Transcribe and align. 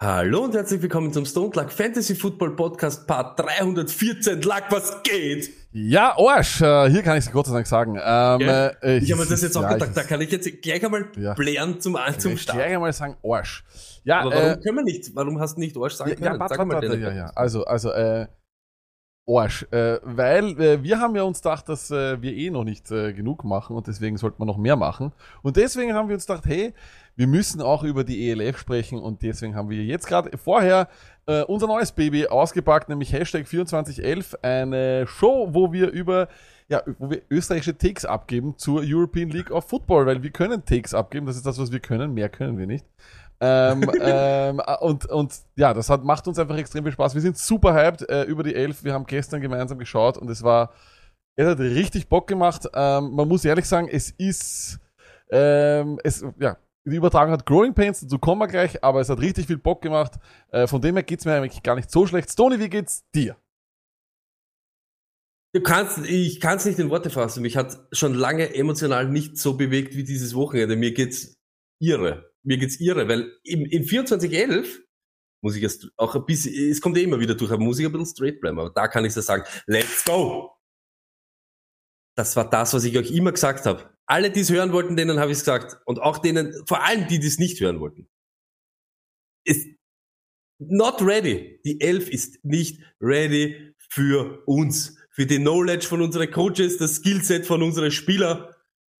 Hallo 0.00 0.44
und 0.44 0.54
herzlich 0.54 0.80
willkommen 0.80 1.12
zum 1.12 1.24
Stone 1.24 1.50
Luck 1.56 1.72
Fantasy 1.72 2.14
Football 2.14 2.54
Podcast 2.54 3.04
Part 3.08 3.36
314. 3.40 4.40
Luck, 4.42 4.62
was 4.70 5.02
geht? 5.02 5.50
Ja, 5.72 6.16
Arsch, 6.16 6.60
äh, 6.60 6.88
hier 6.88 7.02
kann 7.02 7.18
ich 7.18 7.26
es 7.26 7.32
Gott 7.32 7.46
sei 7.46 7.54
Dank 7.54 7.66
sagen. 7.66 7.96
Ähm, 7.96 8.00
Ja, 8.00 8.66
äh, 8.80 8.98
ich 8.98 9.10
habe 9.10 9.24
mir 9.24 9.28
das 9.28 9.42
jetzt 9.42 9.56
auch 9.56 9.62
ja, 9.62 9.72
gedacht, 9.72 9.90
da 9.96 10.04
kann 10.04 10.20
ich 10.20 10.30
jetzt 10.30 10.62
gleich 10.62 10.84
einmal 10.84 11.06
Ja. 11.16 11.34
blären 11.34 11.80
zum, 11.80 11.98
zum 12.16 12.34
ich 12.34 12.42
Start. 12.42 12.58
gleich 12.58 12.74
einmal 12.74 12.92
sagen 12.92 13.16
Arsch. 13.24 13.64
Ja, 14.04 14.20
Aber 14.20 14.30
warum 14.30 14.50
äh, 14.52 14.56
können 14.58 14.76
wir 14.76 14.84
nicht? 14.84 15.16
Warum 15.16 15.40
hast 15.40 15.56
du 15.56 15.60
nicht 15.62 15.76
Arsch 15.76 15.94
sagen 15.94 16.10
ja, 16.10 16.14
können? 16.14 16.26
ja, 16.34 16.38
warte, 16.38 16.58
warte, 16.58 16.64
mal 16.64 16.74
warte, 16.74 16.96
ja, 16.96 17.12
ja. 17.12 17.32
Also, 17.34 17.64
also, 17.64 17.90
äh, 17.90 18.28
Arsch, 19.28 19.64
äh, 19.72 19.98
weil 20.04 20.60
äh, 20.60 20.82
wir 20.82 21.00
haben 21.00 21.16
ja 21.16 21.22
uns 21.24 21.42
gedacht, 21.42 21.68
dass 21.68 21.90
äh, 21.90 22.22
wir 22.22 22.32
eh 22.32 22.50
noch 22.50 22.64
nicht 22.64 22.88
äh, 22.92 23.12
genug 23.12 23.42
machen 23.42 23.76
und 23.76 23.88
deswegen 23.88 24.16
sollten 24.16 24.40
wir 24.40 24.46
noch 24.46 24.56
mehr 24.58 24.76
machen. 24.76 25.12
Und 25.42 25.56
deswegen 25.56 25.92
haben 25.92 26.08
wir 26.08 26.14
uns 26.14 26.24
gedacht, 26.26 26.46
hey, 26.46 26.72
wir 27.18 27.26
müssen 27.26 27.60
auch 27.60 27.82
über 27.82 28.04
die 28.04 28.30
ELF 28.30 28.58
sprechen 28.58 29.00
und 29.00 29.22
deswegen 29.22 29.56
haben 29.56 29.68
wir 29.70 29.82
jetzt 29.82 30.06
gerade 30.06 30.38
vorher 30.38 30.88
äh, 31.26 31.42
unser 31.42 31.66
neues 31.66 31.90
Baby 31.90 32.28
ausgepackt, 32.28 32.88
nämlich 32.88 33.12
Hashtag 33.12 33.44
2411, 33.48 34.36
eine 34.40 35.04
Show, 35.08 35.48
wo 35.50 35.72
wir 35.72 35.90
über 35.90 36.28
ja, 36.68 36.82
wo 36.98 37.10
wir 37.10 37.22
österreichische 37.28 37.76
Takes 37.76 38.04
abgeben 38.04 38.56
zur 38.56 38.82
European 38.84 39.30
League 39.30 39.50
of 39.50 39.68
Football, 39.68 40.06
weil 40.06 40.22
wir 40.22 40.30
können 40.30 40.64
Takes 40.64 40.94
abgeben, 40.94 41.26
das 41.26 41.34
ist 41.34 41.44
das, 41.44 41.58
was 41.58 41.72
wir 41.72 41.80
können, 41.80 42.14
mehr 42.14 42.28
können 42.28 42.56
wir 42.56 42.68
nicht. 42.68 42.86
ähm, 43.40 43.90
ähm, 44.00 44.62
und, 44.80 45.06
und 45.06 45.34
ja, 45.56 45.74
das 45.74 45.90
hat, 45.90 46.04
macht 46.04 46.28
uns 46.28 46.38
einfach 46.38 46.56
extrem 46.56 46.84
viel 46.84 46.92
Spaß. 46.92 47.14
Wir 47.14 47.22
sind 47.22 47.36
super 47.36 47.74
hyped 47.74 48.08
äh, 48.08 48.24
über 48.24 48.44
die 48.44 48.54
Elf. 48.54 48.84
Wir 48.84 48.92
haben 48.92 49.06
gestern 49.06 49.40
gemeinsam 49.40 49.78
geschaut 49.78 50.18
und 50.18 50.30
es 50.30 50.44
war, 50.44 50.72
es 51.34 51.48
hat 51.48 51.58
richtig 51.58 52.08
Bock 52.08 52.28
gemacht. 52.28 52.68
Ähm, 52.74 53.10
man 53.12 53.26
muss 53.26 53.44
ehrlich 53.44 53.66
sagen, 53.66 53.88
es 53.90 54.10
ist, 54.10 54.78
ähm, 55.30 55.98
es, 56.04 56.24
ja, 56.38 56.58
die 56.88 56.96
Übertragung 56.96 57.32
hat 57.32 57.46
Growing 57.46 57.74
Pains, 57.74 58.00
dazu 58.00 58.18
kommen 58.18 58.40
wir 58.40 58.48
gleich, 58.48 58.82
aber 58.82 59.00
es 59.00 59.08
hat 59.08 59.20
richtig 59.20 59.46
viel 59.46 59.58
Bock 59.58 59.82
gemacht. 59.82 60.14
Äh, 60.50 60.66
von 60.66 60.80
dem 60.80 60.96
her 60.96 61.02
geht's 61.02 61.24
mir 61.24 61.34
eigentlich 61.34 61.62
gar 61.62 61.76
nicht 61.76 61.90
so 61.90 62.06
schlecht. 62.06 62.30
Stony, 62.30 62.58
wie 62.58 62.68
geht's 62.68 63.04
dir? 63.14 63.36
Du 65.54 65.62
kannst, 65.62 65.98
ich 66.06 66.40
kann 66.40 66.58
es 66.58 66.66
nicht 66.66 66.78
in 66.78 66.90
Worte 66.90 67.10
fassen. 67.10 67.42
Mich 67.42 67.56
hat 67.56 67.78
schon 67.92 68.14
lange 68.14 68.54
emotional 68.54 69.08
nicht 69.08 69.38
so 69.38 69.56
bewegt 69.56 69.96
wie 69.96 70.04
dieses 70.04 70.34
Wochenende. 70.34 70.76
Mir 70.76 70.92
geht's 70.92 71.36
irre. 71.80 72.30
Mir 72.42 72.58
geht's 72.58 72.78
irre, 72.80 73.08
weil 73.08 73.32
im, 73.44 73.64
im 73.64 73.84
2411 73.84 74.82
muss 75.42 75.56
ich 75.56 75.62
jetzt 75.62 75.88
auch 75.96 76.14
ein 76.14 76.26
bisschen, 76.26 76.70
es 76.70 76.80
kommt 76.80 76.96
ja 76.96 77.02
immer 77.02 77.20
wieder 77.20 77.34
durch, 77.34 77.50
aber 77.50 77.62
muss 77.62 77.78
ich 77.78 77.86
ein 77.86 77.92
bisschen 77.92 78.06
straight 78.06 78.40
bleiben. 78.40 78.58
Aber 78.58 78.70
da 78.70 78.88
kann 78.88 79.04
ich 79.04 79.14
so 79.14 79.20
sagen, 79.20 79.44
let's 79.66 80.04
go! 80.04 80.54
Das 82.16 82.36
war 82.36 82.50
das, 82.50 82.74
was 82.74 82.84
ich 82.84 82.98
euch 82.98 83.12
immer 83.12 83.32
gesagt 83.32 83.64
habe. 83.64 83.97
Alle, 84.08 84.30
die 84.30 84.40
es 84.40 84.50
hören 84.50 84.72
wollten, 84.72 84.96
denen 84.96 85.20
habe 85.20 85.30
ich 85.30 85.38
es 85.38 85.44
gesagt. 85.44 85.76
Und 85.84 86.00
auch 86.00 86.18
denen, 86.18 86.54
vor 86.66 86.82
allem 86.82 87.06
die, 87.08 87.18
die 87.18 87.26
es 87.26 87.38
nicht 87.38 87.60
hören 87.60 87.78
wollten. 87.78 88.08
Ist 89.44 89.66
not 90.58 91.02
ready. 91.02 91.60
Die 91.64 91.80
Elf 91.80 92.08
ist 92.08 92.42
nicht 92.42 92.80
ready 93.00 93.74
für 93.90 94.42
uns. 94.46 94.96
Für 95.10 95.26
die 95.26 95.36
Knowledge 95.36 95.86
von 95.86 96.00
unseren 96.00 96.30
Coaches, 96.30 96.78
das 96.78 96.96
Skillset 96.96 97.46
von 97.46 97.62
unseren 97.62 97.90
Spielern, 97.90 98.46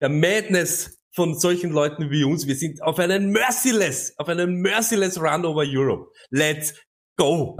der 0.00 0.10
Madness 0.10 0.98
von 1.12 1.38
solchen 1.38 1.70
Leuten 1.70 2.10
wie 2.10 2.24
uns. 2.24 2.46
Wir 2.46 2.56
sind 2.56 2.82
auf 2.82 2.98
einen 2.98 3.30
merciless, 3.30 4.14
auf 4.18 4.28
einen 4.28 4.60
merciless 4.60 5.20
Run 5.20 5.46
over 5.46 5.64
Europe. 5.66 6.12
Let's 6.30 6.74
go. 7.18 7.56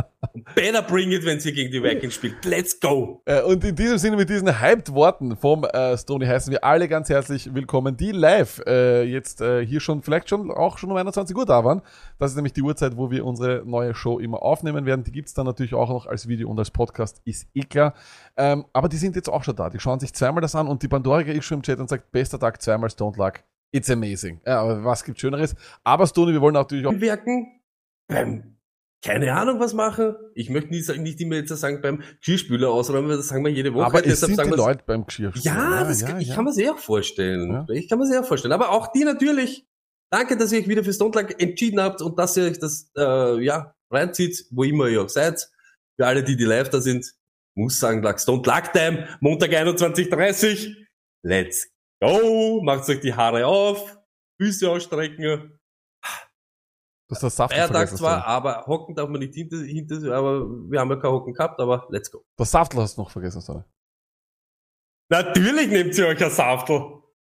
Better 0.55 0.83
bring 0.83 1.13
it, 1.13 1.25
wenn 1.25 1.41
sie 1.41 1.53
gegen 1.53 1.71
die 1.71 1.83
Vikings 1.83 2.15
spielt. 2.15 2.45
Let's 2.45 2.79
go. 2.79 3.21
Äh, 3.27 3.43
und 3.43 3.63
in 3.65 3.75
diesem 3.75 3.99
Sinne, 3.99 4.17
mit 4.17 4.31
diesen 4.31 4.61
hyped 4.61 4.95
Worten 4.95 5.37
vom 5.37 5.65
äh, 5.65 5.97
Stony 5.99 6.27
heißen 6.27 6.51
wir 6.51 6.65
alle 6.65 6.89
ganz 6.89 7.09
herzlich 7.09 7.55
willkommen, 7.55 7.97
die 7.97 8.13
live 8.13 8.63
äh, 8.67 9.03
jetzt 9.03 9.41
äh, 9.41 9.67
hier 9.67 9.81
schon, 9.81 10.03
vielleicht 10.03 10.29
schon 10.29 10.51
auch 10.51 10.79
schon 10.79 10.91
um 10.91 10.97
21 10.97 11.37
Uhr 11.37 11.45
da 11.45 11.65
waren. 11.65 11.83
Das 12.19 12.31
ist 12.31 12.37
nämlich 12.37 12.53
die 12.53 12.63
Uhrzeit, 12.63 12.97
wo 12.97 13.11
wir 13.11 13.25
unsere 13.25 13.65
neue 13.67 13.95
Show 13.95 14.19
immer 14.19 14.43
aufnehmen 14.43 14.87
werden. 14.87 15.05
Die 15.05 15.13
gibt's 15.13 15.35
dann 15.35 15.47
natürlich 15.47 15.75
auch 15.75 15.89
noch 15.89 16.07
als 16.07 16.29
Video 16.29 16.49
und 16.49 16.59
als 16.59 16.71
Podcast, 16.71 17.21
ist 17.25 17.49
eh 17.55 17.63
klar. 17.63 17.95
Ähm, 18.37 18.65
aber 18.73 18.89
die 18.89 18.97
sind 18.97 19.17
jetzt 19.17 19.29
auch 19.29 19.43
schon 19.43 19.57
da. 19.57 19.71
Die 19.71 19.81
schauen 19.81 20.01
sich 20.01 20.15
zweimal 20.15 20.41
das 20.41 20.55
an 20.55 20.69
und 20.69 20.83
die 20.83 20.89
Pandorica 20.89 21.33
ist 21.33 21.45
schon 21.45 21.59
im 21.59 21.63
Chat 21.63 21.81
und 21.81 21.89
sagt, 21.89 22.13
bester 22.13 22.39
Tag, 22.39 22.63
zweimal 22.63 22.91
Stone 22.91 23.17
Luck. 23.17 23.41
It's 23.73 23.91
amazing. 23.91 24.41
Ja, 24.47 24.63
aber 24.63 24.85
was 24.85 25.05
gibt 25.05 25.21
Schöneres? 25.21 25.55
Aber 25.85 26.07
Stony, 26.07 26.33
wir 26.33 26.41
wollen 26.41 26.55
natürlich 26.55 26.87
auch 26.87 26.99
Wirken. 26.99 27.61
Beim, 28.07 28.58
keine 29.05 29.33
Ahnung 29.35 29.61
was 29.61 29.75
machen. 29.75 30.17
Ich 30.35 30.51
möchte 30.51 30.71
nicht, 30.71 30.85
sagen- 30.87 31.03
nicht 31.03 31.21
immer 31.21 31.37
jetzt 31.37 31.49
sagen, 31.51 31.81
beim 31.81 32.03
Geschirrspüler 32.21 32.71
ausräumen, 32.71 33.11
das 33.11 33.29
sagen 33.29 33.45
wir 33.45 33.53
jede 33.53 33.73
Woche. 33.75 33.87
aber 33.87 33.99
es 34.01 34.21
Deshalb 34.21 34.35
sind 34.37 34.47
die 34.53 34.57
Leute 34.57 34.83
beim 34.87 35.07
Geschirr. 35.07 35.33
Ja, 35.37 35.85
das 35.85 36.05
kann, 36.05 36.21
ich 36.21 36.31
kann 36.31 36.45
mir 36.45 36.53
sehr 36.53 36.73
auch 36.75 36.79
vorstellen. 36.79 37.53
Ja. 37.53 37.67
Ich 37.75 37.89
kann 37.89 37.99
mir 37.99 38.07
sehr 38.07 38.21
auch 38.21 38.27
vorstellen. 38.27 38.53
Aber 38.53 38.71
auch 38.71 38.91
die 38.93 39.05
natürlich. 39.05 39.67
Danke, 40.11 40.37
dass 40.37 40.53
ihr 40.53 40.61
euch 40.61 40.69
wieder 40.69 40.83
für 40.83 40.93
Stone 40.93 41.13
Luck 41.15 41.41
entschieden 41.41 41.81
habt 41.81 42.01
und 42.03 42.19
dass 42.19 42.37
ihr 42.37 42.45
euch 42.45 42.59
das 42.59 42.91
äh, 42.97 43.43
ja 43.45 43.75
reinzieht, 43.93 44.47
wo 44.51 44.65
immer 44.65 44.89
ihr 44.89 45.03
auch 45.03 45.09
seid. 45.09 45.49
Für 46.01 46.07
alle, 46.07 46.25
die 46.25 46.37
die 46.37 46.45
live 46.45 46.71
da 46.71 46.81
sind, 46.81 47.13
muss 47.57 47.79
sagen, 47.79 48.03
Luck 48.03 48.19
Stone 48.19 48.43
Luck 48.45 48.73
Time, 48.73 49.07
Montag 49.21 49.51
21.30 49.53 50.75
Let's 51.25 51.69
go! 52.03 52.63
Macht 52.63 52.89
euch 52.89 53.01
die 53.01 53.13
Haare 53.13 53.47
auf, 53.47 53.99
Füße 54.41 54.71
ausstrecken. 54.71 55.58
Du 57.09 57.15
hast 57.15 57.23
das 57.23 57.37
Saft 57.37 57.55
Feiertag 57.55 57.75
vergessen, 57.75 57.97
zwar, 57.97 58.27
aber 58.27 58.67
hocken 58.67 58.95
darf 58.95 59.09
man 59.09 59.21
nicht 59.21 59.35
hinter, 59.35 59.57
hinter, 59.57 60.15
aber 60.15 60.47
wir 60.47 60.79
haben 60.79 60.91
ja 60.91 60.97
kein 60.97 61.11
Hocken 61.11 61.33
gehabt, 61.33 61.59
aber 61.59 61.87
let's 61.89 62.11
go. 62.11 62.23
Das 62.37 62.51
Saftl 62.51 62.79
hast 62.79 62.99
du 62.99 63.03
noch 63.03 63.11
vergessen, 63.11 63.41
Stony. 63.41 63.63
Natürlich 65.11 65.69
nehmt 65.69 65.97
ihr 65.97 66.07
euch 66.07 66.23
ein 66.23 66.31
Saftel 66.31 66.77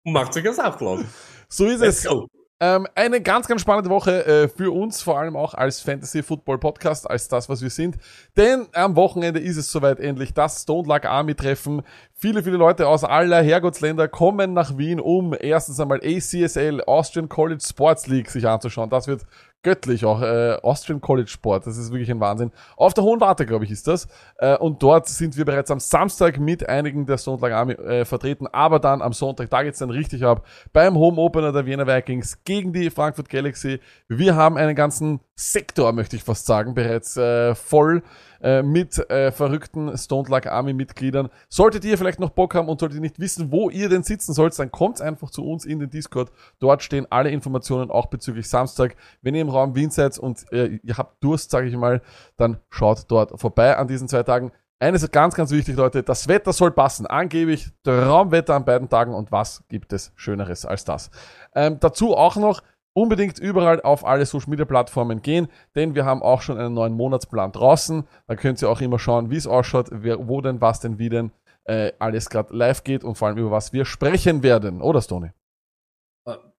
und 0.04 0.14
macht 0.14 0.36
euch 0.36 0.48
ein 0.48 0.54
Saftel 0.54 0.88
aus. 0.88 1.00
So 1.48 1.68
ist 1.68 1.80
Let's 1.80 2.00
es. 2.00 2.06
go. 2.06 2.28
Ähm, 2.60 2.88
eine 2.96 3.22
ganz, 3.22 3.48
ganz 3.48 3.62
spannende 3.62 3.92
Woche 3.92 4.26
äh, 4.26 4.48
für 4.48 4.74
uns, 4.74 5.02
vor 5.04 5.20
allem 5.20 5.36
auch 5.36 5.54
als 5.54 5.82
Fantasy 5.82 6.24
Football 6.24 6.58
Podcast, 6.58 7.08
als 7.08 7.28
das, 7.28 7.48
was 7.50 7.62
wir 7.62 7.70
sind. 7.70 7.98
Denn 8.36 8.68
am 8.74 8.96
Wochenende 8.96 9.40
ist 9.40 9.58
es 9.58 9.72
soweit 9.72 10.00
endlich 10.00 10.34
das 10.34 10.64
Stone 10.64 10.88
Luck 10.88 11.06
Army 11.06 11.36
Treffen. 11.36 11.84
Viele, 12.14 12.42
viele 12.42 12.58
Leute 12.58 12.88
aus 12.88 13.04
aller 13.04 13.44
Herrgottsländer 13.44 14.08
kommen 14.08 14.54
nach 14.54 14.78
Wien, 14.78 15.00
um 15.00 15.36
erstens 15.40 15.80
einmal 15.80 16.00
ACSL, 16.02 16.82
Austrian 16.88 17.30
College 17.30 17.64
Sports 17.64 18.08
League, 18.08 18.32
sich 18.32 18.48
anzuschauen. 18.48 18.90
Das 18.90 19.08
wird 19.08 19.26
göttlich 19.66 20.06
auch. 20.06 20.22
Äh, 20.22 20.60
Austrian 20.62 21.02
College 21.02 21.28
Sport, 21.28 21.66
das 21.66 21.78
ist 21.78 21.92
wirklich 21.92 22.10
ein 22.12 22.20
Wahnsinn. 22.20 22.52
Auf 22.78 22.94
der 22.94 23.04
Hohen 23.04 23.20
Warte, 23.20 23.48
glaube 23.48 23.66
ich, 23.66 23.72
ist 23.72 23.88
das. 23.88 24.08
Äh, 24.38 24.56
und 24.58 24.82
dort 24.82 25.08
sind 25.08 25.36
wir 25.36 25.44
bereits 25.44 25.72
am 25.72 25.80
Samstag 25.80 26.40
mit 26.40 26.70
einigen 26.70 27.08
der 27.08 27.18
Luck 27.26 27.44
Army 27.52 27.74
äh, 27.74 28.06
vertreten. 28.06 28.48
Aber 28.48 28.80
dann 28.80 29.02
am 29.02 29.12
Sonntag, 29.12 29.50
da 29.50 29.64
geht's 29.64 29.80
dann 29.80 29.90
richtig 29.90 30.24
ab, 30.24 30.46
beim 30.72 30.96
Home 30.96 31.20
Opener 31.20 31.52
der 31.52 31.66
Vienna 31.66 31.88
Vikings 31.88 32.44
gegen 32.44 32.74
die 32.74 32.92
Frankfurt 32.92 33.28
Galaxy. 33.28 33.80
Wir 34.08 34.36
haben 34.36 34.56
einen 34.56 34.76
ganzen 34.76 35.20
Sektor, 35.38 35.92
möchte 35.92 36.16
ich 36.16 36.24
fast 36.24 36.46
sagen, 36.46 36.74
bereits 36.74 37.18
äh, 37.18 37.56
voll 37.56 38.04
äh, 38.42 38.64
mit 38.64 38.98
äh, 39.10 39.34
verrückten 39.34 39.98
Stone 39.98 40.30
Luck 40.30 40.46
Army 40.46 40.74
Mitgliedern. 40.74 41.30
Solltet 41.50 41.84
ihr 41.84 41.98
vielleicht 41.98 42.22
noch 42.22 42.30
Bock 42.30 42.56
haben 42.56 42.70
und 42.70 42.80
solltet 42.80 42.96
ihr 42.96 43.02
nicht 43.02 43.20
wissen, 43.20 43.52
wo 43.52 43.70
ihr 43.70 43.90
denn 43.90 44.04
sitzen 44.04 44.34
sollt, 44.34 44.58
dann 44.58 44.72
kommt 44.72 45.02
einfach 45.02 45.30
zu 45.30 45.46
uns 45.46 45.66
in 45.66 45.80
den 45.80 45.90
Discord. 45.90 46.32
Dort 46.60 46.84
stehen 46.84 47.06
alle 47.10 47.32
Informationen 47.32 47.92
auch 47.92 48.06
bezüglich 48.06 48.48
Samstag. 48.48 48.96
Wenn 49.22 49.36
ihr 49.36 49.42
im 49.42 49.50
Raum 49.50 49.76
Wien 49.76 49.90
seid 49.90 50.18
und 50.18 50.50
äh, 50.54 50.80
ihr 50.82 50.98
habt 50.98 51.22
Durst, 51.22 51.52
sage 51.52 51.68
ich 51.68 51.76
mal, 51.76 52.02
dann 52.38 52.58
schaut 52.70 53.04
dort 53.10 53.38
vorbei 53.38 53.76
an 53.76 53.90
diesen 53.90 54.08
zwei 54.08 54.24
Tagen. 54.24 54.54
Eines 54.80 55.04
ist 55.04 55.12
ganz, 55.12 55.36
ganz 55.36 55.52
wichtig, 55.52 55.76
Leute. 55.78 56.04
Das 56.04 56.28
Wetter 56.28 56.54
soll 56.54 56.72
passen. 56.72 57.08
Angeblich 57.08 57.70
Traumwetter 57.84 58.56
an 58.56 58.66
beiden 58.66 58.90
Tagen. 58.90 59.14
Und 59.14 59.32
was 59.32 59.64
gibt 59.70 59.94
es 59.94 60.12
Schöneres 60.16 60.66
als 60.66 60.84
das? 60.84 61.10
Ähm, 61.56 61.78
dazu 61.80 62.16
auch 62.16 62.36
noch 62.36 62.62
unbedingt 62.96 63.38
überall 63.40 63.82
auf 63.82 64.06
alle 64.06 64.26
Social 64.26 64.50
Media 64.50 64.66
Plattformen 64.66 65.22
gehen, 65.22 65.50
denn 65.76 65.96
wir 65.96 66.06
haben 66.06 66.24
auch 66.24 66.42
schon 66.42 66.58
einen 66.58 66.74
neuen 66.74 66.94
Monatsplan 66.94 67.52
draußen. 67.52 68.08
Da 68.28 68.36
könnt 68.36 68.62
ihr 68.62 68.70
auch 68.70 68.82
immer 68.82 68.98
schauen, 68.98 69.30
wie 69.30 69.36
es 69.36 69.46
ausschaut, 69.46 69.90
wer, 69.92 70.28
wo 70.28 70.42
denn, 70.42 70.62
was 70.62 70.80
denn, 70.80 70.98
wie 70.98 71.10
denn 71.10 71.32
äh, 71.66 71.92
alles 72.00 72.30
gerade 72.30 72.56
live 72.56 72.84
geht 72.84 73.04
und 73.04 73.16
vor 73.16 73.28
allem 73.28 73.38
über 73.38 73.52
was 73.52 73.74
wir 73.74 73.86
sprechen 73.86 74.44
werden. 74.44 74.82
Oder, 74.82 75.02
Stony? 75.02 75.32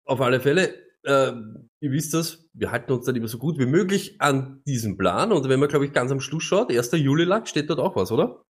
Auf 0.04 0.20
alle 0.20 0.40
Fälle, 0.40 0.74
äh, 1.04 1.32
ihr 1.80 1.90
wisst 1.90 2.12
das, 2.14 2.48
wir 2.52 2.70
halten 2.70 2.92
uns 2.92 3.06
dann 3.06 3.16
immer 3.16 3.28
so 3.28 3.38
gut 3.38 3.58
wie 3.58 3.66
möglich 3.66 4.20
an 4.20 4.62
diesem 4.66 4.98
Plan. 4.98 5.32
Und 5.32 5.48
wenn 5.48 5.58
man, 5.58 5.68
glaube 5.68 5.86
ich, 5.86 5.92
ganz 5.92 6.12
am 6.12 6.20
Schluss 6.20 6.44
schaut, 6.44 6.70
1. 6.70 6.92
Juli 6.92 7.24
lag, 7.24 7.46
steht 7.46 7.70
dort 7.70 7.80
auch 7.80 7.96
was, 7.96 8.12
oder? 8.12 8.42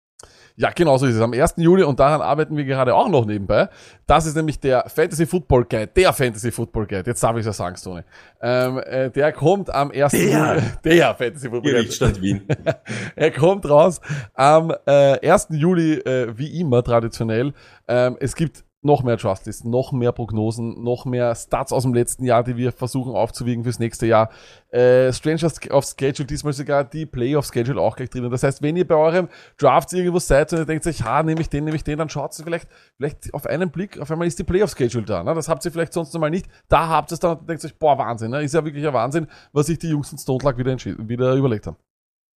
Ja, 0.58 0.70
genau 0.70 0.96
so 0.96 1.04
ist 1.04 1.16
es. 1.16 1.20
Am 1.20 1.34
1. 1.34 1.54
Juli 1.58 1.82
und 1.82 2.00
daran 2.00 2.22
arbeiten 2.22 2.56
wir 2.56 2.64
gerade 2.64 2.94
auch 2.94 3.10
noch 3.10 3.26
nebenbei. 3.26 3.68
Das 4.06 4.24
ist 4.24 4.36
nämlich 4.36 4.58
der 4.58 4.88
Fantasy 4.88 5.26
Football 5.26 5.64
Guide, 5.64 5.88
der 5.88 6.14
Fantasy 6.14 6.50
Football 6.50 6.86
Guide. 6.86 7.02
Jetzt 7.06 7.22
darf 7.22 7.36
ich 7.36 7.40
es 7.40 7.46
ja 7.46 7.52
sagen, 7.52 7.76
Stone. 7.76 8.04
Ähm, 8.40 8.78
äh, 8.78 9.10
der 9.10 9.32
kommt 9.32 9.68
am 9.68 9.90
1. 9.90 10.12
Der. 10.12 10.20
Juli. 10.20 10.62
Der 10.84 11.14
Fantasy 11.14 11.50
Football 11.50 11.60
Guide. 11.60 11.74
Gerichtsstadt 11.74 12.22
Wien. 12.22 12.46
er 13.16 13.30
kommt 13.32 13.68
raus 13.68 14.00
am 14.32 14.72
äh, 14.86 15.30
1. 15.30 15.48
Juli, 15.50 15.94
äh, 15.94 16.32
wie 16.36 16.58
immer 16.58 16.82
traditionell. 16.82 17.52
Ähm, 17.86 18.16
es 18.18 18.34
gibt 18.34 18.64
noch 18.86 19.02
mehr 19.02 19.18
Trustlist, 19.18 19.66
noch 19.66 19.92
mehr 19.92 20.12
Prognosen, 20.12 20.82
noch 20.82 21.04
mehr 21.04 21.34
Stats 21.34 21.72
aus 21.72 21.82
dem 21.82 21.92
letzten 21.92 22.24
Jahr, 22.24 22.42
die 22.42 22.56
wir 22.56 22.72
versuchen 22.72 23.14
aufzuwiegen 23.14 23.64
fürs 23.64 23.78
nächste 23.78 24.06
Jahr. 24.06 24.30
Äh, 24.70 25.12
Strangers 25.12 25.60
auf 25.70 25.84
Schedule, 25.84 26.26
diesmal 26.26 26.54
sogar 26.54 26.84
die 26.84 27.04
Playoff 27.04 27.46
Schedule 27.52 27.80
auch 27.80 27.96
gleich 27.96 28.08
drinnen. 28.08 28.30
Das 28.30 28.42
heißt, 28.42 28.62
wenn 28.62 28.76
ihr 28.76 28.86
bei 28.86 28.94
eurem 28.94 29.28
Drafts 29.58 29.92
irgendwo 29.92 30.18
seid 30.18 30.52
und 30.54 30.60
ihr 30.60 30.64
denkt 30.64 30.86
euch, 30.86 31.02
ha, 31.02 31.22
nehme 31.22 31.42
ich 31.42 31.50
den, 31.50 31.64
nehme 31.64 31.76
ich 31.76 31.84
den, 31.84 31.98
dann 31.98 32.08
schaut 32.08 32.38
ihr 32.38 32.44
vielleicht, 32.44 32.68
vielleicht 32.96 33.34
auf 33.34 33.46
einen 33.46 33.70
Blick, 33.70 33.98
auf 34.00 34.10
einmal 34.10 34.26
ist 34.26 34.38
die 34.38 34.44
Playoff 34.44 34.70
Schedule 34.70 35.04
da. 35.04 35.22
Ne? 35.22 35.34
Das 35.34 35.48
habt 35.48 35.64
ihr 35.66 35.72
vielleicht 35.72 35.92
sonst 35.92 36.14
normal 36.14 36.30
nicht. 36.30 36.46
Da 36.68 36.88
habt 36.88 37.12
ihr 37.12 37.14
es 37.14 37.20
dann 37.20 37.36
und 37.38 37.48
denkt 37.48 37.64
euch, 37.64 37.78
boah, 37.78 37.98
Wahnsinn, 37.98 38.30
ne? 38.30 38.42
ist 38.42 38.54
ja 38.54 38.64
wirklich 38.64 38.86
ein 38.86 38.94
Wahnsinn, 38.94 39.26
was 39.52 39.66
sich 39.66 39.78
die 39.78 39.88
Jungs 39.88 40.10
in 40.12 40.18
Stone 40.18 40.42
Luck 40.42 40.56
wieder, 40.56 40.76
wieder 41.08 41.34
überlegt 41.34 41.66
haben. 41.66 41.76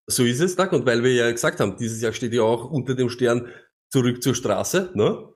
So 0.10 0.24
ist 0.24 0.40
es, 0.42 0.56
Doug. 0.56 0.72
Und 0.72 0.88
weil 0.88 1.04
wir 1.04 1.14
ja 1.14 1.32
gesagt 1.32 1.60
haben, 1.60 1.78
dieses 1.78 2.02
Jahr 2.02 2.14
steht 2.14 2.34
ja 2.34 2.42
auch 2.42 2.66
unter 2.66 2.96
dem 2.96 3.10
Stern 3.10 3.48
zurück 3.92 4.24
zur 4.24 4.34
Straße. 4.34 4.92
Ne? 4.96 5.30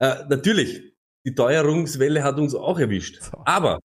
Äh, 0.00 0.24
natürlich, 0.28 0.94
die 1.24 1.34
Teuerungswelle 1.34 2.22
hat 2.22 2.38
uns 2.38 2.54
auch 2.54 2.78
erwischt. 2.78 3.20
Aber, 3.44 3.80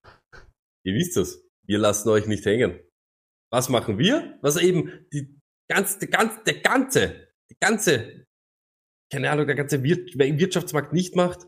ihr 0.84 0.94
wisst 0.94 1.16
es, 1.16 1.44
wir 1.66 1.78
lassen 1.78 2.08
euch 2.08 2.26
nicht 2.26 2.44
hängen. 2.44 2.80
Was 3.50 3.68
machen 3.68 3.98
wir? 3.98 4.38
Was 4.42 4.56
eben 4.56 5.06
die 5.12 5.38
ganz, 5.70 5.98
der, 5.98 6.08
ganz, 6.08 6.42
der 6.44 6.60
ganze, 6.60 7.28
die 7.50 7.56
ganze, 7.60 8.26
keine 9.12 9.30
Ahnung, 9.30 9.46
der 9.46 9.56
ganze 9.56 9.82
Wir 9.82 9.98
Wirtschaftsmarkt 10.06 10.92
nicht 10.92 11.16
macht. 11.16 11.46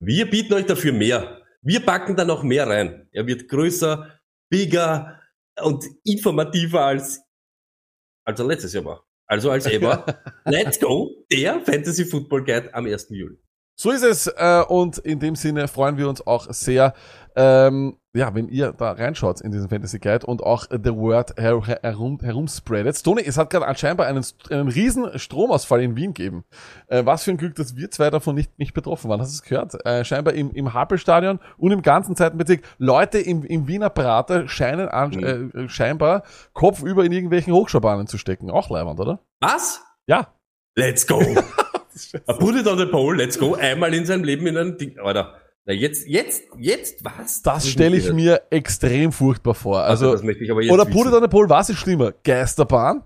Wir 0.00 0.28
bieten 0.30 0.54
euch 0.54 0.66
dafür 0.66 0.92
mehr. 0.92 1.42
Wir 1.62 1.80
packen 1.84 2.16
da 2.16 2.24
noch 2.24 2.42
mehr 2.42 2.66
rein. 2.66 3.08
Er 3.12 3.26
wird 3.26 3.48
größer, 3.48 4.20
bigger 4.50 5.20
und 5.60 5.84
informativer 6.04 6.84
als 6.84 7.20
als 8.30 8.38
er 8.38 8.46
letztes 8.46 8.72
Jahr 8.72 8.84
war. 8.84 9.06
Also 9.26 9.50
als 9.50 9.66
ever. 9.66 10.04
Let's 10.44 10.78
go, 10.78 11.24
der 11.30 11.60
Fantasy 11.60 12.04
Football 12.04 12.44
Guide 12.44 12.74
am 12.74 12.86
1. 12.86 13.08
Juli. 13.10 13.38
So 13.80 13.90
ist 13.92 14.04
es. 14.04 14.26
Äh, 14.26 14.62
und 14.68 14.98
in 14.98 15.20
dem 15.20 15.36
Sinne 15.36 15.66
freuen 15.66 15.96
wir 15.96 16.06
uns 16.06 16.26
auch 16.26 16.46
sehr, 16.50 16.92
ähm, 17.34 17.96
ja, 18.12 18.34
wenn 18.34 18.50
ihr 18.50 18.72
da 18.72 18.92
reinschaut 18.92 19.40
in 19.40 19.52
diesen 19.52 19.70
Fantasy 19.70 19.98
Guide 19.98 20.26
und 20.26 20.42
auch 20.42 20.66
The 20.70 20.94
Word 20.94 21.40
her 21.40 21.62
herum, 21.64 22.18
herumspreadet. 22.20 23.02
Tony, 23.02 23.22
es 23.22 23.38
hat 23.38 23.48
gerade 23.48 23.66
anscheinend 23.66 24.02
einen, 24.02 24.22
einen 24.50 24.68
riesen 24.68 25.18
Stromausfall 25.18 25.80
in 25.80 25.96
Wien 25.96 26.12
gegeben. 26.12 26.44
Äh, 26.88 27.06
was 27.06 27.24
für 27.24 27.30
ein 27.30 27.38
Glück, 27.38 27.54
dass 27.54 27.74
wir 27.74 27.90
zwei 27.90 28.10
davon 28.10 28.34
nicht, 28.34 28.58
nicht 28.58 28.74
betroffen 28.74 29.08
waren. 29.08 29.18
Hast 29.18 29.32
du 29.32 29.36
es 29.36 29.48
gehört? 29.48 29.86
Äh, 29.86 30.04
scheinbar 30.04 30.34
im, 30.34 30.50
im 30.50 30.74
Happelstadion 30.74 31.40
und 31.56 31.70
im 31.70 31.80
ganzen 31.80 32.16
Zeitenbezirk. 32.16 32.60
Leute 32.76 33.18
im, 33.18 33.44
im 33.44 33.66
Wiener 33.66 33.88
Prater 33.88 34.46
scheinen 34.46 34.90
an, 34.90 35.12
äh, 35.22 35.70
scheinbar 35.70 36.24
kopfüber 36.52 37.06
in 37.06 37.12
irgendwelchen 37.12 37.54
Hochschaubahnen 37.54 38.06
zu 38.08 38.18
stecken. 38.18 38.50
Auch 38.50 38.68
leibend, 38.68 39.00
oder? 39.00 39.20
Was? 39.40 39.82
Ja. 40.06 40.34
Let's 40.76 41.06
go. 41.06 41.22
Put 42.38 42.56
it 42.56 42.66
on 42.66 42.78
the 42.78 42.86
pole, 42.86 43.16
let's 43.16 43.38
go. 43.38 43.54
Einmal 43.54 43.92
in 43.94 44.06
seinem 44.06 44.24
Leben 44.24 44.46
in 44.46 44.56
ein 44.56 44.76
Ding. 44.78 44.98
Alter, 44.98 45.34
na 45.66 45.72
jetzt, 45.74 46.06
jetzt, 46.08 46.42
jetzt, 46.58 47.04
was? 47.04 47.42
Das 47.42 47.68
stelle 47.68 47.96
ich 47.96 48.12
mir 48.12 48.42
extrem 48.50 49.12
furchtbar 49.12 49.54
vor. 49.54 49.80
Also, 49.82 50.12
Also, 50.12 50.24
oder 50.24 50.56
wissen. 50.86 50.92
Pudel 50.92 51.14
an 51.14 51.20
der 51.20 51.28
Pol, 51.28 51.48
was 51.48 51.68
ist 51.70 51.78
schlimmer? 51.78 52.12
Geisterbahn 52.24 53.02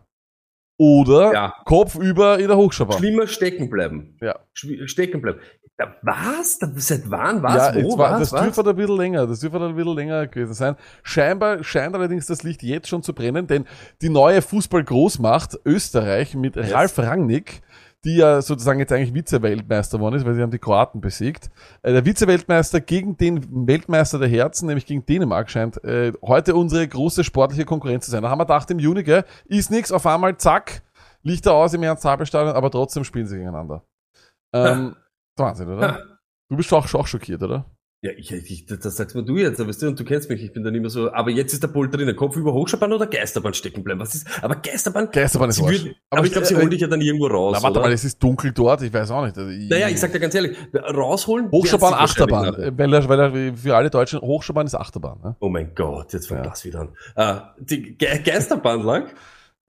oder 0.79 1.33
Ja. 1.33 1.55
kopfüber 1.65 2.39
in 2.39 2.49
der 2.49 2.57
Hochschaubahn? 2.57 2.99
Schlimmer 2.99 3.27
stecken 3.27 3.71
bleiben. 3.71 4.17
Ja. 4.21 4.39
Stecken 4.53 5.21
bleiben. 5.21 5.41
Da, 5.77 5.93
was? 6.03 6.61
Da, 6.61 6.71
seit 6.77 7.11
wann? 7.11 7.43
Was? 7.43 7.75
ja, 7.75 7.83
Wo? 7.83 7.99
war, 7.99 8.21
was? 8.21 8.31
das 8.31 8.41
dürfte 8.41 8.71
ein 8.71 8.77
bisschen 8.77 8.97
länger, 8.97 9.27
das 9.27 9.41
dürfte 9.41 9.59
ein 9.61 9.75
bisschen 9.75 9.97
länger 9.97 10.29
gewesen 10.29 10.55
sein. 10.55 10.77
Scheinbar 11.03 11.65
scheint 11.65 11.97
allerdings 11.97 12.27
das 12.27 12.45
Licht 12.45 12.63
jetzt 12.63 12.87
schon 12.89 13.03
zu 13.03 13.13
brennen, 13.13 13.49
denn 13.49 13.65
die 14.01 14.09
neue 14.09 14.41
Fußball-Großmacht 14.41 15.59
Österreich 15.65 16.37
mit 16.37 16.55
Yes. 16.55 16.73
Ralf 16.73 16.97
Rangnick, 17.01 17.63
die 18.05 18.17
ja 18.17 18.43
sozusagen 18.43 18.79
jetzt 18.79 18.93
eigentlich 18.93 19.15
Vize-Weltmeister 19.15 19.99
geworden 19.99 20.17
ist, 20.17 20.27
weil 20.27 20.35
sie 20.35 20.43
haben 20.43 20.51
die 20.51 20.59
Kroaten 20.59 21.01
besiegt. 21.01 21.51
Äh, 21.83 21.93
der 21.93 22.05
Vize-Weltmeister 22.05 22.81
gegen 22.81 23.17
den 23.17 23.67
Weltmeister 23.67 24.19
der 24.19 24.29
Herzen, 24.29 24.67
nämlich 24.67 24.87
gegen 24.87 25.07
Dänemark, 25.07 25.51
scheint 25.51 25.83
äh, 25.85 26.13
heute 26.23 26.55
unsere 26.55 26.87
große 26.87 27.25
sportliche 27.25 27.65
Konkurrenz 27.65 28.05
zu 28.05 28.11
sein. 28.11 28.23
Da 28.23 28.31
haben 28.31 28.39
wir 28.39 28.45
gedacht 28.45 28.71
im 28.71 28.79
Juni, 28.79 29.03
gell, 29.03 29.25
ist 29.47 29.71
nix, 29.71 29.91
auf 29.91 30.07
einmal 30.07 30.37
zack, 30.37 30.83
Lichter 31.23 31.55
aus 31.55 31.73
im 31.73 31.83
Ernst-Habel-Stadion, 31.83 32.55
aber 32.55 32.71
trotzdem 32.71 33.05
spielen 33.05 33.27
sie 33.27 33.37
gegeneinander. 33.37 33.83
Ähm, 34.53 34.95
Wahnsinn, 35.37 35.69
oder? 35.69 35.99
Du 36.51 36.57
bist 36.57 36.73
auch, 36.73 36.93
auch 36.95 37.07
schockiert, 37.07 37.43
oder? 37.43 37.65
Ja, 38.05 38.11
ich, 38.19 38.31
ich, 38.31 38.67
das 38.67 38.81
das 38.81 38.97
sagst 38.97 39.17
du 39.17 39.37
jetzt, 39.39 39.67
weißt 39.67 39.81
du, 39.81 39.87
und 39.87 39.99
du 39.99 40.05
kennst 40.05 40.29
mich, 40.29 40.43
ich 40.45 40.53
bin 40.53 40.63
dann 40.63 40.75
immer 40.75 40.91
so, 40.91 41.11
aber 41.11 41.31
jetzt 41.31 41.55
ist 41.55 41.63
der 41.63 41.69
Pol 41.69 41.89
drin, 41.89 42.15
Kopf 42.15 42.37
über 42.37 42.53
Hochschaubahn 42.53 42.93
oder 42.93 43.07
Geisterbahn 43.07 43.55
stecken 43.55 43.83
bleiben. 43.83 43.99
Was 43.99 44.15
ist, 44.15 44.27
aber 44.45 44.57
Geisterbahn, 44.57 45.09
Geisterbahn 45.11 45.49
ist 45.49 45.63
Arsch. 45.63 45.85
würden, 45.85 45.95
aber, 46.11 46.27
ich 46.27 46.33
glaube, 46.33 46.47
sie 46.47 46.53
äh, 46.53 46.59
holen 46.59 46.69
dich 46.69 46.83
ja 46.83 46.87
dann 46.87 47.01
irgendwo 47.01 47.29
raus, 47.29 47.55
Na, 47.57 47.63
warte 47.63 47.79
oder? 47.79 47.89
mal, 47.89 47.95
es 47.95 48.05
ist 48.05 48.23
dunkel 48.23 48.53
dort, 48.53 48.83
ich 48.83 48.93
weiß 48.93 49.11
auch 49.11 49.25
nicht. 49.25 49.39
Also, 49.39 49.49
ich- 49.49 49.71
naja, 49.71 49.89
ich 49.89 49.99
sag 49.99 50.13
dir 50.13 50.21
ganz 50.21 50.35
ehrlich, 50.35 50.55
rausholen. 50.75 51.51
Wahrscheinlich 51.51 51.83
Achterbahn. 51.83 52.55
Äh, 52.57 52.73
Weil 52.77 52.93
er, 52.93 53.09
weil 53.09 53.21
er 53.21 53.57
für 53.57 53.75
alle 53.75 53.89
Deutschen, 53.89 54.21
Hochschaubahn 54.21 54.67
ist 54.67 54.75
Achterbahn. 54.75 55.21
Ne? 55.25 55.37
Oh 55.41 55.49
mein 55.49 55.75
Gott, 55.75 56.13
jetzt 56.13 56.29
fängt 56.29 56.45
Ja. 56.45 56.51
das 56.51 56.63
wieder 56.67 56.81
an. 56.81 56.89
Äh, 57.17 57.41
die 57.65 57.97
Ge 57.97 58.19
Geisterbahn 58.23 58.83
lang. 58.83 59.07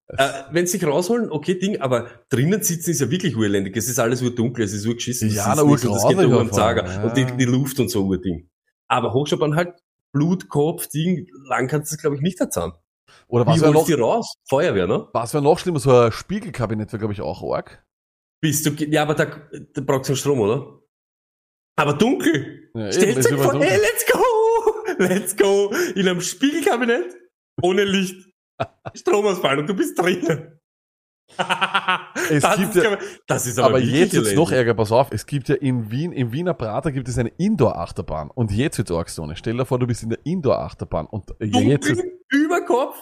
Äh, 0.07 0.43
wenn 0.51 0.67
sie 0.67 0.77
sich 0.77 0.87
rausholen, 0.87 1.31
okay, 1.31 1.57
Ding, 1.57 1.81
aber 1.81 2.07
drinnen 2.29 2.61
sitzen 2.61 2.91
ist 2.91 3.01
ja 3.01 3.09
wirklich 3.09 3.35
urelendig. 3.35 3.75
Es 3.75 3.87
ist 3.89 3.97
alles 3.99 4.21
urdunkel, 4.21 4.63
es 4.63 4.73
ist 4.73 4.85
urgeschissen. 4.85 5.29
Ja, 5.29 5.53
es 5.53 5.63
na, 5.63 5.73
ist 5.73 5.83
das 5.83 6.07
geht 6.07 6.17
nur 6.17 6.41
am 6.41 6.51
Zager. 6.51 6.83
einmal, 6.83 7.09
Und 7.09 7.17
die, 7.17 7.21
ja. 7.21 7.31
die 7.31 7.45
Luft 7.45 7.79
und 7.79 7.89
so 7.89 8.05
urding. 8.05 8.49
Aber 8.87 9.13
Hochschaubahn 9.13 9.55
halt, 9.55 9.73
Blutkopf, 10.13 10.87
Ding, 10.87 11.27
lang 11.47 11.67
kannst 11.67 11.91
du 11.91 11.95
das, 11.95 12.01
glaube 12.01 12.15
ich, 12.17 12.21
nicht 12.21 12.39
erzahlen. 12.39 12.73
Oder 13.27 13.47
was 13.47 13.57
Wie 13.57 13.61
wäre 13.61 13.73
noch, 13.73 13.85
die 13.85 13.93
raus? 13.93 14.35
Feuerwehr, 14.47 14.85
ne? 14.87 15.07
was 15.13 15.33
wär 15.33 15.41
noch 15.41 15.57
schlimmer? 15.57 15.79
So 15.79 15.91
ein 15.97 16.11
Spiegelkabinett 16.11 16.91
wäre, 16.91 16.99
glaube 16.99 17.13
ich, 17.13 17.21
auch 17.21 17.41
arg. 17.43 17.83
Bist 18.41 18.65
du, 18.65 18.71
ja, 18.85 19.01
aber 19.01 19.15
da, 19.15 19.25
da 19.25 19.81
brauchst 19.81 20.09
du 20.09 20.13
einen 20.13 20.17
Strom, 20.17 20.39
oder? 20.39 20.81
Aber 21.77 21.93
dunkel. 21.93 22.69
Ja, 22.75 22.91
Stellt 22.91 23.25
immer 23.25 23.43
vor, 23.43 23.53
dunkel. 23.53 23.69
hey, 23.69 23.79
let's 23.79 24.05
go! 24.11 24.19
Let's 24.99 25.35
go! 25.35 25.73
In 25.95 26.07
einem 26.07 26.21
Spiegelkabinett, 26.21 27.15
ohne 27.61 27.83
Licht. 27.83 28.29
Stromausfall 28.95 29.59
und 29.59 29.67
du 29.67 29.73
bist 29.73 29.97
drinnen. 29.99 30.59
Es 32.29 32.43
das, 32.43 32.57
gibt 32.57 32.75
ist, 32.75 32.83
ja- 32.83 32.97
das 33.27 33.45
ist 33.47 33.57
aber, 33.59 33.69
Aber 33.69 33.79
jetzt 33.79 34.13
wird's 34.13 34.33
noch 34.35 34.51
ärger, 34.51 34.73
pass 34.75 34.91
auf, 34.91 35.07
es 35.11 35.25
gibt 35.25 35.49
ja 35.49 35.55
in 35.55 35.89
Wien, 35.91 36.11
im 36.11 36.31
Wiener 36.31 36.53
Prater 36.53 36.91
gibt 36.91 37.07
es 37.07 37.17
eine 37.17 37.29
Indoor-Achterbahn. 37.29 38.29
Und 38.31 38.51
jetzt 38.51 38.77
wird's 38.77 38.91
arg, 38.91 39.09
Stone. 39.09 39.35
Stell 39.35 39.57
dir 39.57 39.65
vor, 39.65 39.79
du 39.79 39.87
bist 39.87 40.03
in 40.03 40.09
der 40.09 40.19
Indoor-Achterbahn. 40.23 41.07
Und 41.07 41.31
äh, 41.41 41.45
jetzt 41.45 41.89
Dunkel, 41.89 42.19
über 42.31 42.61
Kopf. 42.65 42.95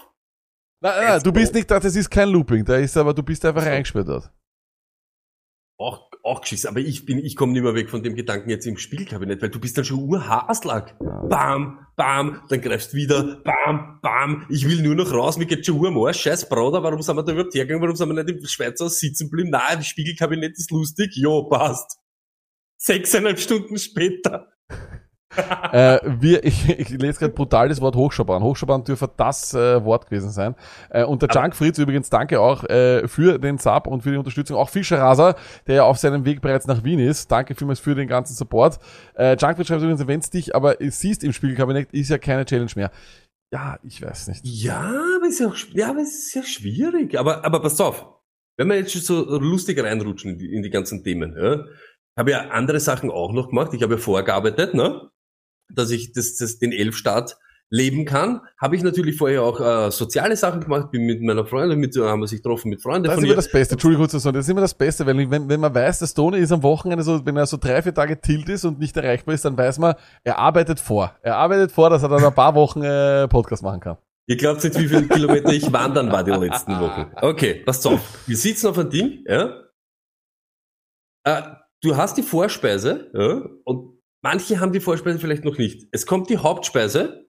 nein, 0.82 0.94
nein, 0.98 1.08
nein, 1.10 1.22
du 1.24 1.32
bist 1.34 1.54
nicht 1.54 1.70
da, 1.70 1.80
das 1.80 1.96
ist 1.96 2.10
kein 2.10 2.30
Looping, 2.30 2.64
da 2.64 2.78
ist 2.78 2.96
aber, 2.98 3.14
du 3.14 3.24
bist 3.24 3.44
einfach 3.46 3.62
So. 3.64 3.70
reingesperrt 3.70 4.08
dort. 4.08 4.32
Auch, 5.78 6.10
auch 6.24 6.42
geschissen. 6.42 6.70
Aber 6.70 6.80
ich 6.80 7.06
bin, 7.06 7.18
ich 7.18 7.36
komme 7.36 7.54
nicht 7.54 7.64
mehr 7.64 7.74
weg 7.74 7.90
von 7.90 8.04
dem 8.04 8.16
Gedanken 8.16 8.50
jetzt 8.50 8.68
im 8.68 8.78
Spiegelkabinett, 8.78 9.42
weil 9.42 9.50
du 9.50 9.60
bist 9.60 9.78
dann 9.78 9.86
schon 9.86 10.04
urhaslack. 10.04 10.98
Bam, 11.30 11.88
bam, 11.96 12.44
dann 12.48 12.62
greifst 12.62 12.94
wieder, 12.94 13.42
bam, 13.44 14.00
bam. 14.02 14.46
Ich 14.50 14.68
will 14.68 14.82
nur 14.82 14.96
noch 14.96 15.12
raus, 15.12 15.38
mir 15.38 15.48
geht 15.48 15.66
schon 15.66 15.80
Uhr 15.80 15.88
am 15.88 15.98
Arsch. 15.98 16.22
Scheiß 16.22 16.48
Bruder, 16.48 16.84
warum 16.84 17.02
sind 17.02 17.16
wir 17.16 17.24
da 17.24 17.32
überhaupt 17.32 17.56
hergegangen? 17.56 17.82
Warum 17.82 17.96
sind 17.96 18.08
wir 18.10 18.24
nicht 18.24 18.38
im 18.38 18.46
Schweizer 18.46 18.88
sitzen 18.90 19.30
geblieben? 19.30 19.50
Nein, 19.50 19.78
das 19.78 19.88
Spiegelkabinett 19.88 20.58
ist 20.58 20.72
lustig. 20.72 21.16
Jo, 21.16 21.50
passt. 21.50 21.98
Sechseinhalb 22.78 23.40
Stunden 23.40 23.78
später. 23.78 24.54
Äh, 25.72 26.00
wir, 26.20 26.44
ich, 26.44 26.70
ich 26.70 26.90
lese 26.90 27.20
gerade 27.20 27.34
brutal 27.34 27.70
das 27.70 27.82
Wort 27.82 27.96
Hochschaubahn. 27.96 28.44
Hochschaubahn 28.44 28.84
dürfte 28.84 29.10
das 29.18 29.54
äh, 29.54 29.84
Wort 29.84 30.06
gewesen 30.06 30.30
sein. 30.32 30.56
Äh, 30.90 31.04
und 31.04 31.22
der 31.22 31.30
Junk 31.30 31.56
Fritz 31.56 31.78
übrigens, 31.78 32.10
danke 32.10 32.40
auch 32.40 32.64
äh, 32.66 33.08
für 33.08 33.40
den 33.40 33.58
Sub 33.58 33.88
und 33.88 34.02
für 34.02 34.12
die 34.12 34.18
Unterstützung. 34.18 34.58
Auch 34.58 34.70
Fischer 34.70 35.00
Raser, 35.00 35.36
der 35.68 35.76
ja 35.76 35.84
auf 35.84 35.98
seinem 35.98 36.26
Weg 36.26 36.42
bereits 36.42 36.68
nach 36.68 36.84
Wien 36.84 37.00
ist. 37.00 37.32
Danke 37.32 37.56
vielmals 37.56 37.80
für 37.80 37.96
den 37.96 38.08
ganzen 38.08 38.34
Support. 38.36 38.80
Äh, 39.16 39.36
Junk 39.38 39.56
Fritz 39.56 39.68
schreibt 39.68 39.82
übrigens, 39.82 40.08
wenn 40.08 40.20
es 40.20 40.30
dich 40.30 40.56
aber 40.56 40.76
siehst 40.80 41.24
im 41.24 41.34
Spiegelkabinett, 41.34 41.92
ist 41.94 42.10
ja 42.10 42.18
keine 42.18 42.46
Challenge 42.46 42.72
mehr. 42.76 42.92
Ja, 43.54 43.78
ich 43.84 44.02
weiß 44.02 44.30
nicht. 44.30 44.42
Ja, 44.44 44.92
aber 45.18 45.28
ist 45.28 45.40
ja, 45.40 45.48
auch, 45.48 45.56
ja, 45.74 45.92
aber 45.92 46.02
es 46.02 46.26
ist 46.26 46.34
ja 46.34 46.44
schwierig. 46.44 47.18
Aber, 47.20 47.46
aber 47.46 47.62
pass 47.62 47.80
auf. 47.80 48.08
Wenn 48.58 48.68
wir 48.68 48.78
jetzt 48.78 48.92
schon 48.92 49.02
so 49.02 49.40
lustig 49.40 49.82
reinrutschen 49.82 50.32
in 50.32 50.38
die, 50.40 50.54
in 50.54 50.64
die 50.64 50.72
ganzen 50.72 51.04
Themen, 51.04 51.36
ja, 51.38 51.64
habe 52.18 52.32
ja 52.32 52.50
andere 52.50 52.80
Sachen 52.80 53.12
auch 53.12 53.32
noch 53.32 53.50
gemacht. 53.50 53.74
Ich 53.74 53.84
habe 53.84 53.94
ja 53.94 54.00
vorgearbeitet, 54.00 54.74
ne? 54.74 55.10
Dass 55.74 55.92
ich 55.92 56.14
das, 56.14 56.36
das, 56.36 56.60
den 56.60 56.72
Elfstaat 56.72 57.38
leben 57.70 58.06
kann. 58.06 58.42
Habe 58.62 58.76
ich 58.76 58.84
natürlich 58.84 59.18
vorher 59.18 59.42
auch 59.42 59.60
äh, 59.60 59.90
soziale 59.90 60.36
Sachen 60.38 60.62
gemacht, 60.62 60.92
bin 60.92 61.08
mit 61.08 61.22
meiner 61.24 61.44
Freundin, 61.44 61.80
mit, 61.80 61.96
haben 61.98 62.22
wir 62.22 62.28
sich 62.28 62.44
getroffen 62.44 62.70
mit 62.70 62.84
Freunden 62.84 63.06
Das 63.06 63.18
ist 63.18 63.24
immer 63.24 63.36
das 63.36 63.52
Beste. 63.52 63.74
Entschuldigung, 63.74 64.08
kurz 64.08 64.24
das 64.24 64.36
ist 64.36 64.50
immer 64.50 64.62
das 64.62 64.76
Beste, 64.76 65.06
weil 65.08 65.18
wenn, 65.32 65.50
wenn 65.50 65.60
man 65.60 65.74
weiß, 65.74 66.00
dass 66.00 66.14
Tony 66.14 66.38
ist 66.38 66.52
am 66.52 66.62
Wochenende 66.62 67.04
so, 67.04 67.26
wenn 67.26 67.36
er 67.36 67.48
so 67.48 67.58
drei, 67.58 67.82
vier 67.82 67.94
Tage 67.94 68.22
tilt 68.22 68.48
ist 68.50 68.64
und 68.64 68.78
nicht 68.78 68.96
erreichbar 68.96 69.34
ist, 69.34 69.44
dann 69.44 69.58
weiß 69.58 69.80
man, 69.80 69.96
er 70.24 70.38
arbeitet 70.38 70.80
vor. 70.80 71.16
Er 71.24 71.38
arbeitet 71.38 71.72
vor, 71.72 71.90
dass 71.90 72.04
er 72.04 72.10
dann 72.10 72.24
ein 72.24 72.36
paar 72.36 72.54
Wochen 72.54 72.84
äh, 72.84 73.28
Podcast 73.28 73.64
machen 73.64 73.80
kann. 73.80 73.98
Ihr 74.28 74.38
glaubt 74.38 74.64
nicht, 74.64 74.80
wie 74.80 74.88
viele 74.88 75.08
Kilometer 75.08 75.52
ich 75.52 75.74
wandern 75.74 76.12
war 76.12 76.24
die 76.24 76.32
letzten 76.32 76.80
Wochen. 76.80 77.12
Okay, 77.22 77.56
passt 77.66 77.86
auf. 77.88 78.02
Wir 78.28 78.38
sitzen 78.38 78.68
auf 78.68 78.78
einem 78.78 78.90
Ding, 78.92 79.24
ja. 79.28 79.64
Äh, 81.26 81.42
du 81.82 81.98
hast 81.98 82.18
die 82.18 82.24
Vorspeise 82.24 83.10
ja, 83.14 83.42
und 83.66 83.93
manche 84.24 84.60
haben 84.60 84.72
die 84.74 84.80
Vorspeise 84.80 85.20
vielleicht 85.20 85.44
noch 85.46 85.58
nicht. 85.58 85.88
Es 85.92 86.06
kommt 86.06 86.30
die 86.30 86.38
Hauptspeise. 86.38 87.28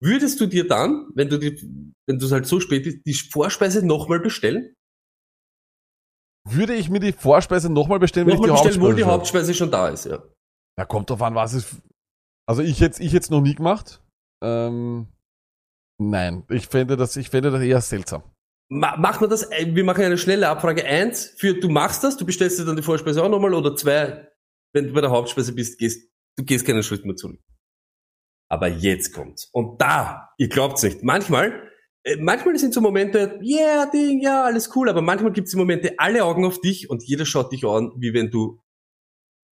Würdest 0.00 0.40
du 0.40 0.46
dir 0.46 0.66
dann, 0.68 1.08
wenn 1.14 1.28
du 1.28 1.38
die, 1.38 1.60
wenn 2.06 2.18
du 2.18 2.26
es 2.26 2.32
halt 2.32 2.46
so 2.46 2.60
spät 2.60 2.86
ist, 2.86 3.04
die 3.04 3.14
Vorspeise 3.14 3.84
nochmal 3.84 4.20
bestellen? 4.20 4.74
Würde 6.48 6.74
ich 6.74 6.88
mir 6.88 7.00
die 7.00 7.12
Vorspeise 7.12 7.70
nochmal 7.70 7.98
bestellen, 7.98 8.26
wenn 8.26 8.34
Nochmal 8.34 8.50
ich 8.50 8.60
die 8.62 8.68
bestellen, 8.68 8.80
wo 8.80 8.86
Hauptspeise 8.86 8.96
die 8.96 9.02
schon- 9.02 9.10
Hauptspeise 9.12 9.54
schon 9.54 9.70
da 9.70 9.88
ist, 9.88 10.04
ja. 10.06 10.22
Ja, 10.78 10.84
kommt 10.84 11.10
drauf 11.10 11.20
an, 11.22 11.34
was 11.34 11.52
es. 11.52 11.76
Also 12.48 12.62
ich 12.62 12.78
jetzt, 12.80 13.00
ich 13.00 13.12
jetzt 13.12 13.30
noch 13.30 13.40
nie 13.42 13.54
gemacht. 13.54 14.00
Ähm, 14.42 15.08
nein, 16.00 16.44
ich 16.48 16.68
fände 16.68 16.96
das, 16.96 17.16
ich 17.16 17.28
fände 17.28 17.50
das 17.50 17.60
eher 17.60 17.80
seltsam. 17.80 18.22
Ma 18.70 18.96
machen 18.96 19.22
wir 19.22 19.28
das, 19.28 19.50
äh, 19.50 19.74
wir 19.74 19.84
machen 19.84 20.04
eine 20.04 20.16
schnelle 20.16 20.48
Abfrage. 20.48 20.84
Eins, 20.84 21.34
für 21.36 21.54
du 21.58 21.68
machst 21.68 22.04
das, 22.04 22.16
du 22.16 22.24
bestellst 22.24 22.58
dir 22.58 22.64
dann 22.64 22.76
die 22.76 22.82
Vorspeise 22.82 23.22
auch 23.22 23.28
nochmal 23.28 23.52
oder 23.52 23.74
zwei, 23.76 24.28
wenn 24.74 24.86
du 24.86 24.92
bei 24.94 25.00
der 25.00 25.10
Hauptspeise 25.10 25.52
bist, 25.54 25.78
gehst, 25.78 26.07
du 26.38 26.44
gehst 26.44 26.66
keinen 26.66 26.82
Schritt 26.82 27.04
mehr 27.04 27.16
zurück. 27.16 27.40
Aber 28.48 28.68
jetzt 28.68 29.12
kommt's. 29.12 29.48
Und 29.52 29.80
da, 29.80 30.30
ihr 30.38 30.48
glaubt's 30.48 30.82
nicht, 30.82 31.02
manchmal, 31.02 31.70
äh, 32.04 32.16
manchmal 32.16 32.56
sind 32.58 32.72
so 32.72 32.80
Momente, 32.80 33.38
yeah, 33.42 33.90
Ding, 33.90 34.22
ja, 34.22 34.44
alles 34.44 34.74
cool, 34.74 34.88
aber 34.88 35.02
manchmal 35.02 35.32
gibt's 35.32 35.50
die 35.50 35.58
Momente, 35.58 35.98
alle 35.98 36.24
Augen 36.24 36.46
auf 36.46 36.60
dich 36.60 36.88
und 36.88 37.02
jeder 37.02 37.26
schaut 37.26 37.52
dich 37.52 37.64
an, 37.64 37.92
wie 37.98 38.14
wenn 38.14 38.30
du 38.30 38.62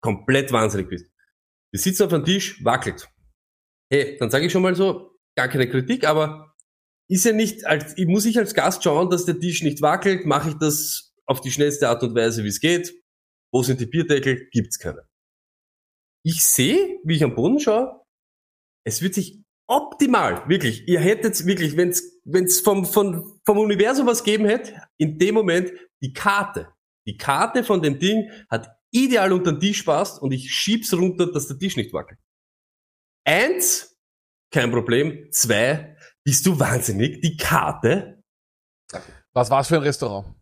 komplett 0.00 0.52
wahnsinnig 0.52 0.88
bist. 0.88 1.10
Wir 1.72 1.80
sitzen 1.80 2.04
auf 2.04 2.12
einem 2.12 2.24
Tisch, 2.24 2.64
wackelt. 2.64 3.08
Hey, 3.90 4.16
dann 4.18 4.30
sage 4.30 4.46
ich 4.46 4.52
schon 4.52 4.62
mal 4.62 4.74
so, 4.74 5.18
gar 5.36 5.48
keine 5.48 5.68
Kritik, 5.68 6.06
aber 6.06 6.54
ist 7.10 7.24
ja 7.24 7.32
nicht, 7.32 7.66
als, 7.66 7.94
muss 7.98 8.26
ich 8.26 8.38
als 8.38 8.54
Gast 8.54 8.84
schauen, 8.84 9.10
dass 9.10 9.24
der 9.24 9.38
Tisch 9.38 9.62
nicht 9.62 9.82
wackelt, 9.82 10.24
mache 10.24 10.50
ich 10.50 10.54
das 10.56 11.14
auf 11.26 11.40
die 11.40 11.50
schnellste 11.50 11.88
Art 11.88 12.02
und 12.02 12.14
Weise, 12.14 12.44
wie 12.44 12.48
es 12.48 12.60
geht. 12.60 12.94
Wo 13.52 13.62
sind 13.62 13.80
die 13.80 13.86
Bierdeckel? 13.86 14.48
Gibt's 14.50 14.78
keine. 14.78 15.07
Ich 16.24 16.44
sehe, 16.44 17.00
wie 17.04 17.16
ich 17.16 17.24
am 17.24 17.34
Boden 17.34 17.60
schaue, 17.60 18.02
es 18.84 19.02
wird 19.02 19.14
sich 19.14 19.42
optimal, 19.68 20.48
wirklich, 20.48 20.88
ihr 20.88 21.00
hättet 21.00 21.44
wirklich, 21.44 21.76
wenn's, 21.76 22.02
wenn's 22.24 22.60
vom, 22.60 22.86
vom, 22.86 23.40
vom 23.44 23.58
Universum 23.58 24.06
was 24.06 24.24
geben 24.24 24.46
hätte, 24.46 24.82
in 24.96 25.18
dem 25.18 25.34
Moment 25.34 25.70
die 26.02 26.12
Karte, 26.12 26.72
die 27.06 27.16
Karte 27.16 27.64
von 27.64 27.82
dem 27.82 27.98
Ding 27.98 28.30
hat 28.50 28.68
ideal 28.90 29.32
unter 29.32 29.52
den 29.52 29.60
Tisch 29.60 29.82
passt 29.82 30.20
und 30.22 30.32
ich 30.32 30.50
schieb's 30.50 30.92
runter, 30.94 31.30
dass 31.30 31.48
der 31.48 31.58
Tisch 31.58 31.76
nicht 31.76 31.92
wackelt. 31.92 32.18
Eins, 33.26 33.96
kein 34.50 34.70
Problem. 34.70 35.30
Zwei, 35.30 35.96
bist 36.24 36.46
du 36.46 36.58
wahnsinnig? 36.58 37.20
Die 37.20 37.36
Karte, 37.36 38.22
Was 39.32 39.50
war's 39.50 39.68
für 39.68 39.76
ein 39.76 39.82
Restaurant? 39.82 40.34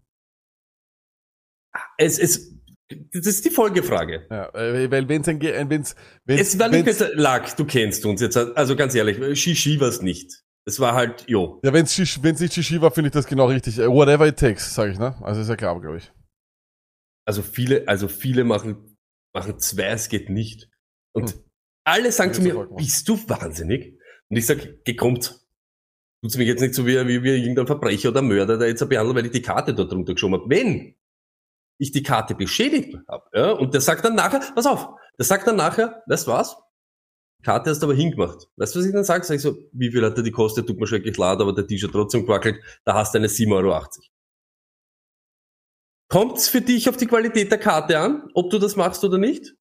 es, 1.99 2.19
es, 2.19 2.56
das 2.89 3.27
ist 3.27 3.45
die 3.45 3.51
Folgefrage. 3.51 4.27
Ja, 4.31 4.49
äh, 4.55 4.91
weil 4.91 5.09
wenn's 5.09 5.29
ein, 5.29 5.41
wenn's, 5.41 5.95
wenn's, 6.25 6.41
Es 6.41 6.59
war 6.59 6.69
nicht 6.69 6.87
wenn's, 6.87 6.99
besser, 6.99 7.15
Lack, 7.15 7.57
du 7.57 7.65
kennst 7.65 8.05
uns 8.07 8.21
jetzt, 8.21 8.37
also 8.37 8.77
ganz 8.77 8.95
ehrlich, 8.95 9.17
Shishi 9.41 9.81
war's 9.81 10.03
nicht. 10.03 10.43
Es 10.69 10.81
war 10.81 10.95
halt, 10.95 11.25
jo. 11.29 11.61
ja, 11.65 11.73
wenn's, 11.73 11.95
Shish- 11.95 12.23
wenn's 12.23 12.41
nicht 12.41 12.53
Shishi 12.55 12.81
war, 12.81 12.91
finde 12.91 13.09
ich 13.09 13.13
das 13.15 13.27
genau 13.27 13.47
richtig. 13.47 13.79
Äh, 13.79 13.89
Whatever 13.89 14.27
it 14.27 14.37
takes, 14.37 14.75
sage 14.75 14.93
ich, 14.93 14.99
ne? 14.99 15.15
Also 15.23 15.41
ist 15.41 15.49
ja 15.49 15.57
klar, 15.57 15.81
glaube 15.81 15.99
ich. 15.99 16.13
Also 17.25 17.43
viele, 17.43 17.87
also 17.87 18.09
viele 18.09 18.43
machen, 18.45 18.97
machen 19.35 19.59
zwei, 19.61 19.85
es 19.91 20.09
geht 20.09 20.29
nicht. 20.29 20.69
Und 21.15 21.31
Hm. 21.33 21.39
alle 21.85 22.11
sagen 22.13 22.33
zu 22.33 22.43
mir, 22.43 22.69
bist 22.77 23.09
du 23.09 23.17
wahnsinnig? 23.29 23.97
Und 24.29 24.37
ich 24.39 24.47
sag, 24.47 24.85
gekommt. 24.85 25.41
Tut's 26.25 26.37
mich 26.37 26.49
jetzt 26.49 26.61
nicht 26.63 26.75
so 26.75 26.85
wie, 26.85 26.97
wie, 27.07 27.23
wie 27.23 27.37
irgendein 27.37 27.67
Verbrecher 27.69 28.09
oder 28.09 28.23
Mörder, 28.23 28.59
der 28.59 28.67
jetzt 28.69 28.89
behandelt, 28.89 29.17
weil 29.17 29.27
ich 29.27 29.33
die 29.33 29.43
Karte 29.43 29.73
dort 29.73 29.93
drunter 29.93 30.15
geschoben 30.15 30.41
habe. 30.41 30.51
Wenn 30.51 30.96
ich 31.79 31.93
die 31.93 32.03
Karte 32.03 32.35
beschädigt 32.35 32.97
habe, 33.09 33.25
ja, 33.33 33.53
und 33.53 33.75
der 33.75 33.81
sagt 33.81 34.05
dann 34.05 34.15
nachher, 34.15 34.41
pass 34.55 34.67
auf, 34.67 34.89
der 35.19 35.25
sagt 35.25 35.47
dann 35.47 35.57
nachher, 35.57 36.03
weißt 36.07 36.27
du 36.27 36.33
was? 36.33 36.57
Karte 37.43 37.71
hast 37.71 37.81
du 37.81 37.87
aber 37.87 37.95
hingemacht. 37.95 38.49
Weißt 38.57 38.75
du, 38.75 38.81
was 38.81 38.87
ich 38.87 38.93
dann 38.93 39.05
sage? 39.05 39.25
Sag 39.25 39.37
ich 39.37 39.43
so, 39.43 39.57
wie 39.73 39.91
viel 39.91 40.05
hat 40.05 40.17
der 40.17 40.25
die 40.25 40.33
kostet? 40.33 40.67
Tut 40.67 40.81
mir 40.81 40.87
schrecklich 40.87 41.17
leid, 41.17 41.41
aber 41.41 41.53
der 41.53 41.67
T-Shirt 41.67 41.93
trotzdem 41.93 42.23
gewackelt. 42.23 42.61
Da 42.85 42.95
hast 42.95 43.15
du 43.15 43.19
eine 43.19 43.29
7,80 43.29 43.55
Euro. 43.55 43.87
Kommt's 46.09 46.49
für 46.49 46.61
dich 46.61 46.89
auf 46.89 46.97
die 46.97 47.07
Qualität 47.07 47.51
der 47.51 47.59
Karte 47.59 47.99
an, 47.99 48.29
ob 48.35 48.51
du 48.51 48.59
das 48.59 48.77
machst 48.77 49.05
oder 49.05 49.19
nicht? 49.19 49.55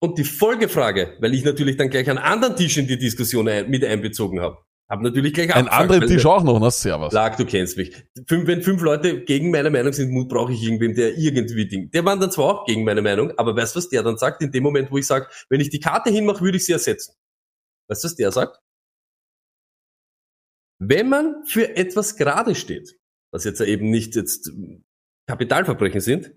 Und 0.00 0.18
die 0.18 0.24
Folgefrage, 0.24 1.16
weil 1.20 1.34
ich 1.34 1.44
natürlich 1.44 1.76
dann 1.76 1.90
gleich 1.90 2.08
einen 2.08 2.18
anderen 2.18 2.56
Tisch 2.56 2.76
in 2.76 2.86
die 2.86 2.98
Diskussion 2.98 3.48
ein, 3.48 3.70
mit 3.70 3.84
einbezogen 3.84 4.40
habe, 4.40 4.58
habe 4.92 5.04
natürlich 5.04 5.32
gleich 5.32 5.54
Ein 5.54 5.68
abgefragt, 5.68 5.90
anderen 5.90 6.06
Tisch 6.06 6.26
auch 6.26 6.44
noch, 6.44 6.60
ne? 6.60 6.70
Servus. 6.70 7.14
Lag, 7.14 7.36
du 7.36 7.46
kennst 7.46 7.78
mich. 7.78 7.96
Fünf, 8.28 8.46
wenn 8.46 8.62
fünf 8.62 8.82
Leute 8.82 9.24
gegen 9.24 9.50
meine 9.50 9.70
Meinung 9.70 9.94
sind, 9.94 10.10
Mut 10.10 10.28
brauche 10.28 10.52
ich 10.52 10.62
irgendwen, 10.62 10.94
der 10.94 11.16
irgendwie 11.16 11.66
Ding. 11.66 11.90
Der 11.90 12.04
waren 12.04 12.20
dann 12.20 12.30
zwar 12.30 12.44
auch 12.44 12.66
gegen 12.66 12.84
meine 12.84 13.00
Meinung, 13.00 13.32
aber 13.38 13.56
weißt 13.56 13.74
du, 13.74 13.78
was 13.78 13.88
der 13.88 14.02
dann 14.02 14.18
sagt? 14.18 14.42
In 14.42 14.52
dem 14.52 14.62
Moment, 14.62 14.90
wo 14.90 14.98
ich 14.98 15.06
sage, 15.06 15.28
wenn 15.48 15.62
ich 15.62 15.70
die 15.70 15.80
Karte 15.80 16.10
hinmache, 16.10 16.44
würde 16.44 16.58
ich 16.58 16.66
sie 16.66 16.72
ersetzen. 16.72 17.14
Weißt 17.88 18.04
du, 18.04 18.08
was 18.08 18.16
der 18.16 18.32
sagt? 18.32 18.60
Wenn 20.78 21.08
man 21.08 21.42
für 21.46 21.74
etwas 21.74 22.16
gerade 22.16 22.54
steht, 22.54 22.98
was 23.32 23.44
jetzt 23.44 23.62
eben 23.62 23.88
nicht 23.88 24.14
jetzt 24.14 24.52
Kapitalverbrechen 25.26 26.02
sind, 26.02 26.36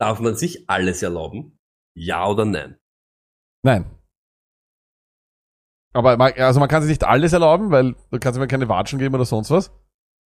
darf 0.00 0.20
man 0.20 0.36
sich 0.36 0.70
alles 0.70 1.02
erlauben? 1.02 1.58
Ja 1.94 2.26
oder 2.26 2.46
nein? 2.46 2.78
Nein. 3.62 3.99
Aber 5.92 6.16
man, 6.16 6.32
also 6.38 6.60
man 6.60 6.68
kann 6.68 6.82
sich 6.82 6.90
nicht 6.90 7.04
alles 7.04 7.32
erlauben, 7.32 7.70
weil 7.70 7.94
du 8.10 8.18
kannst 8.20 8.38
mir 8.38 8.46
keine 8.46 8.68
Watschen 8.68 8.98
geben 8.98 9.14
oder 9.14 9.24
sonst 9.24 9.50
was. 9.50 9.70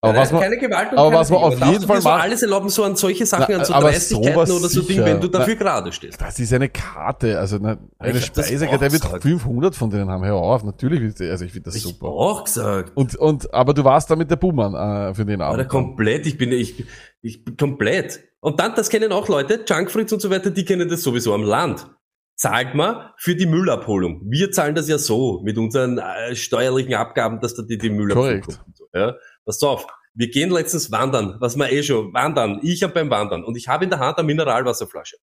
Aber 0.05 0.15
Nein, 0.15 0.23
was 0.23 0.33
man, 0.33 0.41
keine 0.43 0.59
Gewalt 0.59 0.91
und 0.91 0.99
aber 0.99 1.11
keine 1.11 1.21
was 1.21 1.31
man 1.31 1.39
auf 1.43 1.53
jeden 1.65 1.87
Fall 1.87 2.01
macht- 2.03 2.23
alles 2.25 2.43
erlauben, 2.43 2.69
so 2.71 2.83
an 2.83 2.97
solche 2.97 3.25
Sachen, 3.25 3.47
Na, 3.49 3.59
an 3.59 3.65
so 3.65 3.73
Dreistigkeiten 3.73 4.37
oder 4.37 4.47
so 4.47 4.81
Dinge, 4.81 4.85
sicher. 4.89 5.05
wenn 5.05 5.21
du 5.21 5.29
Na- 5.33 5.39
dafür 5.39 5.55
gerade 5.55 5.93
stehst. 5.93 6.21
das 6.21 6.41
ist 6.41 6.53
eine 6.53 6.69
Karte, 6.71 7.39
also 7.39 7.55
eine, 7.55 7.79
eine 8.01 8.19
ich 8.19 8.27
hab 8.27 8.35
das 8.35 8.49
Speise, 8.49 8.67
auch 8.69 8.79
der 8.79 8.91
wird 8.91 9.03
gesagt. 9.03 9.23
500 9.23 9.77
von 9.77 9.91
denen 9.91 10.11
haben. 10.11 10.25
Hör 10.25 10.35
auf, 10.35 10.65
natürlich, 10.65 11.05
also 11.21 11.45
ich 11.45 11.53
finde 11.53 11.67
das 11.67 11.77
Ich 11.77 11.85
super. 11.85 12.09
auch 12.09 12.43
gesagt. 12.43 12.91
Und, 12.97 13.15
und, 13.15 13.55
aber 13.55 13.75
du 13.75 13.85
warst 13.85 14.11
da 14.11 14.17
mit 14.17 14.29
der 14.29 14.35
Buhmann 14.35 14.75
äh, 14.75 15.15
für 15.15 15.25
den 15.25 15.41
Abend. 15.41 15.69
komplett, 15.69 16.27
ich 16.27 16.37
bin, 16.37 16.51
ich, 16.51 16.85
ich 17.21 17.45
komplett. 17.57 18.25
Und 18.41 18.59
dann, 18.59 18.75
das 18.75 18.89
kennen 18.89 19.13
auch 19.13 19.29
Leute, 19.29 19.61
Junkfritz 19.65 20.11
und 20.11 20.21
so 20.21 20.31
weiter, 20.31 20.51
die 20.51 20.65
kennen 20.65 20.89
das 20.89 21.05
sowieso 21.05 21.33
am 21.33 21.45
Land. 21.45 21.87
Zahlt 22.37 22.75
man 22.75 23.11
für 23.19 23.37
die 23.37 23.47
Müllabholung. 23.47 24.23
Wir 24.29 24.51
zahlen 24.51 24.75
das 24.75 24.89
ja 24.89 24.99
so, 24.99 25.41
mit 25.45 25.59
unseren 25.59 25.99
äh, 25.99 26.35
steuerlichen 26.35 26.95
Abgaben, 26.95 27.41
dass 27.41 27.55
da 27.55 27.63
die, 27.63 27.79
die 27.79 27.91
Müllabholung 27.91 28.41
Korrekt. 28.41 28.65
kommt. 28.65 28.79
ja? 28.95 29.17
Pass 29.45 29.63
auf. 29.63 29.87
Wir 30.15 30.29
gehen 30.29 30.51
letztens 30.51 30.91
wandern, 30.91 31.37
was 31.41 31.57
wir 31.57 31.71
eh 31.71 31.83
schon, 31.83 32.13
wandern. 32.13 32.61
Ich 32.63 32.83
hab 32.83 32.95
beim 32.95 33.11
Wandern. 33.11 33.45
Und 33.45 33.57
ich 33.57 33.69
habe 33.69 33.85
in 33.85 33.91
der 33.91 33.99
Hand 33.99 34.19
eine 34.19 34.27
Mineralwasserflasche. 34.27 35.17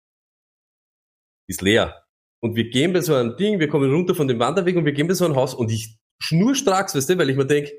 Ist 1.48 1.62
leer. 1.62 2.06
Und 2.42 2.56
wir 2.56 2.70
gehen 2.70 2.94
bei 2.94 3.02
so 3.02 3.14
einem 3.14 3.36
Ding, 3.36 3.60
wir 3.60 3.68
kommen 3.68 3.92
runter 3.92 4.16
von 4.16 4.28
dem 4.28 4.40
Wanderweg 4.40 4.78
und 4.78 4.86
wir 4.86 4.94
gehen 4.94 5.08
bei 5.08 5.14
so 5.14 5.26
einem 5.26 5.36
Haus 5.36 5.54
und 5.54 5.72
ich 5.72 5.98
schnurstracks, 6.20 6.96
weißt 6.96 7.10
du, 7.10 7.18
weil 7.18 7.30
ich 7.30 7.38
mir 7.38 7.46
denk, 7.46 7.70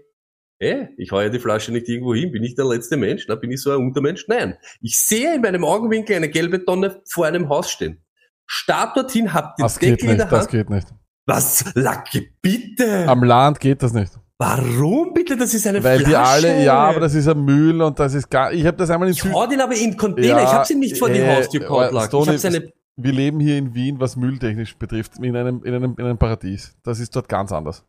Hä? 0.62 0.88
Ich 0.99 1.10
hau 1.10 1.20
ja 1.22 1.30
die 1.30 1.38
Flasche 1.38 1.72
nicht 1.72 1.88
irgendwo 1.88 2.14
hin. 2.14 2.32
Bin 2.32 2.44
ich 2.44 2.54
der 2.54 2.66
letzte 2.66 2.99
Mensch? 2.99 3.25
Na, 3.26 3.34
bin 3.34 3.50
ich 3.50 3.62
so 3.62 3.70
ein 3.70 3.78
Untermensch? 3.78 4.28
Nein. 4.28 4.58
Ich 4.82 5.00
sehe 5.00 5.34
in 5.34 5.40
meinem 5.40 5.64
Augenwinkel 5.64 6.16
eine 6.16 6.28
gelbe 6.28 6.62
Tonne 6.62 7.00
vor 7.10 7.25
einem 7.25 7.49
Haus 7.49 7.70
stehen. 7.70 8.04
Start 8.52 8.97
dorthin, 8.97 9.33
hab 9.33 9.54
den 9.54 9.62
das 9.62 9.78
geht 9.78 9.92
Deckel 9.92 10.04
in 10.07 10.16
nicht, 10.16 10.21
der 10.23 10.26
das 10.28 10.40
Hand. 10.40 10.50
geht 10.50 10.71
nicht. 10.71 10.88
Was? 11.26 11.64
Lacke, 11.75 12.30
bitte! 12.42 13.07
Am 13.09 13.23
Land 13.23 13.61
geht 13.61 13.80
das 13.80 13.92
nicht. 13.92 14.19
Warum 14.38 15.12
bitte? 15.14 15.37
Das 15.37 15.54
ist 15.54 15.66
eine 15.69 15.85
Weil 15.85 16.00
Flasche. 16.00 16.11
die 16.11 16.16
alle, 16.49 16.64
ja, 16.64 16.75
aber 16.78 16.99
das 16.99 17.14
ist 17.14 17.28
ein 17.28 17.45
Müll 17.45 17.80
und 17.80 17.97
das 18.00 18.14
ist 18.14 18.28
gar, 18.28 18.52
ich 18.52 18.66
habe 18.66 18.76
das 18.76 18.90
einmal 18.90 19.07
in 19.09 19.14
Ich 19.14 19.23
Süd, 19.23 19.33
hau 19.33 19.47
den 19.47 19.61
aber 19.61 19.76
in 19.76 19.97
Container. 19.97 20.26
Ja, 20.28 20.42
ich 20.42 20.49
hab 20.49 20.66
sie 20.66 20.75
nicht 20.75 20.99
vor 20.99 21.11
die 21.11 21.21
äh, 21.21 21.37
Haustür 21.37 21.71
aber 21.71 22.09
gehauen. 22.09 22.35
Ich 22.35 22.73
wir 22.97 23.12
leben 23.12 23.38
hier 23.38 23.57
in 23.57 23.73
Wien, 23.75 24.00
was 24.00 24.16
mülltechnisch 24.16 24.76
betrifft, 24.76 25.19
in 25.19 25.37
einem, 25.37 25.62
in 25.62 25.73
einem, 25.73 25.95
in 25.97 26.04
einem 26.04 26.19
Paradies. 26.19 26.76
Das 26.83 26.99
ist 26.99 27.14
dort 27.14 27.28
ganz 27.28 27.52
anders. 27.52 27.85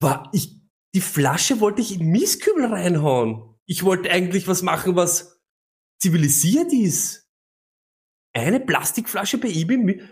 war 0.00 0.28
ich, 0.32 0.60
die 0.94 1.00
Flasche 1.00 1.60
wollte 1.60 1.80
ich 1.80 2.00
in 2.00 2.08
Mistkübel 2.08 2.66
reinhauen. 2.66 3.54
Ich 3.66 3.84
wollte 3.84 4.10
eigentlich 4.10 4.48
was 4.48 4.62
machen, 4.62 4.96
was 4.96 5.40
zivilisiert 6.00 6.72
ist. 6.72 7.25
Eine 8.36 8.60
Plastikflasche 8.60 9.38
bei 9.38 9.48
eBay. 9.48 9.76
mi- 9.78 10.02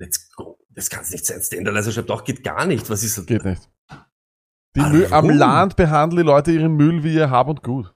Let's 0.00 0.30
go. 0.34 0.58
Das 0.70 0.90
kann 0.90 1.04
nicht 1.10 1.24
sein. 1.26 1.40
Standalizer 1.42 1.92
schreibt 1.92 2.10
auch, 2.10 2.24
geht 2.24 2.42
gar 2.44 2.66
nicht. 2.66 2.88
Was 2.90 3.02
ist 3.04 3.18
das? 3.18 3.26
Geht 3.26 3.44
nicht. 3.44 3.70
Die? 4.76 4.80
Müll, 4.80 5.06
am 5.12 5.30
Land 5.30 5.76
behandeln 5.76 6.24
die 6.24 6.26
Leute 6.26 6.50
ihren 6.52 6.72
Müll 6.74 7.04
wie 7.04 7.14
ihr 7.14 7.30
Hab 7.30 7.48
und 7.48 7.62
Gut. 7.62 7.94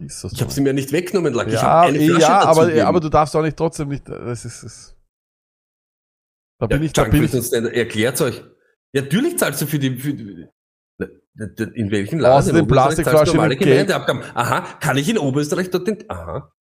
Ist 0.00 0.22
das 0.22 0.32
Ich 0.32 0.40
habe 0.40 0.50
sie 0.52 0.60
mir 0.60 0.72
nicht 0.72 0.92
weggenommen, 0.92 1.34
Lack. 1.34 1.48
ich 1.48 1.54
ja, 1.54 1.62
habe 1.62 1.88
eine 1.88 1.98
Flasche 1.98 2.20
ja, 2.20 2.40
aber, 2.42 2.66
gegeben. 2.66 2.86
aber 2.86 3.00
du 3.00 3.08
darfst 3.08 3.34
auch 3.34 3.42
nicht 3.42 3.56
trotzdem 3.56 3.88
nicht, 3.88 4.08
das 4.08 4.44
ist, 4.44 4.62
das, 4.62 4.96
da 6.60 6.66
bin 6.68 6.78
ja, 6.82 6.86
ich, 6.86 6.92
da 6.92 7.04
bin 7.04 7.24
ich, 7.24 7.34
Erklärt 7.52 8.20
euch. 8.20 8.44
Ja, 8.94 9.02
natürlich 9.02 9.36
zahlst 9.38 9.60
du 9.60 9.66
für 9.66 9.78
die, 9.80 9.98
für 9.98 10.14
die 10.14 10.48
in 11.74 11.90
welchem 11.90 12.20
Laden? 12.20 12.44
Zahlst 12.44 12.60
du 12.60 12.66
Plastikflasche 12.66 13.36
mit 13.38 13.58
Geld. 13.58 13.88
Gemeindeabgaben. 13.88 14.22
Aha, 14.34 14.60
kann 14.78 14.96
ich 14.96 15.08
in 15.08 15.18
Oberösterreich 15.18 15.70
dort 15.70 15.86
den, 15.88 16.08
aha. 16.08 16.52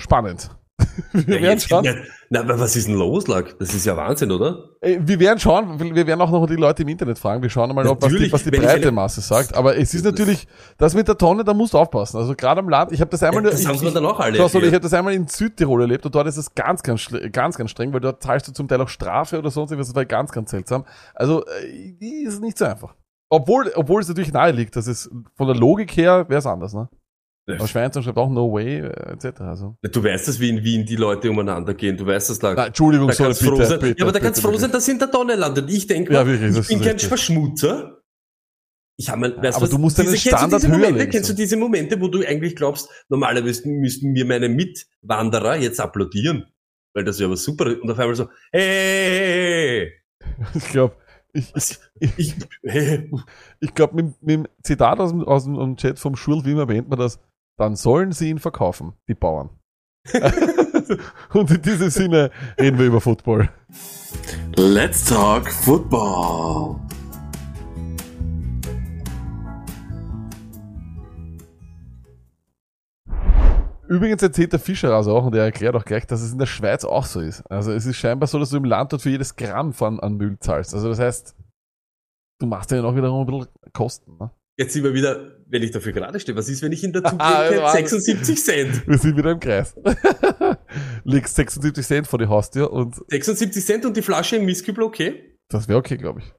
Spannend. 0.00 0.50
wir 1.12 1.36
Ja, 1.36 1.42
werden 1.42 1.60
schauen. 1.60 1.84
Na, 2.30 2.42
na, 2.42 2.58
was 2.58 2.74
ist 2.74 2.88
denn 2.88 2.94
los, 2.94 3.26
Lack? 3.28 3.58
Das 3.58 3.74
ist 3.74 3.84
ja 3.84 3.94
Wahnsinn, 3.98 4.30
oder? 4.32 4.70
Äh, 4.80 4.98
Wir 5.02 5.20
werden 5.20 5.38
schauen, 5.38 5.78
wir 5.78 6.06
werden 6.06 6.20
auch 6.22 6.30
noch 6.30 6.46
die 6.46 6.56
Leute 6.56 6.82
im 6.84 6.88
Internet 6.88 7.18
fragen. 7.18 7.42
Wir 7.42 7.50
schauen 7.50 7.74
mal, 7.74 7.86
ob 7.86 8.00
was 8.00 8.08
die, 8.10 8.32
was 8.32 8.44
die 8.44 8.48
ich 8.48 8.58
breite 8.60 8.82
eine- 8.88 8.92
Masse 8.92 9.20
sagt. 9.20 9.54
Aber 9.54 9.76
es 9.76 9.92
ist 9.92 10.06
natürlich, 10.06 10.46
das 10.78 10.94
mit 10.94 11.06
der 11.06 11.18
Tonne, 11.18 11.44
da 11.44 11.52
musst 11.52 11.74
du 11.74 11.78
aufpassen. 11.78 12.16
Also 12.16 12.34
gerade 12.34 12.60
am 12.60 12.68
Land, 12.70 12.92
ich 12.92 13.00
habe 13.02 13.10
das 13.10 13.22
einmal 13.22 13.44
Ja, 13.44 13.50
das 13.50 13.66
haben 13.66 13.74
ich, 13.74 13.80
sie 13.80 13.84
mir 13.86 13.92
dann 13.92 14.06
auch 14.06 14.18
alle 14.20 14.36
ich 14.38 14.40
erklärt. 14.42 14.64
habe 14.72 14.80
das 14.80 14.94
einmal 14.94 15.12
in 15.12 15.28
Südtirol 15.28 15.82
erlebt 15.82 16.06
und 16.06 16.14
dort 16.14 16.26
ist 16.28 16.38
es 16.38 16.54
ganz, 16.54 16.82
ganz, 16.82 17.08
ganz, 17.30 17.58
ganz 17.58 17.70
streng, 17.70 17.92
weil 17.92 18.00
dort 18.00 18.22
zahlst 18.22 18.48
du 18.48 18.52
zum 18.52 18.66
Teil 18.66 18.80
auch 18.80 18.88
Strafe 18.88 19.38
oder 19.38 19.50
sonst 19.50 19.72
irgendwas. 19.72 19.88
Das 19.88 19.96
war 19.96 20.06
ganz, 20.06 20.32
ganz 20.32 20.50
seltsam. 20.50 20.86
Also, 21.14 21.44
äh, 21.44 21.92
die 22.00 22.24
ist 22.26 22.40
nicht 22.40 22.56
so 22.56 22.64
einfach. 22.64 22.94
Obwohl, 23.28 23.70
obwohl 23.74 24.00
es 24.00 24.08
natürlich 24.08 24.32
nahe 24.32 24.50
liegt, 24.52 24.74
dass 24.76 24.86
es 24.86 25.10
von 25.36 25.46
der 25.46 25.56
Logik 25.56 25.94
her 25.96 26.24
wäre 26.28 26.38
es 26.38 26.46
anders, 26.46 26.72
ne? 26.72 26.88
Aber 27.58 27.68
Schweinsteigen 27.68 28.04
schreibt 28.04 28.18
auch 28.18 28.30
No 28.30 28.52
Way, 28.52 28.78
äh, 28.80 29.12
etc. 29.12 29.40
Also. 29.40 29.76
Du 29.82 30.04
weißt 30.04 30.28
das, 30.28 30.40
wie 30.40 30.50
in 30.50 30.62
Wien 30.62 30.84
die 30.84 30.96
Leute 30.96 31.30
umeinander 31.30 31.74
gehen. 31.74 31.96
Du 31.96 32.06
weißt 32.06 32.30
das, 32.30 32.42
Lack. 32.42 32.56
Na, 32.56 32.66
Entschuldigung, 32.66 33.08
Da 33.08 33.14
kannst 33.14 33.40
bitte, 33.40 33.52
froh 33.56 33.64
sein. 33.64 33.80
bitte, 33.80 33.98
ja, 33.98 34.04
aber 34.04 34.12
da 34.12 34.18
bitte, 34.18 34.24
kannst 34.24 34.44
du 34.44 34.48
froh 34.48 34.56
sein, 34.58 34.72
dass 34.72 34.84
sie 34.84 34.92
in 34.92 34.98
der 34.98 35.10
Tonne 35.10 35.36
landet. 35.36 35.70
Ich 35.70 35.86
denke 35.86 36.12
Ja, 36.12 36.26
wirklich, 36.26 36.56
ich 36.56 36.68
bin 36.68 36.80
kein. 36.80 36.98
Verschmutzer. 36.98 38.02
Ich 38.96 39.08
habe 39.08 39.20
mal, 39.20 39.36
weißt 39.42 39.56
aber 39.56 39.62
was, 39.62 39.70
du 39.70 39.78
musst 39.78 39.98
deinen 39.98 40.10
diese, 40.10 40.28
Standard 40.28 40.50
kennst 40.50 40.64
du 40.64 40.68
diese 40.68 40.68
höher 40.68 40.78
Momente, 40.78 40.98
legen, 40.98 41.10
Kennst 41.10 41.30
du 41.30 41.34
diese 41.34 41.56
Momente, 41.56 42.00
wo 42.00 42.08
du 42.08 42.26
eigentlich 42.26 42.54
glaubst, 42.54 42.90
normalerweise 43.08 43.66
müssten 43.68 44.12
mir 44.12 44.26
meine 44.26 44.48
Mitwanderer 44.50 45.56
jetzt 45.56 45.80
applaudieren? 45.80 46.44
Weil 46.92 47.04
das 47.04 47.18
ja 47.18 47.26
aber 47.26 47.36
super. 47.36 47.66
Und 47.80 47.90
auf 47.90 47.98
einmal 47.98 48.14
so, 48.14 48.28
hey, 48.52 49.90
Ich 50.54 50.68
glaube, 50.68 50.96
ich, 51.32 51.52
ich, 51.54 51.78
ich, 52.16 52.34
ich 53.60 53.74
glaube, 53.74 53.96
mit, 53.96 54.22
mit 54.22 54.30
dem 54.30 54.48
Zitat 54.62 54.98
aus 54.98 55.10
dem, 55.10 55.24
aus 55.24 55.44
dem 55.44 55.76
Chat 55.76 55.98
vom 55.98 56.16
Schul 56.16 56.44
Wimmer 56.44 56.66
beenden 56.66 56.90
wir 56.90 56.96
das. 56.96 57.20
Dann 57.60 57.76
sollen 57.76 58.12
sie 58.12 58.30
ihn 58.30 58.38
verkaufen, 58.38 58.94
die 59.06 59.14
Bauern. 59.14 59.50
Und 61.34 61.50
in 61.50 61.60
diesem 61.60 61.90
Sinne 61.90 62.30
reden 62.58 62.78
wir 62.78 62.86
über 62.86 63.02
Football. 63.02 63.50
Let's 64.56 65.04
talk 65.04 65.46
football. 65.46 66.80
Übrigens 73.88 74.22
erzählt 74.22 74.54
der 74.54 74.58
Fischer 74.58 74.94
also 74.94 75.14
auch 75.14 75.26
und 75.26 75.34
er 75.34 75.44
erklärt 75.44 75.76
auch 75.76 75.84
gleich, 75.84 76.06
dass 76.06 76.22
es 76.22 76.32
in 76.32 76.38
der 76.38 76.46
Schweiz 76.46 76.86
auch 76.86 77.04
so 77.04 77.20
ist. 77.20 77.42
Also 77.50 77.72
es 77.72 77.84
ist 77.84 77.96
scheinbar 77.96 78.26
so, 78.26 78.38
dass 78.38 78.48
du 78.48 78.56
im 78.56 78.64
Land 78.64 78.94
dort 78.94 79.02
für 79.02 79.10
jedes 79.10 79.36
Gramm 79.36 79.74
von, 79.74 80.00
an 80.00 80.14
Müll 80.14 80.38
zahlst. 80.38 80.72
Also 80.72 80.88
das 80.88 80.98
heißt, 80.98 81.36
du 82.38 82.46
machst 82.46 82.70
ja 82.70 82.82
auch 82.82 82.96
wiederum 82.96 83.20
ein 83.20 83.26
bisschen 83.26 83.52
Kosten. 83.74 84.16
Ne? 84.18 84.30
Jetzt 84.60 84.74
sind 84.74 84.84
wir 84.84 84.92
wieder, 84.92 85.38
wenn 85.46 85.62
ich 85.62 85.70
dafür 85.70 85.92
gerade 85.92 86.20
stehe. 86.20 86.36
Was 86.36 86.48
ist, 86.48 86.62
wenn 86.62 86.70
ich 86.70 86.84
in 86.84 86.92
der 86.92 87.02
Zukunft 87.02 87.24
Wahnsinn. 87.24 88.00
76 88.00 88.44
Cent? 88.44 88.86
Wir 88.86 88.98
sind 88.98 89.16
wieder 89.16 89.32
im 89.32 89.40
Kreis. 89.40 89.74
Legst 91.04 91.34
76 91.34 91.86
Cent 91.86 92.06
vor 92.06 92.18
die 92.18 92.26
Haustür 92.26 92.70
und 92.70 92.94
76 93.08 93.64
Cent 93.64 93.86
und 93.86 93.96
die 93.96 94.02
Flasche 94.02 94.36
im 94.36 94.44
Mistkübel, 94.44 94.84
okay? 94.84 95.38
Das 95.48 95.66
wäre 95.66 95.78
okay, 95.78 95.96
glaube 95.96 96.20
ich. 96.20 96.32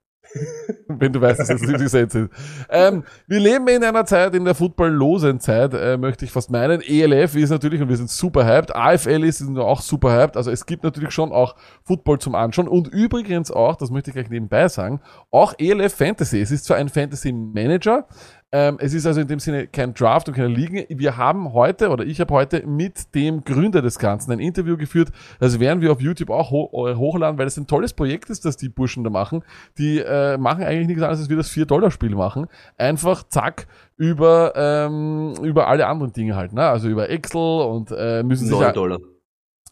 Wenn 0.88 1.14
du 1.14 1.22
weißt, 1.22 1.40
dass 1.40 1.50
es 1.50 1.62
70 1.62 1.90
Cent 1.90 2.12
sind. 2.12 2.32
Ähm, 2.70 3.04
wir 3.28 3.40
leben 3.40 3.68
in 3.68 3.84
einer 3.84 4.06
Zeit, 4.06 4.36
in 4.36 4.46
der 4.46 4.56
footballlosen 4.56 5.40
Zeit, 5.40 5.74
äh, 5.74 5.98
möchte 5.98 6.26
ich 6.26 6.32
fast 6.32 6.52
meinen. 6.52 6.82
ELF 6.82 7.36
ist 7.36 7.50
natürlich, 7.50 7.82
und 7.82 7.90
wir 7.90 7.98
sind 7.98 8.10
super 8.10 8.46
hyped. 8.46 8.76
AFL 8.76 9.24
ist 9.24 9.42
auch 9.58 9.82
super 9.82 10.12
hyped. 10.12 10.38
Also 10.38 10.52
es 10.52 10.66
gibt 10.66 10.84
natürlich 10.84 11.12
schon 11.12 11.32
auch 11.32 11.56
Football 11.84 12.20
zum 12.20 12.36
Anschauen. 12.36 12.68
Und 12.68 12.88
übrigens 12.88 13.52
auch, 13.52 13.76
das 13.76 13.90
möchte 13.90 14.10
ich 14.10 14.16
gleich 14.16 14.30
nebenbei 14.30 14.68
sagen, 14.68 15.02
auch 15.32 15.54
ELF 15.58 15.94
Fantasy. 15.94 16.42
Es 16.42 16.52
ist 16.52 16.66
zwar 16.66 16.78
ein 16.78 16.90
Fantasy 16.90 17.32
Manager, 17.32 18.08
ähm, 18.54 18.78
es 18.82 18.94
ist 18.94 19.06
also 19.06 19.22
in 19.22 19.28
dem 19.28 19.40
Sinne 19.40 19.68
kein 19.68 19.94
Draft 19.94 20.28
und 20.28 20.36
keine 20.36 20.50
Ligen. 20.50 20.84
Wir 20.90 21.16
haben 21.16 21.54
heute, 21.54 21.90
oder 21.90 22.04
ich 22.04 22.20
habe 22.20 22.34
heute 22.34 22.68
mit 22.68 23.16
dem 23.16 23.46
Gründer 23.46 23.82
des 23.82 23.98
Ganzen 23.98 24.32
ein 24.32 24.40
Interview 24.40 24.76
geführt. 24.76 25.10
Das 25.40 25.60
werden 25.62 25.82
wir 25.82 25.92
auf 25.92 26.02
YouTube 26.02 26.30
auch 26.30 26.52
ho 26.52 26.88
äh, 26.88 26.96
hochladen, 26.96 27.38
weil 27.38 27.48
es 27.48 27.56
ein 27.56 27.66
tolles 27.66 27.94
Projekt 27.94 28.30
ist, 28.30 28.44
das 28.44 28.58
die 28.58 28.68
Burschen 28.68 29.06
da 29.06 29.10
machen. 29.10 29.46
Die 29.78 30.00
äh, 30.00 30.38
machen 30.38 30.66
eigentlich 30.66 30.88
nichts 30.88 31.02
anderes, 31.02 31.22
als 31.22 31.30
wir 31.30 31.38
das 31.38 31.50
4-Dollar-Spiel 31.50 32.14
machen. 32.14 32.48
Einfach 32.78 33.24
zack 33.24 33.68
über, 33.96 34.52
ähm, 34.56 35.34
über 35.44 35.68
alle 35.68 35.88
anderen 35.88 36.12
Dinge 36.12 36.36
halt. 36.36 36.52
Ne? 36.52 36.64
Also 36.64 36.90
über 36.90 37.10
Excel 37.10 37.62
und 37.62 37.92
äh, 37.98 38.22
müssen 38.22 38.48
sich 38.48 38.60
9 38.60 38.74
Dollar. 38.74 39.00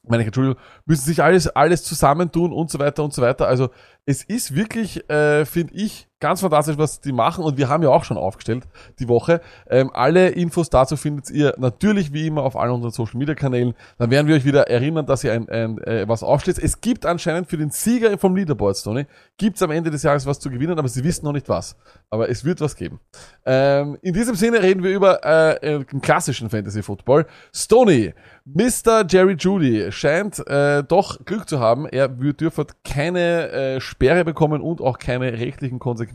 meine 0.08 0.24
ich, 0.24 0.28
Entschuldigung, 0.28 0.58
müssen 0.86 1.06
sich 1.06 1.22
alles, 1.22 1.50
alles 1.50 1.84
zusammentun 1.84 2.54
und 2.54 2.72
so 2.72 2.80
weiter 2.80 3.04
und 3.04 3.14
so 3.14 3.22
weiter. 3.22 3.46
Also 3.46 3.72
es 4.06 4.24
ist 4.24 4.56
wirklich, 4.56 5.10
äh, 5.10 5.44
finde 5.44 5.74
ich, 5.74 6.09
ganz 6.20 6.42
fantastisch, 6.42 6.78
was 6.78 7.00
die 7.00 7.14
machen 7.14 7.44
und 7.44 7.58
wir 7.58 7.70
haben 7.70 7.82
ja 7.82 7.90
auch 7.90 8.04
schon 8.04 8.18
aufgestellt 8.18 8.68
die 9.00 9.08
Woche. 9.08 9.42
Ähm, 9.70 9.90
alle 9.94 10.30
Infos 10.30 10.70
dazu 10.70 10.98
findet 10.98 11.30
ihr 11.30 11.56
natürlich 11.58 12.12
wie 12.12 12.28
immer 12.28 12.44
auf 12.44 12.58
allen 12.58 12.72
unseren 12.72 12.92
Social 12.92 13.18
Media 13.18 13.36
Kanälen. 13.36 13.74
Dann 13.98 14.12
werden 14.12 14.28
wir 14.28 14.36
euch 14.36 14.44
wieder 14.44 14.70
erinnern, 14.70 15.06
dass 15.06 15.24
ihr 15.24 15.32
ein, 15.32 15.48
ein, 15.50 15.78
äh, 15.80 16.08
was 16.08 16.24
aufstellt. 16.24 16.60
Es 16.60 16.82
gibt 16.82 17.06
anscheinend 17.06 17.50
für 17.50 17.58
den 17.58 17.70
Sieger 17.70 18.18
vom 18.18 18.36
Leaderboard, 18.36 18.84
Tony, 18.84 19.06
gibt 19.38 19.56
es 19.56 19.62
am 19.62 19.72
Ende 19.72 19.92
des 19.92 20.04
Jahres 20.04 20.26
was 20.26 20.40
zu 20.40 20.50
gewinnen, 20.50 20.78
aber 20.78 20.90
sie 20.90 21.04
wissen 21.04 21.26
noch 21.26 21.34
nicht 21.34 21.48
was. 21.48 21.78
Aber 22.10 22.30
es 22.30 22.44
wird 22.44 22.60
was 22.60 22.76
geben. 22.76 23.00
Ähm, 23.46 23.98
in 24.02 24.14
diesem 24.14 24.36
Sinne 24.36 24.62
reden 24.62 24.84
wir 24.84 24.92
über 24.92 25.24
äh, 25.24 25.76
äh, 25.76 25.86
den 25.86 26.02
klassischen 26.02 26.50
Fantasy 26.50 26.84
Football. 26.84 27.28
Stony, 27.54 28.14
Mr. 28.46 29.06
Jerry 29.08 29.36
Judy 29.40 29.92
scheint 29.92 30.46
äh, 30.48 30.84
doch 30.84 31.24
Glück 31.24 31.48
zu 31.48 31.60
haben. 31.60 31.88
Er 31.88 32.10
dürfte 32.10 32.68
keine 32.84 33.50
äh, 33.52 33.82
Sperre 33.82 34.26
bekommen 34.26 34.62
und 34.62 34.82
auch 34.82 34.98
keine 34.98 35.32
rechtlichen 35.34 35.80
Konsequenzen 35.80 36.09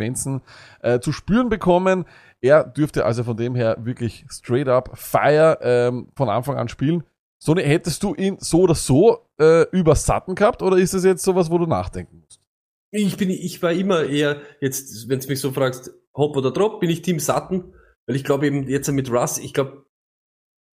äh, 0.82 1.00
zu 1.00 1.12
spüren 1.12 1.48
bekommen. 1.48 2.04
Er 2.40 2.64
dürfte 2.64 3.04
also 3.04 3.24
von 3.24 3.36
dem 3.36 3.54
her 3.54 3.76
wirklich 3.80 4.26
straight 4.28 4.68
up 4.68 4.90
fire 4.94 5.58
ähm, 5.62 6.08
von 6.14 6.28
Anfang 6.28 6.56
an 6.56 6.68
spielen. 6.68 7.04
Sony, 7.38 7.62
hättest 7.62 8.02
du 8.02 8.14
ihn 8.14 8.36
so 8.40 8.62
oder 8.62 8.74
so 8.74 9.26
äh, 9.38 9.68
über 9.70 9.94
Sutton 9.94 10.34
gehabt 10.34 10.62
oder 10.62 10.76
ist 10.76 10.94
das 10.94 11.04
jetzt 11.04 11.22
sowas, 11.22 11.50
wo 11.50 11.58
du 11.58 11.66
nachdenken 11.66 12.20
musst? 12.20 12.40
Ich 12.90 13.16
bin, 13.16 13.28
ich 13.28 13.62
war 13.62 13.72
immer 13.72 14.04
eher, 14.04 14.40
jetzt, 14.60 15.08
wenn 15.08 15.18
du 15.18 15.28
mich 15.28 15.40
so 15.40 15.50
fragst, 15.50 15.90
Hop 16.14 16.36
oder 16.36 16.52
Drop, 16.52 16.80
bin 16.80 16.90
ich 16.90 17.02
Team 17.02 17.18
Sutton, 17.18 17.74
weil 18.06 18.16
ich 18.16 18.24
glaube 18.24 18.46
eben 18.46 18.68
jetzt 18.68 18.90
mit 18.92 19.10
Russ, 19.10 19.38
ich 19.38 19.52
glaube, 19.52 19.84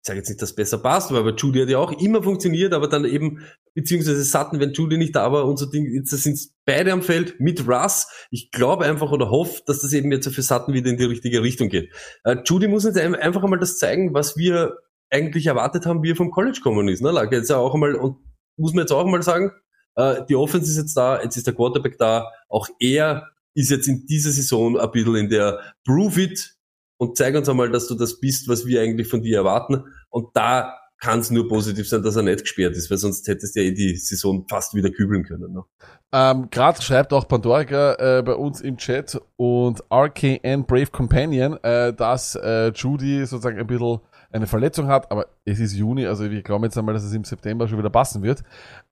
ich 0.03 0.07
sage 0.07 0.19
jetzt 0.19 0.29
nicht, 0.31 0.41
dass 0.41 0.51
es 0.51 0.57
besser 0.57 0.79
passt, 0.79 1.13
weil 1.13 1.23
bei 1.25 1.33
Judy 1.37 1.61
hat 1.61 1.69
ja 1.69 1.77
auch 1.79 1.93
immer 2.01 2.23
funktioniert, 2.23 2.73
aber 2.73 2.89
dann 2.89 3.05
eben, 3.05 3.43
beziehungsweise 3.75 4.25
Sutton, 4.25 4.59
wenn 4.59 4.73
Judy 4.73 4.97
nicht 4.97 5.15
da 5.15 5.31
war, 5.31 5.45
unser 5.47 5.69
Ding, 5.69 5.85
jetzt 5.93 6.11
sind 6.11 6.39
beide 6.65 6.93
am 6.93 7.03
Feld 7.03 7.39
mit 7.39 7.69
Russ. 7.69 8.07
Ich 8.31 8.51
glaube 8.51 8.87
einfach 8.87 9.13
oder 9.13 9.29
hoffe, 9.31 9.61
dass 9.67 9.81
das 9.83 9.93
eben 9.93 10.11
jetzt 10.11 10.33
für 10.35 10.41
Sutton 10.43 10.73
wieder 10.73 10.89
in 10.91 10.97
die 10.97 11.05
richtige 11.05 11.43
Richtung 11.43 11.69
geht. 11.69 11.93
Äh, 12.25 12.37
Judy 12.47 12.67
muss 12.67 12.87
uns 12.87 12.97
ein- 12.97 13.15
einfach 13.15 13.43
einmal 13.45 13.59
das 13.59 13.77
zeigen, 13.77 14.15
was 14.15 14.39
wir 14.39 14.79
eigentlich 15.11 15.47
erwartet 15.47 15.85
haben, 15.85 16.03
wie 16.03 16.13
er 16.13 16.17
vom 16.17 16.31
College 16.31 16.61
kommen 16.63 16.89
ist. 16.89 17.03
Ne? 17.03 17.11
Lag 17.11 17.31
jetzt 17.31 17.51
auch 17.53 17.75
einmal, 17.75 17.95
und 17.95 18.17
muss 18.57 18.73
man 18.73 18.85
jetzt 18.85 18.93
auch 18.93 19.05
mal 19.05 19.23
sagen, 19.23 19.51
äh, 19.97 20.23
die 20.31 20.37
Offense 20.37 20.71
ist 20.71 20.79
jetzt 20.79 20.97
da, 20.97 21.21
jetzt 21.23 21.37
ist 21.37 21.47
der 21.47 21.55
Quarterback 21.55 21.99
da. 21.99 22.31
Auch 22.49 22.69
er 22.79 23.27
ist 23.55 23.71
jetzt 23.71 23.87
in 23.89 24.07
dieser 24.07 24.31
Saison 24.31 24.79
ein 24.79 24.91
bisschen 24.93 25.17
in 25.17 25.29
der 25.29 25.61
Prove 25.85 26.23
it 26.23 26.55
und 27.01 27.17
zeig 27.17 27.35
uns 27.35 27.49
einmal, 27.49 27.71
dass 27.71 27.89
du 27.89 27.95
das 27.95 28.21
bist, 28.21 28.47
was 28.47 28.67
wir 28.67 28.83
eigentlich 28.83 29.09
von 29.09 29.23
dir 29.23 29.39
erwarten. 29.39 29.85
Und 30.11 30.37
da 30.37 30.75
kann 30.99 31.21
es 31.21 31.31
nur 31.31 31.49
positiv 31.49 31.89
sein, 31.89 32.03
dass 32.03 32.15
er 32.15 32.23
nicht 32.23 32.43
gesperrt 32.43 32.77
ist, 32.77 32.91
weil 32.91 32.99
sonst 32.99 33.27
hättest 33.27 33.57
du 33.57 33.63
ja 33.63 33.71
eh 33.71 33.73
die 33.73 33.97
Saison 33.97 34.45
fast 34.51 34.75
wieder 34.75 34.91
kübeln 34.91 35.25
können. 35.25 35.51
Ne? 35.51 35.65
Ähm, 36.13 36.49
Gerade 36.51 36.83
schreibt 36.83 37.15
auch 37.15 37.27
Pandorica 37.27 38.19
äh, 38.19 38.23
bei 38.23 38.35
uns 38.35 38.61
im 38.61 38.77
Chat 38.77 39.19
und 39.37 39.83
RKN 39.91 40.67
Brave 40.67 40.89
Companion, 40.89 41.57
äh, 41.63 41.95
dass 41.95 42.35
äh, 42.35 42.71
Judy 42.75 43.25
sozusagen 43.25 43.59
ein 43.59 43.67
bisschen 43.67 44.01
eine 44.33 44.47
Verletzung 44.47 44.87
hat, 44.87 45.11
aber 45.11 45.27
es 45.45 45.59
ist 45.59 45.75
Juni, 45.75 46.07
also 46.07 46.31
wir 46.31 46.43
glauben 46.43 46.65
jetzt 46.65 46.79
einmal, 46.79 46.95
dass 46.95 47.03
es 47.03 47.13
im 47.13 47.25
September 47.25 47.67
schon 47.67 47.79
wieder 47.79 47.91
passen 47.91 48.23
wird. 48.23 48.43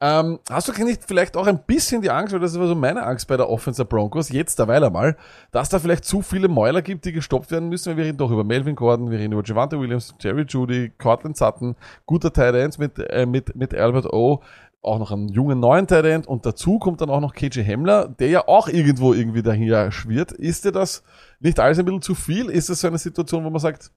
Ähm, 0.01 0.41
hast 0.51 0.69
du 0.69 0.85
nicht 0.85 1.05
vielleicht 1.05 1.37
auch 1.37 1.47
ein 1.47 1.61
bisschen 1.65 2.03
die 2.03 2.11
Angst, 2.11 2.33
weil 2.33 2.41
das 2.41 2.59
war 2.59 2.67
so 2.67 2.75
meine 2.75 3.05
Angst 3.05 3.29
bei 3.29 3.37
der 3.37 3.49
Offense 3.49 3.83
der 3.83 3.89
Broncos, 3.89 4.31
jetzt 4.31 4.59
derweil 4.59 4.83
einmal, 4.83 5.17
dass 5.53 5.69
da 5.69 5.79
vielleicht 5.79 6.05
zu 6.05 6.23
viele 6.23 6.49
Mäuler 6.49 6.83
gibt, 6.83 7.05
die 7.05 7.13
gestoppt 7.13 7.51
werden 7.51 7.69
müssen, 7.69 7.91
weil 7.91 7.97
wir 7.99 8.05
reden 8.07 8.19
doch 8.19 8.31
über 8.31 8.45
Melvin 8.45 8.75
Gordon, 8.75 9.11
wir 9.11 9.19
reden 9.19 9.33
über 9.33 9.45
Javante 9.45 9.79
Williams, 9.79 10.15
Jerry 10.19 10.45
Judy, 10.49 10.93
Cortland 10.99 11.37
Sutton, 11.37 11.77
guter 12.07 12.33
Tight 12.33 12.55
Ends 12.55 12.79
mit, 12.79 12.99
äh, 12.99 13.25
mit, 13.25 13.55
mit 13.55 13.75
Albert 13.75 14.13
O, 14.13 14.43
auch 14.83 14.99
noch 14.99 15.11
einen 15.11 15.29
jungen 15.29 15.61
neuen 15.61 15.87
End 15.89 16.27
und 16.27 16.47
dazu 16.47 16.79
kommt 16.79 17.01
dann 17.01 17.11
auch 17.11 17.21
noch 17.21 17.35
KJ 17.35 17.63
Hemmler, 17.63 18.09
der 18.09 18.29
ja 18.29 18.49
auch 18.49 18.69
irgendwo 18.69 19.13
irgendwie 19.13 19.43
daher 19.43 19.91
schwirrt. 19.91 20.33
Ist 20.33 20.65
dir 20.65 20.73
das 20.73 21.03
nicht 21.41 21.59
alles 21.61 21.79
ein 21.79 21.85
bisschen 21.85 22.03
zu 22.03 22.15
viel? 22.15 22.49
Ist 22.49 22.71
es 22.71 22.81
so 22.81 22.89
eine 22.89 22.99
Situation, 22.99 23.45
wo 23.45 23.51
man 23.51 23.61
sagt, 23.61 23.91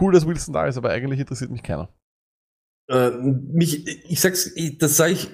cool, 0.00 0.12
dass 0.12 0.26
Wilson 0.26 0.54
da 0.54 0.66
ist, 0.66 0.76
aber 0.76 0.90
eigentlich 0.90 1.20
interessiert 1.20 1.50
mich 1.50 1.62
keiner? 1.62 1.88
Äh, 2.88 3.10
mich, 3.10 3.86
ich 4.08 4.20
sag's, 4.20 4.52
ich, 4.54 4.78
das 4.78 4.96
sage 4.96 5.12
ich 5.12 5.28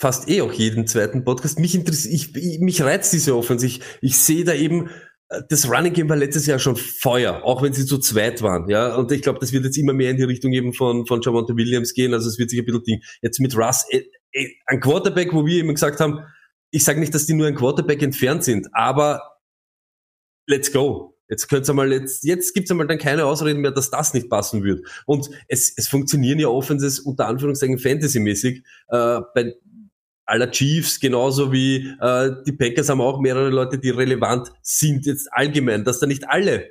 fast 0.00 0.28
eh 0.28 0.40
auch 0.40 0.52
jeden 0.52 0.86
zweiten 0.86 1.24
Podcast. 1.24 1.58
Mich 1.58 1.74
interessiert, 1.74 2.14
ich, 2.14 2.36
ich, 2.36 2.60
mich 2.60 2.82
reizt 2.82 3.12
diese 3.12 3.36
Offense. 3.36 3.66
Ich, 3.66 3.80
ich 4.00 4.18
sehe 4.18 4.44
da 4.44 4.54
eben, 4.54 4.88
äh, 5.28 5.42
das 5.48 5.70
Running 5.70 5.92
Game 5.92 6.08
war 6.08 6.16
letztes 6.16 6.46
Jahr 6.46 6.58
schon 6.58 6.76
Feuer, 6.76 7.44
auch 7.44 7.62
wenn 7.62 7.72
sie 7.72 7.86
zu 7.86 7.98
zweit 7.98 8.42
waren, 8.42 8.68
ja. 8.68 8.94
Und 8.96 9.12
ich 9.12 9.22
glaube, 9.22 9.38
das 9.38 9.52
wird 9.52 9.64
jetzt 9.64 9.78
immer 9.78 9.92
mehr 9.92 10.10
in 10.10 10.16
die 10.16 10.24
Richtung 10.24 10.52
eben 10.52 10.72
von, 10.72 11.06
von 11.06 11.20
Javante 11.22 11.56
Williams 11.56 11.94
gehen. 11.94 12.14
Also 12.14 12.28
es 12.28 12.38
wird 12.38 12.50
sich 12.50 12.58
ein 12.58 12.66
bisschen 12.66 12.84
Ding. 12.84 13.00
Jetzt 13.22 13.40
mit 13.40 13.56
Russ, 13.56 13.84
äh, 13.90 14.04
äh, 14.32 14.48
ein 14.66 14.80
Quarterback, 14.80 15.32
wo 15.32 15.46
wir 15.46 15.60
immer 15.60 15.74
gesagt 15.74 16.00
haben, 16.00 16.20
ich 16.70 16.84
sage 16.84 17.00
nicht, 17.00 17.14
dass 17.14 17.26
die 17.26 17.34
nur 17.34 17.46
ein 17.46 17.56
Quarterback 17.56 18.02
entfernt 18.02 18.44
sind, 18.44 18.68
aber 18.72 19.38
let's 20.46 20.72
go. 20.72 21.16
Jetzt 21.30 21.48
könnt's 21.48 21.70
einmal, 21.70 21.92
jetzt, 21.92 22.24
jetzt 22.24 22.52
gibt's 22.54 22.70
einmal 22.70 22.88
dann 22.88 22.98
keine 22.98 23.24
Ausreden 23.24 23.60
mehr, 23.60 23.70
dass 23.70 23.90
das 23.90 24.12
nicht 24.12 24.28
passen 24.28 24.64
wird. 24.64 24.86
Und 25.06 25.30
es, 25.48 25.72
es 25.76 25.88
funktionieren 25.88 26.40
ja 26.40 26.48
Offenses 26.48 26.98
unter 26.98 27.28
Anführungszeichen 27.28 27.78
Fantasy-mäßig, 27.78 28.64
äh, 28.88 29.20
bei 29.34 29.54
aller 30.26 30.50
Chiefs, 30.50 31.00
genauso 31.00 31.52
wie 31.52 31.88
äh, 32.00 32.30
die 32.46 32.52
Packers 32.52 32.88
haben 32.88 33.00
auch 33.00 33.20
mehrere 33.20 33.50
Leute, 33.50 33.78
die 33.78 33.90
relevant 33.90 34.52
sind 34.62 35.06
jetzt 35.06 35.28
allgemein, 35.32 35.84
dass 35.84 36.00
da 36.00 36.06
nicht 36.06 36.28
alle, 36.28 36.68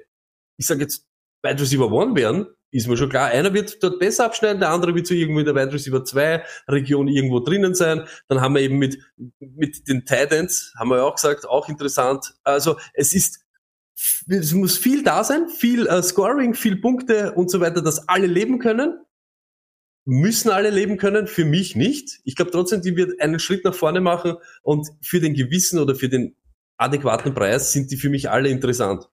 ich 0.57 0.65
sage 0.65 0.81
jetzt, 0.81 1.05
Wide 1.41 1.61
Receiver 1.61 1.91
One 1.91 2.15
werden, 2.15 2.47
ist 2.71 2.87
mir 2.87 2.97
schon 2.97 3.09
klar. 3.09 3.29
Einer 3.29 3.53
wird 3.53 3.81
dort 3.81 3.99
besser 3.99 4.25
abschneiden, 4.25 4.59
der 4.59 4.69
andere 4.69 4.93
wird 4.93 5.07
so 5.07 5.13
irgendwo 5.13 5.39
in 5.39 5.45
der 5.45 5.55
Wide 5.55 5.73
Receiver 5.73 6.03
2 6.03 6.43
Region 6.67 7.07
irgendwo 7.07 7.39
drinnen 7.39 7.73
sein. 7.73 8.05
Dann 8.27 8.41
haben 8.41 8.55
wir 8.55 8.61
eben 8.61 8.77
mit, 8.77 8.99
mit 9.39 9.87
den 9.87 10.05
Titans, 10.05 10.73
haben 10.77 10.89
wir 10.89 10.97
ja 10.97 11.03
auch 11.03 11.15
gesagt, 11.15 11.47
auch 11.47 11.67
interessant. 11.67 12.35
Also 12.43 12.77
es 12.93 13.13
ist, 13.13 13.39
es 14.27 14.53
muss 14.53 14.77
viel 14.77 15.03
da 15.03 15.23
sein, 15.23 15.49
viel 15.49 15.87
äh, 15.87 16.01
Scoring, 16.01 16.53
viel 16.53 16.77
Punkte 16.77 17.33
und 17.33 17.49
so 17.49 17.59
weiter, 17.59 17.81
dass 17.81 18.07
alle 18.07 18.27
leben 18.27 18.59
können. 18.59 18.99
Müssen 20.05 20.49
alle 20.49 20.69
leben 20.69 20.97
können, 20.97 21.27
für 21.27 21.45
mich 21.45 21.75
nicht. 21.75 22.19
Ich 22.23 22.35
glaube 22.35 22.51
trotzdem, 22.51 22.81
die 22.81 22.95
wird 22.95 23.21
einen 23.21 23.39
Schritt 23.39 23.63
nach 23.63 23.75
vorne 23.75 24.01
machen 24.01 24.35
und 24.63 24.87
für 25.01 25.19
den 25.19 25.33
gewissen 25.33 25.77
oder 25.79 25.93
für 25.93 26.09
den 26.09 26.35
adäquaten 26.77 27.33
Preis 27.33 27.73
sind 27.73 27.91
die 27.91 27.97
für 27.97 28.09
mich 28.09 28.29
alle 28.29 28.49
interessant. 28.49 29.07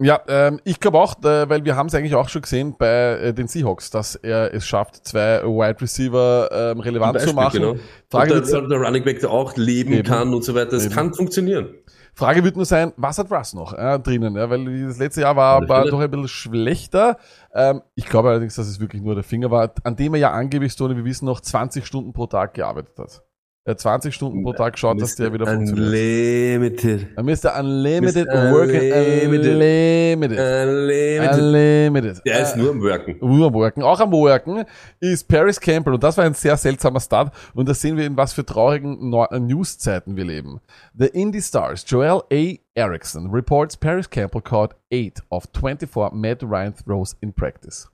Ja, 0.00 0.20
ähm, 0.26 0.60
ich 0.64 0.80
glaube 0.80 0.98
auch, 0.98 1.22
äh, 1.22 1.48
weil 1.48 1.64
wir 1.64 1.76
haben 1.76 1.86
es 1.86 1.94
eigentlich 1.94 2.14
auch 2.14 2.28
schon 2.28 2.42
gesehen 2.42 2.74
bei 2.76 3.18
äh, 3.18 3.34
den 3.34 3.46
Seahawks, 3.46 3.90
dass 3.90 4.16
er 4.16 4.52
es 4.52 4.66
schafft, 4.66 5.06
zwei 5.06 5.42
Wide 5.44 5.80
Receiver 5.80 6.48
ähm, 6.50 6.80
relevant 6.80 7.20
zu 7.20 7.34
Beispiel, 7.34 7.60
machen. 7.60 7.78
genau. 7.78 7.84
Frage, 8.10 8.34
und 8.34 8.50
der, 8.50 8.62
der 8.62 8.78
Running 8.80 9.04
Back, 9.04 9.20
der 9.20 9.30
auch 9.30 9.56
leben 9.56 9.92
Eben. 9.92 10.08
kann 10.08 10.34
und 10.34 10.44
so 10.44 10.54
weiter. 10.54 10.80
Eben. 10.80 10.90
kann 10.90 11.14
funktionieren. 11.14 11.74
Frage 12.14 12.44
wird 12.44 12.56
nur 12.56 12.66
sein, 12.66 12.92
was 12.96 13.18
hat 13.18 13.30
Russ 13.30 13.54
noch 13.54 13.72
äh, 13.72 13.98
drinnen? 13.98 14.36
Ja, 14.36 14.50
weil 14.50 14.86
das 14.86 14.98
letzte 14.98 15.22
Jahr 15.22 15.34
war, 15.34 15.66
war 15.68 15.86
doch 15.86 16.00
ein 16.00 16.10
bisschen 16.10 16.28
schlechter. 16.28 17.16
Ähm, 17.54 17.82
ich 17.94 18.06
glaube 18.06 18.28
allerdings, 18.28 18.54
dass 18.54 18.66
es 18.66 18.80
wirklich 18.80 19.00
nur 19.02 19.14
der 19.14 19.24
Finger 19.24 19.50
war, 19.50 19.72
an 19.82 19.96
dem 19.96 20.14
er 20.14 20.20
ja 20.20 20.30
angeblich, 20.30 20.76
Tony, 20.76 20.94
wir 20.94 21.04
wissen 21.04 21.24
noch, 21.24 21.40
20 21.40 21.86
Stunden 21.86 22.12
pro 22.12 22.26
Tag 22.26 22.54
gearbeitet 22.54 22.98
hat. 22.98 23.22
Er 23.64 23.72
hat 23.72 23.80
20 23.80 24.12
Stunden 24.12 24.42
pro 24.42 24.52
Tag 24.54 24.72
geschaut, 24.72 25.00
dass 25.00 25.14
der 25.14 25.32
wieder 25.32 25.46
funktioniert. 25.46 25.86
Unlimited. 25.86 27.16
Mr. 27.16 27.60
Unlimited 27.60 28.26
Mr. 28.26 28.50
Working 28.52 28.92
Unlimited. 28.92 29.52
Unlimited. 29.52 30.38
Unlimited. 30.38 31.38
Unlimited. 31.38 32.22
Der 32.26 32.42
ist 32.42 32.56
Äh, 32.56 32.58
nur 32.58 32.70
am 32.70 32.80
Worken. 32.82 33.16
nur 33.20 33.46
am 33.46 33.54
Worken. 33.54 33.82
Auch 33.84 34.00
am 34.00 34.10
Worken 34.10 34.64
ist 34.98 35.28
Paris 35.28 35.60
Campbell 35.60 35.94
und 35.94 36.02
das 36.02 36.16
war 36.18 36.24
ein 36.24 36.34
sehr 36.34 36.56
seltsamer 36.56 36.98
Start 36.98 37.32
und 37.54 37.68
da 37.68 37.74
sehen 37.74 37.96
wir 37.96 38.04
in 38.04 38.16
was 38.16 38.32
für 38.32 38.44
traurigen 38.44 39.12
äh, 39.12 39.38
Newszeiten 39.38 40.16
wir 40.16 40.24
leben. 40.24 40.60
The 40.98 41.06
Indie 41.06 41.40
Stars 41.40 41.84
Joel 41.86 42.22
A. 42.32 42.54
Erickson 42.74 43.30
reports 43.30 43.76
Paris 43.76 44.10
Campbell 44.10 44.40
caught 44.42 44.74
8 44.92 45.22
of 45.30 45.44
24 45.54 46.10
Matt 46.14 46.42
Ryan 46.42 46.74
throws 46.74 47.16
in 47.20 47.32
practice. 47.32 47.88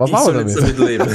Was 0.00 0.08
ich 0.08 0.12
machen 0.12 0.34
wir 0.34 0.40
damit? 0.40 0.56
damit 0.56 0.78
leben. 0.78 1.06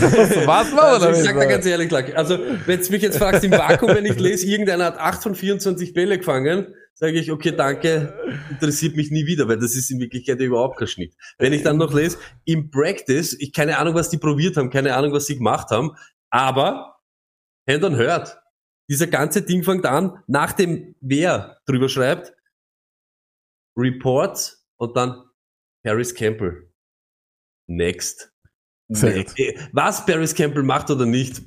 Was 0.45 0.71
machen 0.71 0.75
wir 0.75 0.83
also 0.83 1.05
damit? 1.05 1.17
ich 1.17 1.25
sag 1.25 1.35
da 1.35 1.45
ganz 1.45 1.65
ehrlich, 1.65 2.15
also 2.15 2.37
wenn 2.65 2.79
du 2.79 2.91
mich 2.91 3.01
jetzt 3.01 3.17
fragst, 3.17 3.43
im 3.43 3.51
Vakuum, 3.51 3.95
wenn 3.95 4.05
ich 4.05 4.19
lese, 4.19 4.45
irgendeiner 4.45 4.85
hat 4.85 4.99
8 4.99 5.23
von 5.23 5.35
24 5.35 5.93
Bälle 5.93 6.19
gefangen, 6.19 6.67
sage 6.93 7.19
ich, 7.19 7.31
okay, 7.31 7.51
danke, 7.51 8.13
interessiert 8.51 8.95
mich 8.95 9.09
nie 9.09 9.25
wieder, 9.25 9.47
weil 9.47 9.57
das 9.57 9.75
ist 9.75 9.89
in 9.89 9.99
Wirklichkeit 9.99 10.39
überhaupt 10.39 10.77
kein 10.77 10.87
Schnitt. 10.87 11.15
Wenn 11.39 11.51
ich 11.51 11.63
dann 11.63 11.77
noch 11.77 11.93
lese, 11.93 12.19
im 12.45 12.69
Practice, 12.69 13.35
ich 13.39 13.53
keine 13.53 13.79
Ahnung, 13.79 13.95
was 13.95 14.09
die 14.09 14.17
probiert 14.17 14.55
haben, 14.55 14.69
keine 14.69 14.95
Ahnung, 14.95 15.11
was 15.13 15.25
sie 15.25 15.35
gemacht 15.35 15.71
haben, 15.71 15.95
aber 16.29 16.99
Hand 17.67 17.83
on 17.83 17.95
hört. 17.95 18.39
Dieser 18.87 19.07
ganze 19.07 19.41
Ding 19.41 19.63
fängt 19.63 19.87
an, 19.87 20.23
nachdem 20.27 20.95
wer 21.01 21.57
drüber 21.65 21.89
schreibt, 21.89 22.33
Reports 23.75 24.63
und 24.77 24.95
dann 24.95 25.23
Paris 25.83 26.13
Campbell. 26.13 26.71
Next. 27.67 28.34
Sehr 28.89 29.15
Nee. 29.15 29.23
gut. 29.23 29.35
Was 29.73 30.05
Paris 30.05 30.33
Campbell 30.35 30.63
macht 30.63 30.89
oder 30.91 31.05
nicht, 31.05 31.41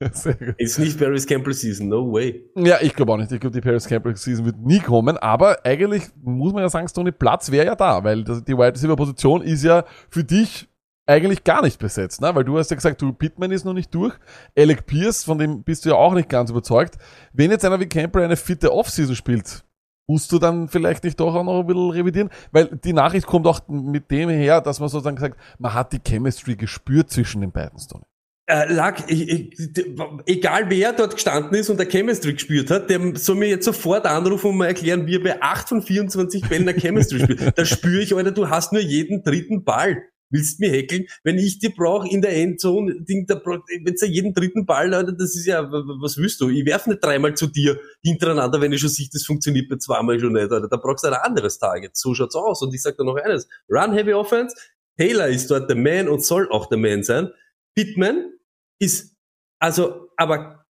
ist 0.58 0.78
nicht 0.78 0.98
Paris 0.98 1.26
Campbell 1.26 1.54
Season, 1.54 1.88
no 1.88 2.12
way. 2.12 2.44
Ja, 2.56 2.78
ich 2.80 2.94
glaube 2.94 3.12
auch 3.12 3.16
nicht. 3.16 3.32
Ich 3.32 3.40
glaube, 3.40 3.54
die 3.54 3.60
Paris 3.66 3.86
Campbell 3.86 4.16
Season 4.16 4.44
wird 4.44 4.58
nie 4.58 4.80
kommen. 4.80 5.16
Aber 5.18 5.64
eigentlich 5.64 6.04
muss 6.22 6.52
man 6.52 6.62
ja 6.62 6.68
sagen, 6.68 6.88
Stoney, 6.88 7.12
Platz 7.12 7.50
wäre 7.50 7.66
ja 7.66 7.74
da, 7.74 8.02
weil 8.04 8.24
die 8.24 8.56
Wide 8.56 8.74
Receiver 8.74 8.96
Position 8.96 9.42
ist 9.42 9.62
ja 9.64 9.84
für 10.10 10.24
dich 10.24 10.68
eigentlich 11.06 11.44
gar 11.44 11.62
nicht 11.62 11.78
besetzt, 11.78 12.20
ne? 12.22 12.34
Weil 12.34 12.44
du 12.44 12.56
hast 12.58 12.70
ja 12.70 12.76
gesagt, 12.76 13.00
du 13.02 13.12
Pittman 13.12 13.52
ist 13.52 13.64
noch 13.64 13.74
nicht 13.74 13.94
durch. 13.94 14.14
Alec 14.56 14.86
Pierce, 14.86 15.22
von 15.24 15.38
dem 15.38 15.62
bist 15.62 15.84
du 15.84 15.90
ja 15.90 15.96
auch 15.96 16.14
nicht 16.14 16.28
ganz 16.30 16.50
überzeugt. 16.50 16.96
Wenn 17.32 17.50
jetzt 17.50 17.64
einer 17.64 17.78
wie 17.80 17.86
Campbell 17.86 18.24
eine 18.24 18.36
fitte 18.36 18.72
Offseason 18.72 19.14
spielt, 19.14 19.64
musst 20.06 20.30
du 20.32 20.38
dann 20.38 20.68
vielleicht 20.68 21.04
nicht 21.04 21.18
doch 21.20 21.34
auch 21.34 21.44
noch 21.44 21.60
ein 21.60 21.66
bisschen 21.66 21.90
revidieren? 21.90 22.30
Weil 22.52 22.66
die 22.66 22.92
Nachricht 22.92 23.26
kommt 23.26 23.46
auch 23.46 23.60
mit 23.68 24.10
dem 24.10 24.28
her, 24.28 24.60
dass 24.60 24.80
man 24.80 24.88
sozusagen 24.88 25.16
gesagt, 25.16 25.38
man 25.58 25.74
hat 25.74 25.92
die 25.92 26.00
Chemistry 26.06 26.56
gespürt 26.56 27.10
zwischen 27.10 27.40
den 27.40 27.52
beiden, 27.52 27.78
Stoney. 27.78 28.04
Äh, 28.46 28.70
Lack, 28.70 29.08
egal 29.08 30.68
wer 30.68 30.92
dort 30.92 31.14
gestanden 31.14 31.54
ist 31.54 31.70
und 31.70 31.78
der 31.78 31.88
Chemistry 31.88 32.34
gespürt 32.34 32.70
hat, 32.70 32.90
der 32.90 33.16
soll 33.16 33.36
mir 33.36 33.48
jetzt 33.48 33.64
sofort 33.64 34.04
anrufen 34.04 34.50
und 34.50 34.58
mal 34.58 34.66
erklären, 34.66 35.06
wie 35.06 35.16
er 35.16 35.22
bei 35.22 35.40
8 35.40 35.68
von 35.70 35.82
24 35.82 36.46
Bällen 36.46 36.66
der 36.66 36.74
Chemistry 36.74 37.20
spielt. 37.20 37.56
Da 37.56 37.64
spüre 37.64 38.02
ich, 38.02 38.14
Alter, 38.14 38.32
du 38.32 38.50
hast 38.50 38.72
nur 38.72 38.82
jeden 38.82 39.22
dritten 39.22 39.64
Ball. 39.64 40.02
Willst 40.34 40.58
mir 40.58 40.68
häkeln? 40.68 41.06
Wenn 41.22 41.38
ich 41.38 41.60
die 41.60 41.68
brauche 41.68 42.08
in 42.08 42.20
der 42.20 42.34
Endzone, 42.34 43.00
Ding, 43.02 43.24
da 43.26 43.40
wenn's 43.84 44.00
ja 44.00 44.08
jeden 44.08 44.34
dritten 44.34 44.66
Ball, 44.66 44.92
Alter, 44.92 45.12
das 45.12 45.36
ist 45.36 45.46
ja, 45.46 45.70
was 45.70 46.16
willst 46.16 46.40
du? 46.40 46.48
Ich 46.48 46.66
werf 46.66 46.88
nicht 46.88 47.04
dreimal 47.04 47.34
zu 47.34 47.46
dir 47.46 47.78
hintereinander, 48.02 48.60
wenn 48.60 48.72
ich 48.72 48.80
schon 48.80 48.90
sehe, 48.90 49.06
das 49.12 49.24
funktioniert 49.24 49.68
bei 49.68 49.76
zweimal 49.76 50.18
schon 50.18 50.32
nicht, 50.32 50.50
Alter. 50.50 50.68
Da 50.68 50.76
brauchst 50.76 51.04
du 51.04 51.08
ein 51.08 51.14
anderes 51.14 51.60
Target. 51.60 51.96
So 51.96 52.14
schaut's 52.14 52.34
aus. 52.34 52.62
Und 52.62 52.74
ich 52.74 52.82
sag 52.82 52.96
dir 52.96 53.04
noch 53.04 53.14
eines. 53.14 53.48
Run 53.70 53.92
Heavy 53.92 54.12
Offense. 54.12 54.56
Taylor 54.98 55.28
ist 55.28 55.50
dort 55.50 55.70
der 55.70 55.76
Man 55.76 56.08
und 56.08 56.24
soll 56.24 56.48
auch 56.50 56.66
der 56.66 56.78
Man 56.78 57.04
sein. 57.04 57.30
Pittman 57.76 58.32
ist 58.80 59.14
also 59.60 60.08
aber 60.16 60.66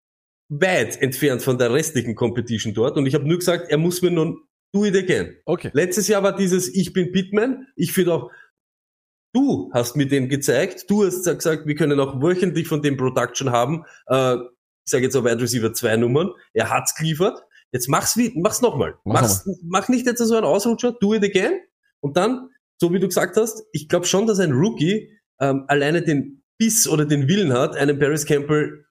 weit 0.50 1.00
entfernt 1.00 1.42
von 1.42 1.56
der 1.56 1.72
restlichen 1.72 2.14
Competition 2.14 2.74
dort. 2.74 2.96
Und 2.96 3.06
ich 3.06 3.14
habe 3.14 3.26
nur 3.26 3.38
gesagt, 3.38 3.70
er 3.70 3.78
muss 3.78 4.02
mir 4.02 4.10
nun 4.10 4.42
do 4.74 4.84
it 4.84 4.96
again. 4.96 5.36
Okay. 5.46 5.70
Letztes 5.72 6.08
Jahr 6.08 6.22
war 6.22 6.34
dieses 6.36 6.74
Ich 6.74 6.92
bin 6.92 7.12
Pittman. 7.12 7.66
Ich 7.76 7.92
finde 7.92 8.12
auch, 8.14 8.30
du 9.34 9.70
hast 9.74 9.96
mir 9.96 10.06
den 10.06 10.28
gezeigt. 10.28 10.86
Du 10.88 11.04
hast 11.04 11.24
gesagt, 11.24 11.66
wir 11.66 11.74
können 11.74 12.00
auch 12.00 12.22
wöchentlich 12.22 12.68
von 12.68 12.80
dem 12.80 12.96
Production 12.96 13.50
haben. 13.50 13.84
Äh, 14.06 14.36
ich 14.36 14.90
sage 14.90 15.04
jetzt 15.04 15.16
auch 15.16 15.24
Wide 15.24 15.40
Receiver 15.40 15.72
zwei 15.72 15.96
Nummern. 15.96 16.30
Er 16.52 16.70
hat's 16.70 16.94
geliefert. 16.94 17.42
Jetzt 17.72 17.88
mach's 17.88 18.16
wie, 18.16 18.32
mach's 18.36 18.62
nochmal. 18.62 18.96
Mach's 19.04 19.44
Mach's, 19.46 19.60
mach 19.64 19.88
nicht 19.88 20.06
jetzt 20.06 20.18
so 20.18 20.34
einen 20.34 20.46
Ausrutscher, 20.46 20.92
do 20.92 21.14
it 21.14 21.24
again. 21.24 21.60
Und 22.00 22.16
dann, 22.16 22.50
so 22.80 22.92
wie 22.92 23.00
du 23.00 23.08
gesagt 23.08 23.36
hast, 23.36 23.64
ich 23.72 23.88
glaube 23.88 24.06
schon, 24.06 24.26
dass 24.26 24.38
ein 24.38 24.52
Rookie 24.52 25.10
ähm, 25.40 25.64
alleine 25.66 26.02
den 26.02 26.42
Biss 26.56 26.86
oder 26.86 27.04
den 27.04 27.28
Willen 27.28 27.52
hat, 27.52 27.76
einen 27.76 27.98
Paris 27.98 28.26
Campbell 28.26 28.84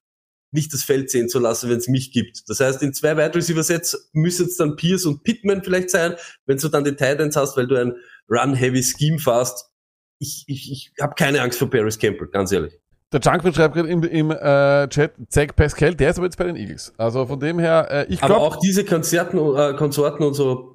nicht 0.52 0.74
das 0.74 0.84
Feld 0.84 1.10
sehen 1.10 1.30
zu 1.30 1.40
lassen, 1.40 1.70
wenn 1.70 1.78
es 1.78 1.88
mich 1.88 2.12
gibt. 2.12 2.44
Das 2.48 2.60
heißt, 2.60 2.84
in 2.84 2.94
zwei 2.94 3.18
Wide 3.18 3.34
Receiver 3.34 3.64
Sets 3.64 4.10
müssen 4.14 4.48
es 4.48 4.58
dann 4.58 4.76
Pierce 4.76 5.06
und 5.06 5.24
Pittman 5.24 5.64
vielleicht 5.64 5.90
sein, 5.90 6.16
wenn 6.46 6.58
du 6.58 6.68
dann 6.68 6.84
die 6.84 6.92
Titans 6.92 7.36
hast, 7.36 7.58
weil 7.58 7.68
du 7.68 7.76
ein 7.76 7.94
Run-Heavy 8.30 8.84
Scheme 8.84 9.20
fährst. 9.20 9.73
Ich, 10.20 10.46
ich, 10.48 10.72
ich 10.72 10.94
habe 11.02 11.16
keine 11.16 11.42
Angst 11.42 11.60
vor 11.60 11.70
Paris 11.70 12.00
Campbell, 12.00 12.28
ganz 12.28 12.52
ehrlich. 12.52 12.80
Der 13.12 13.22
Junkman 13.22 13.54
schreibt 13.54 13.76
gerade 13.76 13.90
im, 13.90 14.04
im 14.04 14.32
äh, 14.32 14.88
Chat, 14.90 15.14
Zach 15.30 15.56
Pascal, 15.56 15.94
der 15.94 16.10
ist 16.10 16.18
aber 16.18 16.26
jetzt 16.26 16.38
bei 16.38 16.46
den 16.46 16.56
Eagles. 16.56 16.94
Also 16.98 17.26
von 17.28 17.40
dem 17.40 17.60
her, 17.60 17.88
äh, 17.92 18.06
ich 18.12 18.24
Aber 18.24 18.36
glaube, 18.36 18.46
auch 18.48 18.56
diese 18.56 18.84
Konzerten, 18.84 19.38
äh, 19.38 19.76
Konsorten 19.76 20.24
und 20.26 20.34
so, 20.34 20.74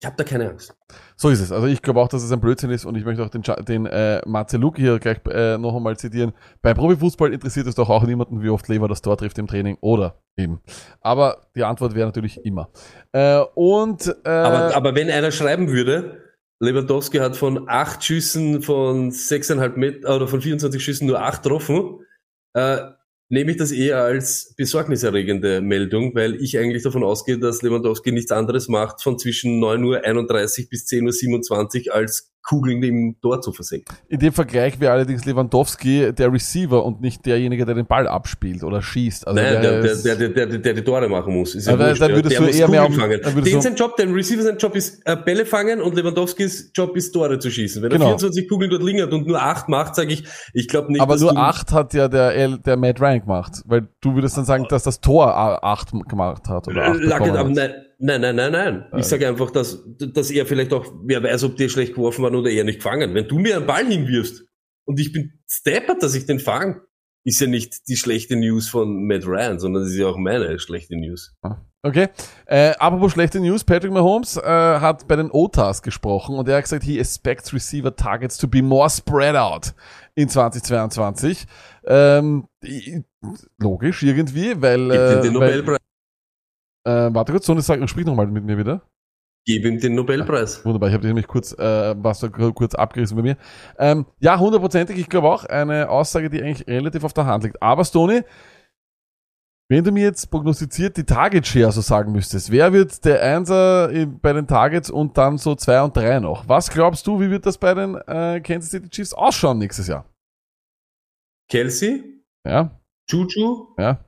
ich 0.00 0.06
habe 0.06 0.16
da 0.16 0.24
keine 0.24 0.48
Angst. 0.50 0.74
so 1.14 1.28
ist 1.28 1.40
es. 1.40 1.52
Also 1.52 1.68
ich 1.68 1.80
glaube 1.80 2.00
auch, 2.00 2.08
dass 2.08 2.24
es 2.24 2.32
ein 2.32 2.40
Blödsinn 2.40 2.70
ist 2.70 2.84
und 2.86 2.96
ich 2.96 3.04
möchte 3.04 3.22
auch 3.22 3.28
den, 3.28 3.42
den 3.68 3.86
äh, 3.86 4.20
Marceluk 4.26 4.76
hier 4.78 4.98
gleich 4.98 5.18
äh, 5.28 5.58
noch 5.58 5.76
einmal 5.76 5.96
zitieren. 5.96 6.32
Bei 6.60 6.74
Profifußball 6.74 7.32
interessiert 7.32 7.66
es 7.66 7.76
doch 7.76 7.88
auch 7.88 8.02
niemanden, 8.04 8.42
wie 8.42 8.48
oft 8.48 8.66
Lever 8.68 8.88
das 8.88 9.02
Tor 9.02 9.16
trifft 9.16 9.38
im 9.38 9.46
Training 9.46 9.76
oder 9.80 10.22
eben. 10.36 10.60
Aber 11.02 11.42
die 11.54 11.62
Antwort 11.62 11.94
wäre 11.94 12.06
natürlich 12.06 12.44
immer. 12.44 12.70
Äh, 13.12 13.42
und 13.54 14.08
äh, 14.24 14.28
Aber, 14.28 14.74
aber 14.74 14.94
wenn 14.94 15.08
einer 15.10 15.30
schreiben 15.30 15.68
würde, 15.70 16.31
Lewandowski 16.62 17.18
hat 17.18 17.36
von 17.36 17.68
acht 17.68 18.04
Schüssen 18.04 18.62
von 18.62 19.10
sechseinhalb 19.10 19.76
Meter 19.76 20.14
oder 20.14 20.28
von 20.28 20.40
24 20.40 20.82
Schüssen 20.82 21.08
nur 21.08 21.20
acht 21.20 21.42
getroffen, 21.42 22.06
äh, 22.54 22.78
nehme 23.28 23.50
ich 23.50 23.56
das 23.56 23.72
eher 23.72 24.02
als 24.04 24.54
besorgniserregende 24.56 25.60
Meldung, 25.60 26.14
weil 26.14 26.36
ich 26.36 26.56
eigentlich 26.56 26.84
davon 26.84 27.02
ausgehe, 27.02 27.38
dass 27.38 27.62
Lewandowski 27.62 28.12
nichts 28.12 28.30
anderes 28.30 28.68
macht 28.68 29.02
von 29.02 29.18
zwischen 29.18 29.58
9.31 29.60 30.62
Uhr 30.62 30.68
bis 30.70 30.86
10.27 30.86 31.88
Uhr 31.88 31.94
als 31.94 32.32
Kugeln 32.44 32.82
im 32.82 33.16
Tor 33.22 33.40
zu 33.40 33.52
versenken. 33.52 33.94
in 34.08 34.18
dem 34.18 34.32
Vergleich 34.32 34.80
wäre 34.80 34.92
allerdings 34.92 35.24
Lewandowski 35.24 36.12
der 36.12 36.32
Receiver 36.32 36.84
und 36.84 37.00
nicht 37.00 37.24
derjenige, 37.24 37.64
der 37.64 37.74
den 37.76 37.86
Ball 37.86 38.08
abspielt 38.08 38.64
oder 38.64 38.82
schießt. 38.82 39.26
Also 39.28 39.40
Nein, 39.40 39.62
der, 39.62 39.80
der, 39.82 39.92
ist- 39.92 40.04
der, 40.04 40.16
der, 40.16 40.28
der, 40.30 40.46
der 40.58 40.74
die 40.74 40.82
Tore 40.82 41.08
machen 41.08 41.34
muss. 41.34 41.54
Ist 41.54 41.66
ja 41.66 41.74
Aber 41.74 41.88
wurscht, 41.88 42.02
dann 42.02 42.12
würdest 42.12 42.36
der 42.38 42.46
du 42.46 42.52
eher 42.52 42.68
mehr 42.68 42.86
um- 42.86 42.92
fangen. 42.92 43.20
Den 43.44 43.60
sein 43.60 43.74
Job, 43.76 43.96
der 43.96 44.12
Receiver 44.12 44.42
sein 44.42 44.56
Job 44.58 44.74
ist 44.74 45.00
äh, 45.04 45.16
Bälle 45.16 45.46
fangen 45.46 45.80
und 45.80 45.94
Lewandowskis 45.94 46.72
Job 46.74 46.96
ist 46.96 47.12
Tore 47.12 47.38
zu 47.38 47.50
schießen. 47.50 47.82
Wenn 47.82 47.90
Genau. 47.90 48.06
er 48.06 48.18
24 48.18 48.48
Kugeln 48.48 48.70
dort 48.70 48.82
liegen 48.82 49.02
hat 49.02 49.12
und 49.12 49.26
nur 49.26 49.40
acht 49.40 49.68
macht, 49.68 49.94
sage 49.94 50.12
ich, 50.12 50.24
ich 50.52 50.68
glaube 50.68 50.90
nicht, 50.90 51.00
aber 51.00 51.16
nur 51.16 51.32
du, 51.32 51.38
acht 51.38 51.72
hat 51.72 51.94
ja 51.94 52.08
der, 52.08 52.34
L- 52.34 52.58
der 52.58 52.76
Matt 52.76 53.00
Ryan 53.00 53.20
gemacht, 53.20 53.62
weil 53.66 53.86
du 54.00 54.14
würdest 54.14 54.36
dann 54.36 54.44
sagen, 54.44 54.66
dass 54.68 54.82
das 54.82 55.00
Tor 55.00 55.28
a- 55.34 55.58
acht 55.62 55.92
gemacht 56.08 56.48
hat 56.48 56.66
oder 56.68 56.86
acht 56.86 57.00
Lack, 57.02 57.18
bekommen 57.20 57.36
aber 57.38 57.48
nein, 57.50 57.70
Nein, 58.04 58.20
nein, 58.20 58.34
nein, 58.34 58.50
nein. 58.50 58.86
Ich 58.96 59.06
sage 59.06 59.28
einfach, 59.28 59.52
dass, 59.52 59.80
dass 59.86 60.32
er 60.32 60.44
vielleicht 60.44 60.72
auch, 60.72 60.92
wer 61.04 61.22
weiß, 61.22 61.44
ob 61.44 61.56
der 61.56 61.68
schlecht 61.68 61.94
geworfen 61.94 62.24
war 62.24 62.32
oder 62.32 62.50
er 62.50 62.64
nicht 62.64 62.78
gefangen. 62.78 63.14
Wenn 63.14 63.28
du 63.28 63.38
mir 63.38 63.56
einen 63.56 63.66
Ball 63.66 63.86
hinwirfst 63.86 64.44
und 64.86 64.98
ich 64.98 65.12
bin 65.12 65.38
steppert, 65.46 66.02
dass 66.02 66.16
ich 66.16 66.26
den 66.26 66.40
fang, 66.40 66.80
ist 67.22 67.40
ja 67.40 67.46
nicht 67.46 67.86
die 67.86 67.94
schlechte 67.94 68.34
News 68.34 68.68
von 68.68 69.06
Matt 69.06 69.24
Ryan, 69.24 69.60
sondern 69.60 69.84
das 69.84 69.92
ist 69.92 69.98
ja 69.98 70.08
auch 70.08 70.16
meine 70.16 70.58
schlechte 70.58 70.96
News. 70.96 71.32
Okay. 71.84 72.08
Äh, 72.46 72.72
apropos 72.80 73.12
schlechte 73.12 73.38
News, 73.38 73.62
Patrick 73.62 73.92
Mahomes 73.92 74.36
äh, 74.36 74.42
hat 74.42 75.06
bei 75.06 75.14
den 75.14 75.30
OTAs 75.30 75.82
gesprochen 75.82 76.34
und 76.34 76.48
er 76.48 76.56
hat 76.56 76.64
gesagt, 76.64 76.82
he 76.82 76.98
expects 76.98 77.54
receiver 77.54 77.94
targets 77.94 78.36
to 78.36 78.48
be 78.48 78.62
more 78.62 78.90
spread 78.90 79.36
out 79.36 79.74
in 80.16 80.28
2022. 80.28 81.46
Ähm, 81.86 82.48
logisch 83.58 84.02
irgendwie, 84.02 84.60
weil, 84.60 84.88
Gib 84.88 84.90
ihm 84.90 85.18
äh, 85.18 85.22
den 85.22 85.34
weil 85.34 85.60
Nobelpreis. 85.60 85.78
Äh, 86.84 87.14
warte 87.14 87.32
kurz, 87.32 87.46
Sonne, 87.46 87.60
sag, 87.62 87.86
sprich 87.88 88.06
nochmal 88.06 88.26
mit 88.26 88.44
mir 88.44 88.58
wieder. 88.58 88.82
Gib 89.44 89.64
ihm 89.64 89.80
den 89.80 89.96
Nobelpreis. 89.96 90.64
Wunderbar, 90.64 90.88
ich 90.88 90.92
habe 90.94 91.02
dich 91.02 91.08
nämlich 91.08 91.26
kurz, 91.26 91.52
äh, 91.58 91.94
was 91.98 92.20
da 92.20 92.28
kurz 92.28 92.74
abgerissen 92.76 93.16
bei 93.16 93.22
mir. 93.24 93.36
Ähm, 93.76 94.06
ja, 94.20 94.38
hundertprozentig, 94.38 94.96
ich 94.98 95.08
glaube 95.08 95.28
auch 95.28 95.44
eine 95.44 95.88
Aussage, 95.90 96.30
die 96.30 96.40
eigentlich 96.40 96.66
relativ 96.68 97.02
auf 97.02 97.12
der 97.12 97.26
Hand 97.26 97.42
liegt. 97.42 97.60
Aber 97.60 97.84
Stony, 97.84 98.22
wenn 99.68 99.82
du 99.82 99.90
mir 99.90 100.04
jetzt 100.04 100.30
prognostiziert 100.30 100.96
die 100.96 101.04
Target 101.04 101.44
Share 101.46 101.72
so 101.72 101.80
sagen 101.80 102.12
müsstest, 102.12 102.52
wer 102.52 102.72
wird 102.72 103.04
der 103.04 103.20
Einser 103.22 103.90
in- 103.90 104.20
bei 104.20 104.32
den 104.32 104.46
Targets 104.46 104.90
und 104.90 105.16
dann 105.18 105.38
so 105.38 105.54
zwei 105.56 105.82
und 105.82 105.96
drei 105.96 106.20
noch? 106.20 106.46
Was 106.48 106.70
glaubst 106.70 107.04
du, 107.08 107.18
wie 107.20 107.30
wird 107.30 107.44
das 107.46 107.58
bei 107.58 107.74
den 107.74 107.96
äh, 107.96 108.40
Kansas 108.42 108.70
City 108.70 108.90
Chiefs 108.90 109.12
ausschauen 109.14 109.58
nächstes 109.58 109.88
Jahr? 109.88 110.04
Kelsey, 111.50 112.22
Ja, 112.46 112.78
Juju 113.10 113.74
ja. 113.78 114.04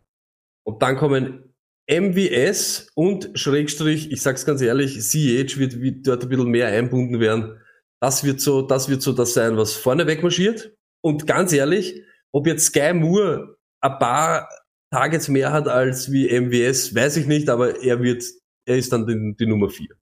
und 0.64 0.80
dann 0.82 0.96
kommen 0.96 1.53
MVS 1.90 2.88
und 2.94 3.30
Schrägstrich, 3.34 4.10
ich 4.10 4.22
sag's 4.22 4.46
ganz 4.46 4.62
ehrlich, 4.62 4.98
CH 4.98 5.58
wird, 5.58 5.80
wird 5.80 6.06
dort 6.06 6.22
ein 6.22 6.28
bisschen 6.28 6.48
mehr 6.48 6.68
einbunden 6.68 7.20
werden. 7.20 7.60
Das 8.00 8.24
wird 8.24 8.40
so, 8.40 8.62
das 8.62 8.88
wird 8.88 9.02
so 9.02 9.12
das 9.12 9.34
sein, 9.34 9.56
was 9.56 9.74
vorne 9.74 10.06
wegmarschiert. 10.06 10.74
Und 11.02 11.26
ganz 11.26 11.52
ehrlich, 11.52 12.02
ob 12.32 12.46
jetzt 12.46 12.66
Sky 12.66 12.94
Moore 12.94 13.56
ein 13.80 13.98
paar 13.98 14.48
Targets 14.90 15.28
mehr 15.28 15.52
hat 15.52 15.68
als 15.68 16.10
wie 16.10 16.28
MVS, 16.28 16.94
weiß 16.94 17.18
ich 17.18 17.26
nicht, 17.26 17.48
aber 17.48 17.82
er 17.82 18.02
wird, 18.02 18.24
er 18.66 18.76
ist 18.76 18.92
dann 18.92 19.06
die, 19.06 19.34
die 19.38 19.46
Nummer 19.46 19.68
vier. 19.68 19.94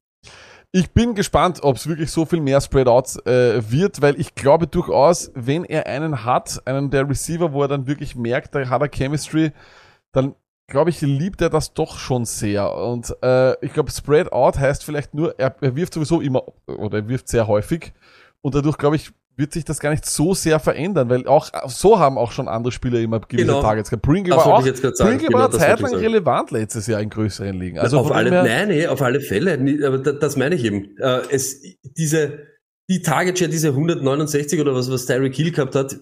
Ich 0.70 0.90
bin 0.90 1.14
gespannt, 1.14 1.62
ob 1.62 1.76
es 1.76 1.86
wirklich 1.86 2.10
so 2.10 2.24
viel 2.24 2.40
mehr 2.40 2.60
Spreadouts 2.60 3.16
äh, 3.26 3.60
wird, 3.70 4.00
weil 4.00 4.18
ich 4.18 4.34
glaube 4.34 4.66
durchaus, 4.66 5.30
wenn 5.34 5.64
er 5.64 5.86
einen 5.86 6.24
hat, 6.24 6.66
einen 6.66 6.90
der 6.90 7.08
Receiver, 7.08 7.52
wo 7.52 7.62
er 7.62 7.68
dann 7.68 7.86
wirklich 7.86 8.16
merkt, 8.16 8.54
da 8.54 8.66
hat 8.68 8.80
er 8.80 8.88
Chemistry, 8.88 9.52
dann 10.12 10.34
glaube 10.68 10.90
ich, 10.90 11.00
liebt 11.00 11.40
er 11.42 11.50
das 11.50 11.74
doch 11.74 11.98
schon 11.98 12.24
sehr. 12.24 12.72
Und 12.74 13.14
äh, 13.22 13.52
ich 13.64 13.72
glaube, 13.72 13.90
Spreadout 13.90 14.58
heißt 14.58 14.84
vielleicht 14.84 15.14
nur, 15.14 15.38
er, 15.38 15.54
er 15.60 15.76
wirft 15.76 15.94
sowieso 15.94 16.20
immer 16.20 16.44
oder 16.66 16.98
er 16.98 17.08
wirft 17.08 17.28
sehr 17.28 17.46
häufig 17.46 17.92
und 18.40 18.54
dadurch 18.54 18.78
glaube 18.78 18.96
ich, 18.96 19.10
wird 19.34 19.52
sich 19.52 19.64
das 19.64 19.80
gar 19.80 19.90
nicht 19.90 20.04
so 20.04 20.34
sehr 20.34 20.60
verändern, 20.60 21.08
weil 21.08 21.26
auch 21.26 21.48
so 21.66 21.98
haben 21.98 22.18
auch 22.18 22.32
schon 22.32 22.48
andere 22.48 22.70
Spieler 22.70 23.00
immer 23.00 23.18
gewisse 23.20 23.46
Genau. 23.46 23.62
Targets 23.62 23.88
gehabt. 23.88 24.02
Pringle 24.04 24.36
war 24.36 24.44
auch. 24.46 24.62
Pringle 24.62 25.26
Genau, 25.26 25.38
war 25.38 25.50
zeitlang 25.50 25.94
relevant 25.94 26.50
letztes 26.50 26.86
Jahr 26.86 27.00
in 27.00 27.08
größeren 27.08 27.58
Ligen. 27.58 27.78
Also 27.78 27.98
auf 27.98 28.12
alle, 28.12 28.30
nein, 28.30 28.68
nee, 28.68 28.86
auf 28.86 29.00
alle 29.00 29.20
Fälle. 29.20 29.54
Aber 29.86 29.98
da- 29.98 30.12
das 30.12 30.36
meine 30.36 30.54
ich 30.54 30.64
eben. 30.64 30.96
Äh, 30.98 31.22
es, 31.30 31.62
diese, 31.96 32.40
die 32.90 33.00
Target 33.00 33.38
Share, 33.38 33.50
diese 33.50 33.68
169 33.68 34.60
oder 34.60 34.74
was, 34.74 34.90
was 34.90 35.06
Tyreek 35.06 35.34
Hill 35.34 35.50
gehabt 35.50 35.74
hat, 35.76 35.96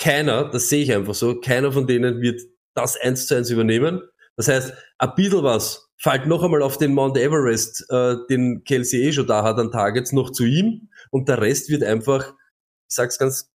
keiner, 0.00 0.50
das 0.50 0.68
sehe 0.68 0.82
ich 0.82 0.92
einfach 0.92 1.14
so, 1.14 1.40
keiner 1.40 1.70
von 1.70 1.86
denen 1.86 2.20
wird 2.20 2.40
das 2.74 2.96
eins 3.00 3.26
zu 3.26 3.36
eins 3.36 3.50
übernehmen. 3.50 4.02
Das 4.36 4.48
heißt, 4.48 4.72
ein 4.98 5.14
bisschen 5.14 5.42
was 5.42 5.88
fällt 5.98 6.26
noch 6.26 6.42
einmal 6.42 6.62
auf 6.62 6.78
den 6.78 6.94
Mount 6.94 7.16
Everest, 7.16 7.86
äh, 7.90 8.16
den 8.28 8.64
Kelsey 8.64 9.02
eh 9.02 9.12
schon 9.12 9.26
da 9.26 9.44
hat 9.44 9.58
an 9.58 9.70
Targets, 9.70 10.12
noch 10.12 10.30
zu 10.30 10.44
ihm. 10.44 10.88
Und 11.10 11.28
der 11.28 11.40
Rest 11.40 11.70
wird 11.70 11.84
einfach, 11.84 12.32
ich 12.88 12.96
sag's 12.96 13.18
ganz 13.18 13.52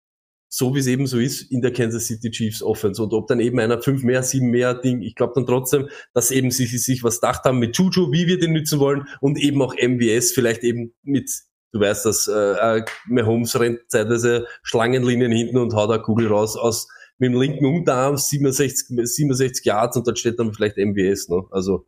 so 0.56 0.72
wie 0.72 0.78
es 0.78 0.86
eben 0.86 1.08
so 1.08 1.18
ist 1.18 1.50
in 1.50 1.62
der 1.62 1.72
Kansas 1.72 2.06
City 2.06 2.30
Chiefs 2.30 2.62
Offense. 2.62 3.02
Und 3.02 3.12
ob 3.12 3.26
dann 3.26 3.40
eben 3.40 3.58
einer 3.58 3.82
fünf 3.82 4.04
mehr, 4.04 4.22
sieben 4.22 4.50
mehr 4.50 4.74
Ding, 4.74 5.02
ich 5.02 5.16
glaube 5.16 5.32
dann 5.34 5.46
trotzdem, 5.46 5.88
dass 6.12 6.30
eben 6.30 6.52
sie 6.52 6.66
sie 6.66 6.78
sich 6.78 7.02
was 7.02 7.20
gedacht 7.20 7.42
haben 7.44 7.58
mit 7.58 7.76
Juju, 7.76 8.12
wie 8.12 8.28
wir 8.28 8.38
den 8.38 8.52
nützen 8.52 8.78
wollen. 8.78 9.08
Und 9.20 9.36
eben 9.36 9.60
auch 9.60 9.74
MVS 9.74 10.30
vielleicht 10.30 10.62
eben 10.62 10.94
mit, 11.02 11.28
du 11.72 11.80
weißt 11.80 12.06
das, 12.06 12.28
äh, 12.28 12.78
äh, 12.78 12.84
Mahomes 13.08 13.58
rennt 13.58 13.80
zeitweise 13.88 14.46
Schlangenlinien 14.62 15.32
hinten 15.32 15.56
und 15.56 15.74
haut 15.74 15.90
eine 15.90 16.02
Kugel 16.02 16.28
raus 16.28 16.56
aus 16.56 16.86
mit 17.18 17.32
dem 17.32 17.40
linken 17.40 17.66
Unterarm 17.66 18.16
67, 18.16 18.88
67 18.88 19.64
Yards 19.64 19.96
und 19.96 20.06
dort 20.06 20.18
steht 20.18 20.38
dann 20.38 20.52
vielleicht 20.52 20.76
MVS, 20.76 21.28
ne? 21.28 21.42
Also 21.50 21.86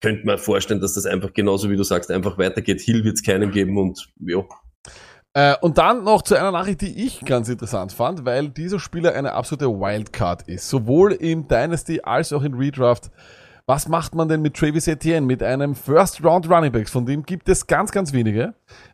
könnte 0.00 0.26
man 0.26 0.38
vorstellen, 0.38 0.80
dass 0.80 0.94
das 0.94 1.06
einfach 1.06 1.32
genauso 1.32 1.70
wie 1.70 1.76
du 1.76 1.82
sagst, 1.82 2.10
einfach 2.10 2.36
weitergeht. 2.36 2.80
Hill 2.82 3.04
wird 3.04 3.14
es 3.14 3.22
keinem 3.22 3.50
geben 3.50 3.78
und 3.78 4.12
ja, 4.20 4.44
Äh, 5.32 5.56
und 5.62 5.78
dann 5.78 6.04
noch 6.04 6.22
zu 6.22 6.36
einer 6.36 6.52
Nachricht, 6.52 6.82
die 6.82 7.04
ich 7.06 7.24
ganz 7.24 7.48
interessant 7.48 7.92
fand, 7.92 8.24
weil 8.24 8.50
dieser 8.50 8.78
Spieler 8.78 9.14
eine 9.14 9.32
absolute 9.32 9.68
Wildcard 9.68 10.42
ist. 10.42 10.68
Sowohl 10.68 11.12
im 11.12 11.48
Dynasty 11.48 12.00
als 12.02 12.32
auch 12.32 12.42
in 12.42 12.54
Redraft. 12.54 13.10
Was 13.66 13.88
macht 13.88 14.14
man 14.14 14.28
denn 14.28 14.42
mit 14.42 14.54
Travis 14.54 14.86
Etienne, 14.86 15.26
mit 15.26 15.42
einem 15.42 15.74
First 15.74 16.22
Round 16.22 16.50
Running 16.50 16.70
Backs, 16.70 16.90
von 16.90 17.06
dem 17.06 17.22
gibt 17.22 17.48
es 17.48 17.66
ganz, 17.66 17.92
ganz 17.92 18.12
wenige, 18.12 18.52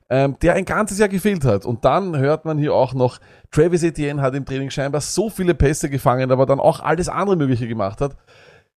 ähm, 0.08 0.36
der 0.42 0.54
ein 0.54 0.64
ganzes 0.64 0.98
Jahr 0.98 1.08
gefehlt 1.08 1.44
hat. 1.44 1.64
Und 1.64 1.84
dann 1.84 2.16
hört 2.16 2.44
man 2.44 2.56
hier 2.56 2.72
auch 2.72 2.94
noch, 2.94 3.18
Travis 3.50 3.82
Etienne 3.82 4.22
hat 4.22 4.36
im 4.36 4.44
Training 4.44 4.70
scheinbar 4.70 5.00
so 5.00 5.28
viele 5.28 5.54
Pässe 5.54 5.90
gefangen, 5.90 6.30
aber 6.30 6.46
dann 6.46 6.60
auch 6.60 6.78
alles 6.78 7.08
andere 7.08 7.36
Mögliche 7.36 7.66
gemacht 7.66 8.00
hat, 8.00 8.16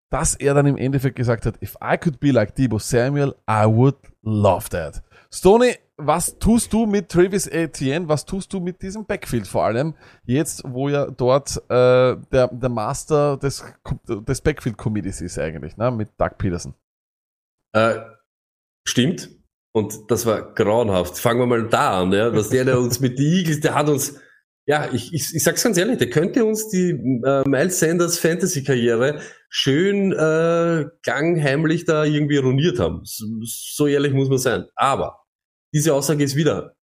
dass 0.09 0.35
er 0.35 0.55
dann 0.55 0.67
im 0.67 0.79
Endeffekt 0.79 1.17
gesagt 1.17 1.45
hat, 1.45 1.61
if 1.63 1.77
I 1.83 1.99
could 1.99 2.21
be 2.21 2.33
like 2.33 2.55
Debo 2.55 2.79
Samuel, 2.79 3.35
I 3.49 3.67
would 3.67 3.97
love 4.23 4.71
that. 4.71 5.03
Stoney, 5.31 5.77
was 5.97 6.39
tust 6.39 6.73
du 6.73 6.87
mit 6.87 7.09
Travis 7.09 7.47
Etienne? 7.47 8.09
Was 8.09 8.25
tust 8.25 8.53
du 8.53 8.61
mit 8.61 8.83
diesem 8.83 9.05
Backfield 9.05 9.47
vor 9.47 9.65
allem? 9.65 9.95
Jetzt, 10.25 10.63
wo 10.67 10.89
ja 10.89 11.11
dort 11.11 11.57
äh, 11.69 12.17
der, 12.33 12.49
der 12.49 12.69
Master 12.69 13.37
des, 13.37 13.65
des 14.09 14.41
Backfield 14.41 14.77
Committees 14.77 15.21
ist 15.21 15.39
eigentlich, 15.39 15.77
ne? 15.77 15.91
mit 15.91 16.09
Doug 16.19 16.39
Peterson. 16.39 16.75
Äh, 17.73 18.01
stimmt. 18.87 19.31
Und 19.75 20.11
das 20.11 20.27
war 20.27 20.55
grauenhaft. 20.55 21.19
Fangen 21.19 21.41
wir 21.41 21.47
mal 21.47 21.69
da 21.69 22.03
an, 22.03 22.13
ja. 22.13 22.35
Was 22.35 22.51
der, 22.51 22.65
der 22.65 22.79
uns 22.79 23.01
mit 23.01 23.19
die 23.19 23.39
Eagles, 23.39 23.61
der 23.61 23.75
hat 23.75 23.89
uns, 23.89 24.21
ja, 24.67 24.93
ich, 24.93 25.15
ich, 25.15 25.35
ich 25.35 25.43
sag's 25.43 25.63
ganz 25.63 25.79
ehrlich, 25.79 25.99
der 25.99 26.11
könnte 26.11 26.45
uns 26.45 26.69
die 26.69 26.91
äh, 26.91 27.49
Miles 27.49 27.81
Sanders 27.81 28.19
Fantasy-Karriere 28.19 29.21
schön 29.49 30.13
äh, 30.13 30.87
gangheimlich 31.03 31.85
da 31.87 32.05
irgendwie 32.05 32.37
ruiniert 32.37 32.79
haben. 32.79 33.01
So, 33.05 33.27
so 33.45 33.87
ehrlich 33.87 34.13
muss 34.13 34.29
man 34.29 34.39
sein. 34.39 34.67
Aber 34.75 35.22
diese 35.73 35.95
Aussage 35.95 36.25
ist 36.25 36.37
wieder, 36.37 36.77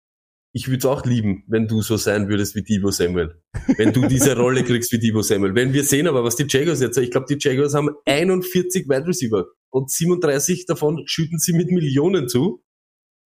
ich 0.51 0.67
würde 0.67 0.79
es 0.79 0.85
auch 0.85 1.05
lieben, 1.05 1.43
wenn 1.47 1.67
du 1.67 1.81
so 1.81 1.97
sein 1.97 2.27
würdest 2.27 2.55
wie 2.55 2.63
Debo 2.63 2.89
Samuel. 2.89 3.39
Wenn 3.77 3.93
du 3.93 4.07
diese 4.07 4.35
Rolle 4.35 4.63
kriegst 4.63 4.91
wie 4.91 4.97
Debo 4.97 5.21
Samuel. 5.21 5.53
Wenn 5.53 5.73
wir 5.73 5.83
sehen 5.83 6.07
aber, 6.07 6.23
was 6.23 6.35
die 6.35 6.45
Jaguars 6.47 6.81
jetzt, 6.81 6.97
ich 6.97 7.11
glaube, 7.11 7.27
die 7.29 7.37
Jaguars 7.39 7.75
haben 7.75 7.89
41 8.05 8.89
Wide 8.89 9.07
Receiver 9.07 9.45
und 9.69 9.91
37 9.91 10.65
davon 10.65 11.03
schütten 11.05 11.37
sie 11.37 11.53
mit 11.53 11.69
Millionen 11.69 12.27
zu. 12.27 12.63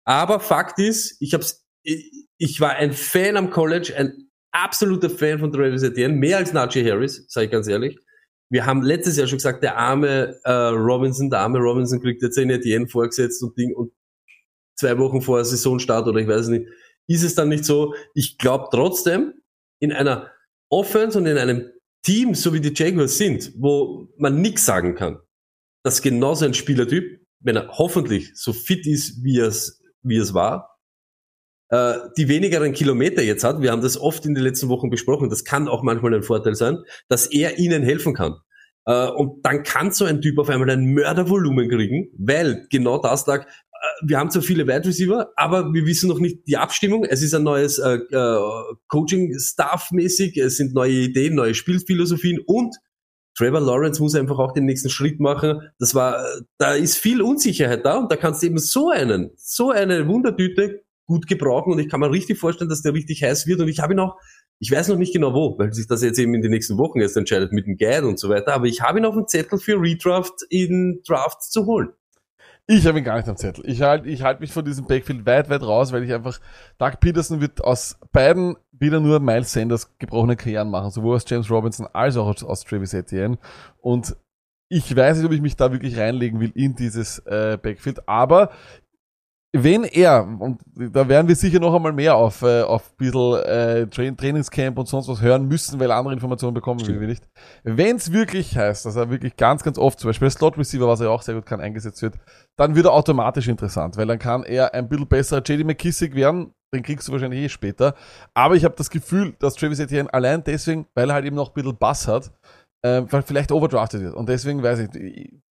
Aber 0.05 0.39
Fakt 0.39 0.79
ist, 0.79 1.17
ich 1.21 1.33
hab's, 1.33 1.63
ich, 1.83 2.59
war 2.59 2.71
ein 2.71 2.93
Fan 2.93 3.37
am 3.37 3.51
College, 3.51 3.93
ein 3.95 4.29
absoluter 4.51 5.09
Fan 5.09 5.39
von 5.39 5.51
Travis 5.51 5.83
Etienne, 5.83 6.15
mehr 6.15 6.37
als 6.37 6.51
Najee 6.51 6.89
Harris, 6.89 7.25
sage 7.27 7.45
ich 7.45 7.51
ganz 7.51 7.67
ehrlich. 7.67 7.97
Wir 8.49 8.65
haben 8.65 8.81
letztes 8.81 9.17
Jahr 9.17 9.27
schon 9.27 9.37
gesagt, 9.37 9.63
der 9.63 9.77
arme 9.77 10.39
äh, 10.43 10.51
Robinson, 10.51 11.29
der 11.29 11.39
arme 11.39 11.59
Robinson 11.59 12.01
kriegt 12.01 12.21
jetzt 12.21 12.37
einen 12.37 12.51
Etienne 12.51 12.87
vorgesetzt 12.87 13.41
und 13.43 13.57
Ding 13.57 13.73
und 13.73 13.91
zwei 14.75 14.97
Wochen 14.97 15.21
vor 15.21 15.43
Saisonstart 15.43 16.07
oder 16.07 16.19
ich 16.19 16.27
weiß 16.27 16.47
nicht, 16.47 16.67
ist 17.07 17.23
es 17.23 17.35
dann 17.35 17.49
nicht 17.49 17.65
so. 17.65 17.93
Ich 18.13 18.37
glaube 18.37 18.67
trotzdem, 18.71 19.33
in 19.79 19.91
einer 19.91 20.31
Offense 20.69 21.17
und 21.17 21.25
in 21.25 21.37
einem 21.37 21.69
Team, 22.03 22.35
so 22.35 22.53
wie 22.53 22.61
die 22.61 22.73
Jaguars 22.73 23.17
sind, 23.17 23.53
wo 23.57 24.09
man 24.17 24.41
nichts 24.41 24.65
sagen 24.65 24.95
kann, 24.95 25.19
dass 25.83 26.01
genauso 26.01 26.45
ein 26.45 26.53
Spielertyp, 26.53 27.21
wenn 27.39 27.55
er 27.55 27.69
hoffentlich 27.69 28.31
so 28.35 28.53
fit 28.53 28.87
ist, 28.87 29.23
wie 29.23 29.39
es, 29.39 29.81
wie 30.01 30.17
es 30.17 30.33
war, 30.33 30.79
äh, 31.69 31.95
die 32.17 32.27
wenigeren 32.27 32.73
Kilometer 32.73 33.21
jetzt 33.21 33.43
hat, 33.43 33.61
wir 33.61 33.71
haben 33.71 33.81
das 33.81 33.99
oft 33.99 34.25
in 34.25 34.35
den 34.35 34.43
letzten 34.43 34.69
Wochen 34.69 34.89
besprochen, 34.89 35.29
das 35.29 35.43
kann 35.43 35.67
auch 35.67 35.83
manchmal 35.83 36.13
ein 36.13 36.23
Vorteil 36.23 36.55
sein, 36.55 36.77
dass 37.09 37.27
er 37.27 37.57
ihnen 37.57 37.83
helfen 37.83 38.13
kann. 38.13 38.35
Äh, 38.85 39.07
und 39.07 39.45
dann 39.45 39.63
kann 39.63 39.91
so 39.91 40.05
ein 40.05 40.21
Typ 40.21 40.39
auf 40.39 40.49
einmal 40.49 40.69
ein 40.69 40.93
Mördervolumen 40.93 41.69
kriegen, 41.69 42.09
weil 42.17 42.67
genau 42.69 43.01
das 43.01 43.25
lag, 43.27 43.47
wir 44.05 44.17
haben 44.17 44.31
zwar 44.31 44.41
viele 44.41 44.65
Wide 44.65 44.85
Receiver, 44.85 45.31
aber 45.35 45.73
wir 45.73 45.85
wissen 45.85 46.09
noch 46.09 46.19
nicht 46.19 46.47
die 46.47 46.57
Abstimmung. 46.57 47.05
Es 47.05 47.21
ist 47.21 47.33
ein 47.33 47.43
neues 47.43 47.79
äh, 47.79 47.95
äh, 47.95 48.39
Coaching-Staff-mäßig, 48.87 50.37
es 50.37 50.57
sind 50.57 50.73
neue 50.73 50.93
Ideen, 50.93 51.35
neue 51.35 51.53
Spielphilosophien 51.53 52.39
und 52.45 52.75
Trevor 53.35 53.61
Lawrence 53.61 54.01
muss 54.01 54.15
einfach 54.15 54.37
auch 54.37 54.51
den 54.53 54.65
nächsten 54.65 54.89
Schritt 54.89 55.19
machen. 55.19 55.59
Das 55.79 55.95
war, 55.95 56.23
da 56.59 56.75
ist 56.75 56.97
viel 56.97 57.21
Unsicherheit 57.21 57.83
da 57.83 57.97
und 57.97 58.11
da 58.11 58.15
kannst 58.15 58.43
du 58.43 58.47
eben 58.47 58.59
so 58.59 58.89
einen, 58.89 59.31
so 59.37 59.71
eine 59.71 60.07
Wundertüte 60.07 60.83
gut 61.05 61.27
gebrauchen 61.27 61.73
und 61.73 61.79
ich 61.79 61.89
kann 61.89 61.99
mir 61.99 62.11
richtig 62.11 62.37
vorstellen, 62.37 62.69
dass 62.69 62.81
der 62.81 62.93
richtig 62.93 63.23
heiß 63.23 63.47
wird 63.47 63.59
und 63.59 63.67
ich 63.67 63.79
habe 63.79 63.93
ihn 63.93 63.99
auch, 63.99 64.15
ich 64.59 64.71
weiß 64.71 64.87
noch 64.87 64.97
nicht 64.97 65.13
genau 65.13 65.33
wo, 65.33 65.57
weil 65.57 65.73
sich 65.73 65.87
das 65.87 66.01
jetzt 66.01 66.19
eben 66.19 66.33
in 66.33 66.41
den 66.41 66.51
nächsten 66.51 66.77
Wochen 66.77 67.01
erst 67.01 67.17
entscheidet 67.17 67.51
mit 67.51 67.65
dem 67.65 67.75
Guide 67.75 68.07
und 68.07 68.19
so 68.19 68.29
weiter, 68.29 68.53
aber 68.53 68.67
ich 68.67 68.81
habe 68.81 68.99
ihn 68.99 69.05
auf 69.05 69.15
dem 69.15 69.27
Zettel 69.27 69.59
für 69.59 69.81
Redraft 69.81 70.33
in 70.49 71.01
Drafts 71.05 71.49
zu 71.49 71.65
holen. 71.65 71.89
Ich 72.65 72.87
habe 72.87 72.97
ihn 72.97 73.03
gar 73.03 73.17
nicht 73.17 73.27
am 73.27 73.35
Zettel. 73.35 73.65
Ich 73.67 73.81
halte 73.81 74.07
ich 74.07 74.21
halt 74.21 74.39
mich 74.39 74.53
von 74.53 74.63
diesem 74.63 74.85
Backfield 74.85 75.25
weit, 75.25 75.49
weit 75.49 75.63
raus, 75.63 75.91
weil 75.91 76.03
ich 76.03 76.13
einfach, 76.13 76.39
Doug 76.77 76.93
Peterson 77.01 77.41
wird 77.41 77.61
aus 77.61 77.99
beiden 78.13 78.55
wieder 78.71 79.01
nur 79.01 79.19
Miles 79.19 79.51
Sanders 79.51 79.91
gebrochene 79.97 80.37
Karrieren 80.37 80.69
machen, 80.69 80.89
sowohl 80.89 81.15
aus 81.17 81.25
James 81.27 81.51
Robinson 81.51 81.87
als 81.91 82.15
auch 82.15 82.27
aus, 82.27 82.43
aus 82.43 82.63
Travis 82.63 82.93
Etienne. 82.93 83.37
Und 83.81 84.15
ich 84.69 84.95
weiß 84.95 85.17
nicht, 85.17 85.25
ob 85.25 85.33
ich 85.33 85.41
mich 85.41 85.57
da 85.57 85.71
wirklich 85.73 85.97
reinlegen 85.97 86.39
will 86.39 86.51
in 86.55 86.75
dieses 86.75 87.19
äh, 87.25 87.57
Backfield, 87.61 88.07
aber 88.07 88.49
wenn 89.55 89.83
er, 89.83 90.27
und 90.39 90.61
da 90.75 91.07
werden 91.07 91.27
wir 91.27 91.35
sicher 91.35 91.59
noch 91.59 91.75
einmal 91.75 91.93
mehr 91.93 92.15
auf, 92.15 92.41
äh, 92.41 92.63
auf 92.63 92.89
ein 92.89 92.97
bisschen 92.97 93.35
äh, 93.43 93.85
Tra 93.85 94.09
Trainingscamp 94.09 94.79
und 94.79 94.87
sonst 94.87 95.07
was 95.07 95.21
hören 95.21 95.47
müssen, 95.47 95.79
weil 95.79 95.91
andere 95.91 96.15
Informationen 96.15 96.55
bekommen 96.55 96.79
Stimmt. 96.79 97.01
wir 97.01 97.07
nicht. 97.07 97.23
Wenn 97.63 97.97
es 97.97 98.11
wirklich 98.11 98.57
heißt, 98.57 98.83
dass 98.87 98.95
er 98.95 99.11
wirklich 99.11 99.37
ganz, 99.37 99.61
ganz 99.61 99.77
oft, 99.77 99.99
zum 99.99 100.09
Beispiel 100.09 100.25
als 100.25 100.33
Slot 100.33 100.57
Receiver, 100.57 100.87
was 100.87 101.01
er 101.01 101.11
auch 101.11 101.21
sehr 101.21 101.35
gut 101.35 101.45
kann, 101.45 101.61
eingesetzt 101.61 102.01
wird, 102.01 102.15
dann 102.57 102.73
wird 102.73 102.87
er 102.87 102.93
automatisch 102.93 103.47
interessant, 103.47 103.95
weil 103.95 104.07
dann 104.07 104.17
kann 104.17 104.43
er 104.43 104.73
ein 104.73 104.89
bisschen 104.89 105.07
besserer 105.07 105.43
JD 105.45 105.65
McKissick 105.65 106.15
werden, 106.15 106.55
den 106.73 106.81
kriegst 106.81 107.07
du 107.07 107.11
wahrscheinlich 107.11 107.41
eh 107.41 107.49
später. 107.49 107.93
Aber 108.33 108.55
ich 108.55 108.65
habe 108.65 108.73
das 108.75 108.89
Gefühl, 108.89 109.35
dass 109.37 109.53
Travis 109.53 109.79
Etienne 109.79 110.11
allein 110.11 110.43
deswegen, 110.43 110.87
weil 110.95 111.11
er 111.11 111.13
halt 111.13 111.25
eben 111.25 111.35
noch 111.35 111.49
ein 111.49 111.53
bisschen 111.53 111.77
Bass 111.77 112.07
hat, 112.07 112.31
äh, 112.81 113.03
weil 113.07 113.21
vielleicht 113.21 113.51
overdrafted 113.51 114.01
wird. 114.01 114.15
Und 114.15 114.27
deswegen 114.29 114.63
weiß 114.63 114.79
ich, 114.79 114.89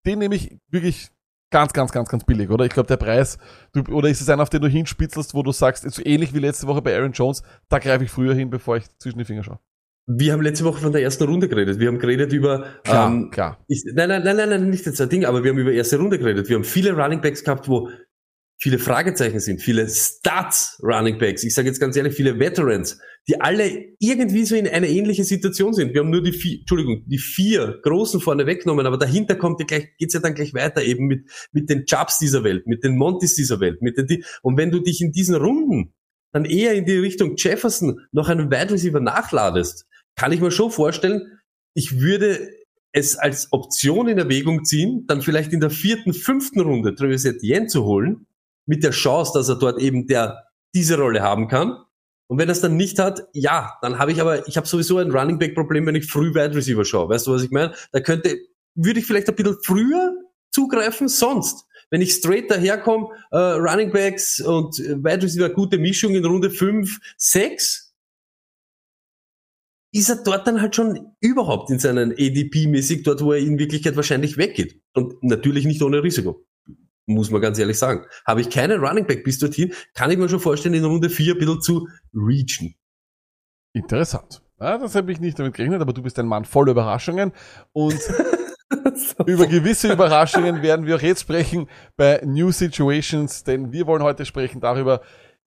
den 0.05 0.19
nehme 0.19 0.35
ich 0.35 0.59
wirklich 0.73 1.13
ganz, 1.53 1.73
ganz, 1.73 1.93
ganz, 1.93 2.09
ganz 2.09 2.25
billig, 2.25 2.51
oder? 2.51 2.65
Ich 2.65 2.73
glaube, 2.73 2.89
der 2.89 2.97
Preis, 2.97 3.39
du, 3.73 3.83
oder 3.93 4.09
ist 4.09 4.21
es 4.21 4.29
einer, 4.29 4.43
auf 4.43 4.51
den 4.51 4.63
du 4.63 4.69
hinspitzelst, 4.69 5.35
wo 5.35 5.43
du 5.43 5.53
sagst, 5.53 5.89
so 5.89 6.03
ähnlich 6.05 6.35
wie 6.35 6.41
letzte 6.41 6.67
Woche 6.67 6.83
bei 6.83 6.97
Aaron 6.97 7.13
Jones, 7.13 7.43
da 7.69 7.79
greife 7.79 8.05
ich 8.05 8.11
früher 8.11 8.35
hin, 8.35 8.51
bevor 8.51 8.77
ich 8.79 8.85
zwischen 8.99 9.19
die 9.19 9.25
Finger 9.25 9.45
schaue. 9.45 9.61
Wir 10.07 10.33
haben 10.33 10.43
letzte 10.43 10.65
Woche 10.65 10.81
von 10.81 10.91
der 10.91 11.03
ersten 11.03 11.25
Runde 11.25 11.49
geredet. 11.49 11.79
Wir 11.79 11.87
haben 11.87 12.01
geredet 12.01 12.33
über, 12.33 12.67
Klar, 12.83 13.09
ähm, 13.09 13.31
klar. 13.31 13.59
ich, 13.69 13.85
nein, 13.95 14.09
nein, 14.09 14.23
nein, 14.25 14.37
nein, 14.37 14.49
nein, 14.49 14.71
nicht 14.71 14.85
jetzt 14.85 15.01
ein 15.01 15.09
Ding, 15.09 15.25
aber 15.25 15.45
wir 15.45 15.53
haben 15.53 15.59
über 15.59 15.71
erste 15.71 15.97
Runde 15.97 16.19
geredet. 16.19 16.49
Wir 16.49 16.57
haben 16.57 16.65
viele 16.65 16.93
Running 16.93 17.21
Backs 17.21 17.45
gehabt, 17.45 17.69
wo 17.69 17.89
viele 18.63 18.79
Fragezeichen 18.79 19.41
sind, 19.41 19.61
viele 19.61 19.89
Stats 19.89 20.81
Running 20.85 21.19
Backs. 21.19 21.43
Ich 21.43 21.53
sage 21.53 21.67
jetzt 21.67 21.81
ganz 21.81 21.97
ehrlich, 21.97 22.15
viele 22.15 22.39
Veterans, 22.39 22.97
die 23.27 23.41
alle 23.41 23.97
irgendwie 23.99 24.45
so 24.45 24.55
in 24.55 24.69
eine 24.69 24.89
ähnliche 24.89 25.25
Situation 25.25 25.75
sind. 25.75 25.93
Wir 25.93 26.01
haben 26.01 26.11
nur 26.11 26.23
die 26.23 26.31
vier, 26.31 26.61
Entschuldigung, 26.61 27.03
die 27.07 27.19
vier 27.19 27.81
großen 27.83 28.21
vorne 28.21 28.47
weggenommen, 28.47 28.87
aber 28.87 28.99
dahinter 28.99 29.35
kommt 29.35 29.59
ja 29.59 29.67
gleich, 29.67 29.89
geht's 29.99 30.15
ja 30.15 30.21
dann 30.21 30.35
gleich 30.35 30.55
weiter 30.55 30.81
eben 30.81 31.07
mit, 31.09 31.29
mit 31.51 31.71
den 31.71 31.87
Chubbs 31.87 32.21
dieser 32.21 32.45
Welt, 32.45 32.69
mit 32.69 32.85
den 32.85 32.97
Montys 32.97 33.35
dieser 33.35 33.59
Welt, 33.59 33.83
mit 33.83 33.99
den, 33.99 34.23
und 34.43 34.57
wenn 34.57 34.71
du 34.71 34.79
dich 34.79 35.01
in 35.01 35.11
diesen 35.11 35.35
Runden 35.35 35.93
dann 36.31 36.45
eher 36.45 36.75
in 36.75 36.85
die 36.85 36.99
Richtung 36.99 37.35
Jefferson 37.37 37.99
noch 38.13 38.29
einen 38.29 38.49
Wide 38.53 38.71
Receiver 38.71 39.01
nachladest, 39.01 39.87
kann 40.15 40.31
ich 40.31 40.41
mir 40.41 40.53
schon 40.53 40.71
vorstellen, 40.71 41.41
ich 41.75 41.99
würde 41.99 42.49
es 42.93 43.17
als 43.17 43.49
Option 43.51 44.07
in 44.07 44.19
Erwägung 44.19 44.65
ziehen, 44.65 45.05
dann 45.09 45.21
vielleicht 45.21 45.53
in 45.53 45.59
der 45.59 45.71
vierten, 45.71 46.15
fünften 46.15 46.61
Runde 46.61 46.95
Travis 46.95 47.25
Etienne 47.25 47.67
zu 47.67 47.85
holen, 47.85 48.27
mit 48.67 48.85
der 48.85 48.93
Chance, 48.93 49.33
dass 49.35 49.49
er 49.49 49.57
dort 49.57 49.81
eben 49.81 50.07
der 50.07 50.45
diese 50.75 50.97
Rolle 50.97 51.23
haben 51.23 51.49
kann. 51.49 51.77
Und 52.29 52.39
wenn 52.39 52.49
er 52.49 52.53
es 52.53 52.61
dann 52.61 52.77
nicht 52.77 52.99
hat, 52.99 53.29
ja, 53.35 53.75
dann 53.83 53.99
habe 53.99 54.13
ich 54.13 54.21
aber, 54.21 54.49
ich 54.49 54.57
habe 54.57 54.67
sowieso 54.67 54.99
ein 54.99 55.11
Running 55.11 55.39
Back 55.39 55.55
Problem, 55.55 55.87
wenn 55.87 55.95
ich 55.95 56.07
früh 56.07 56.35
Wide 56.35 56.55
Receiver 56.55 56.85
schaue. 56.85 57.11
Weißt 57.11 57.27
du, 57.27 57.33
was 57.33 57.43
ich 57.43 57.51
meine? 57.51 57.75
Da 57.93 58.01
könnte, 58.01 58.39
würde 58.75 59.01
ich 59.01 59.07
vielleicht 59.07 59.29
ein 59.29 59.35
bisschen 59.35 59.59
früher 59.63 60.15
zugreifen, 60.51 61.09
sonst. 61.09 61.67
Wenn 61.91 62.01
ich 62.01 62.15
straight 62.15 62.51
daherkomme, 62.51 63.09
äh, 63.33 63.37
Running 63.37 63.93
Backs 63.93 64.41
und 64.41 64.79
äh, 64.81 64.97
Wide 64.97 65.25
Receiver, 65.25 65.51
gute 65.51 65.77
Mischung 65.77 66.15
in 66.15 66.25
Runde 66.25 66.51
5, 66.51 66.99
6, 67.19 67.93
ist 69.95 70.09
er 70.09 70.23
dort 70.25 70.47
dann 70.47 70.63
halt 70.63 70.75
schon 70.75 71.15
überhaupt 71.21 71.69
in 71.69 71.79
seinen 71.79 72.13
ADP-mäßig, 72.13 73.03
dort 73.03 73.23
wo 73.23 73.33
er 73.33 73.41
in 73.41 73.59
Wirklichkeit 73.59 73.95
wahrscheinlich 73.97 74.39
weggeht. 74.39 74.81
Und 74.95 75.23
natürlich 75.23 75.67
nicht 75.67 75.83
ohne 75.83 76.03
Risiko. 76.03 76.47
Muss 77.07 77.31
man 77.31 77.41
ganz 77.41 77.59
ehrlich 77.59 77.79
sagen. 77.79 78.07
Habe 78.27 78.41
ich 78.41 78.51
keinen 78.51 78.85
Running 78.85 79.07
Back 79.07 79.25
bis 79.25 79.39
dorthin, 79.39 79.73
kann 79.95 80.11
ich 80.11 80.19
mir 80.19 80.29
schon 80.29 80.41
vorstellen, 80.41 80.75
in 80.75 80.85
Runde 80.85 81.11
4 81.11 81.35
ein 81.35 81.39
bisschen 81.39 81.61
zu 81.61 81.89
reachen. 82.15 82.75
Interessant. 83.73 84.43
Ja, 84.61 84.79
das 84.79 84.95
habe 84.95 85.11
ich 85.11 85.19
nicht 85.19 85.39
damit 85.39 85.55
gerechnet, 85.55 85.81
aber 85.81 85.93
du 85.93 86.03
bist 86.03 86.19
ein 86.19 86.27
Mann 86.27 86.45
voller 86.45 86.73
Überraschungen. 86.73 87.33
Und 87.73 87.99
über 89.27 89.47
gewisse 89.47 89.93
Überraschungen 89.93 90.63
werden 90.63 90.87
wir 90.87 90.97
auch 90.97 91.03
jetzt 91.03 91.23
sprechen 91.23 91.69
bei 91.97 92.21
New 92.25 92.53
Situations, 92.53 93.45
denn 93.45 93.73
wir 93.73 93.87
wollen 93.87 94.03
heute 94.03 94.25
sprechen 94.25 94.61
darüber. 94.61 95.01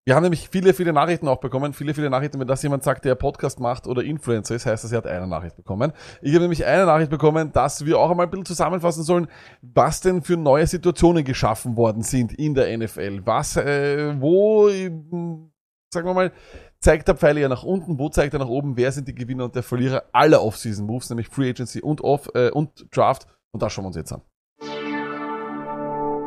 Wir 0.06 0.14
haben 0.14 0.22
nämlich 0.22 0.50
viele, 0.50 0.74
viele 0.74 0.92
Nachrichten 0.92 1.28
auch 1.28 1.40
bekommen. 1.40 1.72
Viele, 1.72 1.94
viele 1.94 2.10
Nachrichten, 2.10 2.38
wenn 2.38 2.46
das 2.46 2.62
jemand 2.62 2.82
sagt, 2.82 3.06
der 3.06 3.14
Podcast 3.14 3.58
macht 3.58 3.86
oder 3.86 4.02
Influencer 4.02 4.54
ist, 4.54 4.66
heißt 4.66 4.84
das, 4.84 4.92
er 4.92 4.98
hat 4.98 5.06
eine 5.06 5.26
Nachricht 5.26 5.56
bekommen. 5.56 5.92
Ich 6.20 6.32
habe 6.34 6.42
nämlich 6.42 6.66
eine 6.66 6.84
Nachricht 6.84 7.10
bekommen, 7.10 7.52
dass 7.52 7.86
wir 7.86 7.98
auch 7.98 8.10
einmal 8.10 8.26
ein 8.26 8.30
bisschen 8.30 8.44
zusammenfassen 8.44 9.02
sollen, 9.02 9.28
was 9.62 10.02
denn 10.02 10.20
für 10.20 10.36
neue 10.36 10.66
Situationen 10.66 11.24
geschaffen 11.24 11.78
worden 11.78 12.02
sind 12.02 12.34
in 12.34 12.54
der 12.54 12.76
NFL. 12.76 13.22
Was, 13.24 13.56
äh, 13.56 14.14
wo, 14.20 14.68
ähm, 14.68 15.50
sagen 15.90 16.06
wir 16.06 16.12
mal, 16.12 16.32
zeigt 16.80 17.08
der 17.08 17.14
Pfeil 17.14 17.38
eher 17.38 17.48
nach 17.48 17.62
unten, 17.62 17.98
wo 17.98 18.10
zeigt 18.10 18.34
er 18.34 18.40
nach 18.40 18.48
oben, 18.48 18.76
wer 18.76 18.92
sind 18.92 19.08
die 19.08 19.14
Gewinner 19.14 19.44
und 19.44 19.54
der 19.54 19.62
Verlierer 19.62 20.02
aller 20.12 20.42
Off-Season-Moves, 20.42 21.08
nämlich 21.08 21.28
Free 21.28 21.48
Agency 21.48 21.80
und 21.80 22.02
Off 22.02 22.28
äh, 22.34 22.50
und 22.50 22.94
Draft. 22.94 23.26
Und 23.52 23.62
das 23.62 23.72
schauen 23.72 23.84
wir 23.84 23.88
uns 23.88 23.96
jetzt 23.96 24.12
an. 24.12 24.20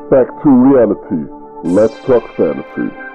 Back 0.10 0.30
to 0.42 0.50
reality. 0.50 1.30
Let's 1.64 1.94
talk 2.08 2.24
fantasy. 2.36 3.07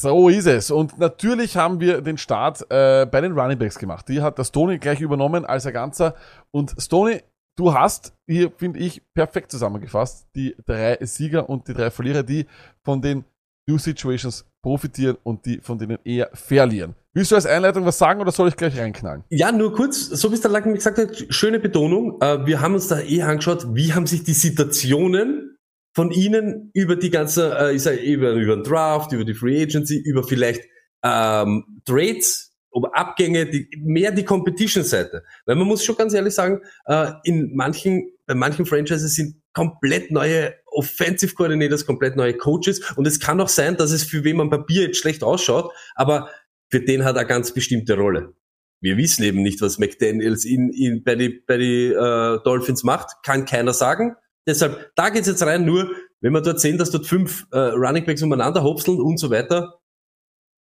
So 0.00 0.28
ist 0.28 0.46
es. 0.46 0.70
Und 0.70 0.96
natürlich 1.00 1.56
haben 1.56 1.80
wir 1.80 2.00
den 2.02 2.18
Start 2.18 2.64
äh, 2.70 3.04
bei 3.04 3.20
den 3.20 3.32
Running 3.32 3.58
Backs 3.58 3.80
gemacht. 3.80 4.08
Die 4.08 4.22
hat 4.22 4.38
der 4.38 4.44
Stoney 4.44 4.78
gleich 4.78 5.00
übernommen 5.00 5.44
als 5.44 5.64
er 5.64 5.72
ganzer. 5.72 6.14
Und 6.52 6.72
Stoney, 6.78 7.20
du 7.56 7.74
hast 7.74 8.12
hier, 8.28 8.52
finde 8.56 8.78
ich, 8.78 9.02
perfekt 9.12 9.50
zusammengefasst 9.50 10.28
die 10.36 10.54
drei 10.64 10.98
Sieger 11.00 11.50
und 11.50 11.66
die 11.66 11.74
drei 11.74 11.90
Verlierer, 11.90 12.22
die 12.22 12.46
von 12.84 13.02
den 13.02 13.24
New 13.66 13.76
Situations 13.76 14.46
profitieren 14.62 15.16
und 15.24 15.44
die 15.44 15.58
von 15.58 15.76
denen 15.76 15.98
eher 16.04 16.30
verlieren. 16.32 16.94
Willst 17.12 17.32
du 17.32 17.34
als 17.34 17.46
Einleitung 17.46 17.84
was 17.84 17.98
sagen 17.98 18.20
oder 18.20 18.30
soll 18.30 18.46
ich 18.46 18.56
gleich 18.56 18.78
reinknallen? 18.78 19.24
Ja, 19.30 19.50
nur 19.50 19.74
kurz, 19.74 20.06
so 20.06 20.30
wie 20.30 20.34
es 20.34 20.40
der 20.40 20.52
Lacken 20.52 20.74
gesagt 20.74 20.98
hat, 20.98 21.26
schöne 21.30 21.58
Betonung. 21.58 22.20
Äh, 22.20 22.46
wir 22.46 22.60
haben 22.60 22.74
uns 22.74 22.86
da 22.86 23.00
eh 23.00 23.22
angeschaut, 23.22 23.74
wie 23.74 23.92
haben 23.92 24.06
sich 24.06 24.22
die 24.22 24.32
Situationen 24.32 25.57
von 25.98 26.12
Ihnen 26.12 26.70
über 26.74 26.94
die 26.94 27.10
ganze, 27.10 27.58
äh, 27.58 27.74
ich 27.74 27.82
sage 27.82 27.96
über, 27.96 28.30
über 28.30 28.54
den 28.54 28.62
Draft, 28.62 29.10
über 29.10 29.24
die 29.24 29.34
Free 29.34 29.60
Agency, 29.60 29.98
über 29.98 30.22
vielleicht 30.22 30.62
ähm, 31.02 31.64
Trades, 31.84 32.56
über 32.72 32.96
Abgänge, 32.96 33.46
die, 33.46 33.68
mehr 33.82 34.12
die 34.12 34.24
Competition-Seite. 34.24 35.24
Weil 35.44 35.56
man 35.56 35.66
muss 35.66 35.84
schon 35.84 35.96
ganz 35.96 36.14
ehrlich 36.14 36.34
sagen, 36.34 36.60
äh, 36.86 37.10
in 37.24 37.50
manchen, 37.56 38.12
bei 38.26 38.36
manchen 38.36 38.64
Franchises 38.64 39.16
sind 39.16 39.42
komplett 39.52 40.12
neue 40.12 40.54
Offensive 40.66 41.34
Coordinators, 41.34 41.84
komplett 41.84 42.14
neue 42.14 42.34
Coaches 42.34 42.92
und 42.92 43.04
es 43.04 43.18
kann 43.18 43.40
auch 43.40 43.48
sein, 43.48 43.76
dass 43.76 43.90
es 43.90 44.04
für 44.04 44.22
wen 44.22 44.40
am 44.40 44.50
Papier 44.50 44.82
jetzt 44.82 44.98
schlecht 44.98 45.24
ausschaut, 45.24 45.72
aber 45.96 46.30
für 46.70 46.80
den 46.80 47.02
hat 47.02 47.16
er 47.16 47.24
ganz 47.24 47.52
bestimmte 47.52 47.96
Rolle. 47.96 48.34
Wir 48.80 48.96
wissen 48.96 49.24
eben 49.24 49.42
nicht, 49.42 49.60
was 49.62 49.80
McDaniels 49.80 50.44
in, 50.44 50.70
in, 50.70 51.02
bei 51.02 51.16
die, 51.16 51.42
bei 51.44 51.56
die 51.56 51.86
äh, 51.86 52.38
Dolphins 52.44 52.84
macht, 52.84 53.16
kann 53.24 53.46
keiner 53.46 53.72
sagen. 53.72 54.14
Deshalb, 54.48 54.92
da 54.96 55.10
geht's 55.10 55.28
jetzt 55.28 55.42
rein, 55.42 55.66
nur 55.66 55.90
wenn 56.20 56.32
wir 56.32 56.40
dort 56.40 56.58
sehen, 56.58 56.78
dass 56.78 56.90
dort 56.90 57.06
fünf 57.06 57.46
äh, 57.52 57.58
Running 57.58 58.06
Backs 58.06 58.22
umeinander 58.22 58.62
hopseln 58.62 58.98
und 58.98 59.18
so 59.18 59.30
weiter, 59.30 59.78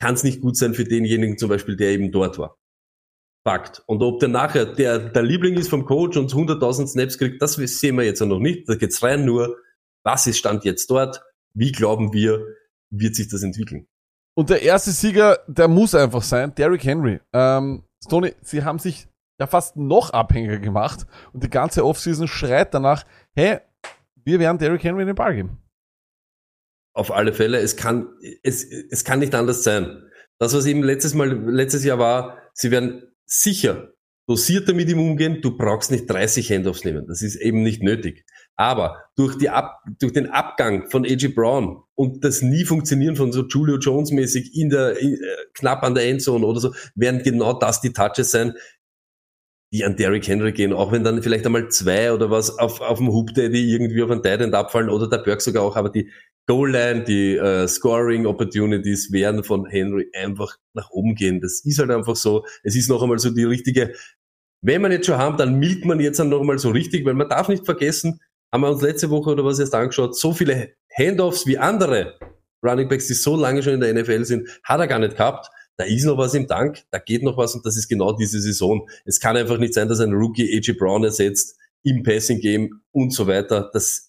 kann 0.01 0.15
es 0.15 0.23
nicht 0.23 0.41
gut 0.41 0.57
sein 0.57 0.73
für 0.73 0.83
denjenigen 0.83 1.37
zum 1.37 1.49
Beispiel, 1.49 1.77
der 1.77 1.91
eben 1.91 2.11
dort 2.11 2.39
war. 2.39 2.57
Fakt. 3.47 3.83
Und 3.85 4.01
ob 4.01 4.19
der 4.19 4.29
nachher 4.29 4.65
der, 4.65 4.97
der 4.97 5.21
Liebling 5.21 5.53
ist 5.53 5.69
vom 5.69 5.85
Coach 5.85 6.17
und 6.17 6.33
100.000 6.33 6.87
Snaps 6.87 7.19
kriegt, 7.19 7.41
das 7.43 7.53
sehen 7.53 7.95
wir 7.95 8.03
jetzt 8.03 8.21
noch 8.21 8.39
nicht. 8.39 8.67
Da 8.67 8.75
geht's 8.75 9.03
rein 9.03 9.23
nur, 9.23 9.55
was 10.03 10.25
ist 10.25 10.39
Stand 10.39 10.65
jetzt 10.65 10.89
dort? 10.89 11.21
Wie 11.53 11.71
glauben 11.71 12.11
wir, 12.11 12.43
wird 12.89 13.15
sich 13.15 13.27
das 13.29 13.43
entwickeln? 13.43 13.87
Und 14.35 14.49
der 14.49 14.63
erste 14.63 14.91
Sieger, 14.91 15.39
der 15.47 15.67
muss 15.67 15.93
einfach 15.93 16.23
sein, 16.23 16.55
Derrick 16.55 16.83
Henry. 16.83 17.19
Ähm, 17.33 17.83
Stoney, 18.03 18.33
sie 18.41 18.63
haben 18.63 18.79
sich 18.79 19.07
ja 19.39 19.47
fast 19.47 19.77
noch 19.77 20.09
abhängiger 20.09 20.59
gemacht 20.59 21.05
und 21.33 21.43
die 21.43 21.49
ganze 21.49 21.85
Offseason 21.85 22.27
schreit 22.27 22.73
danach, 22.73 23.03
hey, 23.35 23.59
wir 24.25 24.39
werden 24.39 24.57
Derrick 24.57 24.83
Henry 24.83 25.05
den 25.05 25.15
Ball 25.15 25.35
geben. 25.35 25.57
Auf 26.93 27.11
alle 27.11 27.33
Fälle, 27.33 27.59
es 27.59 27.75
kann, 27.75 28.07
es, 28.43 28.63
es 28.63 29.03
kann 29.03 29.19
nicht 29.19 29.35
anders 29.35 29.63
sein. 29.63 30.01
Das, 30.39 30.53
was 30.53 30.65
eben 30.65 30.83
letztes 30.83 31.13
Mal, 31.13 31.29
letztes 31.49 31.83
Jahr 31.83 31.99
war, 31.99 32.37
sie 32.53 32.71
werden 32.71 33.03
sicher 33.25 33.95
dosierter 34.27 34.73
mit 34.73 34.89
ihm 34.89 34.99
umgehen. 34.99 35.41
Du 35.41 35.57
brauchst 35.57 35.91
nicht 35.91 36.09
30 36.09 36.51
Handoffs 36.51 36.83
nehmen. 36.83 37.05
Das 37.07 37.21
ist 37.21 37.35
eben 37.35 37.63
nicht 37.63 37.83
nötig. 37.83 38.25
Aber 38.55 39.03
durch 39.15 39.37
die 39.37 39.49
Ab, 39.49 39.81
durch 39.99 40.13
den 40.13 40.29
Abgang 40.29 40.89
von 40.89 41.05
AJ 41.05 41.29
Brown 41.29 41.83
und 41.93 42.23
das 42.23 42.41
nie 42.41 42.65
funktionieren 42.65 43.15
von 43.15 43.31
so 43.31 43.45
Julio 43.45 43.77
Jones 43.77 44.11
mäßig 44.11 44.55
in 44.55 44.69
der, 44.69 44.97
in, 44.97 45.13
äh, 45.13 45.17
knapp 45.53 45.83
an 45.83 45.93
der 45.93 46.05
Endzone 46.05 46.45
oder 46.45 46.59
so, 46.59 46.73
werden 46.95 47.21
genau 47.21 47.53
das 47.53 47.81
die 47.81 47.93
Touches 47.93 48.31
sein, 48.31 48.53
die 49.75 49.83
an 49.83 49.97
Derrick 49.97 50.27
Henry 50.27 50.53
gehen, 50.53 50.71
auch 50.71 50.93
wenn 50.93 51.03
dann 51.03 51.21
vielleicht 51.21 51.45
einmal 51.45 51.67
zwei 51.67 52.13
oder 52.13 52.31
was 52.31 52.57
auf, 52.57 52.79
auf 52.79 52.99
dem 52.99 53.09
Hoop 53.09 53.33
Daddy 53.33 53.73
irgendwie 53.73 54.01
auf 54.01 54.09
einen 54.09 54.23
Titan 54.23 54.53
abfallen 54.53 54.89
oder 54.89 55.09
der 55.09 55.17
Burke 55.17 55.41
sogar 55.41 55.63
auch, 55.63 55.75
aber 55.75 55.89
die 55.89 56.09
Goal 56.47 56.71
Line, 56.71 57.03
die 57.03 57.35
äh, 57.35 57.67
Scoring 57.67 58.25
Opportunities 58.25 59.11
werden 59.11 59.43
von 59.43 59.65
Henry 59.65 60.09
einfach 60.13 60.55
nach 60.73 60.91
oben 60.91 61.15
gehen. 61.15 61.41
Das 61.41 61.65
ist 61.65 61.79
halt 61.79 61.91
einfach 61.91 62.15
so. 62.15 62.45
Es 62.63 62.75
ist 62.75 62.87
noch 62.87 63.01
einmal 63.01 63.19
so 63.19 63.31
die 63.31 63.43
richtige, 63.43 63.93
wenn 64.61 64.81
man 64.81 64.91
jetzt 64.91 65.07
schon 65.07 65.17
haben, 65.17 65.37
dann 65.37 65.59
milkt 65.59 65.85
man 65.85 65.99
jetzt 65.99 66.19
dann 66.19 66.29
noch 66.29 66.39
einmal 66.39 66.59
so 66.59 66.69
richtig, 66.69 67.05
weil 67.05 67.15
man 67.15 67.27
darf 67.27 67.49
nicht 67.49 67.65
vergessen, 67.65 68.21
haben 68.53 68.61
wir 68.61 68.69
uns 68.69 68.81
letzte 68.81 69.09
Woche 69.09 69.31
oder 69.31 69.43
was 69.43 69.59
erst 69.59 69.75
angeschaut, 69.75 70.17
so 70.17 70.33
viele 70.33 70.75
Handoffs 70.95 71.45
wie 71.47 71.57
andere 71.57 72.17
Running 72.63 72.87
Backs, 72.87 73.07
die 73.07 73.13
so 73.13 73.35
lange 73.35 73.61
schon 73.61 73.73
in 73.73 73.81
der 73.81 73.93
NFL 73.93 74.23
sind, 74.23 74.47
hat 74.63 74.79
er 74.79 74.87
gar 74.87 74.99
nicht 74.99 75.17
gehabt. 75.17 75.49
Da 75.77 75.83
ist 75.83 76.05
noch 76.05 76.17
was 76.17 76.33
im 76.33 76.47
Tank, 76.47 76.83
da 76.91 76.99
geht 76.99 77.23
noch 77.23 77.37
was 77.37 77.53
und 77.53 77.65
das 77.65 77.75
ist 77.75 77.87
genau 77.87 78.13
diese 78.13 78.39
Saison. 78.39 78.87
Es 79.03 79.19
kann 79.19 79.35
einfach 79.35 79.57
nicht 79.57 79.73
sein, 79.73 79.89
dass 79.89 79.99
ein 79.99 80.13
Rookie 80.13 80.55
AJ 80.55 80.73
Brown 80.73 81.03
ersetzt 81.03 81.57
im 81.83 82.03
Passing 82.03 82.39
Game 82.39 82.81
und 82.91 83.11
so 83.11 83.27
weiter. 83.27 83.69
Das 83.73 84.07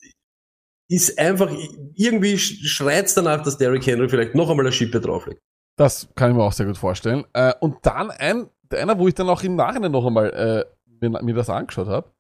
ist 0.88 1.18
einfach, 1.18 1.50
irgendwie 1.94 2.38
schreit 2.38 3.14
danach, 3.16 3.42
dass 3.42 3.58
Derrick 3.58 3.86
Henry 3.86 4.08
vielleicht 4.08 4.34
noch 4.34 4.48
einmal 4.48 4.66
eine 4.66 4.72
Schippe 4.72 5.00
drauflegt. 5.00 5.40
Das 5.76 6.08
kann 6.14 6.30
ich 6.30 6.36
mir 6.36 6.42
auch 6.42 6.52
sehr 6.52 6.66
gut 6.66 6.78
vorstellen. 6.78 7.24
Äh, 7.32 7.52
und 7.60 7.78
dann 7.82 8.10
ein, 8.10 8.48
einer, 8.72 8.98
wo 8.98 9.08
ich 9.08 9.14
dann 9.14 9.28
auch 9.28 9.42
im 9.42 9.56
Nachhinein 9.56 9.92
noch 9.92 10.06
einmal 10.06 10.30
äh, 10.30 10.64
mir, 11.00 11.22
mir 11.22 11.34
das 11.34 11.50
angeschaut 11.50 11.88
habe. 11.88 12.10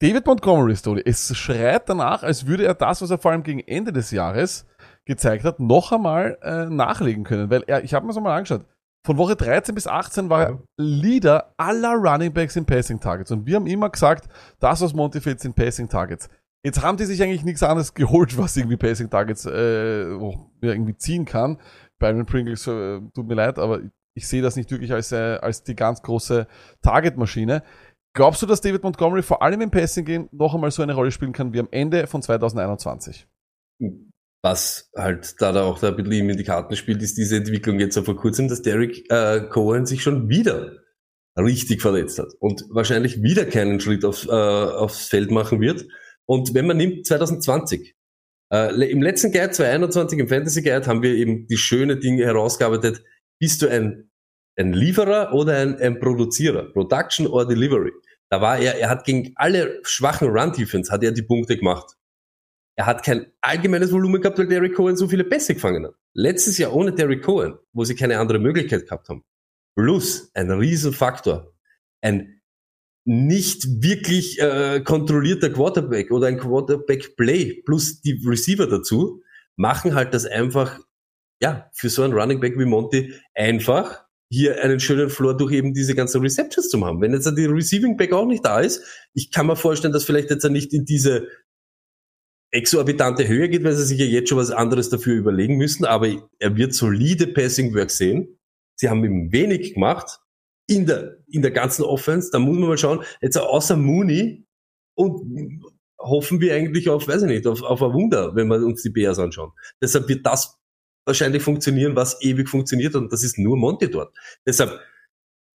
David 0.00 0.26
Montgomery 0.26 0.76
Story. 0.76 1.02
Es 1.04 1.34
schreit 1.36 1.88
danach, 1.88 2.22
als 2.22 2.46
würde 2.46 2.66
er 2.66 2.74
das, 2.74 3.00
was 3.02 3.10
er 3.10 3.18
vor 3.18 3.32
allem 3.32 3.42
gegen 3.42 3.60
Ende 3.60 3.92
des 3.92 4.10
Jahres 4.10 4.66
gezeigt 5.06 5.44
hat, 5.44 5.58
noch 5.58 5.90
einmal 5.90 6.38
äh, 6.42 6.66
nachlegen 6.66 7.24
können. 7.24 7.50
Weil 7.50 7.64
er, 7.66 7.82
ich 7.82 7.94
habe 7.94 8.06
mir 8.06 8.12
das 8.12 8.22
mal 8.22 8.36
angeschaut. 8.36 8.64
Von 9.08 9.16
Woche 9.16 9.36
13 9.36 9.74
bis 9.74 9.86
18 9.86 10.28
war 10.28 10.42
er 10.42 10.62
Leader 10.76 11.54
aller 11.56 11.94
Running 11.94 12.30
Backs 12.30 12.56
in 12.56 12.66
Passing 12.66 13.00
Targets. 13.00 13.30
Und 13.30 13.46
wir 13.46 13.56
haben 13.56 13.66
immer 13.66 13.88
gesagt, 13.88 14.28
das, 14.60 14.82
was 14.82 14.92
Monty 14.92 15.22
fehlt, 15.22 15.40
sind 15.40 15.56
Passing 15.56 15.88
Targets. 15.88 16.28
Jetzt 16.62 16.82
haben 16.82 16.98
die 16.98 17.06
sich 17.06 17.22
eigentlich 17.22 17.42
nichts 17.42 17.62
anderes 17.62 17.94
geholt, 17.94 18.36
was 18.36 18.54
irgendwie 18.58 18.76
Passing 18.76 19.08
Targets 19.08 19.46
äh, 19.46 20.02
irgendwie 20.60 20.94
ziehen 20.94 21.24
kann. 21.24 21.56
Byron 21.98 22.26
Pringles, 22.26 22.66
äh, 22.66 23.00
tut 23.14 23.26
mir 23.26 23.34
leid, 23.34 23.58
aber 23.58 23.80
ich 24.14 24.28
sehe 24.28 24.42
das 24.42 24.56
nicht 24.56 24.70
wirklich 24.70 24.92
als, 24.92 25.10
äh, 25.10 25.38
als 25.40 25.62
die 25.62 25.74
ganz 25.74 26.02
große 26.02 26.46
Target-Maschine. 26.82 27.62
Glaubst 28.14 28.42
du, 28.42 28.46
dass 28.46 28.60
David 28.60 28.82
Montgomery 28.82 29.22
vor 29.22 29.40
allem 29.40 29.62
im 29.62 29.70
Passing 29.70 30.04
Game 30.04 30.28
noch 30.32 30.54
einmal 30.54 30.70
so 30.70 30.82
eine 30.82 30.92
Rolle 30.92 31.12
spielen 31.12 31.32
kann 31.32 31.54
wie 31.54 31.60
am 31.60 31.68
Ende 31.70 32.06
von 32.08 32.20
2021? 32.20 33.26
Was 34.42 34.90
halt 34.96 35.34
da, 35.40 35.52
da 35.52 35.64
auch 35.64 35.80
da 35.80 35.88
ein 35.88 35.96
bisschen 35.96 36.12
ihm 36.12 36.30
in 36.30 36.36
die 36.36 36.44
Karten 36.44 36.76
spielt, 36.76 37.02
ist 37.02 37.18
diese 37.18 37.36
Entwicklung 37.36 37.80
jetzt 37.80 37.98
vor 37.98 38.16
kurzem, 38.16 38.48
dass 38.48 38.62
Derek 38.62 39.10
äh, 39.10 39.48
Cohen 39.48 39.84
sich 39.84 40.02
schon 40.02 40.28
wieder 40.28 40.76
richtig 41.36 41.82
verletzt 41.82 42.18
hat 42.18 42.34
und 42.40 42.64
wahrscheinlich 42.70 43.22
wieder 43.22 43.44
keinen 43.44 43.80
Schritt 43.80 44.04
auf, 44.04 44.26
äh, 44.26 44.30
aufs 44.30 45.08
Feld 45.08 45.30
machen 45.30 45.60
wird. 45.60 45.86
Und 46.26 46.54
wenn 46.54 46.66
man 46.66 46.76
nimmt 46.76 47.06
2020, 47.06 47.94
äh, 48.52 48.90
im 48.90 49.02
letzten 49.02 49.32
Guide 49.32 49.50
2021, 49.50 50.18
im 50.18 50.28
Fantasy 50.28 50.62
Guide, 50.62 50.86
haben 50.86 51.02
wir 51.02 51.14
eben 51.14 51.46
die 51.46 51.56
schöne 51.56 51.96
Dinge 51.96 52.24
herausgearbeitet. 52.24 53.02
Bist 53.40 53.62
du 53.62 53.68
ein, 53.68 54.10
ein 54.56 54.72
Lieferer 54.72 55.32
oder 55.34 55.58
ein, 55.58 55.76
ein 55.76 56.00
Produzierer? 56.00 56.72
Production 56.72 57.26
or 57.26 57.46
Delivery? 57.46 57.92
Da 58.30 58.40
war 58.40 58.58
er, 58.58 58.78
er 58.78 58.90
hat 58.90 59.04
gegen 59.04 59.32
alle 59.36 59.80
schwachen 59.82 60.28
Run-Defense 60.28 60.92
hat 60.92 61.02
er 61.02 61.12
die 61.12 61.22
Punkte 61.22 61.56
gemacht. 61.56 61.94
Er 62.78 62.86
hat 62.86 63.02
kein 63.02 63.26
allgemeines 63.40 63.90
Volumen 63.90 64.20
gehabt, 64.20 64.38
weil 64.38 64.46
Derrick 64.46 64.76
Cohen 64.76 64.96
so 64.96 65.08
viele 65.08 65.24
Pässe 65.24 65.54
gefangen 65.54 65.84
hat. 65.84 65.94
Letztes 66.14 66.58
Jahr 66.58 66.72
ohne 66.72 66.92
Derrick 66.92 67.24
Cohen, 67.24 67.58
wo 67.72 67.82
sie 67.82 67.96
keine 67.96 68.20
andere 68.20 68.38
Möglichkeit 68.38 68.84
gehabt 68.84 69.08
haben. 69.08 69.24
Plus 69.76 70.30
ein 70.34 70.48
Riesenfaktor. 70.48 71.52
Ein 72.02 72.40
nicht 73.04 73.82
wirklich 73.82 74.40
äh, 74.40 74.80
kontrollierter 74.84 75.50
Quarterback 75.50 76.12
oder 76.12 76.28
ein 76.28 76.38
Quarterback-Play 76.38 77.62
plus 77.64 78.00
die 78.00 78.22
Receiver 78.24 78.68
dazu 78.68 79.22
machen 79.56 79.96
halt 79.96 80.14
das 80.14 80.24
einfach, 80.24 80.78
ja, 81.42 81.68
für 81.74 81.88
so 81.88 82.04
einen 82.04 82.12
Running 82.12 82.38
Back 82.38 82.56
wie 82.58 82.64
Monty 82.64 83.12
einfach 83.34 84.04
hier 84.30 84.62
einen 84.62 84.78
schönen 84.78 85.10
Floor 85.10 85.36
durch 85.36 85.52
eben 85.52 85.74
diese 85.74 85.96
ganzen 85.96 86.20
Receptions 86.20 86.68
zu 86.68 86.84
haben. 86.86 87.00
Wenn 87.00 87.12
jetzt 87.12 87.26
die 87.36 87.46
Receiving 87.46 87.96
Back 87.96 88.12
auch 88.12 88.26
nicht 88.26 88.44
da 88.44 88.60
ist, 88.60 88.84
ich 89.14 89.32
kann 89.32 89.48
mir 89.48 89.56
vorstellen, 89.56 89.92
dass 89.92 90.04
vielleicht 90.04 90.30
jetzt 90.30 90.48
nicht 90.48 90.72
in 90.72 90.84
diese 90.84 91.26
exorbitante 92.50 93.28
Höhe 93.28 93.48
geht, 93.48 93.64
weil 93.64 93.74
sie 93.74 93.84
sich 93.84 93.98
ja 93.98 94.06
jetzt 94.06 94.28
schon 94.28 94.38
was 94.38 94.50
anderes 94.50 94.88
dafür 94.88 95.14
überlegen 95.14 95.56
müssen, 95.56 95.84
aber 95.84 96.08
er 96.38 96.56
wird 96.56 96.74
solide 96.74 97.26
Passing 97.26 97.74
Work 97.74 97.90
sehen. 97.90 98.38
Sie 98.76 98.88
haben 98.88 99.04
ihm 99.04 99.32
wenig 99.32 99.74
gemacht 99.74 100.20
in 100.66 100.86
der, 100.86 101.18
in 101.26 101.42
der 101.42 101.50
ganzen 101.50 101.82
Offense. 101.82 102.30
Da 102.30 102.38
muss 102.38 102.56
man 102.56 102.68
mal 102.68 102.78
schauen, 102.78 103.02
jetzt 103.20 103.36
außer 103.36 103.76
Mooney 103.76 104.46
und 104.94 105.62
hoffen 105.98 106.40
wir 106.40 106.54
eigentlich 106.54 106.88
auf, 106.88 107.08
weiß 107.08 107.22
ich 107.22 107.28
nicht, 107.28 107.46
auf, 107.46 107.62
auf 107.62 107.82
ein 107.82 107.92
Wunder, 107.92 108.34
wenn 108.34 108.48
wir 108.48 108.64
uns 108.64 108.82
die 108.82 108.90
Bears 108.90 109.18
anschauen. 109.18 109.52
Deshalb 109.82 110.08
wird 110.08 110.24
das 110.24 110.56
wahrscheinlich 111.04 111.42
funktionieren, 111.42 111.96
was 111.96 112.22
ewig 112.22 112.48
funktioniert 112.48 112.94
und 112.94 113.12
das 113.12 113.24
ist 113.24 113.38
nur 113.38 113.56
Monty 113.56 113.90
dort. 113.90 114.16
Deshalb 114.46 114.78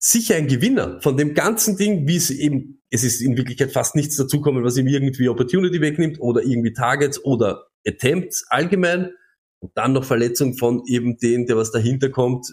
sicher 0.02 0.34
ein 0.34 0.48
Gewinner 0.48 1.00
von 1.00 1.16
dem 1.16 1.34
ganzen 1.34 1.76
Ding, 1.76 2.08
wie 2.08 2.16
es 2.16 2.30
eben, 2.30 2.82
es 2.90 3.04
ist 3.04 3.20
in 3.20 3.36
Wirklichkeit 3.36 3.72
fast 3.72 3.94
nichts 3.94 4.16
dazukommen, 4.16 4.64
was 4.64 4.76
ihm 4.76 4.88
irgendwie 4.88 5.28
Opportunity 5.28 5.80
wegnimmt 5.80 6.20
oder 6.20 6.42
irgendwie 6.42 6.72
Targets 6.72 7.24
oder 7.24 7.68
Attempts 7.86 8.44
allgemein 8.50 9.12
und 9.60 9.70
dann 9.76 9.92
noch 9.92 10.04
Verletzung 10.04 10.54
von 10.54 10.82
eben 10.86 11.18
den, 11.18 11.46
der 11.46 11.56
was 11.56 11.70
dahinter 11.70 12.10
kommt, 12.10 12.46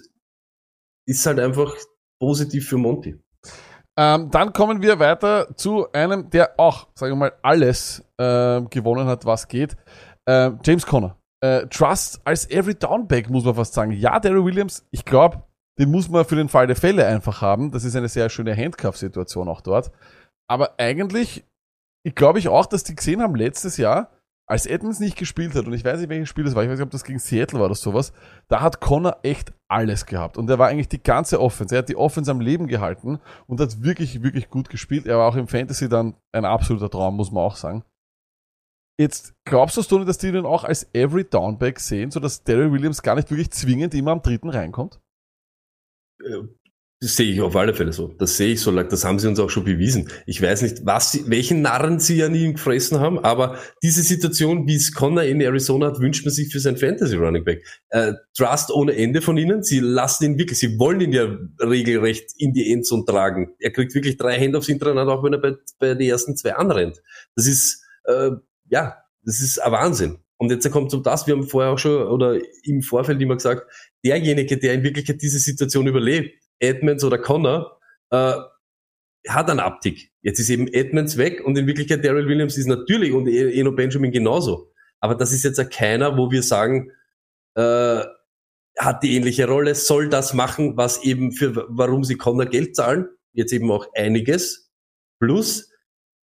ist 1.08 1.26
halt 1.26 1.40
einfach 1.40 1.76
positiv 2.22 2.70
für 2.70 2.78
Monty. 2.78 3.20
Ähm, 3.98 4.30
dann 4.30 4.54
kommen 4.54 4.82
wir 4.82 5.00
weiter 5.00 5.56
zu 5.58 5.92
einem, 5.92 6.30
der 6.30 6.60
auch, 6.60 6.88
sagen 6.94 7.14
wir 7.14 7.18
mal, 7.18 7.34
alles 7.42 8.04
äh, 8.18 8.62
gewonnen 8.70 9.08
hat, 9.08 9.26
was 9.26 9.48
geht. 9.48 9.76
Äh, 10.26 10.52
James 10.64 10.86
Conner. 10.86 11.18
Äh, 11.42 11.68
Trust 11.68 12.22
als 12.26 12.50
Every 12.50 12.76
Downback, 12.76 13.30
muss 13.30 13.44
man 13.44 13.56
fast 13.56 13.74
sagen. 13.74 13.92
Ja, 13.92 14.20
Daryl 14.20 14.46
Williams, 14.46 14.86
ich 14.92 15.04
glaube, 15.04 15.44
den 15.80 15.92
muss 15.92 16.10
man 16.10 16.26
für 16.26 16.36
den 16.36 16.50
Fall 16.50 16.68
der 16.68 16.76
Fälle 16.76 17.06
einfach 17.06 17.42
haben. 17.42 17.72
Das 17.72 17.86
ist 17.86 17.96
eine 17.96 18.10
sehr 18.10 18.30
schöne 18.30 18.56
Handcuff-Situation 18.56 19.48
auch 19.48 19.62
dort. 19.62 19.92
Aber 20.50 20.78
eigentlich, 20.78 21.46
ich 22.06 22.16
glaube 22.16 22.40
ich 22.40 22.50
auch, 22.50 22.66
dass 22.66 22.84
die 22.84 22.96
gesehen 22.96 23.22
haben 23.22 23.36
letztes 23.36 23.78
Jahr, 23.78 24.12
als 24.50 24.66
Edmonds 24.66 25.00
nicht 25.00 25.16
gespielt 25.16 25.54
hat, 25.54 25.68
und 25.68 25.74
ich 25.74 25.86
weiß 25.86 26.00
nicht, 26.00 26.10
welches 26.10 26.28
Spiel 26.28 26.44
das 26.44 26.56
war, 26.56 26.64
ich 26.64 26.70
weiß 26.70 26.80
nicht, 26.80 26.86
ob 26.86 26.92
das 26.92 27.04
gegen 27.04 27.20
Seattle 27.20 27.60
war 27.60 27.68
oder 27.68 27.76
sowas, 27.76 28.14
da 28.48 28.62
hat 28.62 28.82
Connor 28.82 29.20
echt 29.22 29.54
alles 29.70 30.08
gehabt. 30.08 30.38
Und 30.38 30.50
er 30.50 30.58
war 30.58 30.68
eigentlich 30.68 30.90
die 30.90 31.02
ganze 31.02 31.40
Offense. 31.40 31.76
Er 31.76 31.80
hat 31.80 31.90
die 31.90 31.96
Offense 31.96 32.32
am 32.32 32.42
Leben 32.42 32.66
gehalten 32.66 33.20
und 33.46 33.62
hat 33.62 33.84
wirklich, 33.84 34.24
wirklich 34.24 34.50
gut 34.50 34.70
gespielt. 34.70 35.06
Er 35.06 35.20
war 35.20 35.30
auch 35.30 35.36
im 35.36 35.48
Fantasy 35.48 35.88
dann 35.88 36.16
ein 36.34 36.46
absoluter 36.46 36.90
Traum, 36.90 37.16
muss 37.16 37.32
man 37.32 37.44
auch 37.44 37.56
sagen. 37.56 37.84
Jetzt 39.00 39.34
glaubst 39.46 39.78
du, 39.78 39.84
Stoney, 39.84 40.06
dass 40.06 40.18
die 40.18 40.32
den 40.32 40.46
auch 40.46 40.64
als 40.66 40.90
Every 40.94 41.24
Downback 41.24 41.80
sehen, 41.80 42.12
sodass 42.12 42.44
Daryl 42.44 42.72
Williams 42.72 43.04
gar 43.04 43.16
nicht 43.16 43.30
wirklich 43.30 43.52
zwingend 43.52 43.94
immer 43.94 44.12
am 44.12 44.24
dritten 44.24 44.50
reinkommt? 44.50 45.00
Das 47.02 47.16
sehe 47.16 47.32
ich 47.32 47.40
auf 47.40 47.56
alle 47.56 47.74
Fälle 47.74 47.94
so. 47.94 48.10
Das 48.10 48.36
sehe 48.36 48.54
ich 48.54 48.60
so. 48.60 48.72
Das 48.74 49.06
haben 49.06 49.20
sie 49.20 49.30
uns 49.30 49.40
auch 49.40 49.50
schon 49.50 49.64
bewiesen. 49.64 50.10
Ich 50.26 50.42
weiß 50.42 50.64
nicht, 50.64 50.86
was 50.86 51.14
sie, 51.14 51.30
welchen 51.30 51.62
Narren 51.62 52.02
sie 52.02 52.22
an 52.24 52.36
ihm 52.36 52.56
gefressen 52.56 53.00
haben, 53.00 53.20
aber 53.20 53.58
diese 53.82 54.04
Situation, 54.04 54.68
wie 54.68 54.76
es 54.76 54.94
Connor 54.94 55.24
in 55.24 55.40
Arizona 55.40 55.88
hat, 55.88 56.02
wünscht 56.02 56.26
man 56.26 56.34
sich 56.34 56.52
für 56.52 56.60
sein 56.60 56.76
Fantasy 56.76 57.16
Running 57.16 57.46
Back. 57.46 57.66
Äh, 57.88 58.16
Trust 58.36 58.72
ohne 58.72 58.98
Ende 58.98 59.22
von 59.22 59.38
ihnen. 59.38 59.64
Sie 59.64 59.80
lassen 59.80 60.26
ihn 60.26 60.38
wirklich, 60.38 60.60
sie 60.60 60.78
wollen 60.78 61.00
ihn 61.00 61.14
ja 61.14 61.38
regelrecht 61.62 62.32
in 62.36 62.52
die 62.52 62.70
Endzone 62.70 63.06
tragen. 63.06 63.56
Er 63.60 63.72
kriegt 63.72 63.96
wirklich 63.96 64.18
drei 64.18 64.38
Hände 64.38 64.58
aufs 64.58 64.68
Hintereinander, 64.68 65.14
auch 65.14 65.24
wenn 65.24 65.32
er 65.32 65.40
bei, 65.40 65.56
bei 65.80 65.94
den 65.94 66.02
ersten 66.02 66.36
zwei 66.36 66.56
anrennt. 66.56 67.02
Das 67.38 67.48
ist, 67.48 67.82
äh, 68.04 68.32
ja, 68.70 68.98
das 69.24 69.40
ist 69.40 69.58
ein 69.60 69.72
Wahnsinn. 69.72 70.18
Und 70.40 70.52
jetzt 70.52 70.70
kommt 70.72 70.90
so 70.90 71.00
das, 71.02 71.28
wir 71.28 71.36
haben 71.36 71.48
vorher 71.48 71.72
auch 71.72 71.78
schon, 71.78 72.08
oder 72.08 72.40
im 72.64 72.82
Vorfeld 72.82 73.22
immer 73.22 73.36
gesagt, 73.36 73.70
derjenige, 74.06 74.58
der 74.58 74.74
in 74.74 74.84
Wirklichkeit 74.84 75.22
diese 75.22 75.38
Situation 75.38 75.86
überlebt, 75.86 76.34
Edmonds 76.60 77.04
oder 77.04 77.18
Connor, 77.18 77.78
äh, 78.10 78.36
hat 79.28 79.50
einen 79.50 79.60
Abtick. 79.60 80.12
Jetzt 80.22 80.40
ist 80.40 80.50
eben 80.50 80.68
Edmonds 80.68 81.18
weg 81.18 81.44
und 81.46 81.58
in 81.58 81.68
Wirklichkeit 81.68 82.06
Daryl 82.06 82.28
Williams 82.28 82.58
ist 82.58 82.68
natürlich 82.68 83.12
und 83.12 83.28
Eno 83.28 83.74
Benjamin 83.74 84.12
genauso. 84.12 84.72
Aber 85.02 85.16
das 85.16 85.34
ist 85.34 85.44
jetzt 85.44 85.72
keiner, 85.72 86.18
wo 86.18 86.32
wir 86.32 86.42
sagen, 86.42 86.92
äh, 87.56 88.04
hat 88.78 89.04
die 89.04 89.18
ähnliche 89.18 89.46
Rolle, 89.46 89.76
soll 89.76 90.08
das 90.08 90.34
machen, 90.34 90.78
was 90.78 91.04
eben 91.04 91.34
für, 91.34 91.66
warum 91.68 92.06
sie 92.06 92.16
Connor 92.16 92.46
Geld 92.46 92.78
zahlen, 92.78 93.10
jetzt 93.34 93.52
eben 93.52 93.70
auch 93.72 93.88
einiges. 93.94 94.72
Plus 95.20 95.70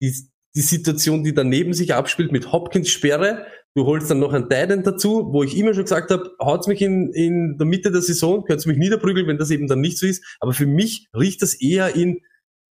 die, 0.00 0.14
die 0.54 0.62
Situation, 0.62 1.22
die 1.22 1.34
daneben 1.34 1.74
sich 1.74 1.92
abspielt 1.92 2.32
mit 2.32 2.50
Hopkins 2.50 2.88
Sperre, 2.88 3.46
Du 3.76 3.84
holst 3.84 4.10
dann 4.10 4.20
noch 4.20 4.32
einen 4.32 4.48
Titan 4.48 4.82
dazu, 4.84 5.28
wo 5.32 5.42
ich 5.42 5.54
immer 5.54 5.74
schon 5.74 5.84
gesagt 5.84 6.10
habe, 6.10 6.34
haut's 6.40 6.66
mich 6.66 6.80
in, 6.80 7.12
in 7.12 7.58
der 7.58 7.66
Mitte 7.66 7.92
der 7.92 8.00
Saison, 8.00 8.42
könnt's 8.42 8.64
mich 8.64 8.78
niederprügeln, 8.78 9.26
wenn 9.26 9.36
das 9.36 9.50
eben 9.50 9.66
dann 9.66 9.82
nicht 9.82 9.98
so 9.98 10.06
ist. 10.06 10.24
Aber 10.40 10.54
für 10.54 10.64
mich 10.64 11.08
riecht 11.14 11.42
das 11.42 11.60
eher 11.60 11.94
in, 11.94 12.22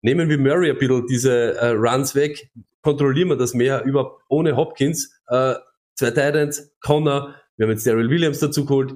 nehmen 0.01 0.29
wir 0.29 0.37
Murray 0.37 0.71
ein 0.71 0.77
bisschen 0.77 1.05
diese 1.07 1.55
äh, 1.57 1.71
Runs 1.71 2.15
weg, 2.15 2.49
kontrollieren 2.81 3.27
wir 3.27 3.35
das 3.35 3.53
mehr 3.53 3.83
über 3.83 4.17
ohne 4.29 4.55
Hopkins. 4.55 5.13
Äh, 5.27 5.55
zwei 5.95 6.11
Titans, 6.11 6.71
Connor, 6.79 7.35
wir 7.57 7.65
haben 7.65 7.71
jetzt 7.71 7.85
Daryl 7.85 8.09
Williams 8.09 8.39
dazu 8.39 8.65
geholt. 8.65 8.93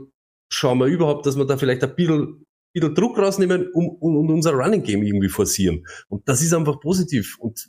Schauen 0.48 0.78
wir 0.78 0.86
überhaupt, 0.86 1.26
dass 1.26 1.38
wir 1.38 1.44
da 1.44 1.58
vielleicht 1.58 1.84
ein 1.84 1.94
bisschen, 1.94 2.46
bisschen 2.72 2.96
Druck 2.96 3.18
rausnehmen 3.18 3.70
um, 3.74 3.90
um, 3.90 4.16
um 4.16 4.30
unser 4.30 4.54
Running 4.54 4.84
Game 4.84 5.04
irgendwie 5.04 5.28
forcieren. 5.28 5.86
Und 6.08 6.26
das 6.30 6.42
ist 6.42 6.54
einfach 6.54 6.80
positiv. 6.80 7.38
Und 7.38 7.68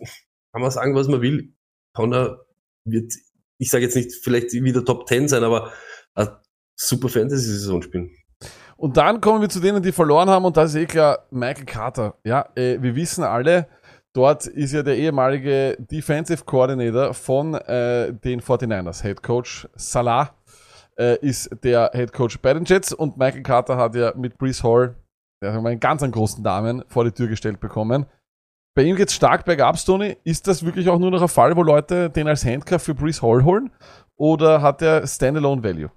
kann 0.52 0.62
man 0.62 0.70
sagen, 0.70 0.94
was 0.94 1.08
man 1.08 1.22
will. 1.22 1.54
Connor 1.92 2.46
wird 2.84 3.12
ich 3.58 3.70
sage 3.70 3.84
jetzt 3.84 3.96
nicht 3.96 4.12
vielleicht 4.22 4.52
wieder 4.52 4.84
Top 4.84 5.08
10 5.08 5.28
sein, 5.28 5.44
aber 5.44 5.72
super 6.76 7.08
Fantasy-Saison 7.08 7.82
spielen. 7.82 8.10
Und 8.76 8.96
dann 8.96 9.20
kommen 9.20 9.40
wir 9.40 9.48
zu 9.48 9.58
denen, 9.58 9.82
die 9.82 9.90
verloren 9.90 10.30
haben, 10.30 10.44
und 10.44 10.56
das 10.56 10.70
ist 10.70 10.76
eh 10.76 10.86
klar 10.86 11.26
Michael 11.30 11.64
Carter. 11.64 12.16
Ja, 12.24 12.48
äh, 12.54 12.80
wir 12.80 12.94
wissen 12.94 13.24
alle, 13.24 13.66
Dort 14.18 14.46
ist 14.46 14.72
ja 14.72 14.82
der 14.82 14.96
ehemalige 14.96 15.76
Defensive 15.78 16.44
Coordinator 16.44 17.14
von 17.14 17.54
äh, 17.54 18.12
den 18.12 18.40
49ers, 18.40 19.02
Head 19.02 19.22
Coach 19.22 19.68
Salah, 19.76 20.34
äh, 20.98 21.18
ist 21.20 21.50
der 21.62 21.90
Head 21.94 22.12
Coach 22.12 22.40
bei 22.40 22.54
den 22.54 22.64
Jets 22.64 22.92
und 22.92 23.18
Michael 23.18 23.42
Carter 23.42 23.76
hat 23.76 23.94
ja 23.94 24.12
mit 24.16 24.38
Brees 24.38 24.64
Hall, 24.64 24.96
der 25.40 25.52
hat 25.52 25.64
einen 25.64 25.78
ganz 25.78 26.02
großen 26.02 26.42
Namen, 26.42 26.82
vor 26.88 27.04
die 27.04 27.12
Tür 27.12 27.28
gestellt 27.28 27.60
bekommen. 27.60 28.06
Bei 28.78 28.84
ihm 28.84 28.94
geht's 28.94 29.12
stark 29.12 29.44
bergab, 29.44 29.76
Stoney. 29.76 30.18
Ist 30.22 30.46
das 30.46 30.64
wirklich 30.64 30.88
auch 30.88 31.00
nur 31.00 31.10
noch 31.10 31.20
ein 31.20 31.26
Fall, 31.26 31.56
wo 31.56 31.64
Leute 31.64 32.10
den 32.10 32.28
als 32.28 32.44
Handcuff 32.44 32.80
für 32.80 32.94
Brees 32.94 33.22
Hall 33.22 33.42
holen? 33.42 33.72
Oder 34.14 34.62
hat 34.62 34.82
der 34.82 35.04
Standalone 35.04 35.64
Value? 35.64 35.90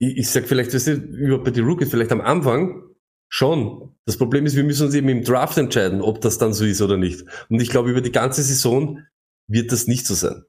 Ich, 0.00 0.16
ich 0.16 0.30
sag 0.30 0.48
vielleicht, 0.48 0.74
weißt 0.74 0.88
du, 0.88 0.92
überhaupt 0.94 1.44
bei 1.44 1.52
den 1.52 1.64
Rookies, 1.64 1.90
vielleicht 1.90 2.10
am 2.10 2.20
Anfang 2.20 2.82
schon. 3.28 3.94
Das 4.04 4.16
Problem 4.16 4.46
ist, 4.46 4.56
wir 4.56 4.64
müssen 4.64 4.86
uns 4.86 4.96
eben 4.96 5.08
im 5.08 5.22
Draft 5.22 5.56
entscheiden, 5.56 6.02
ob 6.02 6.20
das 6.22 6.38
dann 6.38 6.52
so 6.52 6.64
ist 6.64 6.82
oder 6.82 6.96
nicht. 6.96 7.24
Und 7.48 7.60
ich 7.60 7.70
glaube, 7.70 7.88
über 7.88 8.00
die 8.00 8.10
ganze 8.10 8.42
Saison 8.42 9.04
wird 9.46 9.70
das 9.70 9.86
nicht 9.86 10.08
so 10.08 10.14
sein. 10.14 10.42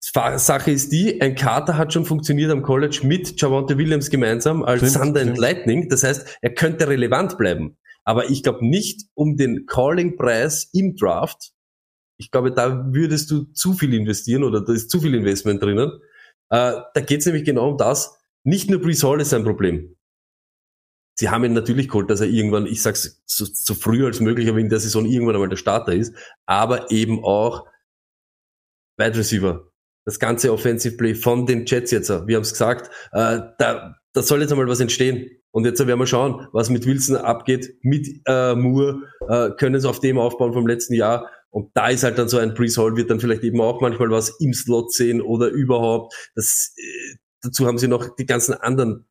Sache 0.00 0.72
ist 0.72 0.90
die, 0.90 1.20
ein 1.20 1.36
Carter 1.36 1.76
hat 1.76 1.92
schon 1.92 2.06
funktioniert 2.06 2.50
am 2.50 2.62
College 2.62 3.02
mit 3.04 3.40
Javante 3.40 3.78
Williams 3.78 4.10
gemeinsam 4.10 4.64
als 4.64 4.94
Thunder 4.94 5.20
and. 5.20 5.38
Lightning. 5.38 5.88
Das 5.88 6.02
heißt, 6.02 6.38
er 6.42 6.54
könnte 6.54 6.88
relevant 6.88 7.38
bleiben. 7.38 7.76
Aber 8.10 8.28
ich 8.28 8.42
glaube 8.42 8.66
nicht 8.66 9.06
um 9.14 9.36
den 9.36 9.66
Calling-Preis 9.66 10.70
im 10.72 10.96
Draft. 10.96 11.52
Ich 12.18 12.32
glaube, 12.32 12.50
da 12.50 12.92
würdest 12.92 13.30
du 13.30 13.44
zu 13.52 13.72
viel 13.72 13.94
investieren 13.94 14.42
oder 14.42 14.64
da 14.64 14.72
ist 14.72 14.90
zu 14.90 15.00
viel 15.00 15.14
Investment 15.14 15.62
drinnen. 15.62 15.92
Äh, 16.48 16.80
da 16.92 17.00
geht 17.06 17.20
es 17.20 17.26
nämlich 17.26 17.44
genau 17.44 17.70
um 17.70 17.76
das. 17.76 18.18
Nicht 18.42 18.68
nur 18.68 18.80
Brees 18.80 19.04
Hall 19.04 19.20
ist 19.20 19.32
ein 19.32 19.44
Problem. 19.44 19.96
Sie 21.20 21.28
haben 21.28 21.44
ihn 21.44 21.52
natürlich 21.52 21.86
geholt, 21.86 22.10
dass 22.10 22.20
er 22.20 22.26
irgendwann, 22.26 22.66
ich 22.66 22.82
sag's 22.82 23.22
so, 23.26 23.44
so 23.44 23.74
früh 23.74 24.04
als 24.04 24.18
möglich, 24.18 24.48
aber 24.48 24.58
in 24.58 24.70
der 24.70 24.80
Saison 24.80 25.06
irgendwann 25.06 25.36
einmal 25.36 25.48
der 25.48 25.56
Starter 25.56 25.92
ist, 25.92 26.12
aber 26.46 26.90
eben 26.90 27.22
auch 27.22 27.64
Wide 28.98 29.16
Receiver. 29.16 29.70
Das 30.04 30.18
ganze 30.18 30.52
Offensive 30.52 30.96
Play 30.96 31.14
von 31.14 31.46
den 31.46 31.64
Jets 31.64 31.92
jetzt, 31.92 32.10
wir 32.10 32.34
haben 32.34 32.42
es 32.42 32.50
gesagt, 32.50 32.90
äh, 33.12 33.38
da, 33.58 33.94
da 34.12 34.22
soll 34.24 34.40
jetzt 34.40 34.50
einmal 34.50 34.66
was 34.66 34.80
entstehen. 34.80 35.30
Und 35.52 35.64
jetzt 35.64 35.84
werden 35.84 35.98
wir 35.98 36.06
schauen, 36.06 36.46
was 36.52 36.70
mit 36.70 36.86
Wilson 36.86 37.16
abgeht, 37.16 37.74
mit 37.82 38.08
äh, 38.26 38.54
Moore, 38.54 39.02
äh, 39.28 39.50
können 39.50 39.80
sie 39.80 39.88
auf 39.88 40.00
dem 40.00 40.18
aufbauen 40.18 40.52
vom 40.52 40.66
letzten 40.66 40.94
Jahr. 40.94 41.28
Und 41.50 41.70
da 41.74 41.88
ist 41.88 42.04
halt 42.04 42.18
dann 42.18 42.28
so 42.28 42.38
ein 42.38 42.54
Brees 42.54 42.78
Hall, 42.78 42.96
wird 42.96 43.10
dann 43.10 43.18
vielleicht 43.18 43.42
eben 43.42 43.60
auch 43.60 43.80
manchmal 43.80 44.10
was 44.10 44.40
im 44.40 44.52
Slot 44.54 44.92
sehen 44.92 45.20
oder 45.20 45.48
überhaupt. 45.48 46.14
Das, 46.36 46.72
äh, 46.76 47.16
dazu 47.42 47.66
haben 47.66 47.78
sie 47.78 47.88
noch 47.88 48.14
die 48.14 48.26
ganzen 48.26 48.54
anderen 48.54 49.06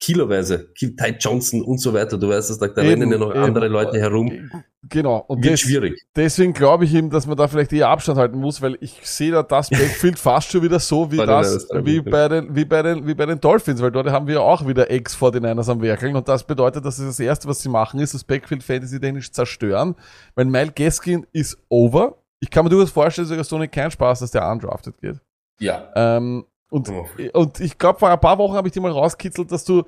kiloweise, 0.00 0.72
Ty 0.74 1.16
Johnson 1.18 1.62
und 1.62 1.78
so 1.78 1.92
weiter. 1.92 2.18
Du 2.18 2.28
weißt 2.28 2.50
es, 2.50 2.58
da, 2.58 2.68
da 2.68 2.82
Eben, 2.82 2.90
rennen 3.02 3.12
ja 3.12 3.18
noch 3.18 3.34
eben. 3.34 3.44
andere 3.44 3.68
Leute 3.68 3.98
herum. 3.98 4.50
Genau. 4.88 5.24
Und 5.26 5.42
Wird 5.42 5.54
das- 5.54 5.60
schwierig. 5.60 6.00
Deswegen 6.14 6.52
glaube 6.52 6.84
ich 6.84 6.94
ihm, 6.94 7.10
dass 7.10 7.26
man 7.26 7.36
da 7.36 7.48
vielleicht 7.48 7.72
eher 7.72 7.88
Abstand 7.88 8.16
halten 8.18 8.38
muss, 8.38 8.62
weil 8.62 8.78
ich 8.80 9.00
sehe 9.02 9.32
da 9.32 9.42
das 9.42 9.70
Backfield 9.70 10.18
fast 10.18 10.52
schon 10.52 10.62
wieder 10.62 10.78
so 10.78 11.10
wie 11.10 11.16
Bei 11.16 11.26
den 11.26 11.30
das, 11.30 11.68
Niners, 11.70 11.84
wie 11.86 12.00
bei 12.00 12.28
den, 12.28 12.54
wie 12.54 12.64
bei 12.64 12.82
den, 12.82 13.06
wie 13.06 13.14
bei 13.14 13.26
den 13.26 13.40
Dolphins, 13.40 13.82
weil 13.82 13.90
dort 13.90 14.08
haben 14.10 14.28
wir 14.28 14.34
ja 14.34 14.40
auch 14.40 14.66
wieder 14.68 14.88
Ex 14.88 15.16
49ers 15.16 15.68
am 15.70 15.82
Werkeln 15.82 16.14
und 16.14 16.28
das 16.28 16.44
bedeutet, 16.44 16.84
dass 16.84 16.96
das 16.98 17.18
erste, 17.18 17.48
was 17.48 17.60
sie 17.60 17.68
machen, 17.68 17.98
ist 17.98 18.14
das 18.14 18.22
Backfield 18.22 18.62
Fantasy 18.62 19.00
technisch 19.00 19.32
zerstören, 19.32 19.96
weil 20.36 20.44
Mile 20.44 20.70
Gaskin 20.70 21.26
ist 21.32 21.58
over. 21.68 22.18
Ich 22.40 22.50
kann 22.50 22.64
mir 22.64 22.70
durchaus 22.70 22.92
vorstellen, 22.92 23.26
sogar 23.26 23.42
so 23.42 23.58
kein 23.70 23.90
Spaß, 23.90 24.20
dass 24.20 24.30
der 24.30 24.48
undrafted 24.48 24.96
geht. 25.00 25.16
Ja. 25.58 25.88
Ähm, 25.96 26.44
und, 26.70 26.88
Oh. 26.88 27.06
und 27.32 27.58
ich 27.58 27.78
glaube, 27.78 27.98
vor 27.98 28.10
ein 28.10 28.20
paar 28.20 28.38
Wochen 28.38 28.54
habe 28.54 28.68
ich 28.68 28.72
dir 28.74 28.80
mal 28.80 28.92
rauskitzelt, 28.92 29.50
dass 29.50 29.64
du 29.64 29.82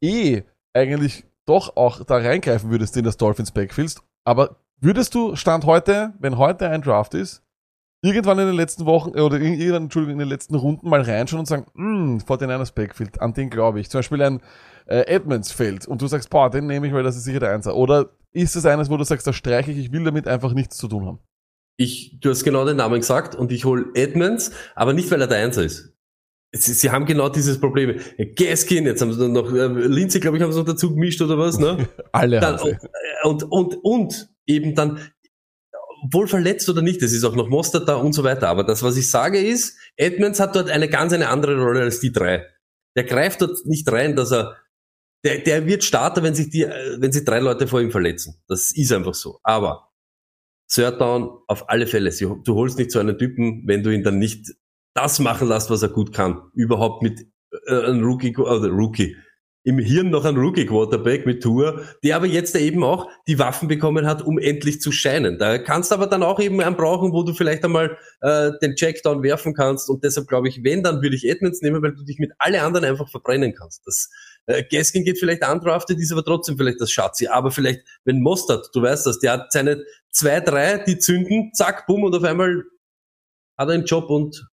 eh 0.00 0.42
eigentlich 0.72 1.24
doch 1.46 1.76
auch 1.76 2.04
da 2.04 2.16
reingreifen 2.18 2.70
würdest 2.70 2.96
in 2.96 3.04
das 3.04 3.16
Dolphins 3.16 3.50
Backfield. 3.50 3.96
Aber 4.26 4.56
würdest 4.80 5.14
du, 5.14 5.36
Stand 5.36 5.64
heute, 5.64 6.12
wenn 6.18 6.36
heute 6.36 6.68
ein 6.68 6.82
Draft 6.82 7.14
ist, 7.14 7.42
irgendwann 8.02 8.38
in 8.40 8.46
den 8.46 8.56
letzten 8.56 8.84
Wochen, 8.84 9.16
äh, 9.16 9.20
oder 9.20 9.38
irgendwann, 9.38 9.84
Entschuldigung, 9.84 10.14
in 10.14 10.18
den 10.18 10.28
letzten 10.28 10.56
Runden 10.56 10.88
mal 10.88 11.00
reinschauen 11.00 11.40
und 11.40 11.46
sagen, 11.46 11.66
hm, 11.74 12.18
49ers 12.18 12.74
Backfield, 12.74 13.20
an 13.20 13.34
den 13.34 13.50
glaube 13.50 13.80
ich. 13.80 13.88
Zum 13.88 14.00
Beispiel 14.00 14.22
ein 14.22 14.40
äh, 14.86 15.06
Edmonds 15.06 15.52
fällt 15.52 15.86
und 15.86 16.02
du 16.02 16.08
sagst, 16.08 16.28
boah, 16.28 16.50
den 16.50 16.66
nehme 16.66 16.88
ich, 16.88 16.92
weil 16.92 17.04
das 17.04 17.16
ist 17.16 17.24
sicher 17.24 17.40
der 17.40 17.52
Einser. 17.52 17.76
Oder 17.76 18.10
ist 18.32 18.56
es 18.56 18.66
eines, 18.66 18.90
wo 18.90 18.96
du 18.96 19.04
sagst, 19.04 19.26
da 19.26 19.32
streiche 19.32 19.70
ich, 19.70 19.78
ich 19.78 19.92
will 19.92 20.04
damit 20.04 20.26
einfach 20.26 20.52
nichts 20.52 20.76
zu 20.76 20.88
tun 20.88 21.06
haben? 21.06 21.20
Ich, 21.78 22.18
du 22.20 22.30
hast 22.30 22.42
genau 22.42 22.64
den 22.64 22.78
Namen 22.78 23.00
gesagt 23.00 23.34
und 23.36 23.52
ich 23.52 23.64
hole 23.64 23.86
Edmonds, 23.94 24.50
aber 24.74 24.92
nicht, 24.92 25.10
weil 25.10 25.20
er 25.20 25.26
der 25.28 25.38
Einser 25.38 25.62
ist. 25.62 25.95
Sie, 26.52 26.72
sie 26.72 26.90
haben 26.90 27.04
genau 27.04 27.28
dieses 27.28 27.60
Problem. 27.60 28.00
Gaskin, 28.34 28.86
jetzt 28.86 29.02
haben 29.02 29.12
sie 29.12 29.18
dann 29.18 29.32
noch, 29.32 29.52
äh, 29.52 29.66
Lindsay, 29.66 30.20
glaube 30.20 30.36
ich, 30.36 30.42
haben 30.42 30.52
sie 30.52 30.58
noch 30.58 30.66
dazu 30.66 30.94
gemischt 30.94 31.20
oder 31.20 31.38
was, 31.38 31.58
ne? 31.58 31.88
Alle 32.12 32.40
dann, 32.40 32.58
haben 32.58 32.70
sie. 32.70 32.88
und, 33.24 33.42
und, 33.42 33.76
und 33.82 34.28
eben 34.46 34.74
dann, 34.74 35.00
wohl 36.10 36.28
verletzt 36.28 36.68
oder 36.68 36.82
nicht, 36.82 37.02
es 37.02 37.12
ist 37.12 37.24
auch 37.24 37.34
noch 37.34 37.48
Mostert 37.48 37.88
da 37.88 37.96
und 37.96 38.12
so 38.12 38.24
weiter. 38.24 38.48
Aber 38.48 38.64
das, 38.64 38.82
was 38.82 38.96
ich 38.96 39.10
sage, 39.10 39.40
ist, 39.40 39.76
Edmonds 39.96 40.40
hat 40.40 40.54
dort 40.54 40.70
eine 40.70 40.88
ganz 40.88 41.12
eine 41.12 41.28
andere 41.28 41.58
Rolle 41.58 41.82
als 41.82 42.00
die 42.00 42.12
drei. 42.12 42.46
Der 42.96 43.04
greift 43.04 43.42
dort 43.42 43.66
nicht 43.66 43.90
rein, 43.90 44.16
dass 44.16 44.32
er, 44.32 44.56
der, 45.24 45.38
der 45.38 45.66
wird 45.66 45.84
Starter, 45.84 46.22
wenn 46.22 46.34
sich 46.34 46.50
die, 46.50 46.62
äh, 46.62 47.00
wenn 47.00 47.12
sich 47.12 47.24
drei 47.24 47.40
Leute 47.40 47.66
vor 47.66 47.80
ihm 47.80 47.90
verletzen. 47.90 48.42
Das 48.48 48.72
ist 48.72 48.92
einfach 48.92 49.14
so. 49.14 49.40
Aber 49.42 49.90
Third 50.68 51.00
Down 51.00 51.38
auf 51.46 51.68
alle 51.68 51.86
Fälle. 51.86 52.10
Du 52.10 52.54
holst 52.54 52.78
nicht 52.78 52.90
so 52.90 52.98
einen 52.98 53.18
Typen, 53.18 53.62
wenn 53.66 53.82
du 53.82 53.90
ihn 53.90 54.02
dann 54.02 54.18
nicht 54.18 54.54
das 54.96 55.18
machen 55.18 55.48
lässt, 55.48 55.70
was 55.70 55.82
er 55.82 55.88
gut 55.88 56.12
kann. 56.12 56.42
Überhaupt 56.54 57.02
mit 57.02 57.26
äh, 57.66 57.84
einem 57.84 58.04
Rookie, 58.04 58.36
oder 58.36 58.68
Rookie, 58.68 59.16
im 59.66 59.80
Hirn 59.80 60.10
noch 60.10 60.24
ein 60.24 60.36
Rookie-Quarterback 60.36 61.26
mit 61.26 61.42
Tour, 61.42 61.82
der 62.04 62.14
aber 62.14 62.26
jetzt 62.26 62.54
eben 62.54 62.84
auch 62.84 63.10
die 63.26 63.40
Waffen 63.40 63.66
bekommen 63.66 64.06
hat, 64.06 64.22
um 64.22 64.38
endlich 64.38 64.80
zu 64.80 64.92
scheinen. 64.92 65.38
Da 65.38 65.58
kannst 65.58 65.90
du 65.90 65.96
aber 65.96 66.06
dann 66.06 66.22
auch 66.22 66.38
eben 66.38 66.60
einen 66.60 66.76
brauchen, 66.76 67.12
wo 67.12 67.24
du 67.24 67.34
vielleicht 67.34 67.64
einmal 67.64 67.98
äh, 68.20 68.52
den 68.62 68.76
Checkdown 68.76 69.24
werfen 69.24 69.54
kannst. 69.54 69.90
Und 69.90 70.04
deshalb 70.04 70.28
glaube 70.28 70.48
ich, 70.48 70.62
wenn, 70.62 70.84
dann 70.84 71.02
würde 71.02 71.16
ich 71.16 71.28
Edmonds 71.28 71.62
nehmen, 71.62 71.82
weil 71.82 71.94
du 71.94 72.04
dich 72.04 72.20
mit 72.20 72.30
alle 72.38 72.62
anderen 72.62 72.86
einfach 72.86 73.08
verbrennen 73.08 73.54
kannst. 73.58 73.84
Das 73.84 74.08
äh, 74.46 74.62
Gaskin 74.62 75.02
geht 75.02 75.18
vielleicht 75.18 75.44
undrafted, 75.44 75.98
ist 75.98 76.12
aber 76.12 76.24
trotzdem 76.24 76.56
vielleicht 76.56 76.80
das 76.80 76.92
Schatzi. 76.92 77.26
Aber 77.26 77.50
vielleicht, 77.50 77.80
wenn 78.04 78.20
Mostert, 78.20 78.70
du 78.72 78.82
weißt 78.82 79.04
das, 79.04 79.18
der 79.18 79.32
hat 79.32 79.50
seine 79.50 79.82
zwei, 80.12 80.38
drei, 80.38 80.78
die 80.78 80.98
zünden, 80.98 81.50
zack, 81.54 81.88
bumm, 81.88 82.04
und 82.04 82.14
auf 82.14 82.22
einmal 82.22 82.62
hat 83.58 83.68
er 83.68 83.74
einen 83.74 83.84
Job 83.84 84.10
und 84.10 84.46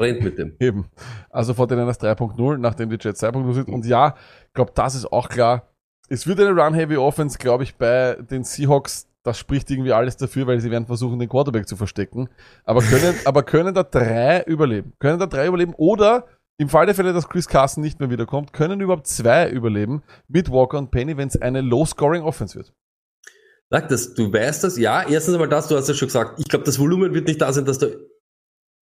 rennt 0.00 0.22
mit 0.22 0.38
dem. 0.38 0.56
Eben. 0.60 0.86
Also 1.30 1.54
vor 1.54 1.66
denen 1.66 1.86
das 1.86 2.00
3.0, 2.00 2.58
nachdem 2.58 2.90
die 2.90 2.98
Jets 3.00 3.22
2.0 3.22 3.52
sind. 3.54 3.68
Und 3.68 3.86
ja, 3.86 4.14
ich 4.46 4.54
glaube, 4.54 4.72
das 4.74 4.94
ist 4.94 5.12
auch 5.12 5.28
klar. 5.28 5.68
Es 6.08 6.26
wird 6.26 6.40
eine 6.40 6.50
Run-Heavy-Offense, 6.50 7.38
glaube 7.38 7.62
ich, 7.62 7.76
bei 7.76 8.16
den 8.30 8.44
Seahawks. 8.44 9.06
Das 9.22 9.38
spricht 9.38 9.70
irgendwie 9.70 9.92
alles 9.92 10.16
dafür, 10.16 10.46
weil 10.46 10.60
sie 10.60 10.70
werden 10.70 10.86
versuchen, 10.86 11.18
den 11.18 11.28
Quarterback 11.28 11.68
zu 11.68 11.76
verstecken. 11.76 12.28
Aber 12.64 12.80
können, 12.80 13.14
aber 13.24 13.42
können 13.42 13.74
da 13.74 13.82
drei 13.82 14.42
überleben? 14.42 14.94
Können 14.98 15.18
da 15.18 15.26
drei 15.26 15.46
überleben? 15.46 15.74
Oder 15.76 16.26
im 16.56 16.68
Fall 16.68 16.86
der 16.86 16.94
Fälle, 16.94 17.12
dass 17.12 17.28
Chris 17.28 17.48
Carson 17.48 17.82
nicht 17.82 18.00
mehr 18.00 18.10
wiederkommt, 18.10 18.52
können 18.52 18.80
überhaupt 18.80 19.06
zwei 19.06 19.48
überleben 19.48 20.02
mit 20.28 20.50
Walker 20.50 20.78
und 20.78 20.90
Penny, 20.90 21.16
wenn 21.16 21.28
es 21.28 21.40
eine 21.40 21.60
Low-Scoring-Offense 21.60 22.56
wird? 22.56 22.74
Sag 23.70 23.88
das, 23.88 24.14
du 24.14 24.32
weißt 24.32 24.64
das, 24.64 24.76
ja, 24.76 25.08
erstens 25.08 25.34
einmal 25.34 25.48
das, 25.48 25.68
du 25.68 25.76
hast 25.76 25.88
ja 25.88 25.94
schon 25.94 26.08
gesagt, 26.08 26.40
ich 26.40 26.48
glaube, 26.48 26.64
das 26.64 26.78
Volumen 26.78 27.14
wird 27.14 27.28
nicht 27.28 27.40
da 27.40 27.52
sein, 27.52 27.64
dass 27.64 27.78
da 27.78 27.86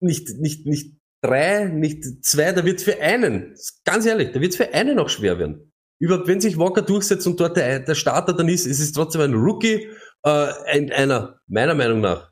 nicht, 0.01 0.39
nicht, 0.39 0.65
nicht 0.65 0.97
drei, 1.21 1.65
nicht 1.65 2.25
zwei, 2.25 2.51
da 2.51 2.65
wird 2.65 2.81
für 2.81 2.99
einen, 2.99 3.55
ganz 3.85 4.05
ehrlich, 4.05 4.31
da 4.31 4.41
wird 4.41 4.55
für 4.55 4.73
einen 4.73 4.99
auch 4.99 5.09
schwer 5.09 5.39
werden. 5.39 5.71
Überhaupt, 5.99 6.27
wenn 6.27 6.41
sich 6.41 6.57
Walker 6.57 6.81
durchsetzt 6.81 7.27
und 7.27 7.39
dort 7.39 7.57
der, 7.57 7.79
der 7.79 7.95
Starter 7.95 8.33
dann 8.33 8.49
ist, 8.49 8.65
ist 8.65 8.79
es 8.79 8.91
trotzdem 8.91 9.21
ein 9.21 9.33
Rookie, 9.35 9.87
äh, 10.23 10.47
ein, 10.65 10.91
einer, 10.91 11.39
meiner 11.47 11.75
Meinung 11.75 12.01
nach, 12.01 12.31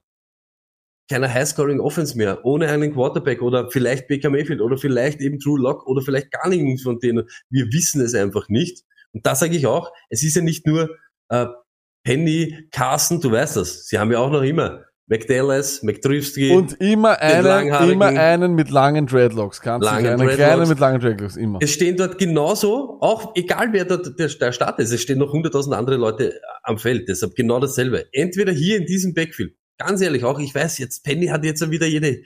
keiner 1.10 1.32
High-Scoring 1.32 1.80
Offense 1.80 2.18
mehr, 2.18 2.46
ohne 2.46 2.68
einen 2.68 2.94
Quarterback 2.94 3.42
oder 3.42 3.70
vielleicht 3.72 4.08
Baker 4.08 4.30
Mayfield 4.30 4.62
oder 4.62 4.78
vielleicht 4.78 5.22
eben 5.22 5.40
Drew 5.40 5.58
Lock 5.58 5.88
oder 5.88 6.02
vielleicht 6.04 6.32
gar 6.32 6.48
nichts 6.50 6.84
von 6.84 7.00
denen. 7.00 7.28
Wir 7.50 7.66
wissen 7.72 8.02
es 8.02 8.14
einfach 8.14 8.48
nicht. 8.48 8.84
Und 9.12 9.26
da 9.26 9.34
sage 9.34 9.56
ich 9.56 9.66
auch, 9.66 9.92
es 10.10 10.24
ist 10.24 10.36
ja 10.36 10.44
nicht 10.44 10.68
nur 10.68 10.96
äh, 11.30 11.48
Penny, 12.04 12.68
Carson, 12.72 13.22
du 13.22 13.32
weißt 13.32 13.58
das. 13.58 13.88
Sie 13.88 13.98
haben 13.98 14.12
ja 14.12 14.20
auch 14.20 14.32
noch 14.32 14.44
immer 14.44 14.86
McDallas, 15.10 15.82
McDrivsky. 15.82 16.52
Und 16.52 16.80
immer 16.80 17.20
einen, 17.20 17.90
immer 17.90 18.06
einen 18.06 18.54
mit 18.54 18.70
langen 18.70 19.08
Dreadlocks. 19.08 19.60
Kannst 19.60 19.88
du 19.88 19.92
Langen 19.92 20.06
einen 20.06 20.18
Dreadlocks. 20.20 20.36
kleinen 20.38 20.70
mit 20.70 20.80
langen 20.80 21.02
Dreadlocks, 21.02 21.36
immer. 21.36 21.60
es 21.62 21.72
stehen 21.72 21.98
dort 21.98 22.20
genauso, 22.20 23.00
auch 23.02 23.36
egal 23.36 23.70
wer 23.74 23.86
dort 23.86 24.20
der, 24.20 24.28
der 24.28 24.52
Start 24.52 24.80
ist, 24.80 24.92
es 24.92 25.02
stehen 25.02 25.18
noch 25.18 25.34
hunderttausend 25.34 25.76
andere 25.76 25.98
Leute 25.98 26.40
am 26.62 26.78
Feld. 26.78 27.10
Deshalb 27.10 27.36
genau 27.36 27.60
dasselbe. 27.60 28.06
Entweder 28.12 28.52
hier 28.52 28.78
in 28.78 28.86
diesem 28.86 29.16
Backfield. 29.16 29.56
Ganz 29.80 30.02
ehrlich, 30.02 30.26
auch 30.26 30.40
ich 30.40 30.54
weiß 30.54 30.78
jetzt, 30.78 31.04
Penny 31.04 31.28
hat 31.28 31.44
jetzt 31.44 31.72
wieder 31.72 31.88
jede, 31.88 32.22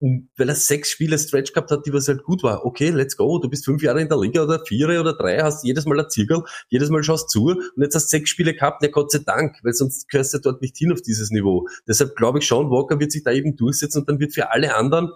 weil 0.00 0.48
er 0.48 0.54
sechs 0.54 0.90
Spiele 0.90 1.18
Stretch 1.18 1.52
gehabt 1.52 1.70
hat, 1.70 1.84
die 1.86 1.92
was 1.92 2.08
halt 2.08 2.24
gut 2.24 2.42
war. 2.42 2.64
Okay, 2.64 2.88
let's 2.88 3.16
go. 3.16 3.38
Du 3.38 3.50
bist 3.50 3.66
fünf 3.66 3.82
Jahre 3.82 4.00
in 4.00 4.08
der 4.08 4.18
Liga 4.18 4.42
oder 4.42 4.64
vier 4.64 4.88
oder 5.00 5.12
drei, 5.12 5.38
hast 5.38 5.62
jedes 5.64 5.84
Mal 5.84 6.00
ein 6.00 6.08
Zirkel, 6.08 6.42
jedes 6.68 6.88
Mal 6.88 7.02
schaust 7.02 7.28
zu 7.30 7.48
und 7.48 7.82
jetzt 7.82 7.94
hast 7.94 8.06
du 8.06 8.16
sechs 8.16 8.30
Spiele 8.30 8.54
gehabt, 8.54 8.82
ja 8.82 8.88
Gott 8.90 9.12
sei 9.12 9.20
Dank, 9.24 9.58
weil 9.62 9.74
sonst 9.74 10.08
gehörst 10.08 10.32
du 10.34 10.38
dort 10.38 10.62
nicht 10.62 10.76
hin 10.76 10.92
auf 10.92 11.02
dieses 11.02 11.30
Niveau. 11.30 11.68
Deshalb 11.86 12.16
glaube 12.16 12.38
ich 12.38 12.46
schon, 12.46 12.70
Walker 12.70 12.98
wird 12.98 13.12
sich 13.12 13.24
da 13.24 13.30
eben 13.30 13.56
durchsetzen 13.56 14.00
und 14.00 14.08
dann 14.08 14.20
wird 14.20 14.34
für 14.34 14.50
alle 14.50 14.74
anderen 14.74 15.10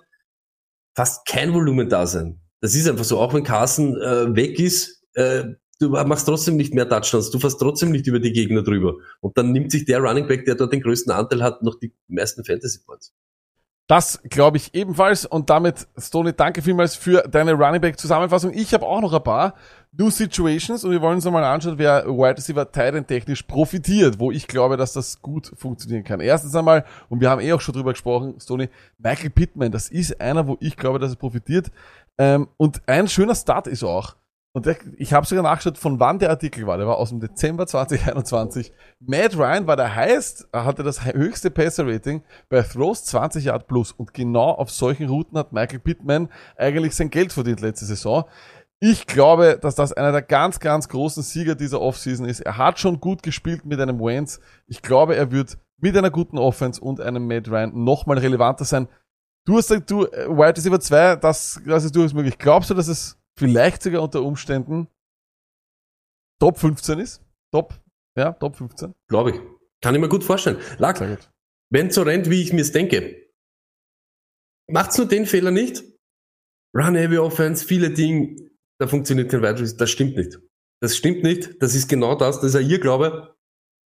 fast 0.94 1.26
kein 1.26 1.54
Volumen 1.54 1.88
da 1.88 2.06
sein. 2.06 2.40
Das 2.60 2.74
ist 2.74 2.88
einfach 2.88 3.04
so. 3.04 3.18
Auch 3.18 3.34
wenn 3.34 3.44
Carson 3.44 3.96
äh, 4.00 4.34
weg 4.36 4.58
ist, 4.58 5.02
äh, 5.14 5.44
du 5.80 5.90
machst 5.90 6.26
trotzdem 6.26 6.56
nicht 6.56 6.74
mehr 6.74 6.88
Touchdowns, 6.88 7.30
du 7.30 7.38
fährst 7.38 7.58
trotzdem 7.58 7.90
nicht 7.90 8.06
über 8.06 8.20
die 8.20 8.32
Gegner 8.32 8.62
drüber. 8.62 8.96
Und 9.20 9.36
dann 9.36 9.52
nimmt 9.52 9.72
sich 9.72 9.84
der 9.84 10.00
Running 10.00 10.26
Back, 10.26 10.44
der 10.44 10.54
dort 10.54 10.72
den 10.72 10.80
größten 10.80 11.12
Anteil 11.12 11.42
hat, 11.42 11.62
noch 11.62 11.78
die 11.78 11.92
meisten 12.08 12.44
Fantasy 12.44 12.80
Points. 12.84 13.12
Das 13.86 14.22
glaube 14.22 14.56
ich 14.56 14.74
ebenfalls. 14.74 15.26
Und 15.26 15.50
damit, 15.50 15.86
Stoney, 15.98 16.32
danke 16.32 16.62
vielmals 16.62 16.94
für 16.94 17.22
deine 17.28 17.52
Running 17.52 17.80
Back 17.80 17.98
Zusammenfassung. 17.98 18.52
Ich 18.54 18.72
habe 18.72 18.86
auch 18.86 19.00
noch 19.00 19.12
ein 19.12 19.22
paar 19.22 19.54
New 19.92 20.10
Situations 20.10 20.84
und 20.84 20.90
wir 20.90 21.02
wollen 21.02 21.16
uns 21.16 21.26
einmal 21.26 21.44
anschauen, 21.44 21.78
wer 21.78 22.06
Wide 22.06 22.38
Receiver 22.38 22.70
Titan 22.70 23.06
technisch 23.06 23.42
profitiert, 23.42 24.18
wo 24.18 24.32
ich 24.32 24.48
glaube, 24.48 24.76
dass 24.76 24.94
das 24.94 25.20
gut 25.20 25.52
funktionieren 25.56 26.02
kann. 26.02 26.20
Erstens 26.20 26.54
einmal, 26.56 26.84
und 27.10 27.20
wir 27.20 27.30
haben 27.30 27.40
eh 27.40 27.52
auch 27.52 27.60
schon 27.60 27.74
drüber 27.74 27.92
gesprochen, 27.92 28.34
Stoney, 28.40 28.70
Michael 28.98 29.30
Pittman, 29.30 29.70
das 29.70 29.88
ist 29.88 30.20
einer, 30.20 30.48
wo 30.48 30.56
ich 30.60 30.76
glaube, 30.76 30.98
dass 30.98 31.12
er 31.12 31.16
profitiert. 31.16 31.70
Ähm, 32.16 32.48
und 32.56 32.82
ein 32.86 33.06
schöner 33.06 33.34
Start 33.34 33.66
ist 33.66 33.84
auch, 33.84 34.16
und 34.54 34.66
der, 34.66 34.76
ich 34.98 35.12
habe 35.12 35.26
sogar 35.26 35.42
nachgeschaut, 35.42 35.78
von 35.78 35.98
wann 35.98 36.20
der 36.20 36.30
Artikel 36.30 36.64
war. 36.64 36.78
Der 36.78 36.86
war 36.86 36.96
aus 36.98 37.08
dem 37.08 37.18
Dezember 37.18 37.66
2021. 37.66 38.72
Matt 39.00 39.36
Ryan 39.36 39.66
war 39.66 39.74
der 39.74 39.96
heißt, 39.96 40.48
hatte 40.52 40.84
das 40.84 41.04
höchste 41.04 41.50
Passer-Rating 41.50 42.22
bei 42.48 42.62
Throws 42.62 43.04
20 43.04 43.46
Yard 43.46 43.66
plus. 43.66 43.90
Und 43.90 44.14
genau 44.14 44.50
auf 44.50 44.70
solchen 44.70 45.08
Routen 45.08 45.36
hat 45.36 45.52
Michael 45.52 45.80
Pittman 45.80 46.28
eigentlich 46.56 46.94
sein 46.94 47.10
Geld 47.10 47.32
verdient 47.32 47.62
letzte 47.62 47.84
Saison. 47.84 48.26
Ich 48.78 49.08
glaube, 49.08 49.58
dass 49.60 49.74
das 49.74 49.92
einer 49.92 50.12
der 50.12 50.22
ganz, 50.22 50.60
ganz 50.60 50.88
großen 50.88 51.24
Sieger 51.24 51.56
dieser 51.56 51.80
Offseason 51.80 52.28
ist. 52.28 52.38
Er 52.38 52.56
hat 52.56 52.78
schon 52.78 53.00
gut 53.00 53.24
gespielt 53.24 53.64
mit 53.64 53.80
einem 53.80 53.98
Wentz. 53.98 54.38
Ich 54.68 54.82
glaube, 54.82 55.16
er 55.16 55.32
wird 55.32 55.58
mit 55.78 55.96
einer 55.96 56.10
guten 56.10 56.38
Offense 56.38 56.80
und 56.80 57.00
einem 57.00 57.26
Matt 57.26 57.48
Ryan 57.48 57.72
nochmal 57.82 58.18
relevanter 58.18 58.64
sein. 58.64 58.86
Du 59.46 59.56
hast 59.56 59.66
gesagt, 59.66 59.90
du, 59.90 60.04
äh, 60.04 60.28
White 60.28 60.58
Receiver 60.58 60.78
2, 60.78 61.16
das, 61.16 61.60
das 61.66 61.84
ist 61.84 61.96
durchaus 61.96 62.14
möglich. 62.14 62.38
Glaubst 62.38 62.70
du, 62.70 62.74
dass 62.74 62.86
es 62.86 63.18
vielleicht 63.38 63.82
sogar 63.82 64.02
unter 64.02 64.22
Umständen 64.22 64.88
Top 66.40 66.58
15 66.58 66.98
ist? 66.98 67.22
Top, 67.52 67.80
ja, 68.16 68.32
Top 68.32 68.56
15. 68.56 68.94
Glaube 69.08 69.30
ich. 69.30 69.40
Kann 69.80 69.94
ich 69.94 70.00
mir 70.00 70.08
gut 70.08 70.24
vorstellen. 70.24 70.58
Gut. 71.16 71.30
wenn 71.70 71.90
so 71.90 72.02
rennt, 72.02 72.30
wie 72.30 72.42
ich 72.42 72.52
mir's 72.52 72.72
denke, 72.72 73.30
macht's 74.68 74.98
nur 74.98 75.06
den 75.06 75.26
Fehler 75.26 75.50
nicht. 75.50 75.84
Run 76.76 76.96
Heavy 76.96 77.18
Offense, 77.18 77.64
viele 77.64 77.90
Dinge, 77.90 78.50
da 78.80 78.88
funktioniert 78.88 79.30
kein 79.30 79.42
Wide 79.42 79.60
Receiver. 79.60 79.78
Das 79.78 79.90
stimmt 79.90 80.16
nicht. 80.16 80.38
Das 80.80 80.96
stimmt 80.96 81.22
nicht. 81.22 81.62
Das 81.62 81.74
ist 81.74 81.88
genau 81.88 82.14
das. 82.16 82.36
Das 82.36 82.46
ist 82.46 82.54
ja 82.54 82.60
ihr 82.60 82.80
Glaube. 82.80 83.36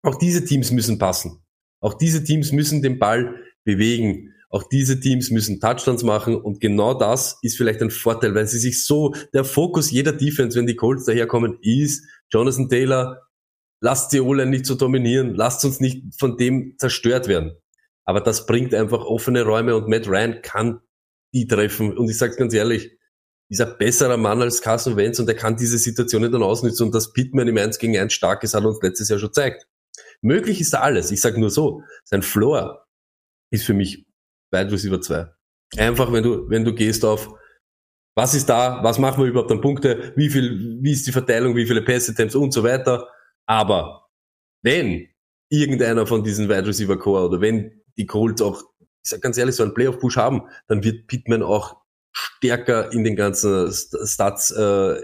Auch 0.05 0.15
diese 0.15 0.43
Teams 0.43 0.71
müssen 0.71 0.99
passen. 0.99 1.43
Auch 1.81 1.93
diese 1.93 2.23
Teams 2.23 2.51
müssen 2.51 2.81
den 2.81 2.99
Ball 2.99 3.41
bewegen. 3.63 4.33
Auch 4.53 4.69
diese 4.69 4.99
Teams 4.99 5.31
müssen 5.31 5.59
Touchdowns 5.59 6.03
machen 6.03 6.35
und 6.35 6.59
genau 6.59 6.93
das 6.93 7.39
ist 7.41 7.57
vielleicht 7.57 7.81
ein 7.81 7.89
Vorteil, 7.89 8.35
weil 8.35 8.45
sie 8.45 8.59
sich 8.59 8.85
so, 8.85 9.15
der 9.33 9.45
Fokus 9.45 9.89
jeder 9.89 10.11
Defense, 10.11 10.55
wenn 10.55 10.67
die 10.67 10.75
Colts 10.75 11.05
daherkommen, 11.05 11.57
ist 11.63 12.05
Jonathan 12.31 12.69
Taylor, 12.69 13.27
lasst 13.81 14.13
die 14.13 14.19
O-Line 14.19 14.51
nicht 14.51 14.67
so 14.67 14.75
dominieren, 14.75 15.33
lasst 15.33 15.65
uns 15.65 15.79
nicht 15.79 16.03
von 16.19 16.37
dem 16.37 16.75
zerstört 16.77 17.27
werden. 17.27 17.53
Aber 18.05 18.21
das 18.21 18.45
bringt 18.45 18.75
einfach 18.75 19.03
offene 19.03 19.41
Räume 19.41 19.75
und 19.75 19.87
Matt 19.87 20.07
Ryan 20.07 20.43
kann 20.43 20.81
die 21.33 21.47
treffen. 21.47 21.97
Und 21.97 22.07
ich 22.07 22.19
sage 22.19 22.35
ganz 22.35 22.53
ehrlich, 22.53 22.91
ist 23.49 23.59
ein 23.59 23.75
besserer 23.79 24.17
Mann 24.17 24.39
als 24.39 24.61
Carson 24.61 24.97
Wentz 24.97 25.17
und 25.17 25.27
er 25.27 25.35
kann 25.35 25.57
diese 25.57 25.79
Situationen 25.79 26.31
dann 26.31 26.43
ausnutzen 26.43 26.85
und 26.85 26.93
dass 26.93 27.11
Pittman 27.11 27.47
im 27.47 27.57
1 27.57 27.79
gegen 27.79 27.97
1 27.97 28.13
stark 28.13 28.43
ist, 28.43 28.53
hat 28.53 28.63
uns 28.63 28.83
letztes 28.83 29.09
Jahr 29.09 29.17
schon 29.17 29.29
gezeigt. 29.29 29.67
Möglich 30.21 30.61
ist 30.61 30.73
da 30.73 30.81
alles. 30.81 31.09
Ich 31.09 31.21
sage 31.21 31.39
nur 31.39 31.49
so, 31.49 31.81
sein 32.03 32.21
Floor 32.21 32.85
ist 33.49 33.65
für 33.65 33.73
mich 33.73 34.05
Wide 34.53 34.71
Receiver 34.71 35.01
2. 35.01 35.27
Einfach, 35.77 36.11
wenn 36.13 36.23
du, 36.23 36.49
wenn 36.49 36.63
du 36.63 36.73
gehst 36.73 37.03
auf, 37.03 37.29
was 38.15 38.35
ist 38.35 38.47
da, 38.47 38.83
was 38.83 38.99
machen 38.99 39.23
wir 39.23 39.29
überhaupt 39.29 39.51
an 39.51 39.61
Punkte, 39.61 40.13
wie 40.15 40.29
viel, 40.29 40.79
wie 40.81 40.91
ist 40.91 41.07
die 41.07 41.11
Verteilung, 41.11 41.55
wie 41.55 41.65
viele 41.65 41.81
Pass-Attempts 41.81 42.35
und 42.35 42.53
so 42.53 42.63
weiter. 42.63 43.07
Aber 43.47 44.07
wenn 44.63 45.07
irgendeiner 45.49 46.05
von 46.05 46.23
diesen 46.23 46.47
Wide 46.47 46.67
Receiver 46.67 46.97
Core 46.97 47.27
oder 47.27 47.41
wenn 47.41 47.81
die 47.97 48.05
Colts 48.05 48.41
auch, 48.41 48.63
ich 48.79 49.09
sag 49.09 49.21
ganz 49.21 49.37
ehrlich, 49.37 49.55
so 49.55 49.63
einen 49.63 49.73
Playoff-Push 49.73 50.17
haben, 50.17 50.43
dann 50.67 50.83
wird 50.83 51.07
Pittman 51.07 51.41
auch 51.43 51.81
stärker 52.11 52.91
in 52.93 53.03
den 53.03 53.15
ganzen 53.15 53.67
St- 53.69 54.07
Stats, 54.07 54.51
äh, 54.51 55.01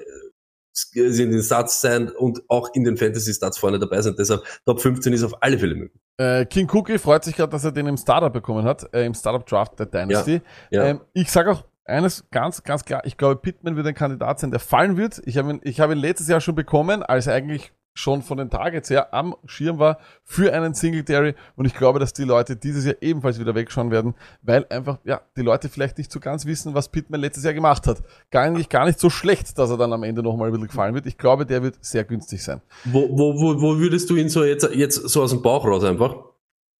in 0.93 1.32
den 1.32 1.41
Stats 1.41 1.82
sein 1.82 2.09
und 2.09 2.41
auch 2.47 2.69
in 2.73 2.84
den 2.84 2.97
Fantasy-Stats 2.97 3.57
vorne 3.57 3.80
dabei 3.80 4.01
sein. 4.01 4.15
Deshalb 4.17 4.43
Top 4.65 4.82
15 4.82 5.13
ist 5.13 5.23
auf 5.23 5.41
alle 5.41 5.57
Fälle 5.57 5.75
möglich. 5.75 6.01
Äh, 6.17 6.45
King 6.45 6.69
Cookie 6.73 6.97
freut 6.97 7.23
sich 7.23 7.36
gerade, 7.36 7.51
dass 7.51 7.63
er 7.63 7.71
den 7.71 7.88
im 7.88 7.97
Startup 7.97 8.32
bekommen 8.32 8.65
hat, 8.65 8.93
äh, 8.93 9.05
im 9.05 9.13
Startup 9.13 9.45
Draft 9.45 9.80
der 9.80 9.86
Dynasty. 9.86 10.41
Ja. 10.69 10.86
Ähm, 10.86 11.01
ich 11.13 11.32
sage 11.32 11.51
auch 11.51 11.63
eines 11.86 12.30
ganz, 12.30 12.63
ganz 12.63 12.86
klar, 12.86 13.01
ich 13.05 13.17
glaube, 13.17 13.38
Pittman 13.38 13.75
wird 13.75 13.88
ein 13.88 13.95
Kandidat 13.95 14.39
sein, 14.39 14.51
der 14.51 14.59
fallen 14.59 14.95
wird. 14.95 15.21
Ich 15.25 15.38
habe 15.38 15.49
ihn, 15.49 15.61
ich 15.63 15.80
habe 15.80 15.93
ihn 15.93 15.99
letztes 15.99 16.27
Jahr 16.27 16.39
schon 16.39 16.55
bekommen, 16.55 17.03
als 17.03 17.27
er 17.27 17.34
eigentlich 17.34 17.73
schon 18.00 18.22
von 18.22 18.38
den 18.38 18.50
Targets 18.50 18.89
her 18.89 19.14
am 19.14 19.36
Schirm 19.45 19.78
war 19.78 20.00
für 20.24 20.54
einen 20.54 20.74
Singletary 20.74 21.36
und 21.56 21.66
ich 21.66 21.74
glaube, 21.74 22.00
dass 22.00 22.14
die 22.14 22.24
Leute 22.24 22.56
dieses 22.56 22.86
Jahr 22.86 22.95
ebenfalls 23.02 23.39
wieder 23.39 23.54
wegschauen 23.54 23.91
werden, 23.91 24.16
weil 24.41 24.66
einfach, 24.70 25.00
ja, 25.04 25.22
die 25.36 25.41
Leute 25.41 25.70
vielleicht 25.70 25.97
nicht 25.97 26.12
so 26.12 26.20
ganz 26.20 26.45
wissen, 26.45 26.74
was 26.74 26.89
Pittman 26.89 27.20
letztes 27.20 27.43
Jahr 27.43 27.54
gemacht 27.54 27.88
hat. 27.88 28.02
Gar 28.32 28.50
nicht, 28.52 28.70
gar 28.70 28.86
nicht 28.86 29.00
so 29.00 29.10
schlecht, 29.10 29.58
dass 29.58 29.70
er 29.70 29.78
dann 29.78 29.91
am 29.91 30.04
Ende 30.04 30.24
nochmal 30.24 30.47
ein 30.47 30.54
bisschen 30.54 30.68
gefallen 30.68 30.95
wird. 30.95 31.06
Ich 31.06 31.18
glaube, 31.18 31.45
der 31.45 31.62
wird 31.62 31.84
sehr 31.84 32.06
günstig 32.06 32.41
sein. 32.41 32.62
Wo, 32.86 33.10
wo, 33.10 33.36
wo, 33.39 33.62
wo 33.62 33.78
würdest 33.78 34.10
du 34.10 34.16
ihn 34.16 34.30
so 34.30 34.43
jetzt, 34.43 34.70
jetzt 34.74 34.95
so 34.95 35.22
aus 35.22 35.32
dem 35.32 35.41
Bauch 35.41 35.66
raus 35.66 35.84
einfach? 35.84 36.16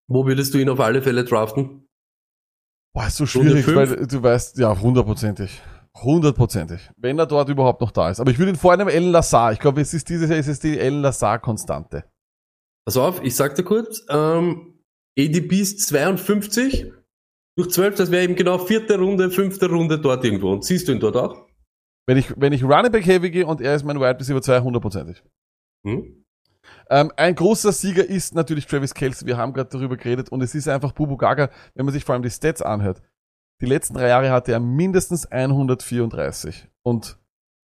Wo 0.07 0.26
würdest 0.26 0.53
du 0.53 0.57
ihn 0.57 0.70
auf 0.70 0.80
alle 0.80 1.01
Fälle 1.01 1.26
draften? 1.26 1.86
Boah, 2.93 3.07
ist 3.07 3.17
so 3.17 3.26
schwierig, 3.26 3.67
weil 3.67 4.07
du 4.07 4.24
weißt, 4.24 4.57
ja, 4.57 4.76
hundertprozentig. 4.80 5.61
Hundertprozentig. 5.95 6.89
Wenn 6.97 7.19
er 7.19 7.25
dort 7.25 7.49
überhaupt 7.49 7.81
noch 7.81 7.91
da 7.91 8.09
ist. 8.09 8.19
Aber 8.19 8.31
ich 8.31 8.39
würde 8.39 8.51
ihn 8.51 8.57
vor 8.57 8.73
einem 8.73 8.87
Ellen 8.87 9.11
Lazar. 9.11 9.51
Ich 9.51 9.59
glaube, 9.59 9.81
es 9.81 9.93
ist 9.93 10.07
dieses 10.09 10.29
Jahr 10.29 10.39
ist 10.39 10.47
es 10.47 10.59
die 10.59 10.79
Ellen 10.79 11.01
Lazar-Konstante. 11.01 12.05
Pass 12.85 12.97
auf, 12.97 13.23
ich 13.23 13.35
sag 13.35 13.55
dir 13.55 13.63
kurz, 13.63 14.05
ähm, 14.09 14.79
ADP 15.17 15.59
ist 15.59 15.81
52 15.87 16.91
durch 17.57 17.69
12, 17.71 17.95
das 17.95 18.11
wäre 18.11 18.23
eben 18.23 18.35
genau 18.35 18.57
vierte 18.57 18.97
Runde, 18.97 19.29
fünfte 19.31 19.69
Runde 19.69 19.99
dort 19.99 20.23
irgendwo. 20.23 20.53
Und 20.53 20.63
siehst 20.63 20.87
du 20.87 20.93
ihn 20.93 20.99
dort 20.99 21.17
auch? 21.17 21.45
Wenn 22.07 22.17
ich, 22.17 22.33
wenn 22.37 22.53
ich 22.53 22.63
Running 22.63 22.91
Back 22.91 23.05
Heavy 23.05 23.29
gehe 23.29 23.45
und 23.45 23.61
er 23.61 23.75
ist 23.75 23.83
mein 23.83 23.99
Wide 23.99 24.19
Receiver 24.19 24.41
2, 24.41 24.61
hundertprozentig. 24.61 25.21
Hm? 25.85 26.25
Ähm, 26.89 27.11
ein 27.17 27.35
großer 27.35 27.71
Sieger 27.71 28.05
ist 28.05 28.33
natürlich 28.33 28.65
Travis 28.65 28.93
Kelce. 28.93 29.25
Wir 29.25 29.37
haben 29.37 29.53
gerade 29.53 29.69
darüber 29.69 29.97
geredet 29.97 30.29
und 30.29 30.41
es 30.41 30.55
ist 30.55 30.67
einfach 30.67 30.93
Bubu 30.93 31.17
Gaga, 31.17 31.49
wenn 31.75 31.85
man 31.85 31.93
sich 31.93 32.05
vor 32.05 32.13
allem 32.13 32.23
die 32.23 32.29
Stats 32.29 32.61
anhört. 32.61 33.01
Die 33.62 33.66
letzten 33.66 33.95
drei 33.95 34.07
Jahre 34.07 34.32
hatte 34.32 34.51
er 34.51 34.60
mindestens 34.60 35.26
134. 35.26 36.68
Und 36.84 37.18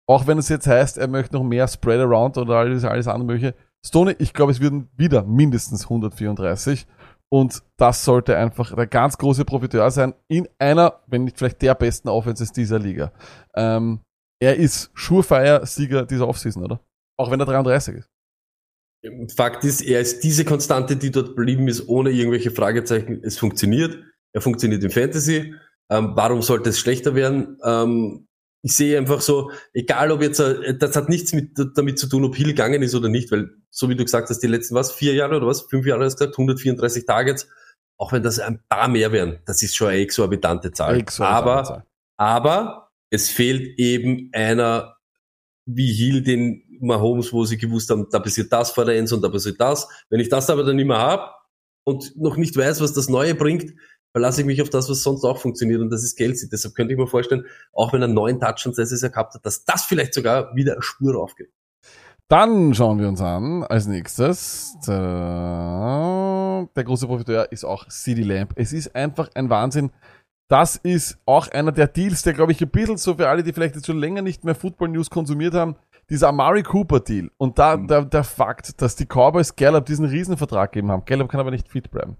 auch 0.08 0.26
wenn 0.26 0.38
es 0.38 0.48
jetzt 0.48 0.66
heißt, 0.66 0.98
er 0.98 1.08
möchte 1.08 1.34
noch 1.34 1.44
mehr 1.44 1.68
Spread 1.68 2.00
Around 2.00 2.36
oder 2.36 2.56
alles, 2.56 2.84
alles 2.84 3.06
andere 3.06 3.26
mögliche. 3.26 3.54
Stoney, 3.86 4.16
ich 4.18 4.32
glaube, 4.32 4.52
es 4.52 4.60
würden 4.60 4.88
wieder 4.96 5.24
mindestens 5.24 5.84
134. 5.84 6.86
Und 7.30 7.62
das 7.76 8.04
sollte 8.04 8.36
einfach 8.36 8.74
der 8.74 8.86
ganz 8.86 9.18
große 9.18 9.44
Profiteur 9.44 9.90
sein 9.90 10.14
in 10.28 10.48
einer, 10.58 11.00
wenn 11.06 11.24
nicht 11.24 11.38
vielleicht 11.38 11.62
der 11.62 11.74
besten 11.74 12.08
Offenses 12.08 12.52
dieser 12.52 12.78
Liga. 12.78 13.12
Ähm, 13.54 14.00
er 14.40 14.56
ist 14.56 14.90
Surefire-Sieger 14.94 16.06
dieser 16.06 16.28
Offseason, 16.28 16.64
oder? 16.64 16.80
Auch 17.18 17.30
wenn 17.30 17.40
er 17.40 17.46
33 17.46 17.96
ist. 17.96 18.10
Fakt 19.36 19.64
ist, 19.64 19.82
er 19.82 20.00
ist 20.00 20.24
diese 20.24 20.44
Konstante, 20.44 20.96
die 20.96 21.10
dort 21.10 21.36
geblieben 21.36 21.68
ist, 21.68 21.88
ohne 21.88 22.10
irgendwelche 22.10 22.50
Fragezeichen. 22.50 23.20
Es 23.22 23.38
funktioniert. 23.38 23.98
Er 24.32 24.40
funktioniert 24.40 24.82
im 24.82 24.90
Fantasy. 24.90 25.54
Ähm, 25.90 26.12
warum 26.14 26.42
sollte 26.42 26.70
es 26.70 26.78
schlechter 26.78 27.14
werden? 27.14 27.58
Ähm, 27.64 28.26
ich 28.62 28.74
sehe 28.74 28.96
einfach 28.96 29.20
so, 29.20 29.50
egal 29.74 30.10
ob 30.10 30.22
jetzt, 30.22 30.40
äh, 30.40 30.76
das 30.76 30.96
hat 30.96 31.10
nichts 31.10 31.34
mit, 31.34 31.50
damit 31.76 31.98
zu 31.98 32.08
tun, 32.08 32.24
ob 32.24 32.34
Hill 32.34 32.48
gegangen 32.48 32.82
ist 32.82 32.94
oder 32.94 33.10
nicht, 33.10 33.30
weil, 33.30 33.50
so 33.70 33.90
wie 33.90 33.94
du 33.94 34.04
gesagt 34.04 34.30
hast, 34.30 34.40
die 34.40 34.46
letzten, 34.46 34.74
was, 34.74 34.92
vier 34.92 35.12
Jahre 35.14 35.36
oder 35.36 35.46
was, 35.46 35.62
fünf 35.62 35.84
Jahre 35.86 36.04
hast 36.04 36.14
du 36.14 36.24
gesagt, 36.24 36.38
134 36.38 37.04
Targets, 37.04 37.48
auch 37.98 38.12
wenn 38.12 38.22
das 38.22 38.38
ein 38.38 38.60
paar 38.68 38.88
mehr 38.88 39.12
wären, 39.12 39.40
das 39.44 39.62
ist 39.62 39.76
schon 39.76 39.88
eine 39.88 39.98
exorbitante 39.98 40.72
Zahl. 40.72 40.98
Exorbitante 40.98 41.50
Aber, 41.50 41.64
Zahl. 41.64 41.86
aber 42.16 42.90
es 43.10 43.28
fehlt 43.28 43.78
eben 43.78 44.30
einer 44.32 44.96
wie 45.66 45.92
Hill, 45.92 46.22
den 46.22 46.62
Mahomes, 46.80 47.32
wo 47.32 47.44
sie 47.44 47.58
gewusst 47.58 47.90
haben, 47.90 48.08
da 48.10 48.18
passiert 48.18 48.52
das 48.52 48.70
vor 48.70 48.84
der 48.84 48.96
Endzone, 48.96 49.22
da 49.22 49.28
passiert 49.28 49.60
das. 49.60 49.88
Wenn 50.10 50.20
ich 50.20 50.28
das 50.28 50.50
aber 50.50 50.64
dann 50.64 50.76
nicht 50.76 50.86
mehr 50.86 50.98
habe 50.98 51.30
und 51.84 52.16
noch 52.16 52.36
nicht 52.36 52.56
weiß, 52.56 52.80
was 52.80 52.92
das 52.92 53.08
Neue 53.08 53.34
bringt, 53.34 53.72
verlasse 54.14 54.42
ich 54.42 54.46
mich 54.46 54.62
auf 54.62 54.70
das, 54.70 54.88
was 54.88 55.02
sonst 55.02 55.24
auch 55.24 55.38
funktioniert 55.38 55.80
und 55.80 55.90
das 55.90 56.04
ist 56.04 56.14
Kelsey. 56.16 56.48
Deshalb 56.48 56.76
könnte 56.76 56.92
ich 56.92 56.98
mir 56.98 57.08
vorstellen, 57.08 57.46
auch 57.72 57.92
wenn 57.92 58.00
er 58.00 58.06
neuen 58.06 58.38
Touchdowns 58.38 58.76
letztes 58.76 59.02
Jahr 59.02 59.10
gehabt 59.10 59.34
hat, 59.34 59.44
dass 59.44 59.64
das 59.64 59.84
vielleicht 59.84 60.14
sogar 60.14 60.54
wieder 60.54 60.80
Spur 60.80 61.20
aufgeht. 61.20 61.50
Dann 62.28 62.72
schauen 62.74 63.00
wir 63.00 63.08
uns 63.08 63.20
an, 63.20 63.64
als 63.64 63.86
nächstes, 63.88 64.76
der, 64.86 66.68
der 66.76 66.84
große 66.84 67.08
Profiteur 67.08 67.50
ist 67.50 67.64
auch 67.64 67.88
CD 67.88 68.22
Lamp. 68.22 68.52
Es 68.54 68.72
ist 68.72 68.94
einfach 68.94 69.30
ein 69.34 69.50
Wahnsinn. 69.50 69.90
Das 70.48 70.76
ist 70.76 71.18
auch 71.26 71.48
einer 71.48 71.72
der 71.72 71.88
Deals, 71.88 72.22
der, 72.22 72.34
glaube 72.34 72.52
ich, 72.52 72.62
ein 72.62 72.70
bisschen 72.70 72.96
so 72.98 73.16
für 73.16 73.28
alle, 73.28 73.42
die 73.42 73.52
vielleicht 73.52 73.74
jetzt 73.74 73.86
schon 73.86 73.98
länger 73.98 74.22
nicht 74.22 74.44
mehr 74.44 74.54
Football 74.54 74.90
News 74.90 75.10
konsumiert 75.10 75.54
haben, 75.54 75.74
dieser 76.10 76.28
Amari 76.28 76.62
Cooper 76.62 77.00
Deal. 77.00 77.30
Und 77.38 77.58
da, 77.58 77.76
Mhm. 77.76 77.88
der, 77.88 78.04
der 78.04 78.24
Fakt, 78.24 78.80
dass 78.82 78.96
die 78.96 79.06
Cowboys 79.06 79.56
Gallup 79.56 79.86
diesen 79.86 80.04
Riesenvertrag 80.06 80.72
gegeben 80.72 80.90
haben. 80.90 81.04
Gallup 81.04 81.30
kann 81.30 81.40
aber 81.40 81.50
nicht 81.50 81.68
fit 81.68 81.90
bleiben. 81.90 82.16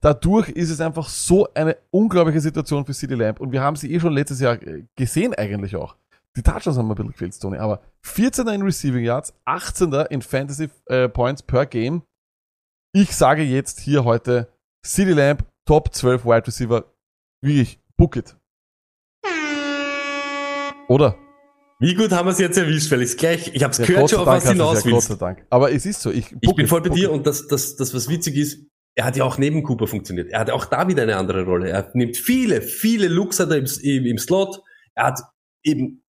Dadurch 0.00 0.48
ist 0.48 0.70
es 0.70 0.80
einfach 0.80 1.08
so 1.08 1.48
eine 1.54 1.76
unglaubliche 1.90 2.40
Situation 2.40 2.84
für 2.86 2.92
CD 2.94 3.14
Lamp. 3.14 3.40
Und 3.40 3.52
wir 3.52 3.62
haben 3.62 3.76
sie 3.76 3.92
eh 3.92 4.00
schon 4.00 4.12
letztes 4.12 4.40
Jahr 4.40 4.54
äh, 4.62 4.84
gesehen 4.96 5.34
eigentlich 5.34 5.76
auch. 5.76 5.96
die 6.36 6.42
Touchdowns 6.42 6.76
haben 6.76 6.90
ein 6.90 6.94
bisschen 6.94 7.12
gefehlt, 7.12 7.40
Tony, 7.40 7.56
aber 7.58 7.80
14er 8.04 8.52
in 8.52 8.60
Receiving 8.62 9.04
Yards, 9.04 9.32
18er 9.46 10.06
in 10.10 10.20
Fantasy 10.20 10.68
äh, 10.86 11.08
Points 11.08 11.42
per 11.42 11.64
Game. 11.66 12.02
Ich 12.94 13.16
sage 13.16 13.42
jetzt 13.42 13.80
hier 13.80 14.04
heute, 14.04 14.48
City 14.84 15.12
Lamp, 15.12 15.44
Top 15.66 15.94
12 15.94 16.24
Wide 16.26 16.46
Receiver, 16.46 16.84
wirklich, 17.42 17.80
book 17.96 18.16
it. 18.16 18.36
Oder? 20.88 21.16
Wie 21.78 21.94
gut 21.94 22.10
haben 22.10 22.26
wir 22.26 22.32
es 22.32 22.38
jetzt 22.38 22.56
erwischt, 22.56 22.90
weil 22.90 23.02
ich 23.02 23.16
gleich, 23.16 23.54
ich 23.54 23.62
habe 23.62 23.72
es 23.72 23.78
Ja, 23.78 23.86
gehört 23.86 24.10
schon, 24.10 24.20
auf 24.20 24.26
was 24.26 24.48
hinaus 24.48 24.84
ja, 24.84 24.90
Gott 24.90 25.02
sei 25.02 25.14
Dank. 25.16 25.46
Aber 25.50 25.72
es 25.72 25.84
ist 25.84 26.00
so. 26.00 26.10
Ich, 26.10 26.34
Ich 26.40 26.54
bin 26.54 26.66
voll 26.66 26.80
bei 26.80 26.88
dir 26.88 27.12
und 27.12 27.26
das, 27.26 27.46
das, 27.48 27.76
das, 27.76 27.92
was 27.94 28.08
witzig 28.08 28.36
ist, 28.36 28.66
er 28.94 29.04
hat 29.04 29.16
ja 29.16 29.24
auch 29.24 29.36
neben 29.36 29.62
Cooper 29.62 29.86
funktioniert. 29.86 30.30
Er 30.30 30.40
hat 30.40 30.50
auch 30.50 30.64
da 30.64 30.88
wieder 30.88 31.02
eine 31.02 31.16
andere 31.16 31.44
Rolle. 31.44 31.68
Er 31.68 31.90
nimmt 31.92 32.16
viele, 32.16 32.62
viele 32.62 33.08
Looks 33.08 33.40
hat 33.40 33.50
er 33.50 33.58
im, 33.58 33.66
im, 33.82 34.06
im 34.06 34.18
Slot. 34.18 34.62
Er 34.94 35.04
hat 35.08 35.20
eben 35.62 36.02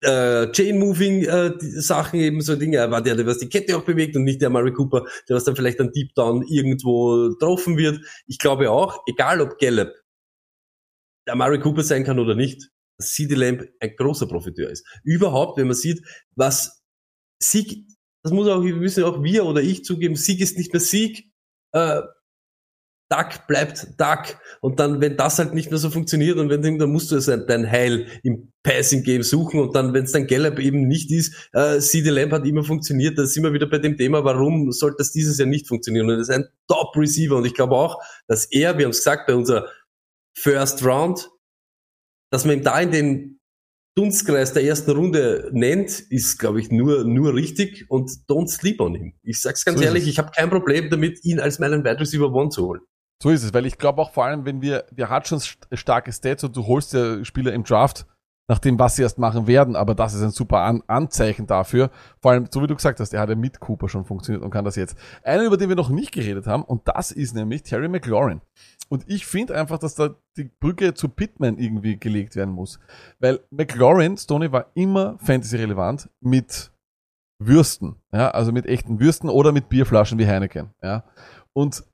äh, 0.00 0.50
Chain-Moving 0.50 1.24
äh, 1.24 2.26
eben 2.26 2.40
so 2.40 2.56
Dinge. 2.56 2.78
Er 2.78 2.90
war 2.90 3.02
der, 3.02 3.14
der 3.14 3.26
was 3.26 3.38
die 3.38 3.50
Kette 3.50 3.76
auch 3.76 3.84
bewegt 3.84 4.16
und 4.16 4.24
nicht 4.24 4.40
der 4.40 4.48
Murray 4.48 4.72
Cooper, 4.72 5.04
der 5.28 5.36
was 5.36 5.44
dann 5.44 5.54
vielleicht 5.54 5.80
ein 5.80 5.92
Deep 5.92 6.14
Down 6.14 6.42
irgendwo 6.48 7.28
getroffen 7.28 7.76
wird. 7.76 8.00
Ich 8.26 8.38
glaube 8.38 8.70
auch, 8.70 9.02
egal 9.06 9.42
ob 9.42 9.58
Gallup 9.58 9.92
der 11.26 11.36
Murray 11.36 11.60
Cooper 11.60 11.82
sein 11.82 12.04
kann 12.04 12.18
oder 12.18 12.34
nicht, 12.34 12.70
CD 13.00 13.34
Lamb 13.34 13.68
ein 13.80 13.94
großer 13.96 14.26
Profiteur 14.26 14.70
ist. 14.70 14.86
Überhaupt, 15.04 15.58
wenn 15.58 15.66
man 15.66 15.76
sieht, 15.76 16.02
was 16.34 16.82
Sieg, 17.42 17.86
das 18.22 18.32
muss 18.32 18.48
auch, 18.48 18.62
müssen 18.62 19.04
auch 19.04 19.22
wir 19.22 19.44
oder 19.44 19.62
ich 19.62 19.84
zugeben, 19.84 20.16
Sieg 20.16 20.40
ist 20.40 20.58
nicht 20.58 20.72
mehr 20.72 20.80
Sieg, 20.80 21.30
äh, 21.72 22.02
Duck 23.10 23.46
bleibt 23.46 23.98
Duck. 23.98 24.38
Und 24.60 24.80
dann, 24.80 25.00
wenn 25.00 25.16
das 25.16 25.38
halt 25.38 25.54
nicht 25.54 25.70
mehr 25.70 25.78
so 25.78 25.90
funktioniert 25.90 26.38
und 26.38 26.50
wenn 26.50 26.62
dann 26.62 26.92
musst 26.92 27.10
du 27.10 27.16
es 27.16 27.26
dein 27.26 27.70
Heil 27.70 28.06
im 28.22 28.52
Passing 28.62 29.02
Game 29.02 29.22
suchen 29.22 29.60
und 29.60 29.74
dann, 29.74 29.94
wenn 29.94 30.04
es 30.04 30.12
dann 30.12 30.26
Gallup 30.26 30.58
eben 30.58 30.86
nicht 30.86 31.10
ist, 31.10 31.48
äh, 31.52 31.78
CD 31.78 32.10
Lamb 32.10 32.32
hat 32.32 32.46
immer 32.46 32.64
funktioniert, 32.64 33.16
da 33.16 33.24
sind 33.24 33.44
wir 33.44 33.52
wieder 33.52 33.68
bei 33.68 33.78
dem 33.78 33.96
Thema, 33.96 34.24
warum 34.24 34.72
sollte 34.72 34.96
das 34.98 35.12
dieses 35.12 35.38
Jahr 35.38 35.48
nicht 35.48 35.66
funktionieren? 35.66 36.06
Und 36.06 36.16
er 36.16 36.20
ist 36.20 36.30
ein 36.30 36.48
Top 36.66 36.94
Receiver 36.96 37.36
und 37.36 37.46
ich 37.46 37.54
glaube 37.54 37.76
auch, 37.76 38.02
dass 38.26 38.44
er, 38.46 38.76
wir 38.76 38.84
haben 38.84 38.90
es 38.90 38.98
gesagt, 38.98 39.26
bei 39.26 39.34
unserer 39.34 39.68
First 40.36 40.84
Round, 40.84 41.30
dass 42.30 42.44
man 42.44 42.58
ihm 42.58 42.62
da 42.64 42.78
in 42.80 42.90
den 42.90 43.40
Dunstkreis 43.96 44.52
der 44.52 44.62
ersten 44.62 44.92
Runde 44.92 45.50
nennt, 45.52 45.98
ist, 45.98 46.38
glaube 46.38 46.60
ich, 46.60 46.70
nur, 46.70 47.04
nur 47.04 47.34
richtig 47.34 47.86
und 47.88 48.10
don't 48.28 48.48
sleep 48.48 48.80
on 48.80 48.94
him. 48.94 49.14
Ich 49.22 49.40
sag's 49.40 49.64
ganz 49.64 49.78
So 49.78 49.84
ehrlich, 49.84 50.06
ich 50.06 50.18
habe 50.18 50.30
kein 50.30 50.48
Problem 50.50 50.88
damit, 50.88 51.24
ihn 51.24 51.40
als 51.40 51.58
meinen 51.58 51.84
Wide 51.84 51.98
Receiver 51.98 52.32
One 52.32 52.50
zu 52.50 52.66
holen. 52.66 52.80
So 53.20 53.30
ist 53.30 53.42
es, 53.42 53.52
weil 53.52 53.66
ich 53.66 53.76
glaube 53.78 54.00
auch 54.00 54.12
vor 54.12 54.24
allem, 54.24 54.44
wenn 54.44 54.62
wir, 54.62 54.84
der 54.92 55.10
hat 55.10 55.26
schon 55.26 55.38
st- 55.40 55.76
starke 55.76 56.12
Stats 56.12 56.44
und 56.44 56.56
du 56.56 56.64
holst 56.68 56.92
ja 56.92 57.24
Spieler 57.24 57.52
im 57.52 57.64
Draft, 57.64 58.06
nach 58.48 58.58
dem, 58.58 58.78
was 58.78 58.96
sie 58.96 59.02
erst 59.02 59.18
machen 59.18 59.46
werden, 59.46 59.76
aber 59.76 59.94
das 59.94 60.14
ist 60.14 60.22
ein 60.22 60.30
super 60.30 60.60
An 60.60 60.82
Anzeichen 60.86 61.46
dafür. 61.46 61.90
Vor 62.20 62.32
allem, 62.32 62.46
so 62.50 62.62
wie 62.62 62.66
du 62.66 62.74
gesagt 62.74 62.98
hast, 62.98 63.12
er 63.12 63.20
hat 63.20 63.28
ja 63.28 63.34
mit 63.34 63.60
Cooper 63.60 63.88
schon 63.88 64.06
funktioniert 64.06 64.42
und 64.42 64.50
kann 64.50 64.64
das 64.64 64.76
jetzt. 64.76 64.96
Einer, 65.22 65.44
über 65.44 65.58
den 65.58 65.68
wir 65.68 65.76
noch 65.76 65.90
nicht 65.90 66.12
geredet 66.12 66.46
haben, 66.46 66.64
und 66.64 66.88
das 66.88 67.12
ist 67.12 67.34
nämlich 67.34 67.62
Terry 67.62 67.88
McLaurin. 67.88 68.40
Und 68.88 69.04
ich 69.06 69.26
finde 69.26 69.54
einfach, 69.54 69.78
dass 69.78 69.94
da 69.94 70.14
die 70.38 70.44
Brücke 70.44 70.94
zu 70.94 71.10
Pittman 71.10 71.58
irgendwie 71.58 71.98
gelegt 71.98 72.36
werden 72.36 72.54
muss. 72.54 72.80
Weil 73.20 73.40
McLaurin, 73.50 74.16
Stoney, 74.16 74.50
war 74.50 74.70
immer 74.74 75.18
fantasy-relevant 75.18 76.08
mit 76.20 76.72
Würsten, 77.38 77.96
ja, 78.12 78.30
also 78.30 78.50
mit 78.50 78.66
echten 78.66 78.98
Würsten 78.98 79.28
oder 79.28 79.52
mit 79.52 79.68
Bierflaschen 79.68 80.18
wie 80.18 80.26
Heineken, 80.26 80.70
ja. 80.82 81.04
Und 81.52 81.84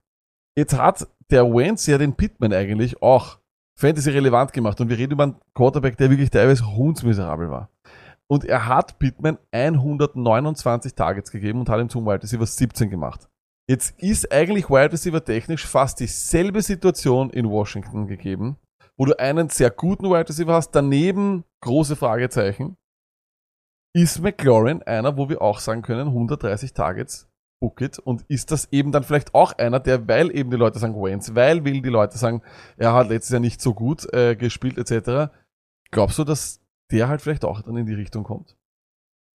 jetzt 0.57 0.79
hat 0.79 1.07
der 1.31 1.45
Wentz 1.53 1.87
ja 1.87 1.99
den 1.99 2.15
Pittman 2.15 2.53
eigentlich 2.53 3.03
auch 3.03 3.39
Fantasy 3.77 4.11
relevant 4.11 4.53
gemacht 4.53 4.81
und 4.81 4.89
wir 4.89 4.99
reden 4.99 5.13
über 5.13 5.25
einen 5.25 5.37
Quarterback, 5.55 5.97
der 5.97 6.11
wirklich 6.11 6.31
teilweise 6.31 6.65
hundsmiserabel 6.65 7.51
war. 7.51 7.71
Und 8.27 8.45
er 8.45 8.67
hat 8.67 8.99
Pittman 8.99 9.39
129 9.53 10.95
Targets 10.95 11.31
gegeben 11.31 11.61
und 11.61 11.69
hat 11.69 11.81
ihm 11.81 11.89
zum 11.89 12.07
Wide 12.07 12.23
Receiver 12.23 12.47
17 12.47 12.89
gemacht. 12.89 13.29
Jetzt 13.69 13.99
ist 13.99 14.31
eigentlich 14.31 14.69
Wide 14.71 14.93
Receiver 14.93 15.25
technisch 15.25 15.67
fast 15.67 16.01
dieselbe 16.01 16.63
Situation 16.63 17.31
in 17.31 17.49
Washington 17.49 18.07
gegeben, 18.07 18.57
wo 18.97 19.07
du 19.07 19.19
einen 19.19 19.49
sehr 19.49 19.71
guten 19.71 20.11
Wide 20.11 20.29
Receiver 20.29 20.53
hast, 20.53 20.73
daneben 20.73 21.45
große 21.63 21.97
Fragezeichen. 21.97 22.77
Ist 23.97 24.21
McLaurin 24.21 24.83
einer, 24.83 25.17
wo 25.17 25.29
wir 25.29 25.41
auch 25.41 25.61
sagen 25.61 25.83
können, 25.83 26.09
130 26.09 26.73
Targets, 26.73 27.29
book 27.65 27.81
it. 27.81 27.99
Und 27.99 28.25
ist 28.29 28.51
das 28.51 28.69
eben 28.73 28.93
dann 28.93 29.05
vielleicht 29.05 29.35
auch 29.35 29.53
einer, 29.53 29.81
der, 29.81 30.07
weil 30.07 30.35
eben 30.37 30.51
die 30.51 30.57
Leute 30.59 30.79
sagen 30.79 31.03
Wentz, 31.03 31.35
weil 31.35 31.65
will 31.65 31.81
die 31.81 31.89
Leute 31.89 32.19
sagen, 32.19 32.43
er 32.77 32.93
hat 32.93 33.09
letztes 33.09 33.33
Jahr 33.33 33.41
nicht 33.41 33.63
so 33.63 33.73
gut 33.73 34.07
äh, 34.13 34.37
gespielt 34.37 34.77
etc. 34.77 35.33
Glaubst 35.91 36.19
du, 36.19 36.25
dass 36.25 36.61
der 36.91 37.09
halt 37.09 37.23
vielleicht 37.23 37.45
auch 37.45 37.63
dann 37.63 37.77
in 37.79 37.87
die 37.87 37.95
Richtung 37.95 38.25
kommt? 38.25 38.55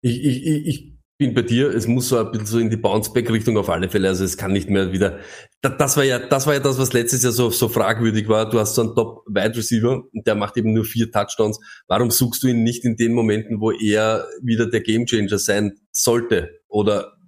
Ich, 0.01 0.23
ich, 0.23 0.45
ich, 0.45 0.99
bin 1.17 1.33
bei 1.33 1.41
dir, 1.41 1.75
es 1.75 1.85
muss 1.85 2.07
so 2.07 2.17
ein 2.17 2.31
bisschen 2.31 2.45
so 2.45 2.59
in 2.59 2.69
die 2.69 2.77
Bounce-Back-Richtung 2.77 3.57
auf 3.57 3.69
alle 3.69 3.89
Fälle, 3.89 4.07
also 4.07 4.23
es 4.23 4.37
kann 4.37 4.53
nicht 4.53 4.69
mehr 4.69 4.93
wieder, 4.93 5.19
das, 5.61 5.75
das 5.77 5.97
war 5.97 6.05
ja, 6.05 6.17
das 6.17 6.47
war 6.47 6.53
ja 6.53 6.61
das, 6.61 6.79
was 6.79 6.93
letztes 6.93 7.23
Jahr 7.23 7.33
so, 7.33 7.49
so 7.49 7.67
fragwürdig 7.67 8.29
war, 8.29 8.49
du 8.49 8.57
hast 8.57 8.75
so 8.75 8.83
einen 8.83 8.95
Top-Wide-Receiver 8.95 10.03
und 10.13 10.25
der 10.25 10.35
macht 10.35 10.55
eben 10.55 10.71
nur 10.71 10.85
vier 10.85 11.11
Touchdowns, 11.11 11.59
warum 11.89 12.09
suchst 12.09 12.41
du 12.43 12.47
ihn 12.47 12.63
nicht 12.63 12.85
in 12.85 12.95
den 12.95 13.11
Momenten, 13.11 13.59
wo 13.59 13.71
er 13.71 14.25
wieder 14.41 14.69
der 14.69 14.79
Gamechanger 14.79 15.39
sein 15.39 15.73
sollte 15.91 16.61
oder 16.69 17.18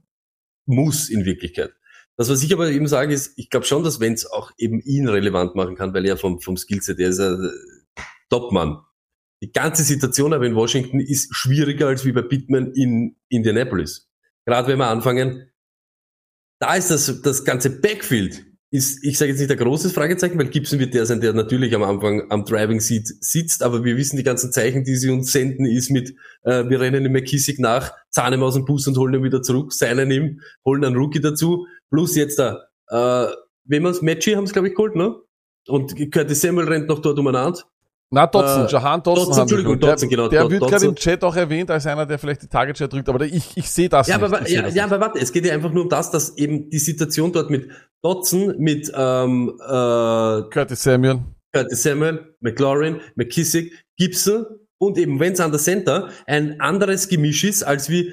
muss 0.72 1.10
in 1.10 1.26
Wirklichkeit? 1.26 1.74
Das, 2.18 2.30
was 2.30 2.44
ich 2.44 2.54
aber 2.54 2.70
eben 2.70 2.88
sage, 2.88 3.14
ist, 3.14 3.34
ich 3.38 3.50
glaube 3.50 3.66
schon, 3.66 3.84
dass 3.84 4.00
Wenz 4.00 4.26
auch 4.26 4.52
eben 4.58 4.82
ihn 4.82 5.08
relevant 5.08 5.56
machen 5.56 5.76
kann, 5.76 5.94
weil 5.94 6.06
er 6.06 6.18
vom, 6.18 6.40
vom 6.40 6.58
Skillset, 6.58 7.00
der 7.00 7.10
ist 7.10 7.20
ein 7.20 7.52
Topmann 8.30 8.82
die 9.42 9.52
ganze 9.52 9.84
Situation 9.84 10.34
aber 10.34 10.46
in 10.46 10.56
Washington 10.56 11.00
ist 11.00 11.36
schwieriger 11.36 11.88
als 11.88 12.06
wie 12.06 12.12
bei 12.12 12.22
Pittman 12.22 12.74
in 12.74 13.16
Indianapolis. 13.30 14.10
Gerade 14.46 14.68
wenn 14.68 14.78
wir 14.78 14.88
anfangen, 14.88 15.52
da 16.60 16.76
ist 16.76 16.92
das, 16.92 17.22
das 17.22 17.44
ganze 17.44 17.82
Backfield, 17.82 18.46
ist, 18.72 19.04
ich 19.04 19.18
sage 19.18 19.32
jetzt 19.32 19.42
nicht 19.42 19.52
ein 19.52 19.58
großes 19.58 19.92
Fragezeichen, 19.92 20.40
weil 20.40 20.48
Gibson 20.48 20.80
wird 20.80 20.94
der 20.94 21.06
sein, 21.06 21.20
der 21.20 21.34
natürlich 21.34 21.76
am 21.76 21.84
Anfang 21.84 22.32
am 22.32 22.46
Driving 22.46 22.80
Seat 22.80 23.06
sitzt, 23.20 23.64
aber 23.64 23.84
wir 23.84 23.98
wissen 23.98 24.16
die 24.16 24.24
ganzen 24.24 24.54
Zeichen, 24.54 24.86
die 24.86 24.96
sie 24.96 25.10
uns 25.10 25.32
senden, 25.32 25.66
ist 25.66 25.92
mit, 25.92 26.16
äh, 26.44 26.70
wir 26.70 26.80
rennen 26.80 27.04
dem 27.04 27.12
McKissick 27.12 27.60
nach, 27.60 27.92
zahnen 28.10 28.40
ihm 28.40 28.44
aus 28.44 28.54
dem 28.54 28.64
Bus 28.64 28.88
und 28.88 28.98
holen 28.98 29.14
ihn 29.16 29.24
wieder 29.24 29.42
zurück, 29.42 29.74
seinen 29.74 30.10
ihm, 30.10 30.40
holen 30.66 30.86
einen 30.86 30.96
Rookie 30.96 31.20
dazu, 31.20 31.68
plus 31.90 32.16
jetzt 32.16 32.40
da, 32.40 32.64
äh, 32.88 33.28
wenn 33.66 33.84
man's, 33.84 34.02
Matchy 34.02 34.32
haben 34.32 34.46
es 34.46 34.54
glaube 34.54 34.70
ich 34.70 34.76
geholt, 34.76 34.96
ne? 34.96 35.16
Und 35.68 35.96
Curtis 36.12 36.42
Samuel 36.42 36.68
rennt 36.68 36.88
noch 36.88 37.00
dort 37.00 37.20
umeinander. 37.20 37.60
Na, 38.14 38.28
Dotson, 38.28 38.66
Äh, 38.66 38.70
Jahan 38.72 39.02
Dotson, 39.02 39.26
Dotson, 39.26 39.42
Entschuldigung, 39.44 39.80
der, 39.80 39.90
Dotson, 39.92 40.10
genau, 40.10 40.28
der 40.28 40.42
Dot- 40.42 40.52
wird 40.52 40.68
gerade 40.68 40.86
im 40.86 40.96
Chat 40.96 41.24
auch 41.24 41.36
erwähnt 41.36 41.72
als 41.72 41.88
einer, 41.88 42.06
der 42.06 42.20
vielleicht 42.20 42.42
die 42.42 42.48
Target 42.48 42.78
Share 42.78 42.90
drückt, 42.90 43.08
aber 43.08 43.24
ich, 43.26 43.56
ich 43.56 43.70
sehe 43.72 43.88
das 43.88 44.08
Ja, 44.08 44.18
nicht. 44.18 44.26
aber, 44.26 44.50
ja, 44.50 44.62
ja, 44.62 44.66
nicht. 44.68 44.82
aber 44.84 45.00
warte, 45.00 45.20
es 45.20 45.32
geht 45.32 45.46
ja 45.46 45.54
einfach 45.54 45.72
nur 45.72 45.84
um 45.84 45.90
das, 45.90 46.12
dass 46.12 46.38
eben 46.38 46.70
die 46.70 46.80
Situation 46.80 47.32
dort 47.32 47.50
mit 47.50 47.70
Dotson, 48.04 48.56
mit 48.58 48.92
ähm, 48.94 49.54
äh, 49.66 50.42
Curtis 50.50 50.84
Samuel. 50.84 51.20
Curtis 51.54 51.84
Samuel, 51.84 52.36
McLaurin, 52.42 53.00
McKissick, 53.16 53.72
Gibson 53.98 54.46
und 54.78 54.98
eben 54.98 55.18
Vance 55.20 55.42
an 55.44 55.52
der 55.52 55.60
Center 55.62 56.10
ein 56.28 56.60
anderes 56.60 57.08
Gemisch 57.08 57.46
ist, 57.46 57.64
als 57.64 57.90
wie 57.90 58.12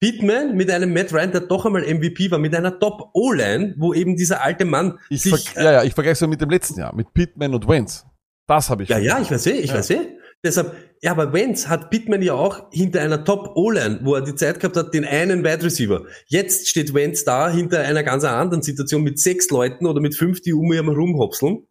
Pittman 0.00 0.56
mit 0.56 0.70
einem 0.70 0.92
Matt 0.94 1.12
Ryan, 1.12 1.32
der 1.32 1.40
doch 1.42 1.66
einmal 1.66 1.82
MVP 1.82 2.30
war, 2.30 2.38
mit 2.38 2.54
einer 2.54 2.78
Top-O-Line, 2.78 3.74
wo 3.78 3.92
eben 3.92 4.16
dieser 4.16 4.42
alte 4.42 4.64
Mann 4.64 4.98
Ich 5.10 5.22
sich... 5.22 5.50
ver 5.50 5.62
ja, 5.64 5.72
ja, 5.72 5.82
ich 5.84 5.92
vergleiche 5.94 6.16
so 6.16 6.28
mit 6.28 6.40
dem 6.40 6.48
letzten 6.50 6.78
Jahr, 6.80 6.94
mit 6.94 7.12
Pittman 7.12 7.54
und 7.54 7.68
Wentz. 7.68 8.06
Das 8.46 8.70
habe 8.70 8.82
ich. 8.82 8.88
Ja, 8.88 8.98
ja, 8.98 9.20
ich 9.20 9.30
weiß 9.30 9.46
eh, 9.46 9.52
ich 9.58 9.70
Ja. 9.70 9.76
weiß 9.76 9.90
eh. 9.90 10.00
Deshalb, 10.44 10.74
ja, 11.00 11.12
aber 11.12 11.32
Wenz 11.32 11.68
hat 11.68 11.90
Pittman 11.90 12.20
ja 12.20 12.34
auch 12.34 12.70
hinter 12.70 13.00
einer 13.00 13.24
Top-O-Line, 13.24 14.00
wo 14.02 14.14
er 14.14 14.20
die 14.20 14.34
Zeit 14.34 14.60
gehabt 14.60 14.76
hat, 14.76 14.92
den 14.92 15.06
einen 15.06 15.42
Wide 15.42 15.62
Receiver. 15.62 16.04
Jetzt 16.26 16.68
steht 16.68 16.92
Wenz 16.92 17.24
da 17.24 17.48
hinter 17.50 17.80
einer 17.80 18.02
ganz 18.02 18.24
anderen 18.24 18.60
Situation 18.62 19.02
mit 19.02 19.18
sechs 19.18 19.48
Leuten 19.48 19.86
oder 19.86 20.02
mit 20.02 20.14
fünf, 20.14 20.42
die 20.42 20.52
um 20.52 20.70
ihn 20.70 20.86
rumhopseln. 20.86 21.66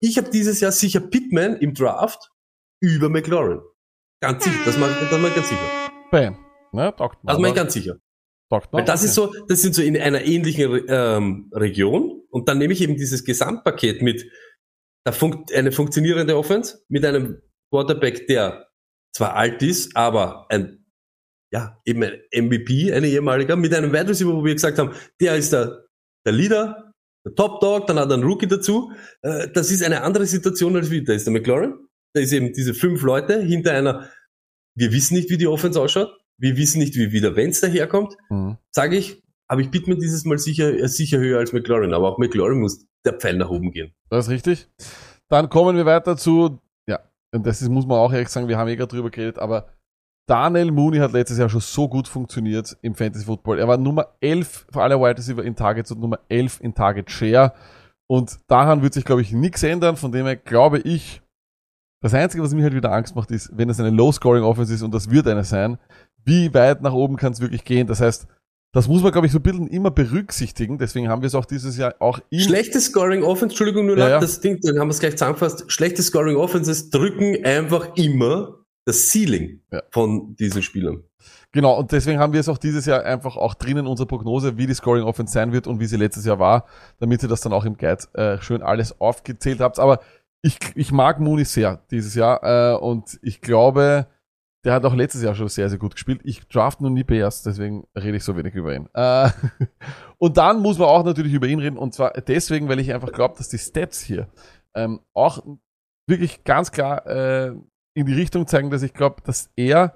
Ich 0.00 0.18
habe 0.18 0.28
dieses 0.30 0.58
Jahr 0.60 0.72
sicher 0.72 0.98
Pittman 1.00 1.56
im 1.58 1.72
Draft 1.74 2.30
über 2.80 3.08
McLaurin. 3.08 3.60
Ganz 4.20 4.42
sicher, 4.42 4.56
das 4.64 4.76
mache 4.76 4.90
ich, 5.00 5.08
das 5.08 5.20
mach 5.20 5.28
ich 5.28 5.34
ganz 5.36 5.48
sicher. 5.48 5.60
Bam. 6.10 6.36
Ne, 6.72 6.92
taugt 6.96 7.18
Das 7.22 7.34
man. 7.34 7.42
mache 7.42 7.50
ich 7.50 7.56
ganz 7.56 7.72
sicher. 7.74 7.96
Taugt 8.50 8.72
man. 8.72 8.80
Weil 8.80 8.86
das 8.86 9.00
Okay. 9.02 9.08
ist 9.08 9.14
so, 9.14 9.32
das 9.48 9.62
sind 9.62 9.74
so 9.76 9.82
in 9.82 9.96
einer 9.96 10.24
ähnlichen 10.24 10.82
ähm, 10.88 11.48
Region 11.54 12.22
und 12.30 12.48
dann 12.48 12.58
nehme 12.58 12.72
ich 12.72 12.80
eben 12.82 12.96
dieses 12.96 13.24
Gesamtpaket 13.24 14.02
mit 14.02 14.24
eine 15.54 15.72
funktionierende 15.72 16.36
Offense 16.36 16.80
mit 16.88 17.04
einem 17.04 17.40
Quarterback, 17.70 18.26
der 18.26 18.68
zwar 19.14 19.34
alt 19.34 19.62
ist, 19.62 19.96
aber 19.96 20.46
ein 20.50 20.86
ja 21.52 21.80
eben 21.84 22.02
ein 22.02 22.20
MVP, 22.32 22.92
ein 22.92 23.04
ehemaliger, 23.04 23.56
mit 23.56 23.72
einem 23.72 23.92
Wide 23.92 24.08
Receiver, 24.08 24.34
wo 24.34 24.44
wir 24.44 24.54
gesagt 24.54 24.78
haben, 24.78 24.90
der 25.20 25.36
ist 25.36 25.52
der, 25.52 25.84
der 26.24 26.32
Leader, 26.32 26.92
der 27.24 27.34
Top 27.34 27.60
Dog, 27.60 27.86
dann 27.86 27.98
hat 27.98 28.10
er 28.10 28.14
einen 28.14 28.24
Rookie 28.24 28.48
dazu. 28.48 28.92
Äh, 29.22 29.48
das 29.52 29.70
ist 29.70 29.82
eine 29.82 30.02
andere 30.02 30.26
Situation 30.26 30.76
als 30.76 30.90
wie, 30.90 31.02
da 31.04 31.12
ist 31.12 31.24
der 31.24 31.32
McLaurin, 31.32 31.74
da 32.14 32.20
ist 32.20 32.32
eben 32.32 32.52
diese 32.52 32.74
fünf 32.74 33.02
Leute 33.02 33.40
hinter 33.40 33.72
einer, 33.72 34.10
wir 34.74 34.92
wissen 34.92 35.14
nicht, 35.14 35.30
wie 35.30 35.38
die 35.38 35.46
Offense 35.46 35.80
ausschaut, 35.80 36.12
wir 36.38 36.56
wissen 36.56 36.78
nicht, 36.78 36.96
wie, 36.96 37.12
wie 37.12 37.20
der 37.20 37.36
Wenz 37.36 37.60
daherkommt, 37.60 38.16
Mhm. 38.28 38.58
sage 38.72 38.96
ich, 38.96 39.22
habe 39.48 39.62
ich 39.62 39.70
Pittman 39.70 40.00
dieses 40.00 40.24
Mal 40.24 40.38
sicher, 40.38 40.86
sicher 40.88 41.18
höher 41.18 41.38
als 41.38 41.52
McLaurin, 41.52 41.94
aber 41.94 42.08
auch 42.10 42.18
McLaurin 42.18 42.58
muss 42.58 42.84
der 43.06 43.14
Pfeil 43.14 43.36
nach 43.36 43.48
oben 43.48 43.70
gehen. 43.70 43.92
Das 44.10 44.26
ist 44.26 44.30
richtig. 44.30 44.68
Dann 45.28 45.48
kommen 45.48 45.76
wir 45.76 45.86
weiter 45.86 46.16
zu, 46.16 46.60
ja, 46.88 47.00
das 47.32 47.62
ist, 47.62 47.68
muss 47.68 47.86
man 47.86 47.98
auch 47.98 48.12
ehrlich 48.12 48.28
sagen, 48.28 48.48
wir 48.48 48.58
haben 48.58 48.68
eh 48.68 48.76
gerade 48.76 48.94
drüber 48.94 49.10
geredet, 49.10 49.38
aber 49.38 49.68
Daniel 50.28 50.72
Mooney 50.72 50.98
hat 50.98 51.12
letztes 51.12 51.38
Jahr 51.38 51.48
schon 51.48 51.60
so 51.60 51.88
gut 51.88 52.08
funktioniert 52.08 52.76
im 52.82 52.94
Fantasy 52.94 53.24
Football. 53.24 53.60
Er 53.60 53.68
war 53.68 53.76
Nummer 53.76 54.08
11 54.20 54.66
für 54.72 54.82
alle 54.82 54.98
Wide 54.98 55.18
Receiver 55.18 55.44
in 55.44 55.54
Targets 55.54 55.92
und 55.92 56.00
Nummer 56.00 56.18
11 56.28 56.60
in 56.60 56.74
Target 56.74 57.10
Share. 57.10 57.52
Und 58.08 58.38
daran 58.48 58.82
wird 58.82 58.94
sich, 58.94 59.04
glaube 59.04 59.22
ich, 59.22 59.32
nichts 59.32 59.62
ändern. 59.62 59.96
Von 59.96 60.10
dem 60.10 60.26
her 60.26 60.36
glaube 60.36 60.80
ich, 60.80 61.22
das 62.02 62.12
Einzige, 62.12 62.42
was 62.42 62.54
mir 62.54 62.64
halt 62.64 62.74
wieder 62.74 62.92
Angst 62.92 63.14
macht, 63.14 63.30
ist, 63.30 63.56
wenn 63.56 63.70
es 63.70 63.78
eine 63.78 63.90
Low-Scoring-Offense 63.90 64.74
ist 64.74 64.82
und 64.82 64.92
das 64.92 65.10
wird 65.10 65.28
eine 65.28 65.44
sein, 65.44 65.78
wie 66.24 66.52
weit 66.52 66.82
nach 66.82 66.92
oben 66.92 67.16
kann 67.16 67.32
es 67.32 67.40
wirklich 67.40 67.64
gehen? 67.64 67.86
Das 67.86 68.00
heißt, 68.00 68.26
das 68.76 68.88
muss 68.88 69.02
man, 69.02 69.10
glaube 69.10 69.26
ich, 69.26 69.32
so 69.32 69.38
ein 69.38 69.42
bisschen 69.42 69.68
immer 69.68 69.90
berücksichtigen. 69.90 70.76
Deswegen 70.76 71.08
haben 71.08 71.22
wir 71.22 71.28
es 71.28 71.34
auch 71.34 71.46
dieses 71.46 71.78
Jahr 71.78 71.94
auch 71.98 72.20
im 72.28 72.40
Schlechte 72.40 72.78
Scoring 72.78 73.22
Offense, 73.22 73.54
Entschuldigung, 73.54 73.86
nur 73.86 73.96
Ja, 73.96 74.08
ja. 74.10 74.20
das 74.20 74.40
Ding, 74.40 74.60
dann 74.60 74.78
haben 74.78 74.88
wir 74.88 74.92
es 74.92 75.00
gleich 75.00 75.12
zusammengefasst. 75.12 75.64
Schlechte 75.72 76.02
Scoring 76.02 76.36
Offenses 76.36 76.90
drücken 76.90 77.42
einfach 77.42 77.96
immer 77.96 78.58
das 78.84 79.10
Ceiling 79.10 79.62
Ja. 79.72 79.82
von 79.90 80.36
diesen 80.36 80.62
Spielern. 80.62 81.04
Genau, 81.52 81.78
und 81.78 81.90
deswegen 81.90 82.18
haben 82.18 82.34
wir 82.34 82.40
es 82.40 82.50
auch 82.50 82.58
dieses 82.58 82.84
Jahr 82.84 83.02
einfach 83.02 83.38
auch 83.38 83.54
drinnen, 83.54 83.86
unsere 83.86 84.06
Prognose, 84.06 84.58
wie 84.58 84.66
die 84.66 84.74
Scoring 84.74 85.04
Offense 85.04 85.32
sein 85.32 85.52
wird 85.52 85.66
und 85.66 85.80
wie 85.80 85.86
sie 85.86 85.96
letztes 85.96 86.26
Jahr 86.26 86.38
war, 86.38 86.66
damit 86.98 87.22
ihr 87.22 87.30
das 87.30 87.40
dann 87.40 87.54
auch 87.54 87.64
im 87.64 87.78
Guide 87.78 88.04
äh, 88.12 88.42
schön 88.42 88.60
alles 88.62 89.00
aufgezählt 89.00 89.60
habt. 89.60 89.78
Aber 89.78 90.00
ich, 90.42 90.58
ich 90.74 90.92
mag 90.92 91.18
Mooney 91.18 91.46
sehr 91.46 91.80
dieses 91.90 92.14
Jahr 92.14 92.74
äh, 92.74 92.76
und 92.76 93.18
ich 93.22 93.40
glaube, 93.40 94.06
der 94.66 94.74
hat 94.74 94.84
auch 94.84 94.94
letztes 94.94 95.22
Jahr 95.22 95.36
schon 95.36 95.48
sehr, 95.48 95.68
sehr 95.68 95.78
gut 95.78 95.94
gespielt. 95.94 96.20
Ich 96.24 96.48
draft 96.48 96.80
nur 96.80 96.90
nie 96.90 97.04
Bears, 97.04 97.44
deswegen 97.44 97.86
rede 97.96 98.16
ich 98.16 98.24
so 98.24 98.36
wenig 98.36 98.52
über 98.56 98.74
ihn. 98.74 98.88
Äh, 98.94 99.30
und 100.18 100.36
dann 100.36 100.60
muss 100.60 100.76
man 100.76 100.88
auch 100.88 101.04
natürlich 101.04 101.32
über 101.32 101.46
ihn 101.46 101.60
reden 101.60 101.78
und 101.78 101.94
zwar 101.94 102.10
deswegen, 102.14 102.68
weil 102.68 102.80
ich 102.80 102.92
einfach 102.92 103.12
glaube, 103.12 103.36
dass 103.38 103.48
die 103.48 103.58
Stats 103.58 104.00
hier 104.00 104.26
ähm, 104.74 105.00
auch 105.14 105.38
wirklich 106.08 106.42
ganz 106.42 106.72
klar 106.72 107.06
äh, 107.06 107.54
in 107.94 108.06
die 108.06 108.14
Richtung 108.14 108.48
zeigen, 108.48 108.70
dass 108.70 108.82
ich 108.82 108.92
glaube, 108.92 109.22
dass 109.24 109.50
er 109.54 109.94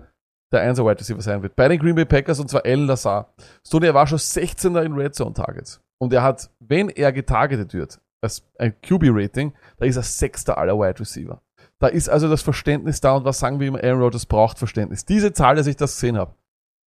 der 0.53 0.73
1er 0.73 0.85
Wide 0.85 1.01
Receiver 1.01 1.21
sein 1.21 1.43
wird. 1.43 1.57
Bei 1.57 1.67
den 1.67 1.81
Green 1.81 1.97
Bay 1.97 2.05
Packers 2.05 2.39
und 2.39 2.49
zwar 2.49 2.65
Alan 2.65 2.87
Lazar. 2.87 3.35
Stoney, 3.67 3.93
war 3.93 4.07
schon 4.07 4.19
16er 4.19 4.83
in 4.83 4.93
Red 4.93 5.17
Zone 5.17 5.35
Targets. 5.35 5.81
Und 5.99 6.13
er 6.13 6.23
hat, 6.23 6.49
wenn 6.61 6.91
er 6.91 7.13
getargetet 7.13 7.75
wird, 7.75 8.01
als 8.23 8.49
ein 8.59 8.75
QB-Rating, 8.81 9.53
da 9.79 9.85
ist 9.87 9.97
er 9.97 10.03
sechster 10.03 10.59
aller 10.59 10.79
Wide 10.79 11.01
Receiver. 11.01 11.43
Da 11.81 11.89
ist 11.89 12.09
also 12.09 12.29
das 12.29 12.43
Verständnis 12.43 13.01
da 13.01 13.17
und 13.17 13.25
was 13.25 13.39
sagen 13.39 13.59
wir 13.59 13.69
immer, 13.69 13.83
Aaron 13.83 14.03
Rodgers 14.03 14.27
braucht 14.27 14.59
Verständnis. 14.59 15.07
Diese 15.07 15.33
Zahl, 15.33 15.57
dass 15.57 15.67
ich 15.67 15.77
das 15.77 15.95
gesehen 15.95 16.19
habe, 16.19 16.35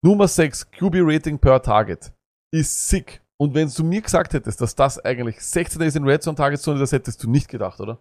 Nummer 0.02 0.28
6 0.28 0.70
QB-Rating 0.70 1.38
per 1.38 1.60
Target, 1.62 2.12
ist 2.52 2.88
sick. 2.88 3.20
Und 3.36 3.54
wenn 3.54 3.68
du 3.68 3.82
mir 3.82 4.00
gesagt 4.00 4.32
hättest, 4.32 4.60
dass 4.60 4.76
das 4.76 5.04
eigentlich 5.04 5.40
16 5.40 5.82
ist 5.82 5.96
in 5.96 6.04
Red 6.04 6.22
Zone 6.22 6.36
Targets, 6.36 6.62
Stoney, 6.62 6.78
das 6.78 6.92
hättest 6.92 7.22
du 7.24 7.30
nicht 7.30 7.48
gedacht, 7.48 7.80
oder? 7.80 8.00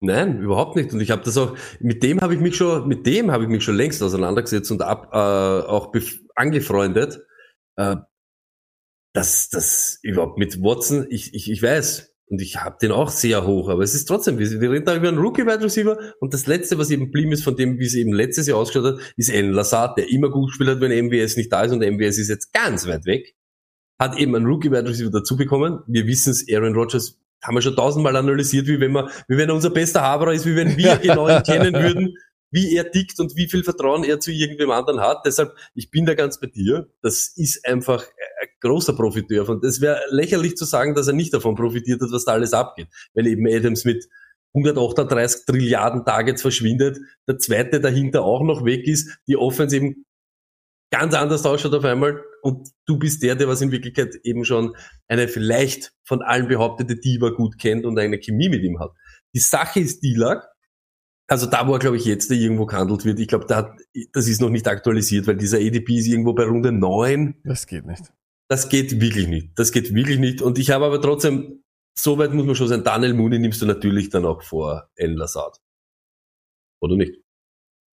Nein, 0.00 0.38
überhaupt 0.38 0.76
nicht. 0.76 0.92
Und 0.92 1.00
ich 1.00 1.10
habe 1.10 1.22
das 1.22 1.38
auch, 1.38 1.56
mit 1.80 2.02
dem 2.02 2.20
habe 2.20 2.34
ich 2.34 2.40
mich 2.40 2.56
schon, 2.56 2.86
mit 2.86 3.06
dem 3.06 3.32
habe 3.32 3.44
ich 3.44 3.48
mich 3.48 3.64
schon 3.64 3.76
längst 3.76 4.02
auseinandergesetzt 4.02 4.70
und 4.70 4.82
ab, 4.82 5.08
äh, 5.12 5.16
auch 5.16 5.94
angefreundet. 6.34 7.24
Äh, 7.76 7.96
das, 9.14 9.48
das 9.48 9.98
überhaupt 10.02 10.36
mit 10.36 10.60
Watson, 10.62 11.06
ich, 11.08 11.32
ich, 11.32 11.50
ich 11.50 11.62
weiß, 11.62 12.14
und 12.28 12.40
ich 12.40 12.56
habe 12.56 12.76
den 12.80 12.90
auch 12.90 13.10
sehr 13.10 13.46
hoch, 13.46 13.68
aber 13.68 13.82
es 13.82 13.94
ist 13.94 14.06
trotzdem, 14.06 14.38
wir, 14.38 14.60
wir 14.60 14.70
reden 14.70 14.84
da 14.84 14.96
über 14.96 15.08
einen 15.08 15.18
Rookie-Wide 15.18 15.62
Receiver 15.62 15.96
und 16.20 16.34
das 16.34 16.46
Letzte, 16.46 16.76
was 16.76 16.90
eben 16.90 17.12
blieb 17.12 17.32
ist 17.32 17.44
von 17.44 17.56
dem, 17.56 17.78
wie 17.78 17.86
es 17.86 17.94
eben 17.94 18.12
letztes 18.12 18.48
Jahr 18.48 18.58
ausgeschaut 18.58 18.94
hat, 18.94 19.14
ist 19.16 19.30
Alan 19.32 19.52
Lazard, 19.52 19.96
der 19.96 20.10
immer 20.10 20.30
gut 20.30 20.48
gespielt 20.48 20.70
hat, 20.70 20.80
wenn 20.80 21.06
MWS 21.06 21.36
nicht 21.36 21.52
da 21.52 21.62
ist 21.62 21.72
und 21.72 21.80
MWS 21.80 22.18
ist 22.18 22.28
jetzt 22.28 22.52
ganz 22.52 22.86
weit 22.86 23.06
weg. 23.06 23.34
Hat 23.98 24.18
eben 24.18 24.34
einen 24.34 24.46
Rookie-Wide 24.46 24.88
Receiver 24.88 25.10
dazu 25.10 25.36
bekommen. 25.36 25.80
Wir 25.86 26.06
wissen 26.06 26.32
es, 26.32 26.44
Aaron 26.52 26.74
Rodgers 26.74 27.18
haben 27.42 27.54
wir 27.54 27.62
schon 27.62 27.76
tausendmal 27.76 28.16
analysiert, 28.16 28.66
wie 28.66 28.80
wenn 28.80 28.92
man, 28.92 29.08
wie 29.28 29.36
wenn 29.36 29.48
er 29.48 29.54
unser 29.54 29.70
bester 29.70 30.02
Haberer 30.02 30.32
ist, 30.32 30.46
wie 30.46 30.56
wenn 30.56 30.76
wir 30.76 30.96
genau 31.02 31.28
ihn 31.28 31.42
kennen 31.44 31.74
würden, 31.74 32.14
wie 32.56 32.74
er 32.74 32.90
tickt 32.90 33.20
und 33.20 33.36
wie 33.36 33.50
viel 33.50 33.62
Vertrauen 33.62 34.02
er 34.02 34.18
zu 34.18 34.32
irgendwem 34.32 34.70
anderen 34.70 35.00
hat. 35.00 35.26
Deshalb, 35.26 35.54
ich 35.74 35.90
bin 35.90 36.06
da 36.06 36.14
ganz 36.14 36.40
bei 36.40 36.46
dir. 36.46 36.88
Das 37.02 37.34
ist 37.36 37.66
einfach 37.66 38.02
ein 38.02 38.48
großer 38.60 38.94
Profiteur. 38.94 39.44
von. 39.44 39.62
es 39.62 39.82
wäre 39.82 40.00
lächerlich 40.08 40.56
zu 40.56 40.64
sagen, 40.64 40.94
dass 40.94 41.06
er 41.06 41.12
nicht 41.12 41.34
davon 41.34 41.54
profitiert 41.54 42.00
hat, 42.00 42.08
was 42.10 42.24
da 42.24 42.32
alles 42.32 42.54
abgeht. 42.54 42.88
Weil 43.12 43.26
eben 43.26 43.46
Adams 43.46 43.84
mit 43.84 44.08
138 44.54 45.44
Trilliarden 45.44 46.06
Targets 46.06 46.40
verschwindet, 46.40 46.98
der 47.28 47.38
zweite 47.38 47.78
dahinter 47.78 48.24
auch 48.24 48.42
noch 48.42 48.64
weg 48.64 48.88
ist, 48.88 49.18
die 49.28 49.36
Offense 49.36 49.76
eben 49.76 50.06
ganz 50.90 51.12
anders 51.12 51.44
ausschaut 51.44 51.74
auf 51.74 51.84
einmal 51.84 52.22
und 52.40 52.70
du 52.86 52.98
bist 52.98 53.22
der, 53.22 53.34
der 53.34 53.48
was 53.48 53.60
in 53.60 53.70
Wirklichkeit 53.70 54.14
eben 54.22 54.46
schon 54.46 54.74
eine 55.08 55.28
vielleicht 55.28 55.92
von 56.04 56.22
allen 56.22 56.48
behauptete 56.48 56.96
Diva 56.96 57.30
gut 57.30 57.58
kennt 57.58 57.84
und 57.84 57.98
eine 57.98 58.18
Chemie 58.18 58.48
mit 58.48 58.62
ihm 58.62 58.80
hat. 58.80 58.92
Die 59.34 59.40
Sache 59.40 59.80
ist 59.80 60.00
die 60.02 60.14
lag, 60.14 60.46
also 61.28 61.46
da, 61.46 61.66
wo 61.66 61.72
er, 61.72 61.78
glaube 61.78 61.96
ich, 61.96 62.04
jetzt 62.04 62.30
irgendwo 62.30 62.66
gehandelt 62.66 63.04
wird, 63.04 63.18
ich 63.18 63.28
glaube, 63.28 63.46
da 63.46 63.74
das 64.12 64.28
ist 64.28 64.40
noch 64.40 64.50
nicht 64.50 64.68
aktualisiert, 64.68 65.26
weil 65.26 65.36
dieser 65.36 65.58
ADP 65.58 65.96
ist 65.98 66.06
irgendwo 66.06 66.32
bei 66.34 66.44
Runde 66.44 66.72
neun. 66.72 67.34
Das 67.44 67.66
geht 67.66 67.84
nicht. 67.86 68.12
Das 68.48 68.68
geht 68.68 69.00
wirklich 69.00 69.26
nicht. 69.26 69.58
Das 69.58 69.72
geht 69.72 69.92
wirklich 69.92 70.18
nicht. 70.20 70.40
Und 70.40 70.58
ich 70.58 70.70
habe 70.70 70.84
aber 70.84 71.00
trotzdem, 71.00 71.64
so 71.98 72.18
weit 72.18 72.32
muss 72.32 72.46
man 72.46 72.54
schon 72.54 72.68
sein, 72.68 72.84
Daniel 72.84 73.14
Mooney 73.14 73.38
nimmst 73.38 73.60
du 73.60 73.66
natürlich 73.66 74.10
dann 74.10 74.24
auch 74.24 74.42
vor 74.42 74.88
El 74.94 75.14
Lazard. 75.14 75.56
Oder 76.80 76.96
nicht? 76.96 77.14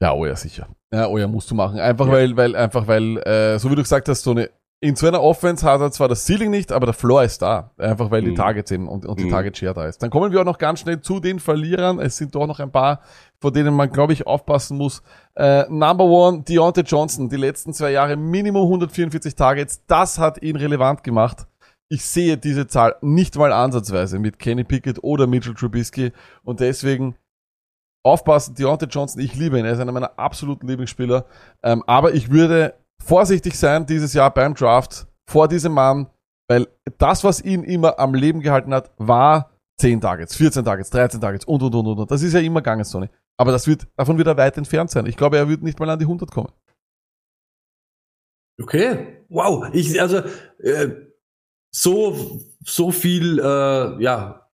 Ja, 0.01 0.13
oh 0.13 0.25
ja, 0.25 0.35
sicher. 0.35 0.67
Ja, 0.91 1.07
oh 1.07 1.17
ja, 1.17 1.27
musst 1.27 1.51
du 1.51 1.55
machen. 1.55 1.79
Einfach 1.79 2.07
Ja. 2.07 2.11
weil, 2.13 2.35
weil, 2.35 2.55
einfach 2.55 2.87
weil, 2.87 3.17
äh, 3.19 3.59
so 3.59 3.69
wie 3.71 3.75
du 3.75 3.83
gesagt 3.83 4.09
hast, 4.09 4.23
so 4.23 4.31
eine, 4.31 4.49
in 4.83 4.95
so 4.95 5.07
einer 5.07 5.21
Offense 5.21 5.63
hat 5.65 5.79
er 5.79 5.91
zwar 5.91 6.07
das 6.07 6.25
Ceiling 6.25 6.49
nicht, 6.49 6.71
aber 6.71 6.87
der 6.87 6.95
Floor 6.95 7.23
ist 7.23 7.43
da. 7.43 7.69
Einfach 7.77 8.09
weil 8.09 8.23
die 8.23 8.31
Mhm. 8.31 8.35
Targets 8.35 8.71
eben 8.71 8.87
und, 8.87 9.05
und 9.05 9.19
die 9.19 9.25
Mhm. 9.25 9.29
Target 9.29 9.55
Share 9.57 9.75
da 9.75 9.85
ist. 9.85 10.01
Dann 10.01 10.09
kommen 10.09 10.31
wir 10.31 10.41
auch 10.41 10.45
noch 10.45 10.57
ganz 10.57 10.79
schnell 10.79 10.99
zu 11.01 11.19
den 11.19 11.39
Verlierern. 11.39 11.99
Es 11.99 12.17
sind 12.17 12.33
doch 12.33 12.47
noch 12.47 12.59
ein 12.59 12.71
paar, 12.71 13.01
vor 13.39 13.51
denen 13.51 13.75
man, 13.75 13.91
glaube 13.91 14.13
ich, 14.13 14.25
aufpassen 14.25 14.77
muss. 14.77 15.03
Äh, 15.35 15.65
Number 15.69 16.05
one, 16.05 16.41
Deontay 16.41 16.81
Johnson. 16.81 17.29
Die 17.29 17.35
letzten 17.37 17.73
zwei 17.73 17.91
Jahre 17.91 18.15
Minimum 18.17 18.63
144 18.63 19.35
Targets. 19.35 19.85
Das 19.85 20.17
hat 20.17 20.41
ihn 20.41 20.55
relevant 20.55 21.03
gemacht. 21.03 21.45
Ich 21.87 22.03
sehe 22.03 22.37
diese 22.37 22.65
Zahl 22.65 22.95
nicht 23.01 23.35
mal 23.37 23.53
ansatzweise 23.53 24.17
mit 24.17 24.39
Kenny 24.39 24.63
Pickett 24.63 25.03
oder 25.03 25.27
Mitchell 25.27 25.53
Trubisky 25.53 26.11
und 26.43 26.59
deswegen 26.59 27.15
aufpassen, 28.03 28.55
Deontay 28.55 28.87
Johnson, 28.87 29.21
ich 29.21 29.35
liebe 29.35 29.59
ihn, 29.59 29.65
er 29.65 29.73
ist 29.73 29.79
einer 29.79 29.91
meiner 29.91 30.17
absoluten 30.17 30.67
Lieblingsspieler, 30.67 31.25
ähm, 31.61 31.83
aber 31.85 32.13
ich 32.15 32.31
würde 32.31 32.73
vorsichtig 33.03 33.57
sein 33.57 33.85
dieses 33.85 34.13
Jahr 34.13 34.33
beim 34.33 34.53
Draft 34.53 35.07
vor 35.27 35.47
diesem 35.47 35.73
Mann, 35.73 36.07
weil 36.47 36.67
das, 36.97 37.23
was 37.23 37.41
ihn 37.41 37.63
immer 37.63 37.99
am 37.99 38.13
Leben 38.13 38.41
gehalten 38.41 38.73
hat, 38.73 38.91
war 38.97 39.51
10 39.79 40.01
Targets, 40.01 40.35
14 40.35 40.63
Targets, 40.63 40.89
13 40.89 41.21
Targets 41.21 41.45
und, 41.45 41.63
und, 41.63 41.73
und, 41.73 41.87
und. 41.87 42.11
Das 42.11 42.21
ist 42.21 42.33
ja 42.33 42.39
immer 42.39 42.61
gegangen, 42.61 42.83
Sony. 42.83 43.09
Aber 43.37 43.51
das 43.51 43.67
wird, 43.67 43.87
davon 43.95 44.17
wird 44.17 44.27
er 44.27 44.37
weit 44.37 44.57
entfernt 44.57 44.91
sein. 44.91 45.05
Ich 45.05 45.17
glaube, 45.17 45.37
er 45.37 45.49
wird 45.49 45.63
nicht 45.63 45.79
mal 45.79 45.89
an 45.89 45.97
die 45.97 46.05
100 46.05 46.29
kommen. 46.29 46.51
Okay. 48.61 49.25
Wow. 49.29 49.69
Ich, 49.73 49.99
also, 49.99 50.21
äh, 50.59 50.89
so, 51.73 52.39
so 52.63 52.91
viel, 52.91 53.39
äh, 53.39 54.03
ja, 54.03 54.49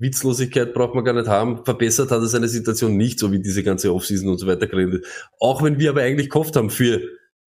Witzlosigkeit 0.00 0.74
braucht 0.74 0.94
man 0.94 1.04
gar 1.04 1.12
nicht 1.12 1.28
haben. 1.28 1.64
Verbessert 1.64 2.10
hat 2.10 2.20
er 2.20 2.26
seine 2.26 2.48
Situation 2.48 2.96
nicht, 2.96 3.18
so 3.18 3.30
wie 3.32 3.40
diese 3.40 3.62
ganze 3.62 3.92
Offseason 3.92 4.28
und 4.28 4.38
so 4.38 4.46
weiter 4.46 4.66
geredet. 4.66 5.04
Auch 5.40 5.62
wenn 5.62 5.78
wir 5.78 5.90
aber 5.90 6.02
eigentlich 6.02 6.30
gehofft 6.30 6.56
haben 6.56 6.70
für 6.70 7.00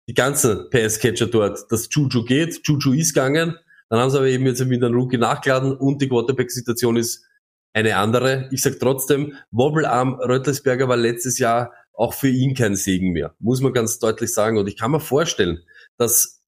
die 0.08 0.14
ganzen 0.14 0.70
PS-Catcher 0.70 1.28
dort, 1.28 1.72
dass 1.72 1.88
Juju 1.92 2.24
geht. 2.24 2.62
Juju 2.66 2.94
ist 2.94 3.14
gegangen. 3.14 3.58
Dann 3.90 4.00
haben 4.00 4.10
sie 4.10 4.18
aber 4.18 4.28
eben 4.28 4.46
jetzt 4.46 4.68
wieder 4.70 4.88
einen 4.88 4.96
Rookie 4.96 5.18
nachgeladen 5.18 5.76
und 5.76 6.02
die 6.02 6.08
Quarterback-Situation 6.08 6.96
ist 6.98 7.26
eine 7.74 7.98
andere. 7.98 8.50
Ich 8.52 8.62
sag 8.62 8.80
trotzdem, 8.80 9.36
Wobbelarm 9.52 10.16
Röttelsberger 10.16 10.88
war 10.88 10.98
letztes 10.98 11.40
Jahr 11.40 11.74
auch 11.94 12.14
für 12.14 12.30
ihn 12.30 12.56
kein 12.56 12.76
Segen 12.76 13.12
mehr. 13.12 13.36
Muss 13.40 13.62
man 13.62 13.74
ganz 13.74 14.00
deutlich 14.00 14.34
sagen. 14.34 14.58
Und 14.58 14.68
ich 14.68 14.78
kann 14.78 14.92
mir 14.92 15.00
vorstellen, 15.00 15.64
dass 15.98 16.42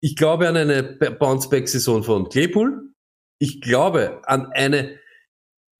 ich 0.00 0.16
glaube 0.16 0.48
an 0.48 0.56
eine 0.56 0.82
Bounce-Back-Saison 0.82 2.02
von 2.02 2.28
Claypool. 2.28 2.92
Ich 3.38 3.60
glaube 3.60 4.22
an 4.24 4.46
eine 4.52 4.98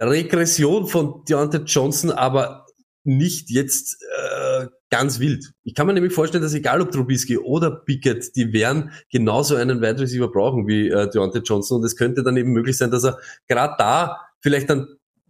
Regression 0.01 0.87
von 0.87 1.25
Deontay 1.25 1.63
Johnson, 1.67 2.11
aber 2.11 2.60
nicht 3.05 3.51
jetzt 3.51 3.97
äh, 4.03 4.67
ganz 4.91 5.21
wild. 5.21 5.53
Ich 5.63 5.75
kann 5.75 5.87
mir 5.87 5.95
nämlich 5.95 6.13
vorstellen, 6.13 6.43
dass 6.43 6.53
egal 6.55 6.81
ob 6.81 6.91
Trubisky 6.91 7.39
oder 7.39 7.71
Pickett, 7.71 8.37
die 8.37 8.53
werden 8.53 8.91
genauso 9.11 9.55
einen 9.57 9.81
Wide 9.81 10.01
Receiver 10.01 10.31
brauchen 10.31 10.67
wie 10.69 10.89
äh, 10.89 11.09
Deontay 11.09 11.41
Johnson 11.41 11.79
und 11.79 11.85
es 11.87 11.97
könnte 11.97 12.23
dann 12.23 12.37
eben 12.37 12.51
möglich 12.53 12.77
sein, 12.77 12.91
dass 12.91 13.05
er 13.05 13.19
gerade 13.49 13.75
da 13.79 14.19
vielleicht 14.41 14.69
dann 14.69 14.87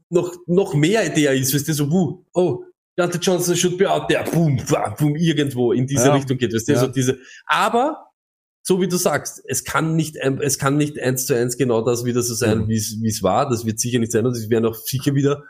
noch 0.08 0.34
noch 0.46 0.74
mehr 0.74 1.08
der 1.10 1.34
ist, 1.34 1.54
weißt 1.54 1.68
du, 1.68 1.72
so, 1.74 1.90
wuh, 1.92 2.24
oh, 2.32 2.64
Deontay 2.98 3.18
Johnson 3.18 3.54
should 3.56 3.78
be 3.78 3.88
out 3.88 4.08
there, 4.08 4.24
boom, 4.30 4.56
boom, 4.56 4.94
boom 4.98 5.16
irgendwo 5.16 5.72
in 5.72 5.86
diese 5.86 6.06
Ja. 6.08 6.14
Richtung 6.14 6.38
geht, 6.38 6.52
weißt 6.52 6.68
du, 6.68 6.72
Ja. 6.72 6.80
so 6.80 6.86
diese, 6.88 7.18
aber 7.46 8.06
so 8.62 8.80
wie 8.80 8.88
du 8.88 8.96
sagst, 8.96 9.40
es 9.46 9.64
kann 9.64 9.94
nicht, 9.96 10.16
es 10.16 10.58
kann 10.58 10.76
nicht 10.76 10.98
eins 11.00 11.26
zu 11.26 11.34
eins 11.34 11.56
genau 11.56 11.82
das 11.82 12.04
wieder 12.04 12.22
so 12.22 12.34
sein, 12.34 12.58
Mhm. 12.62 12.68
wie 12.68 12.76
es 12.76 12.96
wie 13.00 13.08
es 13.08 13.22
war. 13.22 13.48
Das 13.48 13.64
wird 13.64 13.78
sicher 13.78 14.00
nicht 14.00 14.12
sein 14.12 14.26
und 14.26 14.32
es 14.36 14.50
werden 14.50 14.66
auch 14.66 14.74
sicher 14.74 15.14
wieder 15.14 15.44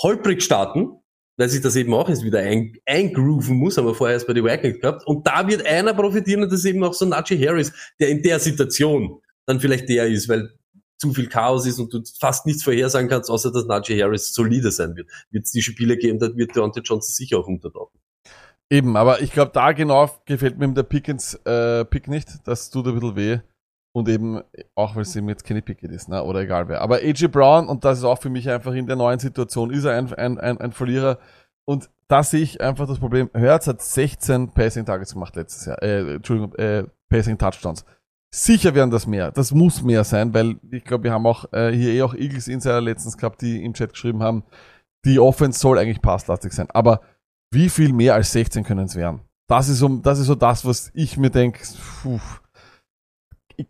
holprig 0.00 0.42
starten, 0.42 1.00
weil 1.36 1.48
sich 1.48 1.60
das 1.60 1.76
eben 1.76 1.92
auch 1.94 2.08
jetzt 2.08 2.24
wieder 2.24 2.40
ein, 2.40 2.76
eingrooven 2.86 3.56
muss, 3.56 3.76
haben 3.76 3.86
wir 3.86 3.94
vorher 3.94 4.14
erst 4.14 4.26
bei 4.26 4.32
den 4.32 4.44
Vikings 4.44 4.80
gehabt. 4.80 5.06
Und 5.06 5.26
da 5.26 5.46
wird 5.46 5.66
einer 5.66 5.94
profitieren 5.94 6.42
und 6.42 6.52
das 6.52 6.60
ist 6.60 6.66
eben 6.66 6.82
auch 6.82 6.94
so 6.94 7.04
Najee 7.04 7.46
Harris, 7.46 7.72
der 8.00 8.08
in 8.08 8.22
der 8.22 8.38
Situation 8.40 9.20
dann 9.46 9.60
vielleicht 9.60 9.88
der 9.88 10.06
ist, 10.06 10.28
weil 10.28 10.52
zu 10.98 11.12
viel 11.12 11.28
Chaos 11.28 11.66
ist 11.66 11.78
und 11.78 11.92
du 11.92 12.02
fast 12.18 12.46
nichts 12.46 12.62
vorhersagen 12.62 13.08
kannst, 13.08 13.30
außer 13.30 13.52
dass 13.52 13.66
Najee 13.66 14.02
Harris 14.02 14.32
solide 14.32 14.70
sein 14.70 14.96
wird. 14.96 15.08
Wird 15.30 15.44
es 15.44 15.52
die 15.52 15.62
Spiele 15.62 15.96
geben, 15.96 16.18
dann 16.18 16.36
wird 16.36 16.56
Deontay 16.56 16.80
Johnson 16.80 17.12
sicher 17.12 17.38
auch 17.38 17.46
untertauchen. 17.46 17.98
Eben, 18.68 18.96
aber 18.96 19.22
ich 19.22 19.30
glaube, 19.30 19.52
da 19.54 19.72
genau 19.72 20.10
gefällt 20.24 20.58
mir 20.58 20.68
der 20.72 20.82
Pickens 20.82 21.34
äh, 21.44 21.84
Pick 21.84 22.08
nicht. 22.08 22.28
Das 22.44 22.70
tut 22.70 22.86
ein 22.88 22.94
bisschen 22.94 23.16
weh. 23.16 23.38
Und 23.96 24.10
eben, 24.10 24.42
auch 24.74 24.94
weil 24.94 25.04
es 25.04 25.16
eben 25.16 25.26
jetzt 25.30 25.44
keine 25.44 25.62
Pickett 25.62 25.90
ist, 25.90 26.10
ne? 26.10 26.22
oder 26.22 26.40
egal 26.40 26.68
wer. 26.68 26.82
Aber 26.82 26.96
AJ 26.96 27.28
Brown, 27.28 27.66
und 27.66 27.82
das 27.82 27.96
ist 27.96 28.04
auch 28.04 28.20
für 28.20 28.28
mich 28.28 28.46
einfach 28.50 28.74
in 28.74 28.86
der 28.86 28.96
neuen 28.96 29.18
Situation, 29.18 29.70
ist 29.70 29.84
er 29.84 29.96
ein, 29.96 30.12
ein, 30.12 30.38
ein, 30.38 30.60
ein 30.60 30.72
Verlierer. 30.72 31.18
Und 31.64 31.88
da 32.06 32.22
sehe 32.22 32.42
ich 32.42 32.60
einfach 32.60 32.86
das 32.86 32.98
Problem. 32.98 33.30
Hertz 33.32 33.66
hat 33.66 33.80
16 33.80 34.50
Passing 34.50 34.84
Targets 34.84 35.14
gemacht 35.14 35.34
letztes 35.34 35.64
Jahr. 35.64 35.82
Äh, 35.82 36.16
Entschuldigung, 36.16 36.54
äh, 36.56 36.84
Passing 37.08 37.38
Touchdowns. 37.38 37.86
Sicher 38.30 38.74
werden 38.74 38.90
das 38.90 39.06
mehr. 39.06 39.30
Das 39.30 39.52
muss 39.52 39.82
mehr 39.82 40.04
sein, 40.04 40.34
weil 40.34 40.56
ich 40.70 40.84
glaube, 40.84 41.04
wir 41.04 41.12
haben 41.12 41.24
auch 41.24 41.50
äh, 41.54 41.72
hier 41.72 41.94
eh 41.94 42.02
auch 42.02 42.12
Eagles 42.12 42.48
Insider 42.48 42.82
letztens 42.82 43.16
gehabt, 43.16 43.40
die 43.40 43.64
im 43.64 43.72
Chat 43.72 43.94
geschrieben 43.94 44.22
haben, 44.22 44.44
die 45.06 45.18
Offense 45.18 45.58
soll 45.58 45.78
eigentlich 45.78 46.02
passlastig 46.02 46.52
sein. 46.52 46.68
Aber 46.68 47.00
wie 47.50 47.70
viel 47.70 47.94
mehr 47.94 48.12
als 48.12 48.30
16 48.32 48.62
können 48.62 48.84
es 48.84 48.94
werden? 48.94 49.22
Das 49.48 49.70
ist, 49.70 49.80
um, 49.80 50.02
das 50.02 50.18
ist 50.18 50.26
so 50.26 50.34
das, 50.34 50.66
was 50.66 50.90
ich 50.92 51.16
mir 51.16 51.30
denke, 51.30 51.62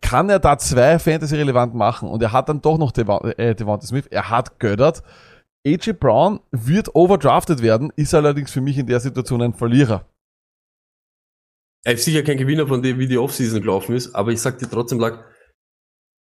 kann 0.01 0.29
er 0.31 0.39
da 0.39 0.59
zwei 0.59 0.99
Fantasy 0.99 1.37
relevant 1.37 1.75
machen 1.75 2.09
und 2.09 2.23
er 2.23 2.33
hat 2.33 2.49
dann 2.49 2.61
doch 2.61 2.79
noch 2.79 2.93
äh, 2.97 3.55
Devonta 3.55 3.87
Smith, 3.87 4.07
er 4.11 4.31
hat 4.31 4.59
Göttert. 4.59 5.03
AJ 5.67 5.95
Brown 5.95 6.41
wird 6.53 6.95
overdrafted 6.95 7.61
werden, 7.61 7.93
ist 7.97 8.15
allerdings 8.15 8.53
für 8.53 8.61
mich 8.61 8.79
in 8.79 8.87
der 8.87 9.01
Situation 9.01 9.43
ein 9.43 9.55
Verlierer. 9.55 10.07
Er 11.85 11.95
ist 11.95 12.05
sicher 12.05 12.23
kein 12.23 12.37
Gewinner 12.37 12.67
von 12.67 12.83
dem, 12.83 12.99
wie 12.99 13.09
die 13.09 13.19
Offseason 13.19 13.61
gelaufen 13.61 13.95
ist, 13.95 14.15
aber 14.15 14.33
ich 14.33 14.41
sag 14.41 14.59
dir 14.59 14.69
trotzdem, 14.69 15.01
lag 15.01 15.25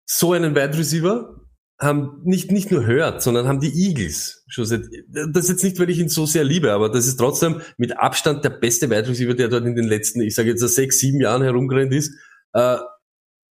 so 0.07 0.33
einen 0.33 0.55
Wide 0.55 0.77
Receiver 0.77 1.37
haben 1.79 2.23
nicht, 2.25 2.51
nicht 2.51 2.71
nur 2.71 2.87
hört, 2.87 3.23
sondern 3.23 3.47
haben 3.47 3.61
die 3.61 3.73
Eagles 3.73 4.45
schon 4.49 4.65
seit, 4.65 4.83
das 5.09 5.45
ist 5.45 5.51
jetzt 5.51 5.65
nicht, 5.65 5.79
weil 5.79 5.91
ich 5.91 5.99
ihn 5.99 6.09
so 6.09 6.25
sehr 6.25 6.45
liebe, 6.45 6.73
aber 6.73 6.89
das 6.89 7.07
ist 7.07 7.17
trotzdem 7.17 7.61
mit 7.77 7.99
Abstand 7.99 8.45
der 8.45 8.51
beste 8.51 8.89
Wide 8.89 9.09
Receiver, 9.09 9.35
der 9.35 9.49
dort 9.49 9.67
in 9.67 9.75
den 9.75 9.87
letzten, 9.87 10.23
ich 10.23 10.35
sage 10.35 10.51
jetzt 10.51 10.61
sechs, 10.61 10.99
sieben 10.99 11.21
Jahren 11.21 11.43
herumgerannt 11.43 11.93
ist, 11.93 12.15
äh, 12.55 12.79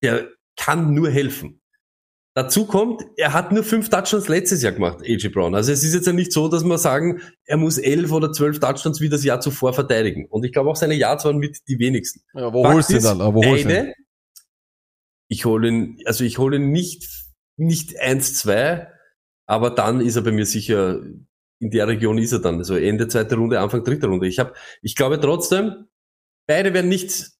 der 0.03 0.29
kann 0.57 0.95
nur 0.95 1.11
helfen. 1.11 1.61
Dazu 2.35 2.65
kommt, 2.65 3.03
er 3.17 3.33
hat 3.33 3.51
nur 3.51 3.65
fünf 3.65 3.89
Touchdowns 3.89 4.29
letztes 4.29 4.63
Jahr 4.63 4.73
gemacht, 4.73 5.03
AJ 5.03 5.29
Brown. 5.31 5.55
Also 5.55 5.73
es 5.73 5.83
ist 5.83 5.95
jetzt 5.95 6.07
ja 6.07 6.13
nicht 6.13 6.33
so, 6.33 6.49
dass 6.49 6.63
man 6.63 6.79
sagen, 6.79 7.21
er 7.45 7.57
muss 7.57 7.77
elf 7.77 8.13
oder 8.13 8.33
zwölf 8.33 8.61
Touchdowns 8.61 9.01
wie 9.01 9.09
das 9.09 9.25
Jahr 9.25 9.41
zuvor 9.41 9.73
verteidigen. 9.73 10.27
Und 10.27 10.45
ich 10.45 10.53
glaube 10.53 10.71
auch 10.71 10.77
seine 10.77 10.95
Yards 10.95 11.25
waren 11.25 11.39
mit 11.39 11.59
die 11.67 11.81
wenigsten. 11.81 12.21
Ja, 12.35 12.53
wo 12.53 12.63
Fakt 12.63 12.75
holst 12.75 12.91
du 12.91 13.01
dann? 13.01 13.19
Wo 13.19 13.45
holst? 13.45 13.67
Eine, 13.67 13.95
ich 15.29 15.45
hole 15.45 15.69
ihn, 15.69 15.99
also 16.07 16.23
ich 16.23 16.39
hole 16.39 16.57
ihn 16.57 16.71
nicht, 16.71 17.09
nicht 17.57 17.99
eins, 17.99 18.35
zwei, 18.35 18.89
aber 19.47 19.71
dann 19.71 20.01
ist 20.01 20.15
er 20.15 20.23
bei 20.23 20.33
mir 20.33 20.47
sicher, 20.47 21.01
in 21.59 21.71
der 21.71 21.89
Region 21.89 22.17
ist 22.19 22.33
er 22.33 22.39
dann. 22.39 22.59
Also 22.59 22.77
Ende 22.77 23.09
zweite 23.09 23.35
Runde, 23.35 23.59
Anfang 23.59 23.83
dritte 23.83 24.07
Runde. 24.07 24.29
Ich 24.29 24.39
habe, 24.39 24.55
ich 24.83 24.95
glaube 24.95 25.21
trotzdem, 25.21 25.89
beide 26.47 26.73
werden 26.75 26.89
nicht, 26.89 27.33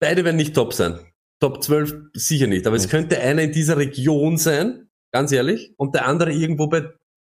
beide 0.00 0.24
werden 0.24 0.36
nicht 0.36 0.54
top 0.54 0.72
sein. 0.72 1.00
Top 1.40 1.62
12 1.62 1.94
sicher 2.14 2.46
nicht, 2.46 2.66
aber 2.66 2.76
es 2.76 2.82
Nicht. 2.82 2.90
könnte 2.90 3.18
einer 3.20 3.42
in 3.42 3.52
dieser 3.52 3.76
Region 3.78 4.36
sein, 4.36 4.88
ganz 5.12 5.32
ehrlich, 5.32 5.72
und 5.78 5.94
der 5.94 6.06
andere 6.06 6.32
irgendwo 6.32 6.68
bei 6.68 6.82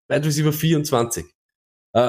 Wide 0.08 0.26
Receiver 0.26 0.52
24. 0.52 1.24
Äh, 1.94 2.08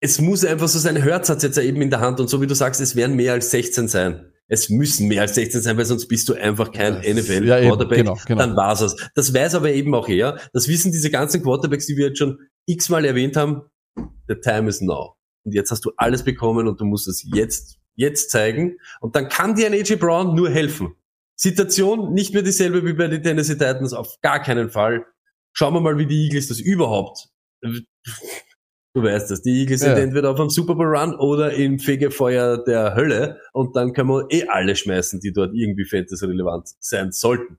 es 0.00 0.20
muss 0.20 0.44
einfach 0.44 0.68
so 0.68 0.78
sein, 0.78 1.04
Hurts 1.04 1.28
hat 1.28 1.42
jetzt 1.42 1.56
ja 1.56 1.62
eben 1.62 1.82
in 1.82 1.90
der 1.90 2.00
Hand 2.00 2.20
und 2.20 2.28
so 2.28 2.40
wie 2.40 2.46
du 2.46 2.54
sagst, 2.54 2.80
es 2.80 2.94
werden 2.96 3.16
mehr 3.16 3.32
als 3.32 3.50
16 3.50 3.88
sein. 3.88 4.32
Es 4.50 4.70
müssen 4.70 5.08
mehr 5.08 5.22
als 5.22 5.34
16 5.34 5.60
sein, 5.60 5.76
weil 5.76 5.84
sonst 5.84 6.08
bist 6.08 6.28
du 6.28 6.34
einfach 6.34 6.72
kein 6.72 7.02
Ja, 7.02 7.14
NFL 7.14 7.46
ja, 7.46 7.58
eben, 7.58 7.68
Quarterback. 7.68 7.98
genau, 7.98 8.18
genau. 8.26 8.38
Dann 8.38 8.56
war's 8.56 8.80
es. 8.80 8.96
Das 9.14 9.34
weiß 9.34 9.56
aber 9.56 9.72
eben 9.72 9.94
auch 9.94 10.08
er. 10.08 10.40
Das 10.54 10.68
wissen 10.68 10.90
diese 10.92 11.10
ganzen 11.10 11.42
Quarterbacks, 11.42 11.86
die 11.86 11.96
wir 11.96 12.06
jetzt 12.08 12.18
schon 12.18 12.38
x-mal 12.66 13.04
erwähnt 13.04 13.36
haben. 13.36 13.62
The 14.28 14.36
time 14.42 14.68
is 14.68 14.80
now. 14.80 15.16
Und 15.44 15.52
jetzt 15.52 15.70
hast 15.70 15.84
du 15.84 15.92
alles 15.98 16.22
bekommen 16.22 16.66
und 16.66 16.80
du 16.80 16.86
musst 16.86 17.08
es 17.08 17.26
jetzt, 17.34 17.76
jetzt 17.98 18.30
zeigen. 18.30 18.78
Und 19.00 19.16
dann 19.16 19.28
kann 19.28 19.54
dir 19.56 19.66
ein 19.66 19.74
AJ 19.74 19.96
Brown 19.96 20.34
nur 20.34 20.48
helfen. 20.48 20.94
Situation 21.36 22.14
nicht 22.14 22.32
mehr 22.32 22.42
dieselbe 22.42 22.84
wie 22.86 22.94
bei 22.94 23.08
den 23.08 23.22
Tennessee 23.22 23.54
Titans, 23.54 23.92
auf 23.92 24.20
gar 24.22 24.40
keinen 24.40 24.70
Fall. 24.70 25.04
Schauen 25.52 25.74
wir 25.74 25.80
mal, 25.80 25.98
wie 25.98 26.06
die 26.06 26.24
Eagles 26.24 26.48
das 26.48 26.60
überhaupt. 26.60 27.28
Du 28.94 29.02
weißt 29.02 29.30
das, 29.30 29.42
die 29.42 29.60
Eagles 29.60 29.82
Ja. 29.82 29.94
sind 29.94 30.02
entweder 30.02 30.30
auf 30.30 30.40
einem 30.40 30.48
Super 30.48 30.74
Bowl 30.74 30.86
Run 30.86 31.14
oder 31.14 31.52
im 31.52 31.78
Fegefeuer 31.78 32.64
der 32.64 32.94
Hölle 32.96 33.38
und 33.52 33.76
dann 33.76 33.92
können 33.92 34.08
wir 34.08 34.26
eh 34.30 34.48
alle 34.48 34.74
schmeißen, 34.74 35.20
die 35.20 35.30
dort 35.32 35.54
irgendwie 35.54 35.84
fantasy 35.84 36.24
relevant 36.24 36.70
sein 36.80 37.12
sollten. 37.12 37.58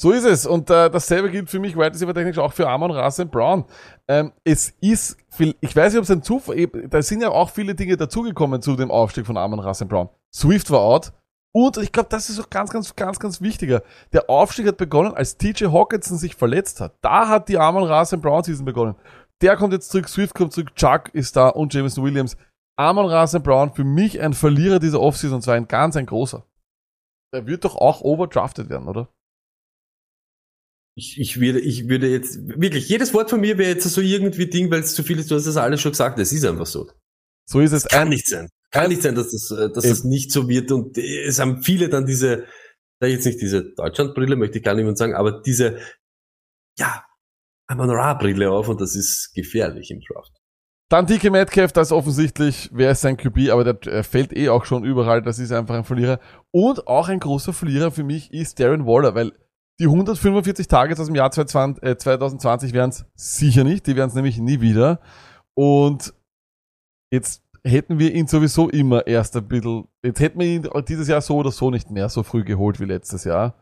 So 0.00 0.12
ist 0.12 0.24
es. 0.24 0.46
Und 0.46 0.70
äh, 0.70 0.88
dasselbe 0.88 1.28
gilt 1.28 1.50
für 1.50 1.58
mich 1.58 1.74
Wide 1.74 1.92
Receiver 1.92 2.14
technisch 2.14 2.38
auch 2.38 2.52
für 2.52 2.68
Amon 2.68 2.92
Ra 2.92 3.10
St. 3.10 3.32
Brown. 3.32 3.64
Ähm, 4.06 4.32
es 4.44 4.72
ist 4.80 5.16
viel, 5.28 5.56
ich 5.60 5.74
weiß 5.74 5.92
nicht, 5.92 5.98
ob 5.98 6.04
es 6.04 6.10
ein 6.12 6.22
Zufall, 6.22 6.68
da 6.88 7.02
sind 7.02 7.20
ja 7.20 7.30
auch 7.30 7.50
viele 7.50 7.74
Dinge 7.74 7.96
dazugekommen 7.96 8.62
zu 8.62 8.76
dem 8.76 8.92
Aufstieg 8.92 9.26
von 9.26 9.36
Amon 9.36 9.58
Ra 9.58 9.74
St. 9.74 9.88
Brown. 9.88 10.08
Swift 10.32 10.70
war 10.70 10.82
out. 10.82 11.12
Und 11.50 11.78
ich 11.78 11.90
glaube, 11.90 12.08
das 12.10 12.30
ist 12.30 12.38
auch 12.38 12.48
ganz, 12.48 12.70
ganz, 12.70 12.94
ganz, 12.94 13.18
ganz 13.18 13.40
wichtiger. 13.40 13.82
Der 14.12 14.30
Aufstieg 14.30 14.68
hat 14.68 14.76
begonnen, 14.76 15.14
als 15.14 15.36
TJ 15.36 15.64
Hawkinson 15.72 16.16
sich 16.16 16.36
verletzt 16.36 16.80
hat. 16.80 16.94
Da 17.00 17.26
hat 17.26 17.48
die 17.48 17.58
Amon 17.58 17.82
Ra 17.82 18.04
St. 18.04 18.22
Brown 18.22 18.44
Season 18.44 18.64
begonnen. 18.64 18.94
Der 19.42 19.56
kommt 19.56 19.72
jetzt 19.72 19.90
zurück, 19.90 20.08
Swift 20.08 20.36
kommt 20.36 20.52
zurück, 20.52 20.76
Chuck 20.76 21.12
ist 21.12 21.34
da 21.34 21.48
und 21.48 21.74
Jameson 21.74 22.04
Williams. 22.04 22.36
Amon 22.76 23.06
Ra 23.06 23.26
St. 23.26 23.42
Brown 23.42 23.74
für 23.74 23.82
mich 23.82 24.20
ein 24.20 24.32
Verlierer 24.32 24.78
dieser 24.78 25.00
Offseason 25.00 25.36
und 25.36 25.42
zwar 25.42 25.56
ein 25.56 25.66
ganz, 25.66 25.96
ein 25.96 26.06
großer. 26.06 26.44
Der 27.34 27.48
wird 27.48 27.64
doch 27.64 27.74
auch 27.74 28.00
overdrafted 28.02 28.68
werden, 28.68 28.86
oder? 28.86 29.08
Ich, 30.98 31.16
ich, 31.16 31.40
würde, 31.40 31.60
ich 31.60 31.88
würde 31.88 32.08
jetzt, 32.08 32.40
wirklich, 32.60 32.88
jedes 32.88 33.14
Wort 33.14 33.30
von 33.30 33.40
mir 33.40 33.56
wäre 33.56 33.70
jetzt 33.70 33.88
so 33.88 34.00
irgendwie 34.00 34.46
Ding, 34.46 34.68
weil 34.68 34.80
es 34.80 34.96
zu 34.96 35.04
viel 35.04 35.20
ist, 35.20 35.30
du 35.30 35.36
hast 35.36 35.46
das 35.46 35.56
alles 35.56 35.80
schon 35.80 35.92
gesagt, 35.92 36.18
es 36.18 36.32
ist 36.32 36.44
einfach 36.44 36.66
so. 36.66 36.90
So 37.46 37.60
ist 37.60 37.70
es. 37.70 37.84
Kann 37.84 38.08
nicht 38.08 38.26
sein. 38.26 38.48
Kann 38.72 38.88
nicht 38.88 39.02
sein, 39.02 39.14
dass 39.14 39.30
das, 39.30 39.48
äh, 39.52 39.70
dass 39.72 39.84
Eben. 39.84 39.94
das 39.94 40.04
nicht 40.04 40.32
so 40.32 40.48
wird 40.48 40.72
und 40.72 40.98
äh, 40.98 41.22
es 41.24 41.38
haben 41.38 41.62
viele 41.62 41.88
dann 41.88 42.04
diese, 42.04 42.46
da 43.00 43.06
jetzt 43.06 43.26
nicht 43.26 43.40
diese 43.40 43.62
Deutschlandbrille, 43.76 44.34
möchte 44.34 44.58
ich 44.58 44.64
gar 44.64 44.74
niemand 44.74 44.98
sagen, 44.98 45.14
aber 45.14 45.40
diese, 45.40 45.78
ja, 46.76 47.04
Amon 47.68 47.90
Ra 47.90 48.14
Brille 48.14 48.50
auf 48.50 48.68
und 48.68 48.80
das 48.80 48.96
ist 48.96 49.32
gefährlich 49.34 49.92
im 49.92 50.00
Draft. 50.00 50.32
Dann 50.90 51.06
DK 51.06 51.30
Metcalf, 51.30 51.72
das 51.72 51.92
offensichtlich, 51.92 52.70
wer 52.72 52.90
ist 52.90 53.02
sein 53.02 53.16
QB, 53.16 53.50
aber 53.50 53.62
der 53.62 53.92
äh, 53.92 54.02
fällt 54.02 54.36
eh 54.36 54.48
auch 54.48 54.64
schon 54.64 54.84
überall, 54.84 55.22
das 55.22 55.38
ist 55.38 55.52
einfach 55.52 55.76
ein 55.76 55.84
Verlierer. 55.84 56.18
Und 56.50 56.88
auch 56.88 57.08
ein 57.08 57.20
großer 57.20 57.52
Verlierer 57.52 57.92
für 57.92 58.04
mich 58.04 58.32
ist 58.32 58.58
Darren 58.58 58.84
Waller, 58.84 59.14
weil 59.14 59.32
die 59.80 59.84
145 59.84 60.66
Targets 60.66 61.00
aus 61.00 61.06
dem 61.06 61.14
Jahr 61.14 61.30
2020, 61.30 61.82
äh, 61.82 61.96
2020 61.96 62.72
wären 62.72 62.90
es 62.90 63.06
sicher 63.14 63.64
nicht, 63.64 63.86
die 63.86 63.96
wären 63.96 64.08
es 64.08 64.14
nämlich 64.14 64.38
nie 64.38 64.60
wieder. 64.60 65.00
Und 65.54 66.14
jetzt 67.12 67.42
hätten 67.64 67.98
wir 67.98 68.14
ihn 68.14 68.26
sowieso 68.26 68.68
immer 68.68 69.06
erst 69.06 69.36
ein 69.36 69.46
bisschen, 69.46 69.88
jetzt 70.04 70.20
hätten 70.20 70.40
wir 70.40 70.46
ihn 70.46 70.68
dieses 70.88 71.08
Jahr 71.08 71.20
so 71.20 71.36
oder 71.36 71.52
so 71.52 71.70
nicht 71.70 71.90
mehr 71.90 72.08
so 72.08 72.22
früh 72.22 72.44
geholt 72.44 72.80
wie 72.80 72.84
letztes 72.84 73.24
Jahr. 73.24 73.54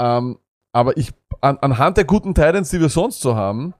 Ähm, 0.00 0.38
aber 0.72 0.96
ich, 0.96 1.12
an, 1.40 1.58
anhand 1.58 1.96
der 1.96 2.04
guten 2.04 2.34
Titans, 2.34 2.70
die 2.70 2.80
wir 2.80 2.88
sonst 2.88 3.20
so 3.20 3.36
haben, 3.36 3.74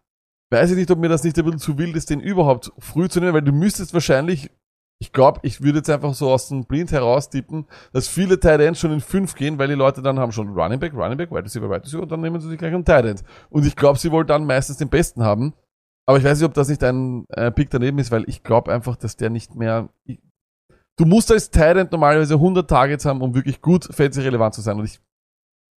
weiß 0.53 0.71
ich 0.71 0.77
nicht, 0.77 0.91
ob 0.91 0.99
mir 0.99 1.09
das 1.09 1.25
nicht 1.25 1.37
ein 1.39 1.45
bisschen 1.45 1.61
zu 1.61 1.79
wild 1.79 1.97
ist, 1.97 2.11
den 2.11 2.21
überhaupt 2.21 2.73
früh 2.79 3.09
zu 3.09 3.19
nehmen, 3.19 3.35
weil 3.35 3.43
du 3.43 3.53
müsstest 3.53 3.95
wahrscheinlich, 3.95 4.51
ich 5.05 5.13
glaube, 5.13 5.41
ich 5.43 5.61
würde 5.61 5.79
jetzt 5.79 5.91
einfach 5.91 6.15
so 6.15 6.31
aus 6.31 6.49
dem 6.49 6.65
Blind 6.65 6.91
heraus 6.91 7.29
tippen, 7.29 7.67
dass 7.93 8.09
viele 8.09 8.41
Tight 8.41 8.61
Ends 8.61 8.81
schon 8.81 8.91
in 8.91 9.03
5 9.03 9.35
gehen, 9.35 9.59
weil 9.59 9.69
die 9.69 9.75
Leute 9.75 10.01
dann 10.01 10.19
haben 10.19 10.33
schon 10.33 10.49
Running 10.49 10.81
Back, 10.81 10.95
Running 10.95 11.19
Back, 11.19 11.31
Wide 11.31 11.45
Receiver, 11.45 11.69
Wide 11.69 11.85
Receiver 11.85 12.03
und 12.05 12.11
dann 12.11 12.23
nehmen 12.23 12.41
sie 12.41 12.49
sich 12.49 12.59
gleich 12.59 12.73
einen 12.73 12.87
Tight 12.87 13.05
End. 13.05 13.23
Und 13.51 13.67
ich 13.67 13.77
glaube, 13.77 13.99
sie 13.99 14.11
wollen 14.11 14.27
dann 14.27 14.47
meistens 14.47 14.79
den 14.79 14.89
Besten 14.89 15.23
haben. 15.23 15.53
Aber 16.07 16.17
ich 16.17 16.25
weiß 16.25 16.39
nicht, 16.39 16.47
ob 16.47 16.55
das 16.55 16.69
nicht 16.69 16.83
ein 16.83 17.27
äh, 17.29 17.51
Pick 17.51 17.69
daneben 17.69 17.99
ist, 17.99 18.11
weil 18.11 18.25
ich 18.29 18.43
glaube 18.43 18.73
einfach, 18.73 18.97
dass 18.97 19.17
der 19.19 19.29
nicht 19.29 19.55
mehr... 19.55 19.91
Ich, 20.07 20.21
du 20.97 21.05
musst 21.05 21.31
als 21.31 21.51
Tight 21.51 21.77
End 21.77 21.93
normalerweise 21.93 22.35
100 22.35 22.69
Targets 22.69 23.05
haben, 23.05 23.21
um 23.21 23.35
wirklich 23.35 23.61
gut 23.61 23.87
fancy 23.91 24.23
relevant 24.23 24.55
zu 24.55 24.63
sein. 24.63 24.79
Und 24.79 24.87
ich 24.87 25.01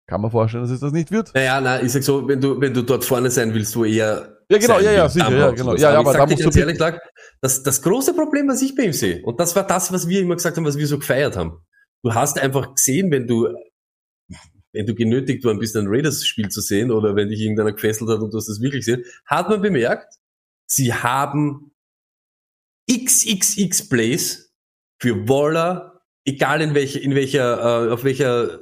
kann 0.09 0.21
mir 0.21 0.31
vorstellen, 0.31 0.63
dass 0.63 0.71
es 0.71 0.79
das 0.79 0.93
nicht 0.93 1.11
wird. 1.11 1.35
Naja, 1.35 1.61
na, 1.61 1.83
ich 1.83 1.91
sag 1.91 2.05
so, 2.05 2.29
wenn 2.29 2.41
du, 2.41 2.61
wenn 2.61 2.73
du 2.73 2.83
dort 2.83 3.05
vorne 3.05 3.29
sein 3.29 3.53
willst, 3.53 3.75
du 3.75 3.85
eher. 3.85 4.37
Ja, 4.49 4.59
genau, 4.59 4.79
ja, 4.79 4.93
ja, 4.93 5.09
sicher, 5.09 5.37
ja, 5.37 5.51
genau. 5.51 5.75
Ja, 5.75 5.91
aber 5.91 6.11
aber 6.11 6.13
da 6.19 6.27
musst 6.27 6.45
du 6.45 6.61
ehrlich, 6.61 6.77
Clark, 6.77 7.01
das, 7.41 7.63
das 7.63 7.83
große 7.83 8.15
Problem, 8.15 8.49
was 8.49 8.63
ich 8.63 8.75
bei 8.75 8.85
ihm 8.85 8.93
sehe, 8.93 9.23
und 9.25 9.39
das 9.41 9.55
war 9.57 9.67
das, 9.67 9.93
was 9.93 10.09
wir 10.09 10.21
immer 10.21 10.37
gesagt 10.37 10.57
haben, 10.57 10.65
was 10.65 10.79
wir 10.79 10.87
so 10.87 10.99
gefeiert 10.99 11.37
haben. 11.37 11.61
Du 12.03 12.15
hast 12.15 12.39
einfach 12.39 12.75
gesehen, 12.75 13.11
wenn 13.11 13.27
du, 13.27 13.49
wenn 14.73 14.87
du 14.87 14.95
genötigt 14.95 15.45
worden 15.45 15.59
bist, 15.59 15.77
ein 15.77 15.87
Raiders-Spiel 15.89 16.49
zu 16.49 16.61
sehen, 16.61 16.91
oder 16.91 17.17
wenn 17.17 17.29
dich 17.29 17.41
irgendeiner 17.41 17.73
gefesselt 17.73 18.11
hat 18.11 18.21
und 18.21 18.33
du 18.33 18.39
hast 18.39 18.49
das 18.49 18.61
wirklich 18.61 18.85
gesehen, 18.85 19.05
hat 19.27 19.49
man 19.49 19.61
bemerkt, 19.61 20.15
sie 20.67 20.93
haben 20.93 21.73
XXX 22.91 23.89
Plays 23.89 24.53
für 25.01 25.29
Waller, 25.29 26.03
egal 26.25 26.61
in 26.61 26.75
welcher, 26.75 27.01
in 27.01 27.15
welcher, 27.15 27.87
äh, 27.87 27.93
auf 27.93 28.05
welcher, 28.05 28.61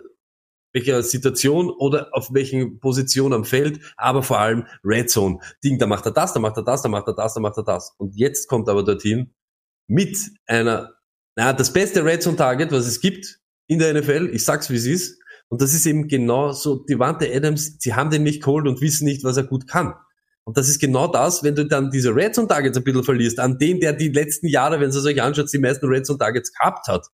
welcher 0.74 1.02
Situation 1.02 1.70
oder 1.70 2.08
auf 2.12 2.34
welchen 2.34 2.80
Position 2.80 3.32
am 3.32 3.44
Feld, 3.44 3.80
aber 3.96 4.22
vor 4.22 4.40
allem 4.40 4.66
Red 4.84 5.08
Zone. 5.08 5.38
Ding, 5.62 5.78
da 5.78 5.86
macht 5.86 6.04
er 6.04 6.12
das, 6.12 6.34
da 6.34 6.40
macht 6.40 6.56
er 6.56 6.64
das, 6.64 6.82
da 6.82 6.88
macht 6.88 7.06
er 7.06 7.14
das, 7.14 7.34
da 7.34 7.40
macht 7.40 7.56
er 7.56 7.64
das. 7.64 7.94
Und 7.96 8.14
jetzt 8.16 8.48
kommt 8.48 8.68
aber 8.68 8.82
dorthin 8.82 9.32
mit 9.86 10.18
einer, 10.46 10.94
na, 11.36 11.52
das 11.52 11.72
beste 11.72 12.04
Red 12.04 12.22
Zone 12.22 12.36
Target, 12.36 12.72
was 12.72 12.86
es 12.86 13.00
gibt 13.00 13.40
in 13.68 13.78
der 13.78 13.94
NFL. 13.94 14.30
Ich 14.32 14.44
sag's, 14.44 14.68
wie 14.68 14.76
es 14.76 14.86
ist. 14.86 15.20
Und 15.48 15.62
das 15.62 15.72
ist 15.72 15.86
eben 15.86 16.08
genau 16.08 16.52
so, 16.52 16.84
die 16.84 16.98
Wante 16.98 17.32
Adams, 17.32 17.76
sie 17.78 17.94
haben 17.94 18.10
den 18.10 18.24
nicht 18.24 18.42
geholt 18.42 18.66
und 18.66 18.80
wissen 18.80 19.04
nicht, 19.04 19.22
was 19.22 19.36
er 19.36 19.44
gut 19.44 19.68
kann. 19.68 19.94
Und 20.44 20.58
das 20.58 20.68
ist 20.68 20.80
genau 20.80 21.06
das, 21.06 21.42
wenn 21.42 21.54
du 21.54 21.64
dann 21.64 21.90
diese 21.90 22.14
Red 22.14 22.34
Zone 22.34 22.48
Targets 22.48 22.76
ein 22.76 22.84
bisschen 22.84 23.04
verlierst, 23.04 23.38
an 23.38 23.58
den, 23.58 23.80
der 23.80 23.92
die 23.92 24.08
letzten 24.08 24.48
Jahre, 24.48 24.80
wenn 24.80 24.90
ihr 24.90 25.04
euch 25.04 25.22
anschaut, 25.22 25.52
die 25.52 25.58
meisten 25.58 25.86
Red 25.86 26.06
Zone 26.06 26.18
Targets 26.18 26.52
gehabt 26.52 26.88
hat, 26.88 27.06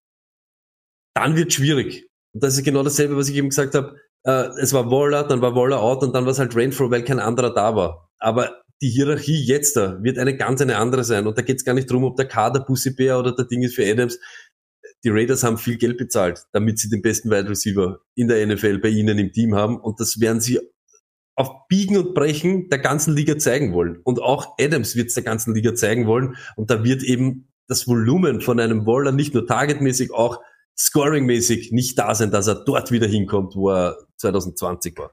dann 1.15 1.37
wird 1.37 1.53
schwierig. 1.53 2.10
Und 2.33 2.43
das 2.43 2.57
ist 2.57 2.65
genau 2.65 2.83
dasselbe, 2.83 3.17
was 3.17 3.29
ich 3.29 3.37
eben 3.37 3.49
gesagt 3.49 3.75
habe. 3.75 3.97
Äh, 4.25 4.49
es 4.61 4.73
war 4.73 4.91
Waller, 4.91 5.25
dann 5.25 5.41
war 5.41 5.55
Waller 5.55 5.81
out 5.81 6.03
und 6.03 6.15
dann 6.15 6.25
war 6.25 6.33
es 6.33 6.39
halt 6.39 6.55
Renfro, 6.55 6.91
weil 6.91 7.05
kein 7.05 7.19
anderer 7.19 7.53
da 7.53 7.75
war. 7.75 8.11
Aber 8.19 8.61
die 8.83 8.89
Hierarchie 8.89 9.45
jetzt 9.45 9.77
da 9.77 10.03
wird 10.03 10.19
eine 10.19 10.37
ganz 10.37 10.61
eine 10.61 10.77
andere 10.77 11.05
sein. 11.05 11.27
Und 11.27 11.37
da 11.37 11.43
geht 11.43 11.57
es 11.57 11.65
gar 11.65 11.75
nicht 11.75 11.91
drum, 11.91 12.05
ob 12.05 12.17
der 12.17 12.27
Kader 12.27 12.61
Pussy 12.61 12.95
Bär 12.95 13.19
oder 13.19 13.35
der 13.35 13.45
Ding 13.45 13.63
ist 13.63 13.75
für 13.75 13.85
Adams. 13.85 14.19
Die 15.05 15.11
Raiders 15.11 15.45
haben 15.45 15.59
viel 15.59 15.77
Geld 15.77 15.97
bezahlt, 15.97 16.45
damit 16.53 16.79
sie 16.79 16.89
den 16.89 17.03
besten 17.03 17.31
Wide 17.31 17.49
Receiver 17.49 18.01
in 18.15 18.29
der 18.29 18.47
NFL 18.47 18.79
bei 18.79 18.89
ihnen 18.89 19.19
im 19.19 19.33
Team 19.33 19.55
haben. 19.55 19.79
Und 19.79 20.01
das 20.01 20.21
werden 20.21 20.41
sie 20.41 20.61
auf 21.37 21.69
Biegen 21.69 21.97
und 21.97 22.15
Brechen 22.15 22.69
der 22.69 22.79
ganzen 22.79 23.15
Liga 23.15 23.39
zeigen 23.39 23.73
wollen. 23.73 23.99
Und 24.05 24.21
auch 24.21 24.57
Adams 24.59 24.97
wird 24.97 25.09
es 25.09 25.15
der 25.15 25.23
ganzen 25.23 25.55
Liga 25.55 25.75
zeigen 25.75 26.07
wollen. 26.07 26.37
Und 26.57 26.71
da 26.71 26.85
wird 26.85 27.03
eben 27.03 27.51
das 27.67 27.87
Volumen 27.87 28.41
von 28.41 28.61
einem 28.61 28.87
Waller 28.87 29.13
nicht 29.13 29.33
nur 29.33 29.47
targetmäßig, 29.47 30.13
auch 30.13 30.41
scoringmäßig 30.81 31.73
nicht 31.73 31.99
da 31.99 32.15
sein, 32.15 32.31
dass 32.31 32.47
er 32.47 32.65
dort 32.65 32.91
wieder 32.91 33.07
hinkommt, 33.07 33.55
wo 33.55 33.71
er 33.71 33.97
2020 34.17 34.99
war. 34.99 35.13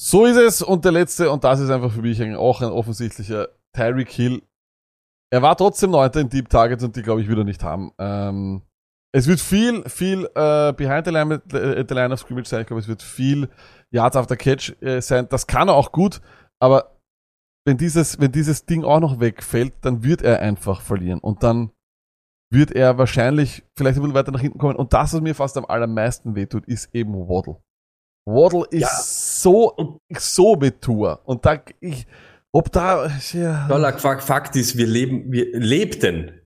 So 0.00 0.24
ist 0.24 0.36
es. 0.36 0.62
Und 0.62 0.84
der 0.84 0.92
letzte, 0.92 1.30
und 1.30 1.44
das 1.44 1.60
ist 1.60 1.70
einfach 1.70 1.92
für 1.92 2.02
mich 2.02 2.22
auch 2.36 2.62
ein 2.62 2.70
offensichtlicher 2.70 3.48
Tyreek 3.74 4.10
Hill. 4.10 4.42
Er 5.30 5.42
war 5.42 5.56
trotzdem 5.56 5.90
Neunter 5.90 6.20
in 6.20 6.30
Deep 6.30 6.48
Targets 6.48 6.82
und 6.84 6.96
die, 6.96 7.02
glaube 7.02 7.20
ich, 7.20 7.28
will 7.28 7.38
er 7.38 7.44
nicht 7.44 7.62
haben. 7.62 7.92
Ähm, 7.98 8.62
es 9.12 9.26
wird 9.26 9.40
viel, 9.40 9.82
viel 9.88 10.28
äh, 10.34 10.72
behind 10.72 11.06
the 11.06 11.10
line, 11.10 11.34
äh, 11.52 11.84
the 11.86 11.94
line 11.94 12.12
of 12.12 12.20
scrimmage 12.20 12.48
sein. 12.48 12.62
Ich 12.62 12.66
glaube, 12.66 12.80
es 12.80 12.88
wird 12.88 13.02
viel 13.02 13.48
Yards 13.90 14.16
after 14.16 14.36
Catch 14.36 14.80
äh, 14.80 15.00
sein. 15.00 15.28
Das 15.28 15.46
kann 15.46 15.68
er 15.68 15.74
auch 15.74 15.92
gut, 15.92 16.20
aber 16.60 16.98
wenn 17.66 17.76
dieses, 17.76 18.18
wenn 18.20 18.32
dieses 18.32 18.64
Ding 18.64 18.84
auch 18.84 19.00
noch 19.00 19.20
wegfällt, 19.20 19.74
dann 19.82 20.02
wird 20.02 20.22
er 20.22 20.40
einfach 20.40 20.80
verlieren. 20.80 21.18
Und 21.18 21.42
dann 21.42 21.70
wird 22.50 22.72
er 22.72 22.96
wahrscheinlich 22.98 23.62
vielleicht 23.76 23.98
ein 23.98 24.02
bisschen 24.02 24.14
weiter 24.14 24.32
nach 24.32 24.40
hinten 24.40 24.58
kommen. 24.58 24.76
Und 24.76 24.92
das, 24.92 25.12
was 25.12 25.20
mir 25.20 25.34
fast 25.34 25.56
am 25.56 25.66
allermeisten 25.66 26.34
wehtut, 26.34 26.66
ist 26.66 26.88
eben 26.94 27.14
Waddle. 27.14 27.60
Waddle 28.26 28.66
ist 28.70 28.82
Ja. 28.82 28.88
so, 29.00 29.98
so 30.16 30.56
mit 30.56 30.80
Tour. 30.80 31.20
Und 31.24 31.44
da, 31.44 31.62
ich, 31.80 32.06
ob 32.52 32.72
da, 32.72 33.10
ja, 33.32 33.68
Dollar, 33.68 33.98
Fakt, 33.98 34.22
Fakt 34.22 34.56
ist, 34.56 34.76
wir 34.76 34.86
leben, 34.86 35.30
wir 35.30 35.58
lebten. 35.58 36.40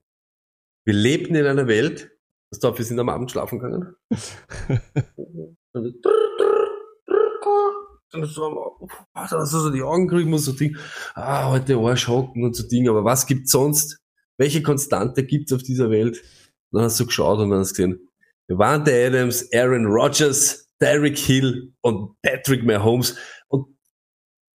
Wir 0.84 0.94
lebten 0.94 1.36
in 1.36 1.46
einer 1.46 1.68
Welt, 1.68 2.10
das 2.50 2.58
darf, 2.58 2.76
wir 2.78 2.84
sind 2.84 2.98
am 2.98 3.08
Abend 3.08 3.30
schlafen 3.30 3.60
gegangen. 3.60 3.94
Dann 8.12 8.24
so, 8.26 8.78
du 9.30 9.44
so 9.46 9.70
die 9.70 9.82
Augen 9.82 10.06
kriegen 10.08 10.28
muss 10.28 10.44
so 10.44 10.52
Ding, 10.52 10.76
ah, 11.14 11.48
heute 11.50 11.76
Arsch 11.78 12.08
hocken 12.08 12.44
und 12.44 12.54
so 12.54 12.66
Ding, 12.68 12.88
aber 12.88 13.04
was 13.04 13.26
gibt's 13.26 13.52
sonst? 13.52 14.01
Welche 14.42 14.60
Konstante 14.60 15.22
gibt's 15.22 15.52
auf 15.52 15.62
dieser 15.62 15.88
Welt? 15.88 16.20
Dann 16.72 16.82
hast 16.82 16.98
du 16.98 17.06
geschaut 17.06 17.38
und 17.38 17.50
dann 17.50 17.60
hast 17.60 17.78
du 17.78 17.86
gesehen, 17.86 18.08
Devante 18.50 18.92
Adams, 18.92 19.48
Aaron 19.54 19.86
Rodgers, 19.86 20.68
Derek 20.80 21.16
Hill 21.16 21.72
und 21.80 22.20
Patrick 22.22 22.64
Mahomes 22.64 23.12
und 23.12 23.16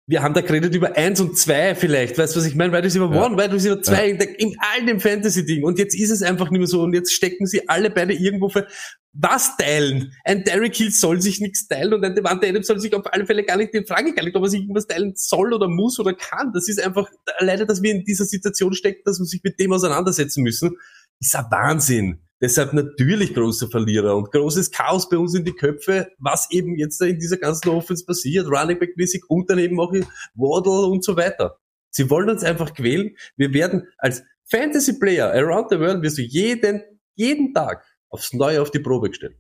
wir 0.07 0.23
haben 0.23 0.35
da 0.35 0.43
geredet 0.43 0.75
über 0.75 0.97
eins 0.97 1.19
und 1.21 1.39
zwei 1.39 1.75
vielleicht, 1.75 2.19
weißt 2.19 2.35
du, 2.35 2.41
was 2.41 2.47
ich 2.47 2.55
meine? 2.55 2.73
Wide 2.73 2.85
Receiver 2.85 3.11
Ja. 3.11 3.25
One, 3.25 3.37
Wide 3.37 3.55
Receiver 3.55 3.81
zwei, 3.81 4.11
in, 4.11 4.19
der, 4.19 4.39
in 4.39 4.55
all 4.59 4.85
dem 4.85 5.01
Fantasy-Ding. 5.01 5.65
Und 5.65 5.79
jetzt 5.79 5.99
ist 5.99 6.11
es 6.11 6.23
einfach 6.23 6.51
nicht 6.51 6.59
mehr 6.59 6.67
so. 6.67 6.83
Und 6.83 6.93
jetzt 6.93 7.13
stecken 7.13 7.47
sie 7.47 7.69
alle 7.71 7.91
beide 7.91 8.13
irgendwo 8.13 8.51
für 8.51 8.67
was 9.15 9.57
teilen. 9.57 10.13
Ein 10.25 10.45
Derek 10.45 10.75
Hill 10.75 10.91
soll 10.91 11.23
sich 11.23 11.41
nichts 11.41 11.69
teilen 11.69 11.95
und 11.95 12.05
ein 12.05 12.15
Devante 12.15 12.47
Adams 12.47 12.67
soll 12.67 12.81
sich 12.81 12.95
auf 12.95 13.05
alle 13.13 13.25
Fälle 13.25 13.45
gar 13.45 13.57
nicht 13.57 13.73
in 13.73 13.87
Frage 13.87 14.13
gar 14.13 14.25
nicht, 14.25 14.37
ob 14.37 14.43
er 14.43 14.49
sich 14.51 14.61
irgendwas 14.61 14.87
teilen 14.87 15.13
soll 15.15 15.55
oder 15.55 15.69
muss 15.69 15.99
oder 15.99 16.13
kann. 16.13 16.53
Das 16.53 16.69
ist 16.69 16.85
einfach 16.85 17.09
leider, 17.39 17.65
dass 17.65 17.81
wir 17.81 17.93
in 17.93 18.05
dieser 18.05 18.25
Situation 18.25 18.75
stecken, 18.75 19.03
dass 19.05 19.21
wir 19.21 19.25
sich 19.25 19.43
mit 19.43 19.59
dem 19.59 19.73
auseinandersetzen 19.73 20.43
müssen, 20.43 20.77
ist 21.21 21.35
ein 21.37 21.47
Wahnsinn. 21.51 22.24
Deshalb 22.45 22.75
natürlich 22.75 23.33
große 23.33 23.69
Verlierer 23.69 24.15
und 24.15 24.31
großes 24.31 24.71
Chaos 24.71 25.09
bei 25.09 25.17
uns 25.17 25.35
in 25.35 25.47
die 25.47 25.55
Köpfe, 25.55 26.11
was 26.19 26.51
eben 26.51 26.77
jetzt 26.77 27.01
in 27.01 27.19
dieser 27.19 27.39
ganzen 27.39 27.71
Offense 27.71 28.05
passiert, 28.05 28.47
Running 28.49 28.79
Back 28.79 28.99
mäßig 28.99 29.23
und 29.31 29.49
dann 29.49 29.59
eben 29.59 29.81
auch 29.81 29.91
Waddle 30.35 30.91
und 30.91 31.03
so 31.03 31.17
weiter. 31.17 31.57
Sie 31.89 32.11
wollen 32.11 32.29
uns 32.29 32.45
einfach 32.45 32.75
quälen. 32.75 33.17
Wir 33.39 33.55
werden 33.55 33.89
als 33.97 34.23
Fantasy 34.45 34.99
Player 34.99 35.33
around 35.33 35.71
the 35.71 35.81
world 35.81 36.03
wirst 36.03 36.19
du 36.19 36.23
jeden, 36.23 36.83
jeden 37.15 37.55
Tag 37.55 37.83
aufs 38.11 38.35
Neue 38.35 38.61
auf 38.61 38.71
die 38.71 38.81
Probe 38.81 39.09
gestellt. 39.09 39.39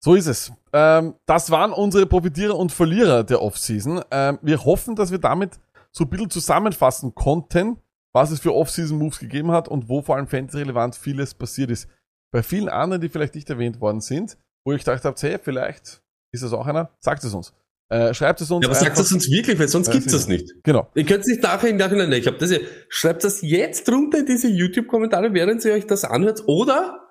So 0.00 0.14
ist 0.14 0.26
es. 0.26 0.54
Ähm, 0.72 1.16
das 1.26 1.50
waren 1.50 1.74
unsere 1.74 2.06
Profitierer 2.06 2.56
und 2.56 2.72
Verlierer 2.72 3.24
der 3.24 3.42
Offseason. 3.42 4.00
Ähm, 4.10 4.38
wir 4.40 4.64
hoffen, 4.64 4.96
dass 4.96 5.10
wir 5.10 5.18
damit 5.18 5.60
so 5.90 6.04
ein 6.04 6.08
bisschen 6.08 6.30
zusammenfassen 6.30 7.14
konnten, 7.14 7.76
was 8.14 8.30
es 8.30 8.40
für 8.40 8.54
Offseason-Moves 8.54 9.18
gegeben 9.18 9.50
hat 9.50 9.68
und 9.68 9.90
wo 9.90 10.00
vor 10.00 10.16
allem 10.16 10.28
fantasy-relevant 10.28 10.96
vieles 10.96 11.34
passiert 11.34 11.70
ist. 11.70 11.88
Bei 12.32 12.42
vielen 12.42 12.68
anderen, 12.68 13.00
die 13.00 13.08
vielleicht 13.08 13.34
nicht 13.34 13.48
erwähnt 13.50 13.80
worden 13.80 14.00
sind, 14.00 14.38
wo 14.64 14.72
ich 14.72 14.80
gedacht 14.84 15.04
habe, 15.04 15.16
hey, 15.20 15.38
vielleicht 15.42 16.02
ist 16.32 16.42
das 16.42 16.52
auch 16.52 16.66
einer, 16.66 16.90
sagt 17.00 17.22
es 17.24 17.34
uns. 17.34 17.52
Äh, 17.90 18.14
schreibt 18.14 18.40
es 18.40 18.50
uns. 18.50 18.64
Ja, 18.64 18.70
aber 18.70 18.78
sagt 18.78 18.98
das 18.98 19.12
uns 19.12 19.30
wirklich, 19.30 19.58
weil 19.58 19.68
sonst 19.68 19.88
Ja, 19.88 19.92
gibt's 19.92 20.12
das 20.12 20.24
sicher. 20.24 20.32
nicht. 20.42 20.54
Genau. 20.64 20.90
Ihr 20.94 21.04
könnt 21.04 21.20
es 21.20 21.26
nicht 21.26 21.42
nachher 21.42 21.72
Nachhinein, 21.74 22.10
ich 22.12 22.26
habe 22.26 22.38
das 22.38 22.50
ja, 22.50 22.58
schreibt 22.88 23.22
das 23.22 23.42
jetzt 23.42 23.86
drunter 23.86 24.20
in 24.20 24.26
diese 24.26 24.48
YouTube-Kommentare, 24.48 25.34
während 25.34 25.62
ihr 25.66 25.74
euch 25.74 25.86
das 25.86 26.04
anhört, 26.04 26.44
oder 26.46 27.06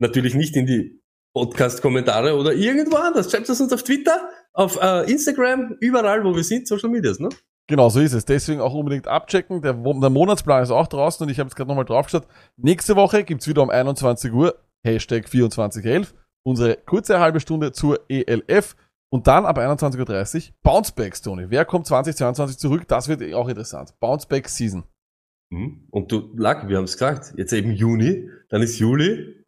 natürlich 0.00 0.34
nicht 0.34 0.56
in 0.56 0.66
die 0.66 1.00
Podcast-Kommentare 1.36 2.34
oder 2.36 2.52
irgendwo 2.52 2.96
anders. 2.96 3.30
Schreibt 3.30 3.48
das 3.48 3.60
uns 3.60 3.72
auf 3.72 3.84
Twitter, 3.84 4.28
auf 4.52 4.76
äh, 4.82 5.10
Instagram, 5.10 5.76
überall, 5.80 6.24
wo 6.24 6.34
wir 6.34 6.42
sind, 6.44 6.66
Social 6.66 6.90
Medias, 6.90 7.20
ne? 7.20 7.28
Genau, 7.66 7.88
so 7.88 8.00
ist 8.00 8.12
es. 8.12 8.24
Deswegen 8.24 8.60
auch 8.60 8.74
unbedingt 8.74 9.08
abchecken. 9.08 9.62
Der, 9.62 9.72
der 9.72 10.10
Monatsplan 10.10 10.62
ist 10.62 10.70
auch 10.70 10.86
draußen 10.86 11.24
und 11.24 11.30
ich 11.30 11.38
habe 11.38 11.48
jetzt 11.48 11.56
gerade 11.56 11.68
nochmal 11.68 11.86
draufgeschaut. 11.86 12.26
Nächste 12.56 12.94
Woche 12.96 13.24
gibt's 13.24 13.48
wieder 13.48 13.62
um 13.62 13.70
21 13.70 14.32
Uhr, 14.32 14.58
Hashtag 14.86 15.28
2411, 15.28 16.14
unsere 16.46 16.76
kurze 16.76 17.20
halbe 17.20 17.40
Stunde 17.40 17.72
zur 17.72 18.00
ELF 18.08 18.76
und 19.10 19.28
dann 19.28 19.46
ab 19.46 19.58
21.30 19.58 20.48
Uhr 20.48 20.54
Bouncebacks, 20.62 21.22
Tony. 21.22 21.46
Wer 21.48 21.64
kommt 21.64 21.86
2022 21.86 22.58
zurück? 22.58 22.88
Das 22.88 23.08
wird 23.08 23.32
auch 23.32 23.48
interessant. 23.48 23.94
Bounceback 24.00 24.48
Season. 24.48 24.84
Mhm. 25.50 25.86
Und 25.90 26.10
du, 26.12 26.32
Lack, 26.36 26.68
wir 26.68 26.76
haben 26.76 26.84
es 26.84 26.94
gesagt, 26.94 27.32
jetzt 27.36 27.52
eben 27.52 27.70
Juni, 27.70 28.28
dann 28.50 28.60
ist 28.60 28.78
Juli, 28.78 29.44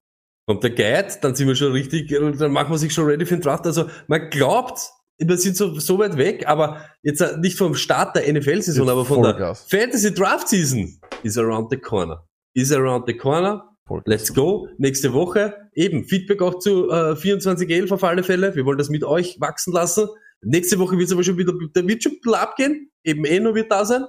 kommt 0.47 0.63
der 0.63 0.71
Guide, 0.71 1.19
dann 1.21 1.35
sind 1.35 1.49
wir 1.49 1.57
schon 1.57 1.73
richtig, 1.73 2.09
dann 2.09 2.53
machen 2.53 2.71
wir 2.71 2.79
sich 2.79 2.95
schon 2.95 3.07
ready 3.07 3.27
für 3.27 3.37
den 3.37 3.43
Draft. 3.43 3.67
Also 3.67 3.91
man 4.07 4.31
glaubt, 4.31 4.93
wir 5.19 5.39
sind 5.39 5.57
so, 5.57 5.79
so 5.79 5.99
weit 5.99 6.17
weg, 6.17 6.47
aber 6.47 6.85
jetzt 7.03 7.21
äh, 7.21 7.37
nicht 7.39 7.57
vom 7.57 7.75
Start 7.75 8.17
der 8.17 8.33
NFL-Saison, 8.33 8.89
aber 8.89 9.05
von 9.05 9.23
der 9.23 9.33
Vollgas. 9.33 9.67
Fantasy 9.69 10.13
Draft 10.13 10.49
Season 10.49 11.01
is 11.23 11.39
around 11.39 11.71
the 11.71 11.77
corner. 11.77 12.27
Is 12.55 12.73
around 12.73 13.05
the 13.07 13.17
corner. 13.17 13.65
Vollgas. 13.87 14.07
Let's 14.07 14.35
go. 14.35 14.69
Nächste 14.79 15.13
Woche. 15.13 15.55
Eben, 15.73 16.05
Feedback 16.05 16.43
auch 16.43 16.59
zu 16.59 16.91
äh, 16.91 17.17
2411 17.17 17.93
auf 17.93 18.05
alle 18.05 18.23
Fälle. 18.23 18.55
Wir 18.55 18.65
wollen 18.67 18.79
das 18.79 18.91
mit 18.91 19.05
euch 19.05 19.41
wachsen 19.41 19.73
lassen. 19.73 20.09
Nächste 20.43 20.79
Woche 20.79 20.99
wird 20.99 21.07
es 21.07 21.13
aber 21.13 21.25
schon 21.25 21.39
wieder, 21.39 21.53
der 21.75 21.87
wird 21.89 22.03
schon 22.03 22.13
ein 22.13 22.21
bisschen 22.21 22.35
abgehen. 22.35 22.91
Eben 23.03 23.25
Eno 23.25 23.55
wird 23.55 23.71
da 23.73 23.85
sein. 23.85 24.05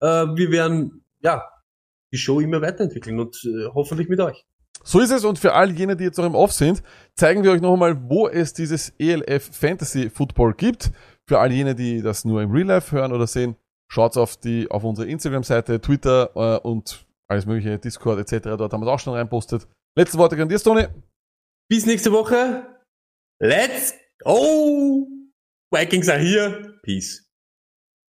Äh, 0.00 0.06
wir 0.06 0.50
werden, 0.50 1.04
ja, 1.20 1.44
die 2.12 2.18
Show 2.18 2.40
immer 2.40 2.60
weiterentwickeln 2.62 3.20
und 3.20 3.36
äh, 3.44 3.68
hoffentlich 3.74 4.08
mit 4.08 4.20
euch. 4.20 4.44
So 4.88 5.00
ist 5.00 5.10
es 5.10 5.26
und 5.26 5.38
für 5.38 5.52
all 5.52 5.70
jene, 5.70 5.96
die 5.96 6.04
jetzt 6.04 6.16
noch 6.16 6.24
im 6.24 6.34
Off 6.34 6.50
sind, 6.50 6.82
zeigen 7.14 7.44
wir 7.44 7.52
euch 7.52 7.60
noch 7.60 7.74
einmal, 7.74 8.08
wo 8.08 8.26
es 8.26 8.54
dieses 8.54 8.94
ELF 8.98 9.54
Fantasy 9.54 10.08
Football 10.08 10.54
gibt. 10.54 10.92
Für 11.28 11.40
all 11.40 11.52
jene, 11.52 11.74
die 11.74 12.00
das 12.00 12.24
nur 12.24 12.40
im 12.40 12.50
Real 12.50 12.68
Life 12.68 12.96
hören 12.96 13.12
oder 13.12 13.26
sehen, 13.26 13.56
schaut 13.92 14.16
auf 14.16 14.38
die 14.38 14.70
auf 14.70 14.84
unsere 14.84 15.06
Instagram-Seite, 15.06 15.82
Twitter 15.82 16.30
äh, 16.34 16.66
und 16.66 17.04
alles 17.30 17.44
mögliche, 17.44 17.78
Discord 17.78 18.18
etc. 18.18 18.56
Dort 18.56 18.72
haben 18.72 18.80
wir 18.80 18.86
es 18.86 18.92
auch 18.94 18.98
schon 18.98 19.12
reinpostet. 19.12 19.68
Letzte 19.94 20.16
Worte 20.16 20.40
an 20.40 20.48
dir, 20.48 20.58
Tony. 20.58 20.86
Bis 21.68 21.84
nächste 21.84 22.10
Woche. 22.10 22.66
Let's 23.42 23.92
go! 24.24 25.06
Vikings 25.70 26.08
are 26.08 26.18
here. 26.18 26.80
Peace. 26.82 27.27